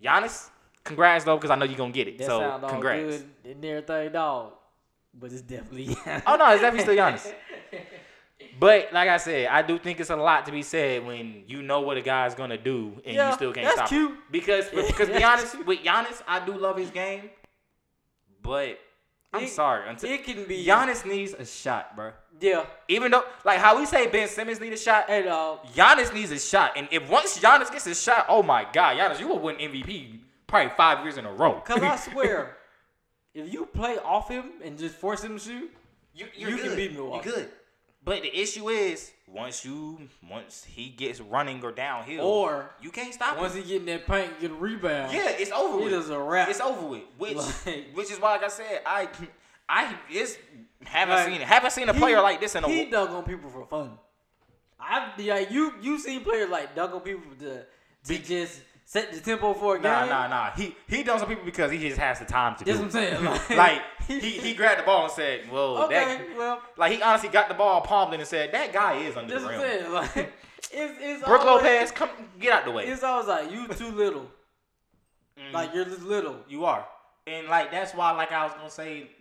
Giannis, 0.02 0.50
congrats 0.84 1.26
though, 1.26 1.36
because 1.36 1.50
I 1.50 1.56
know 1.56 1.66
you're 1.66 1.78
gonna 1.78 1.92
get 1.92 2.08
it. 2.08 2.18
That 2.20 2.28
so 2.28 2.40
sound 2.40 2.64
all 2.64 2.70
congrats. 2.70 3.18
good 3.18 3.30
and 3.46 3.66
everything, 3.66 4.12
dog. 4.12 4.54
But 5.14 5.32
it's 5.32 5.42
definitely. 5.42 5.96
Oh 6.26 6.36
no, 6.36 6.52
it's 6.52 6.62
definitely 6.62 6.82
still 6.82 6.96
Giannis. 6.96 7.34
But 8.60 8.92
like 8.94 9.10
I 9.10 9.18
said, 9.18 9.48
I 9.48 9.62
do 9.62 9.78
think 9.78 10.00
it's 10.00 10.10
a 10.10 10.16
lot 10.16 10.46
to 10.46 10.52
be 10.52 10.62
said 10.64 11.06
when 11.06 11.44
you 11.48 11.62
know 11.62 11.82
what 11.82 11.98
a 11.98 12.02
guy's 12.02 12.36
gonna 12.36 12.58
do 12.58 12.94
and 13.06 13.16
Yeah, 13.16 13.30
you 13.30 13.36
still 13.36 13.54
can't 13.54 13.66
that's 13.66 13.76
stop 13.78 13.90
cute. 13.90 14.12
him. 14.12 14.18
Because 14.32 14.70
because 14.70 15.10
be 15.10 15.24
honest 15.24 15.66
with 15.66 15.80
Giannis, 15.80 16.22
I 16.28 16.44
do 16.46 16.54
love 16.58 16.78
his 16.78 16.90
game, 16.90 17.30
but 18.42 18.80
I'm 19.34 19.44
It- 19.44 19.50
sorry. 19.50 19.88
Until 19.90 20.10
It 20.12 20.24
can 20.24 20.46
be 20.46 20.66
Giannis 20.66 21.06
needs 21.06 21.34
a 21.34 21.46
shot, 21.46 21.96
bro. 21.96 22.14
Yeah. 22.40 22.66
Even 22.88 23.12
though, 23.12 23.26
like 23.44 23.60
how 23.60 23.78
we 23.78 23.86
say 23.86 24.08
Ben 24.08 24.28
Simmons 24.28 24.60
need 24.62 24.74
a 24.74 24.78
shot, 24.78 25.06
and 25.10 25.26
dog. 25.26 25.66
Giannis 25.76 26.14
needs 26.14 26.32
a 26.32 26.40
shot. 26.40 26.74
And 26.78 26.88
if 26.92 27.10
once 27.10 27.38
Giannis 27.40 27.72
gets 27.72 27.86
a 27.88 27.96
shot, 27.96 28.26
oh 28.30 28.42
my 28.42 28.66
God, 28.72 28.98
Giannis, 28.98 29.20
you 29.20 29.28
will 29.28 29.40
win 29.40 29.58
MVP 29.58 30.20
probably 30.48 30.72
five 30.76 31.04
years 31.04 31.18
in 31.18 31.26
a 31.26 31.32
row. 31.32 31.62
Cause 31.62 31.82
I 31.82 31.96
swear, 32.12 32.58
if 33.34 33.52
you 33.54 33.66
play 33.68 33.98
off 34.00 34.30
him 34.30 34.54
and 34.64 34.78
just 34.80 34.96
force 34.96 35.24
him 35.24 35.38
to 35.38 35.44
shoot, 35.44 35.72
you, 36.14 36.28
you 36.36 36.58
can 36.58 36.76
beat 36.76 36.94
Milwaukee. 36.94 37.30
You're 37.30 37.36
good. 37.38 37.50
But 38.10 38.24
the 38.24 38.36
issue 38.42 38.70
is 38.70 39.12
once 39.28 39.64
you 39.64 40.10
once 40.28 40.64
he 40.64 40.90
gets 40.90 41.22
running 41.22 41.64
or 41.64 41.72
downhill, 41.72 42.26
Or 42.26 42.72
you 42.82 42.90
can't 42.90 43.14
stop 43.14 43.38
once 43.38 43.54
him. 43.54 43.62
he 43.62 43.68
getting 43.70 43.86
that 43.86 44.08
paint, 44.08 44.40
get 44.42 44.50
a 44.50 44.54
rebound. 44.56 45.14
Yeah, 45.14 45.30
it's 45.30 45.52
over 45.52 45.78
It 45.80 45.84
with. 45.84 45.94
is 45.94 46.10
a 46.10 46.18
wrap. 46.18 46.50
It's 46.50 46.60
over 46.60 46.88
with. 46.88 47.04
Which 47.20 47.38
Like- 47.38 47.86
which 47.94 48.12
is 48.12 48.20
why, 48.20 48.32
like 48.32 48.44
I 48.46 48.48
said, 48.48 48.82
I 48.84 49.08
I 49.70 49.96
it's 50.10 50.38
haven't 50.84 51.16
Like, 51.18 51.26
seen 51.28 51.42
it. 51.42 51.48
Haven't 51.48 51.70
seen 51.72 51.88
a 51.88 51.94
He- 51.94 52.00
player 52.00 52.20
like 52.20 52.40
this 52.40 52.56
in 52.56 52.64
a 52.64 52.68
He 52.68 52.86
dug 52.86 53.12
on 53.12 53.24
people 53.26 53.52
for 53.52 53.68
fun. 53.68 54.00
I 54.80 55.14
like 55.20 55.52
you. 55.52 55.76
You 55.80 56.00
seen 56.00 56.24
players 56.24 56.50
like 56.50 56.74
dug 56.74 56.92
on 56.96 57.02
people 57.02 57.32
to 57.42 57.64
to 58.06 58.18
just 58.18 58.62
set 58.90 59.14
the 59.14 59.20
tempo 59.20 59.54
for 59.54 59.76
a 59.76 59.78
game. 59.78 59.84
Nah, 59.84 60.06
nah, 60.08 60.28
nah. 60.28 60.52
He 60.52 60.76
he 60.88 61.04
done 61.04 61.20
some 61.20 61.28
people 61.28 61.46
because 61.46 61.72
he 61.72 61.78
just 61.78 62.00
has 62.00 62.18
the 62.18 62.26
time 62.26 62.56
to 62.56 62.66
do. 62.66 62.74
That's 62.74 62.94
do 62.94 63.00
what 63.00 63.06
I'm 63.24 63.38
saying. 63.40 63.50
Like, 63.58 63.58
Like 63.58 63.82
he, 64.08 64.20
he 64.20 64.54
grabbed 64.56 64.80
the 64.82 64.84
ball 64.84 65.04
and 65.04 65.14
said, 65.14 65.52
"Well, 65.52 65.84
okay, 65.84 65.94
that 66.18 66.38
well, 66.38 66.62
like 66.76 66.92
he 66.94 67.02
honestly 67.02 67.30
got 67.30 67.48
the 67.48 67.54
ball 67.54 67.82
palmed 67.82 68.14
in 68.16 68.20
and 68.20 68.28
said 68.28 68.52
that 68.52 68.74
guy 68.74 68.96
is 68.96 69.16
under 69.16 69.32
that's 69.40 69.46
the 69.46 69.48
what 69.48 69.56
I'm 69.56 69.62
rim." 69.62 69.80
saying. 69.80 69.94
Like, 69.94 70.34
it's 70.74 70.94
it's 71.00 71.24
Brook 71.24 71.46
always, 71.46 71.64
Lopez, 71.64 71.92
come 71.92 72.10
get 72.40 72.52
out 72.52 72.66
the 72.66 72.72
way. 72.72 72.88
It's 72.88 73.04
always 73.04 73.28
like 73.28 73.52
you 73.52 73.68
too 73.68 73.92
little. 73.92 74.26
Mhm. 75.38 75.54
Like 75.54 75.74
you're 75.76 75.86
just 75.86 76.02
little. 76.02 76.38
You 76.50 76.66
are. 76.66 76.86
And 77.28 77.48
like 77.48 77.70
that's 77.72 77.94
why 77.94 78.10
like 78.12 78.32
I 78.32 78.44
was 78.46 78.54
gonna 78.54 78.72
say 78.72 79.12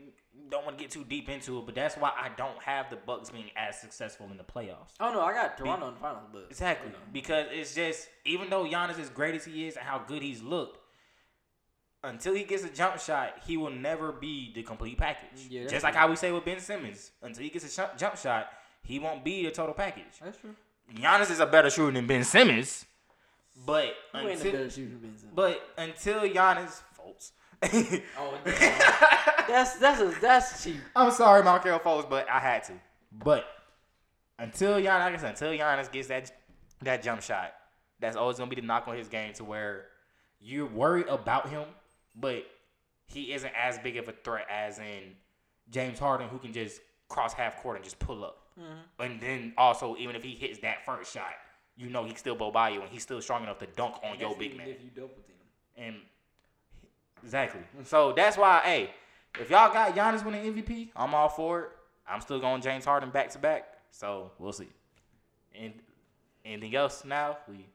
don't 0.50 0.64
want 0.64 0.78
to 0.78 0.82
get 0.84 0.90
too 0.90 1.04
deep 1.04 1.28
into 1.28 1.58
it, 1.58 1.66
but 1.66 1.74
that's 1.74 1.96
why 1.96 2.10
I 2.16 2.30
don't 2.36 2.60
have 2.62 2.90
the 2.90 2.96
Bucks 2.96 3.30
being 3.30 3.50
as 3.56 3.78
successful 3.78 4.26
in 4.30 4.36
the 4.36 4.44
playoffs. 4.44 4.92
Oh 5.00 5.12
no, 5.12 5.20
I 5.20 5.32
got 5.32 5.56
Toronto 5.58 5.88
in 5.88 5.94
the 5.94 6.00
finals, 6.00 6.24
but 6.32 6.46
Exactly. 6.50 6.88
you 6.88 6.92
know. 6.92 6.98
Because 7.12 7.46
it's 7.50 7.74
just 7.74 8.08
even 8.24 8.48
though 8.50 8.64
Giannis 8.64 8.98
is 8.98 9.08
great 9.10 9.34
as 9.34 9.44
he 9.44 9.66
is 9.66 9.76
and 9.76 9.84
how 9.86 9.98
good 9.98 10.22
he's 10.22 10.42
looked, 10.42 10.78
until 12.04 12.34
he 12.34 12.44
gets 12.44 12.64
a 12.64 12.68
jump 12.70 12.98
shot, 13.00 13.34
he 13.46 13.56
will 13.56 13.70
never 13.70 14.12
be 14.12 14.52
the 14.54 14.62
complete 14.62 14.96
package. 14.98 15.46
Yeah, 15.50 15.66
just 15.66 15.82
like 15.82 15.94
true. 15.94 16.00
how 16.00 16.08
we 16.08 16.16
say 16.16 16.30
with 16.32 16.44
Ben 16.44 16.60
Simmons, 16.60 17.10
until 17.22 17.42
he 17.42 17.50
gets 17.50 17.64
a 17.64 17.68
sh- 17.82 17.98
jump 17.98 18.16
shot, 18.16 18.48
he 18.82 18.98
won't 18.98 19.24
be 19.24 19.44
the 19.44 19.50
total 19.50 19.74
package. 19.74 20.04
That's 20.22 20.38
true. 20.38 20.54
Giannis 20.94 21.30
is 21.30 21.40
a 21.40 21.46
better 21.46 21.68
shooter 21.70 21.92
than 21.92 22.06
Ben 22.06 22.24
Simmons, 22.24 22.86
but 23.66 23.92
Who 24.12 24.18
ain't 24.18 24.28
a 24.28 24.32
until 24.32 24.52
better 24.52 24.70
shooter 24.70 24.90
than 24.90 24.98
Ben 25.00 25.16
Simmons? 25.18 25.34
but 25.34 25.60
until 25.76 26.20
Giannis 26.22 26.80
folds. 26.92 27.32
Oh, 27.62 28.38
that's 28.44 29.76
that's 29.76 30.00
a, 30.00 30.14
that's 30.20 30.62
cheap. 30.62 30.80
I'm 30.94 31.10
sorry, 31.10 31.42
Markelle 31.42 31.80
Fultz, 31.80 32.08
but 32.08 32.28
I 32.28 32.38
had 32.38 32.64
to. 32.64 32.72
But 33.12 33.46
until 34.38 34.74
Giannis, 34.74 34.84
like 34.84 35.14
I 35.14 35.16
said, 35.16 35.30
until 35.30 35.52
Giannis 35.52 35.90
gets 35.90 36.08
that 36.08 36.32
that 36.82 37.02
jump 37.02 37.22
shot, 37.22 37.52
that's 38.00 38.16
always 38.16 38.38
gonna 38.38 38.50
be 38.50 38.56
the 38.56 38.66
knock 38.66 38.86
on 38.86 38.96
his 38.96 39.08
game 39.08 39.32
to 39.34 39.44
where 39.44 39.86
you're 40.40 40.66
worried 40.66 41.08
about 41.08 41.48
him, 41.48 41.64
but 42.14 42.44
he 43.06 43.32
isn't 43.32 43.52
as 43.60 43.78
big 43.78 43.96
of 43.96 44.08
a 44.08 44.12
threat 44.12 44.46
as 44.50 44.78
in 44.78 45.14
James 45.70 45.98
Harden, 45.98 46.28
who 46.28 46.38
can 46.38 46.52
just 46.52 46.80
cross 47.08 47.32
half 47.32 47.56
court 47.62 47.76
and 47.76 47.84
just 47.84 47.98
pull 47.98 48.24
up. 48.24 48.48
Mm-hmm. 48.58 49.02
And 49.02 49.20
then 49.20 49.52
also, 49.56 49.96
even 49.98 50.14
if 50.14 50.22
he 50.22 50.34
hits 50.34 50.58
that 50.60 50.84
first 50.84 51.12
shot, 51.12 51.32
you 51.76 51.88
know 51.88 52.02
he 52.04 52.10
can 52.10 52.18
still 52.18 52.34
blow 52.34 52.50
by 52.50 52.70
you, 52.70 52.80
and 52.80 52.90
he's 52.90 53.02
still 53.02 53.20
strong 53.20 53.42
enough 53.42 53.58
to 53.58 53.66
dunk 53.66 53.96
on 54.02 54.18
your 54.18 54.36
big 54.36 54.56
man. 54.56 54.68
If 54.68 54.82
you 54.82 54.90
double 54.94 55.14
team. 55.26 55.36
And 55.76 55.96
exactly. 57.22 57.60
So 57.84 58.12
that's 58.12 58.36
why, 58.36 58.60
hey, 58.64 58.90
if 59.40 59.50
y'all 59.50 59.72
got 59.72 59.94
Giannis 59.94 60.24
winning 60.24 60.52
MVP, 60.54 60.90
I'm 60.96 61.14
all 61.14 61.28
for 61.28 61.60
it. 61.62 61.70
I'm 62.08 62.20
still 62.20 62.40
going 62.40 62.60
James 62.62 62.84
Harden 62.84 63.10
back 63.10 63.30
to 63.30 63.38
back. 63.38 63.74
So 63.90 64.30
we'll 64.38 64.52
see. 64.52 64.68
And 65.54 65.72
anything 66.44 66.74
else 66.74 67.04
now? 67.04 67.38
We 67.48 67.66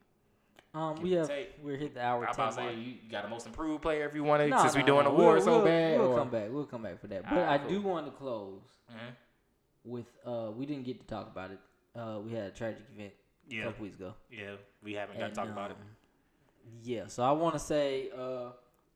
Um, 0.73 0.95
we 1.01 1.11
have 1.13 1.27
take. 1.27 1.53
we're 1.61 1.77
hit 1.77 1.93
the 1.93 2.03
hour 2.03 2.25
I 2.25 2.29
was 2.29 2.35
about 2.37 2.49
to 2.49 2.55
say 2.55 2.73
you 2.75 2.95
got 3.11 3.25
a 3.25 3.27
most 3.27 3.45
improved 3.45 3.81
player 3.83 4.07
if 4.07 4.15
you 4.15 4.23
wanted 4.23 4.49
Nah, 4.49 4.61
since 4.63 4.73
we 4.75 4.81
nah, 4.81 4.87
doing 4.87 5.03
nah. 5.05 5.11
awards 5.11 5.45
we'll, 5.45 5.59
so 5.59 5.65
bad. 5.65 5.99
We'll 5.99 6.11
or- 6.13 6.17
come 6.17 6.29
back. 6.29 6.47
We'll 6.51 6.65
come 6.65 6.81
back 6.83 6.99
for 6.99 7.07
that. 7.07 7.23
But 7.23 7.33
Alright, 7.33 7.61
I 7.61 7.67
do 7.67 7.81
want 7.81 8.05
to 8.07 8.11
close 8.11 8.61
Mhm. 8.91 9.15
with 9.85 10.05
uh 10.25 10.49
we 10.55 10.65
didn't 10.65 10.83
get 10.85 10.99
to 11.01 11.05
talk 11.05 11.27
about 11.27 11.51
it. 11.51 11.59
Uh, 11.95 12.19
we 12.25 12.31
had 12.31 12.45
a 12.45 12.51
tragic 12.51 12.81
event 12.95 13.13
a 13.51 13.63
couple 13.65 13.83
weeks 13.83 13.97
ago. 13.97 14.15
yeah, 14.31 14.55
we 14.81 14.93
haven't 14.93 15.15
got 15.19 15.19
to 15.19 15.25
And, 15.25 15.35
talk 15.35 15.47
about 15.49 15.69
it. 15.71 15.77
um, 15.79 15.95
Yeah, 16.81 17.05
so 17.07 17.23
I 17.23 17.31
want 17.33 17.53
to 17.53 17.59
say 17.59 18.09
uh, 18.17 18.51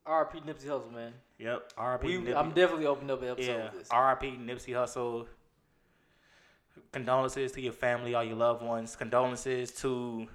R.P. 0.08 0.40
Nipsey 0.40 0.66
Hussle, 0.66 0.92
man. 0.92 1.12
Yep, 1.38 1.72
R.I.P. 1.76 2.06
We, 2.18 2.24
Nipsey. 2.24 2.36
I'm 2.36 2.50
definitely 2.52 2.86
opening 2.86 3.10
up 3.10 3.22
an 3.22 3.28
episode 3.28 3.50
Yeah, 3.52 3.64
with 3.64 3.78
this. 3.80 3.88
R.I.P. 3.90 4.26
Nipsey 4.40 4.72
Hussle. 4.72 5.26
Condolences 6.92 7.52
to 7.52 7.60
your 7.60 7.72
family, 7.72 8.14
all 8.14 8.24
your 8.24 8.36
loved 8.36 8.62
ones. 8.62 8.96
Condolences 8.96 9.72
to, 9.72 10.26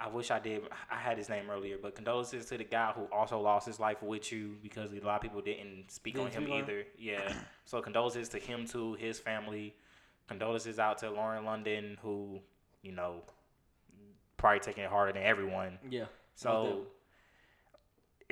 I 0.00 0.08
wish 0.08 0.30
I 0.30 0.38
did. 0.38 0.62
I 0.90 0.96
had 0.96 1.16
his 1.18 1.28
name 1.28 1.44
earlier, 1.50 1.76
but 1.80 1.94
condolences 1.94 2.46
to 2.46 2.58
the 2.58 2.64
guy 2.64 2.92
who 2.96 3.02
also 3.12 3.38
lost 3.38 3.66
his 3.66 3.78
life 3.78 4.02
with 4.02 4.32
you 4.32 4.56
because 4.62 4.92
a 4.92 5.00
lot 5.00 5.16
of 5.16 5.22
people 5.22 5.40
didn't 5.42 5.90
speak 5.90 6.14
Didn't 6.14 6.28
on 6.28 6.32
him 6.32 6.42
speak 6.44 6.52
on 6.54 6.58
him? 6.60 6.64
either. 6.64 6.84
Yeah, 6.98 7.32
so 7.64 7.80
condolences 7.82 8.28
to 8.30 8.38
him 8.38 8.66
too, 8.66 8.94
his 8.94 9.18
family. 9.20 9.74
Condolences 10.28 10.78
out 10.78 10.98
to 10.98 11.10
Lauren 11.10 11.44
London, 11.44 11.98
who 12.02 12.40
you 12.82 12.92
know 12.92 13.22
probably 14.38 14.60
taking 14.60 14.84
it 14.84 14.90
harder 14.90 15.12
than 15.12 15.22
everyone. 15.22 15.78
yeah. 15.88 16.06
So 16.34 16.86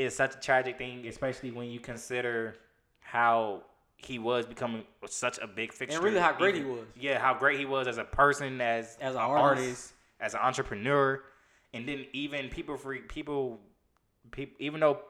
it's 0.05 0.16
such 0.16 0.35
a 0.36 0.39
tragic 0.40 0.78
thing, 0.78 1.06
especially 1.06 1.51
when 1.51 1.68
you 1.70 1.81
consider 1.81 2.56
how 3.01 3.62
he 3.97 4.18
was 4.18 4.47
becoming 4.47 4.85
such 5.06 5.39
a 5.39 5.47
big 5.47 5.72
fixture. 5.72 5.97
And 5.97 6.05
really 6.05 6.20
how 6.20 6.32
great 6.32 6.55
he 6.55 6.64
was. 6.64 6.85
Yeah, 6.98 7.18
how 7.18 7.35
great 7.35 7.59
he 7.59 7.66
was 7.66 7.86
as 7.86 7.98
a 7.98 8.05
person, 8.05 8.60
as 8.60 8.97
As 9.01 9.14
an 9.14 9.20
artist. 9.20 9.62
artist. 9.64 9.93
as 10.20 10.35
an 10.35 10.40
entrepreneur, 10.40 11.22
and 11.74 11.86
then 11.89 12.06
even 12.12 12.48
people 12.48 12.77
free 12.77 13.01
people, 13.01 13.59
people 14.31 14.55
even 14.59 14.81
though 14.81 15.01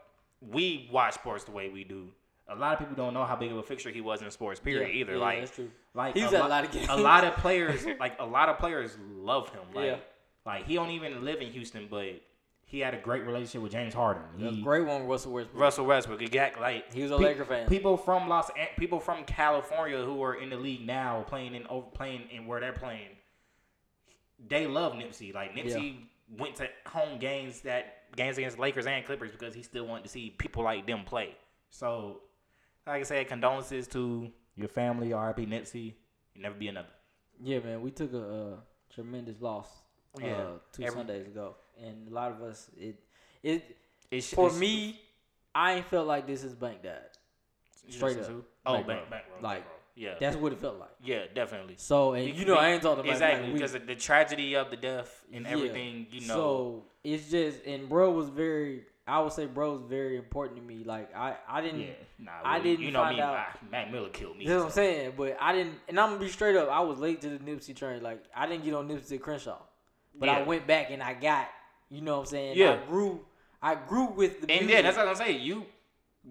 we 0.40 0.88
watch 0.92 1.14
sports 1.14 1.44
the 1.44 1.50
way 1.52 1.68
we 1.68 1.84
do. 1.84 2.08
A 2.48 2.54
lot 2.54 2.72
of 2.72 2.78
people 2.80 2.96
don't 2.96 3.14
know 3.14 3.24
how 3.24 3.36
big 3.36 3.52
of 3.52 3.58
a 3.58 3.62
fixture 3.62 3.90
he 3.90 4.00
was 4.00 4.22
in 4.22 4.30
sports. 4.30 4.58
Period. 4.58 4.88
Yeah, 4.88 4.94
either 5.00 5.12
yeah, 5.12 5.18
like 5.18 5.38
that's 5.40 5.54
true. 5.54 5.70
like 5.94 6.14
he's 6.16 6.32
a 6.32 6.38
at 6.38 6.44
a 6.44 6.48
lot 6.48 6.64
of 6.64 6.72
games. 6.72 6.86
A 6.90 6.96
lot 6.96 7.24
of 7.24 7.34
players, 7.36 7.86
like 8.00 8.16
a 8.18 8.26
lot 8.26 8.48
of 8.48 8.58
players, 8.58 8.96
love 9.14 9.50
him. 9.50 9.60
Like, 9.74 9.84
Yeah. 9.86 9.96
like 10.46 10.66
he 10.66 10.74
don't 10.74 10.90
even 10.90 11.24
live 11.24 11.40
in 11.40 11.52
Houston, 11.52 11.86
but 11.88 12.20
he 12.70 12.78
had 12.78 12.94
a 12.94 12.98
great 12.98 13.24
relationship 13.26 13.62
with 13.62 13.72
James 13.72 13.92
Harden. 13.92 14.22
He, 14.38 14.62
great 14.62 14.86
one, 14.86 15.02
with 15.02 15.10
Russell 15.10 15.32
Westbrook. 15.32 15.60
Russell 15.60 15.86
Westbrook, 15.86 16.22
exactly. 16.22 16.62
Like 16.62 16.92
He 16.94 17.02
was 17.02 17.10
a 17.10 17.16
pe- 17.18 17.24
Laker 17.24 17.44
fan. 17.44 17.66
People 17.68 17.96
from 17.96 18.28
Los, 18.28 18.48
people 18.78 19.00
from 19.00 19.24
California 19.24 20.02
who 20.04 20.22
are 20.22 20.34
in 20.34 20.50
the 20.50 20.56
league 20.56 20.86
now, 20.86 21.24
playing 21.26 21.54
in 21.56 21.66
over 21.66 21.86
playing 21.90 22.22
in 22.30 22.46
where 22.46 22.60
they're 22.60 22.72
playing. 22.72 23.08
They 24.48 24.66
love 24.66 24.92
Nipsey. 24.94 25.34
Like 25.34 25.54
Nipsey 25.54 26.04
went 26.38 26.54
to 26.56 26.68
home 26.86 27.18
games 27.18 27.60
that 27.62 28.14
games 28.16 28.38
against 28.38 28.58
Lakers 28.58 28.86
and 28.86 29.04
Clippers 29.04 29.32
because 29.32 29.54
he 29.54 29.62
still 29.62 29.86
wanted 29.86 30.04
to 30.04 30.08
see 30.10 30.30
people 30.38 30.62
like 30.62 30.86
them 30.86 31.04
play. 31.04 31.36
So, 31.70 32.20
like 32.86 33.00
I 33.00 33.02
said, 33.02 33.28
condolences 33.28 33.86
to 33.88 34.30
your 34.56 34.68
family, 34.68 35.12
R.I.P. 35.12 35.46
Nipsey. 35.46 35.94
You 36.34 36.42
never 36.42 36.54
be 36.54 36.68
another. 36.68 36.88
Yeah, 37.42 37.58
man, 37.60 37.80
we 37.82 37.90
took 37.90 38.12
a, 38.12 38.22
uh 38.22 38.56
tremendous 38.94 39.40
loss 39.40 39.68
uh, 40.20 40.24
Yeah, 40.24 40.44
two 40.72 40.82
every- 40.82 40.96
Sundays 40.96 41.26
ago, 41.26 41.54
and 41.82 42.08
a 42.08 42.14
lot 42.14 42.32
of 42.32 42.42
us 42.42 42.68
it 42.78 42.96
it 43.42 43.76
It's, 44.10 44.32
for 44.32 44.46
it's- 44.46 44.60
me, 44.60 45.00
I 45.54 45.74
ain't 45.74 45.86
felt 45.86 46.06
like 46.06 46.26
this 46.26 46.44
is 46.44 46.54
bank 46.54 46.82
dad. 46.82 47.02
straight 47.88 48.18
up. 48.18 48.26
who? 48.26 48.44
Oh, 48.66 48.74
Bankroll. 48.74 48.96
bank, 48.98 49.10
bankroll. 49.10 49.38
Like, 49.42 49.54
bankroll. 49.58 49.76
yeah, 49.96 50.14
That's 50.20 50.36
what 50.36 50.52
it 50.52 50.58
felt 50.58 50.78
like. 50.78 50.90
yeah, 51.02 51.22
definitely. 51.34 51.74
So, 51.78 52.12
and 52.12 52.34
you 52.36 52.44
know, 52.44 52.54
I 52.56 52.70
ain't 52.70 52.82
talking 52.82 53.00
about 53.04 53.12
exactly 53.12 53.52
because 53.52 53.74
of 53.74 53.86
the 53.86 53.94
tragedy 53.94 54.54
of 54.54 54.70
the 54.70 54.76
death 54.76 55.24
and 55.32 55.44
Yeah. 55.46 55.52
everything. 55.52 56.06
You 56.10 56.20
know, 56.28 56.34
So 56.34 56.84
it's 57.04 57.30
just, 57.30 57.64
and 57.66 57.88
bro 57.88 58.10
was 58.10 58.28
very. 58.28 58.84
I 59.06 59.18
would 59.20 59.32
say 59.32 59.46
bro 59.46 59.72
was 59.72 59.82
very 59.88 60.16
important 60.16 60.60
to 60.60 60.62
me. 60.64 60.84
Like 60.84 61.12
I, 61.16 61.34
I 61.48 61.60
didn't. 61.62 61.80
yeah, 61.80 61.86
nah, 62.20 62.30
I 62.44 62.60
didn't 62.60 62.84
You 62.84 62.92
know 62.92 63.02
find 63.02 63.16
me, 63.16 63.22
out- 63.22 63.34
ah, 63.38 63.58
Mac 63.72 63.90
Miller 63.90 64.10
killed 64.10 64.36
me. 64.36 64.46
That's 64.46 64.58
what 64.58 64.66
I'm 64.66 64.70
saying. 64.72 65.14
But 65.16 65.36
I 65.40 65.52
didn't, 65.52 65.74
and 65.88 65.98
I'm 65.98 66.10
gonna 66.10 66.20
be 66.20 66.28
straight 66.28 66.54
up. 66.54 66.68
I 66.68 66.78
was 66.80 66.98
late 67.00 67.20
to 67.22 67.28
the 67.30 67.38
Nipsey 67.38 67.74
train. 67.74 68.02
Like 68.04 68.22
I 68.36 68.46
didn't 68.46 68.62
get 68.64 68.74
on 68.74 68.88
Nipsey 68.88 69.20
Crenshaw, 69.20 69.58
but 70.14 70.28
I 70.28 70.42
went 70.42 70.66
back 70.66 70.90
and 70.90 71.02
I 71.02 71.14
got. 71.14 71.48
You 71.90 72.00
know 72.02 72.14
what 72.16 72.20
I'm 72.20 72.26
saying? 72.26 72.56
Yeah. 72.56 72.78
I 72.82 72.86
grew. 72.88 73.20
I 73.62 73.74
grew 73.74 74.06
with 74.06 74.40
the. 74.42 74.50
And 74.50 74.60
music. 74.66 74.76
yeah, 74.76 74.82
that's 74.82 74.96
what 74.96 75.08
I'm 75.08 75.16
saying. 75.16 75.42
You 75.42 75.66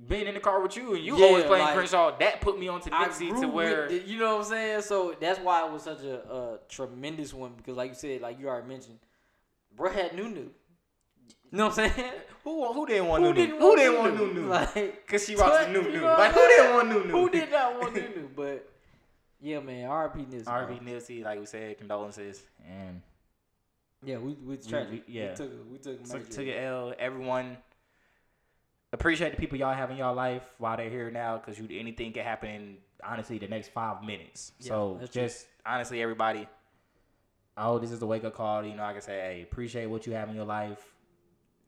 being 0.08 0.28
in 0.28 0.34
the 0.36 0.40
car 0.40 0.62
with 0.62 0.78
you 0.78 0.94
and 0.96 1.04
you 1.04 1.18
Yeah, 1.18 1.26
always 1.26 1.44
playing 1.46 1.66
like, 1.66 1.76
Crenshaw. 1.76 2.18
That 2.18 2.42
put 2.42 2.60
me 2.60 2.68
onto 2.68 2.90
Nipsey 2.90 3.40
to 3.42 3.48
where 3.48 3.88
the, 3.90 4.00
you 4.00 4.20
know 4.20 4.38
what 4.38 4.46
I'm 4.46 4.50
saying. 4.52 4.82
So 4.84 5.16
that's 5.20 5.40
why 5.40 5.66
it 5.66 5.72
was 5.72 5.84
such 5.84 6.02
a, 6.04 6.20
a 6.32 6.60
tremendous 6.70 7.34
one 7.34 7.54
because, 7.58 7.76
like 7.76 7.90
you 7.90 7.96
said, 7.96 8.22
like 8.22 8.40
you 8.40 8.48
already 8.48 8.68
mentioned, 8.68 9.00
bro 9.76 9.92
had 9.92 10.16
Nunu. 10.16 10.50
You 11.52 11.58
know 11.58 11.68
what 11.68 11.80
I'm 11.80 11.90
saying? 11.92 12.12
who 12.44 12.72
who 12.74 12.86
didn't 12.86 13.08
want 13.08 13.24
Who 13.24 13.34
Nunu? 13.34 13.42
didn't 13.48 13.60
Who 13.60 13.68
want 13.68 13.80
didn't 13.80 13.98
want 14.00 14.16
Nunu? 14.18 14.34
Nunu? 14.34 14.48
Like, 14.50 15.08
Cause 15.08 15.26
she 15.26 15.36
rocks 15.36 15.52
what? 15.52 15.66
the 15.68 15.72
You 15.74 15.82
Nunu. 15.84 16.00
know 16.02 16.06
Like 16.18 16.32
who 16.34 16.48
didn't 16.48 16.74
want 16.76 16.90
Nunu? 16.90 17.12
who 17.12 17.30
did 17.30 17.52
not 17.52 17.82
want 17.82 17.96
Nunu? 17.96 18.30
But 18.36 18.70
yeah, 19.42 19.60
man, 19.60 19.88
R.P. 19.90 20.22
Nipsey. 20.26 20.46
Bro. 20.46 20.78
Nipsey, 20.84 21.24
like 21.24 21.40
we 21.40 21.46
said, 21.48 21.78
condolences 21.80 22.42
and 22.68 23.02
Yeah, 24.04 24.18
we 24.18 24.34
we 24.34 24.58
tragic. 24.58 25.04
we- 25.08 25.14
yeah. 25.14 25.32
we 25.32 25.36
took 25.36 25.72
we 25.72 25.78
took 25.78 26.04
took, 26.10 26.30
took 26.30 26.48
an 26.48 26.54
L. 26.54 26.94
Everyone, 26.98 27.58
appreciate 28.94 29.32
the 29.32 29.38
people 29.38 29.58
y'all 29.58 29.74
have 29.74 29.92
in 29.92 29.98
y'all 29.98 30.16
life 30.16 30.44
while 30.58 30.78
they're 30.78 30.90
here 30.90 31.12
now, 31.12 31.38
because 31.38 31.60
you 31.60 31.68
anything 31.80 32.14
can 32.14 32.24
happen 32.24 32.50
in 32.50 32.78
honestly 33.04 33.38
the 33.38 33.48
next 33.48 33.70
five 33.70 34.04
minutes. 34.04 34.54
Yeah, 34.60 34.68
so 34.68 34.98
that's 35.00 35.12
true. 35.12 35.24
just 35.24 35.48
honestly, 35.66 36.02
everybody. 36.02 36.48
Oh, 37.58 37.78
this 37.78 37.92
is 37.92 38.00
the 38.00 38.08
wake 38.08 38.24
up 38.24 38.36
call. 38.36 38.64
You 38.64 38.74
know, 38.76 38.84
I 38.84 38.94
can 38.94 39.02
say, 39.02 39.20
hey, 39.20 39.42
appreciate 39.42 39.88
what 39.88 40.08
you 40.08 40.14
have 40.14 40.30
in 40.30 40.36
your 40.36 40.46
life. 40.46 40.96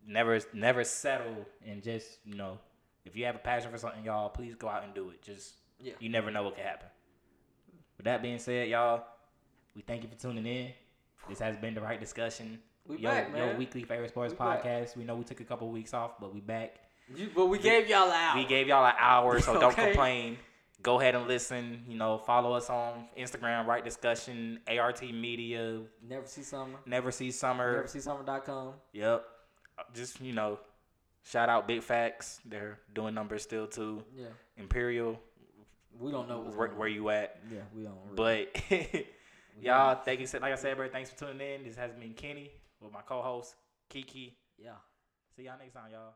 Never, 0.08 0.40
never 0.54 0.84
settle, 0.86 1.46
and 1.68 1.84
just 1.84 2.20
you 2.26 2.36
know, 2.36 2.58
if 3.06 3.16
you 3.16 3.26
have 3.26 3.36
a 3.36 3.40
passion 3.40 3.72
for 3.72 3.78
something, 3.78 4.04
y'all, 4.06 4.30
please 4.30 4.56
go 4.56 4.68
out 4.70 4.84
and 4.84 4.94
do 4.94 5.10
it. 5.10 5.22
Just 5.22 5.56
Yeah. 5.80 5.94
you 6.00 6.08
never 6.10 6.32
know 6.32 6.44
what 6.44 6.56
can 6.56 6.64
happen. 6.64 6.88
With 7.98 8.06
that 8.06 8.22
being 8.22 8.40
said, 8.40 8.70
y'all, 8.70 9.04
we 9.76 9.82
thank 9.82 10.02
you 10.02 10.10
for 10.10 10.16
tuning 10.16 10.46
in. 10.46 10.72
This 11.30 11.40
has 11.40 11.58
been 11.58 11.74
the 11.74 11.82
Wright 11.82 12.00
discussion. 12.00 12.60
We 12.88 12.98
your, 12.98 13.12
back, 13.12 13.36
your 13.36 13.56
weekly 13.56 13.84
favorite 13.84 14.10
sports 14.10 14.34
We 14.34 14.38
back. 14.40 14.64
podcast. 14.64 14.98
We 14.98 15.04
know 15.04 15.16
we 15.16 15.24
took 15.24 15.40
a 15.40 15.44
couple 15.46 15.70
weeks 15.70 15.94
off, 15.94 16.20
but 16.20 16.34
we 16.34 16.40
back. 16.42 16.76
You, 17.16 17.30
but 17.36 17.48
we 17.48 17.60
gave 17.60 17.88
y'all 17.90 18.08
an 18.08 18.14
hour. 18.14 18.38
We 18.38 18.46
gave 18.46 18.68
y'all 18.68 18.86
an 18.86 18.94
hour, 18.98 19.40
so 19.40 19.60
don't 19.60 19.76
complain. 19.76 20.38
Go 20.82 21.00
ahead 21.00 21.14
and 21.14 21.28
listen. 21.28 21.84
You 21.88 21.98
know, 21.98 22.18
follow 22.18 22.54
us 22.54 22.70
on 22.70 23.06
Instagram, 23.18 23.68
Wright 23.68 23.84
Discussion, 23.84 24.60
ART 24.68 25.02
Media, 25.04 25.82
Never 26.08 26.26
see 26.26 26.42
summer. 26.42 26.80
Never 26.86 27.12
See 27.12 27.32
Summer. 27.32 27.76
Never 27.76 27.88
see 27.88 28.00
summer.com. 28.00 28.74
Yep. 28.94 29.26
Uh, 29.78 29.84
Just 29.94 30.20
you 30.22 30.34
know, 30.34 30.60
shout 31.24 31.50
out 31.50 31.68
Big 31.68 31.84
Facts. 31.84 32.40
They're 32.46 32.80
doing 32.96 33.14
numbers 33.14 33.44
still 33.44 33.68
too. 33.68 34.04
Yeah. 34.18 34.26
Imperial, 34.58 35.20
We 36.00 36.12
don't 36.12 36.28
know 36.28 36.40
where, 36.56 36.70
where 36.70 36.88
you 36.88 37.10
at? 37.10 37.40
Yeah, 37.52 37.60
we 37.76 37.84
don't. 37.84 37.94
Really. 38.18 38.48
But 38.54 39.06
y'all, 39.62 39.96
thank 40.04 40.20
you. 40.20 40.28
Like 40.40 40.52
I 40.52 40.56
said, 40.56 40.78
bro, 40.78 40.90
thanks 40.90 41.10
for 41.12 41.20
tuning 41.20 41.42
in. 41.42 41.64
This 41.64 41.76
has 41.76 41.94
been 41.94 42.14
Kenny 42.14 42.52
with 42.80 42.92
my 42.92 43.02
co-host 43.02 43.56
Kiki. 43.90 44.38
yeah. 44.58 44.72
See 45.36 45.44
y'all 45.44 45.58
next 45.58 45.74
time, 45.74 45.92
y'all. 45.92 46.14